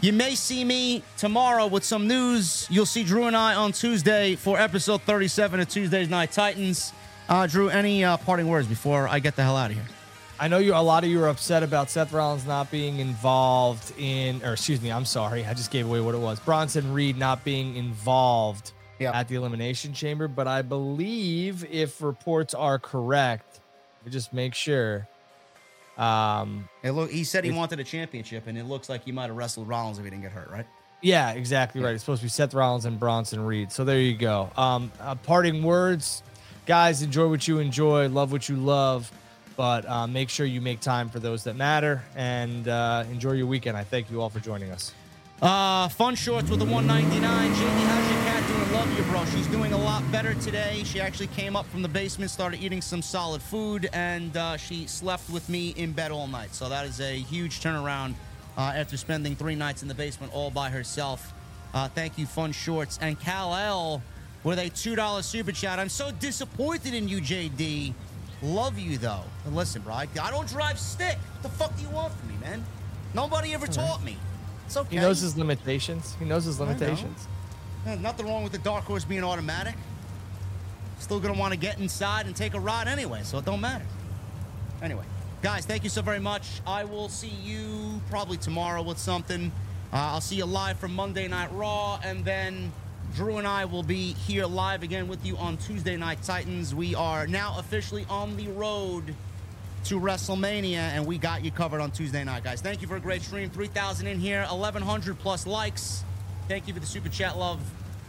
you 0.00 0.12
may 0.12 0.36
see 0.36 0.62
me 0.62 1.02
tomorrow 1.16 1.66
with 1.66 1.82
some 1.82 2.06
news. 2.06 2.68
You'll 2.70 2.86
see 2.86 3.02
Drew 3.02 3.24
and 3.24 3.36
I 3.36 3.56
on 3.56 3.72
Tuesday 3.72 4.36
for 4.36 4.56
episode 4.56 5.02
37 5.02 5.58
of 5.58 5.68
Tuesday's 5.68 6.08
Night 6.08 6.30
Titans. 6.30 6.92
Uh, 7.28 7.48
Drew, 7.48 7.70
any 7.70 8.04
uh, 8.04 8.18
parting 8.18 8.46
words 8.46 8.68
before 8.68 9.08
I 9.08 9.18
get 9.18 9.34
the 9.34 9.42
hell 9.42 9.56
out 9.56 9.72
of 9.72 9.76
here? 9.76 9.86
I 10.38 10.46
know 10.46 10.58
you. 10.58 10.74
A 10.74 10.76
lot 10.76 11.02
of 11.02 11.10
you 11.10 11.20
are 11.24 11.28
upset 11.28 11.64
about 11.64 11.90
Seth 11.90 12.12
Rollins 12.12 12.46
not 12.46 12.70
being 12.70 13.00
involved 13.00 13.92
in, 13.98 14.40
or 14.44 14.52
excuse 14.52 14.80
me, 14.80 14.92
I'm 14.92 15.04
sorry, 15.04 15.44
I 15.44 15.54
just 15.54 15.72
gave 15.72 15.86
away 15.86 16.00
what 16.00 16.14
it 16.14 16.18
was. 16.18 16.38
Bronson 16.38 16.92
Reed 16.92 17.18
not 17.18 17.42
being 17.42 17.74
involved 17.74 18.70
yep. 18.98 19.14
at 19.14 19.28
the 19.28 19.34
Elimination 19.36 19.92
Chamber, 19.92 20.28
but 20.28 20.46
I 20.46 20.62
believe 20.62 21.64
if 21.70 22.02
reports 22.02 22.54
are 22.54 22.78
correct, 22.78 23.60
we 24.04 24.10
just 24.10 24.32
make 24.32 24.54
sure. 24.54 25.08
Um, 25.96 26.68
It 26.82 26.92
look, 26.92 27.10
he 27.10 27.24
said 27.24 27.44
he 27.44 27.50
wanted 27.50 27.80
a 27.80 27.84
championship, 27.84 28.46
and 28.46 28.56
it 28.56 28.64
looks 28.64 28.88
like 28.88 29.04
he 29.04 29.12
might 29.12 29.26
have 29.26 29.36
wrestled 29.36 29.68
Rollins 29.68 29.98
if 29.98 30.04
he 30.04 30.10
didn't 30.10 30.22
get 30.22 30.32
hurt, 30.32 30.50
right? 30.50 30.66
yeah, 31.00 31.30
exactly 31.32 31.80
right. 31.80 31.94
It's 31.94 32.02
supposed 32.02 32.20
to 32.22 32.26
be 32.26 32.30
Seth 32.30 32.54
Rollins 32.54 32.84
and 32.84 32.98
Bronson 32.98 33.44
Reed. 33.44 33.70
So 33.70 33.84
there 33.84 34.00
you 34.00 34.16
go. 34.16 34.50
Um, 34.56 34.90
uh, 35.00 35.14
parting 35.14 35.62
words, 35.62 36.22
guys. 36.66 37.02
Enjoy 37.02 37.28
what 37.28 37.46
you 37.46 37.58
enjoy, 37.58 38.08
love 38.08 38.32
what 38.32 38.48
you 38.48 38.56
love, 38.56 39.10
but 39.56 39.88
uh, 39.88 40.06
make 40.06 40.28
sure 40.28 40.44
you 40.46 40.60
make 40.60 40.80
time 40.80 41.08
for 41.08 41.20
those 41.20 41.44
that 41.44 41.54
matter, 41.56 42.02
and 42.16 42.66
uh, 42.66 43.04
enjoy 43.10 43.32
your 43.32 43.46
weekend. 43.46 43.76
I 43.76 43.84
thank 43.84 44.10
you 44.10 44.20
all 44.20 44.28
for 44.28 44.40
joining 44.40 44.70
us. 44.70 44.92
Uh, 45.40 45.86
fun 45.90 46.16
shorts 46.16 46.50
with 46.50 46.58
the 46.58 46.64
199. 46.64 47.52
JD, 47.52 47.60
how's 47.60 48.10
your 48.10 48.22
cat 48.24 48.48
doing? 48.48 48.72
Love 48.72 48.98
you, 48.98 49.04
bro. 49.04 49.24
She's 49.26 49.46
doing 49.46 49.72
a 49.72 49.78
lot 49.78 50.02
better 50.10 50.34
today. 50.34 50.82
She 50.84 51.00
actually 51.00 51.28
came 51.28 51.54
up 51.54 51.64
from 51.66 51.82
the 51.82 51.88
basement, 51.88 52.32
started 52.32 52.60
eating 52.60 52.82
some 52.82 53.00
solid 53.00 53.40
food, 53.40 53.88
and 53.92 54.36
uh, 54.36 54.56
she 54.56 54.88
slept 54.88 55.30
with 55.30 55.48
me 55.48 55.74
in 55.76 55.92
bed 55.92 56.10
all 56.10 56.26
night. 56.26 56.56
So 56.56 56.68
that 56.68 56.86
is 56.86 57.00
a 57.00 57.18
huge 57.18 57.60
turnaround 57.60 58.14
uh, 58.56 58.72
after 58.74 58.96
spending 58.96 59.36
three 59.36 59.54
nights 59.54 59.82
in 59.82 59.86
the 59.86 59.94
basement 59.94 60.34
all 60.34 60.50
by 60.50 60.70
herself. 60.70 61.32
Uh, 61.72 61.86
thank 61.86 62.18
you, 62.18 62.26
Fun 62.26 62.50
Shorts. 62.50 62.98
And 63.00 63.18
Cal 63.20 63.54
L 63.54 64.02
with 64.42 64.58
a 64.58 64.70
$2 64.70 65.22
super 65.22 65.52
chat. 65.52 65.78
I'm 65.78 65.88
so 65.88 66.10
disappointed 66.10 66.94
in 66.94 67.06
you, 67.06 67.20
JD. 67.20 67.94
Love 68.42 68.76
you, 68.76 68.98
though. 68.98 69.22
And 69.46 69.54
listen, 69.54 69.82
bro, 69.82 69.94
I, 69.94 70.08
I 70.20 70.32
don't 70.32 70.48
drive 70.48 70.80
stick. 70.80 71.16
What 71.16 71.42
the 71.44 71.48
fuck 71.50 71.76
do 71.76 71.82
you 71.82 71.90
want 71.90 72.12
from 72.12 72.28
me, 72.28 72.34
man? 72.40 72.64
Nobody 73.14 73.54
ever 73.54 73.68
taught 73.68 74.02
me. 74.02 74.16
It's 74.68 74.76
okay. 74.76 74.96
He 74.96 75.00
knows 75.00 75.20
his 75.20 75.34
limitations. 75.34 76.14
He 76.18 76.26
knows 76.26 76.44
his 76.44 76.60
limitations. 76.60 77.26
Nothing 77.86 78.26
wrong 78.26 78.42
with 78.42 78.52
the 78.52 78.58
dark 78.58 78.84
horse 78.84 79.02
being 79.02 79.24
automatic. 79.24 79.74
Still 80.98 81.20
gonna 81.20 81.38
want 81.38 81.54
to 81.54 81.58
get 81.58 81.78
inside 81.78 82.26
and 82.26 82.36
take 82.36 82.52
a 82.52 82.60
ride 82.60 82.86
anyway, 82.86 83.22
so 83.22 83.38
it 83.38 83.46
don't 83.46 83.62
matter. 83.62 83.86
Anyway, 84.82 85.04
guys, 85.40 85.64
thank 85.64 85.84
you 85.84 85.88
so 85.88 86.02
very 86.02 86.20
much. 86.20 86.60
I 86.66 86.84
will 86.84 87.08
see 87.08 87.32
you 87.42 88.02
probably 88.10 88.36
tomorrow 88.36 88.82
with 88.82 88.98
something. 88.98 89.50
Uh, 89.90 89.96
I'll 89.96 90.20
see 90.20 90.36
you 90.36 90.44
live 90.44 90.78
from 90.78 90.94
Monday 90.94 91.28
Night 91.28 91.50
Raw, 91.54 91.98
and 92.04 92.22
then 92.22 92.70
Drew 93.14 93.38
and 93.38 93.46
I 93.46 93.64
will 93.64 93.82
be 93.82 94.12
here 94.12 94.44
live 94.44 94.82
again 94.82 95.08
with 95.08 95.24
you 95.24 95.38
on 95.38 95.56
Tuesday 95.56 95.96
Night 95.96 96.22
Titans. 96.22 96.74
We 96.74 96.94
are 96.94 97.26
now 97.26 97.56
officially 97.58 98.04
on 98.10 98.36
the 98.36 98.48
road 98.48 99.14
to 99.88 99.98
WrestleMania, 99.98 100.74
and 100.74 101.06
we 101.06 101.16
got 101.16 101.42
you 101.42 101.50
covered 101.50 101.80
on 101.80 101.90
Tuesday 101.90 102.22
night, 102.22 102.44
guys. 102.44 102.60
Thank 102.60 102.82
you 102.82 102.88
for 102.88 102.96
a 102.96 103.00
great 103.00 103.22
stream. 103.22 103.48
3,000 103.48 104.06
in 104.06 104.20
here, 104.20 104.44
1,100 104.50 105.18
plus 105.18 105.46
likes. 105.46 106.04
Thank 106.46 106.68
you 106.68 106.74
for 106.74 106.80
the 106.80 106.86
super 106.86 107.08
chat 107.08 107.38
love, 107.38 107.58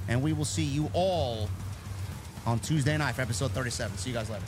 and 0.09 0.21
we 0.21 0.33
will 0.33 0.43
see 0.43 0.65
you 0.65 0.91
all 0.93 1.47
on 2.45 2.59
Tuesday 2.59 2.97
night 2.97 3.15
for 3.15 3.21
episode 3.21 3.51
37. 3.51 3.97
See 3.97 4.09
you 4.09 4.15
guys 4.15 4.29
later. 4.29 4.43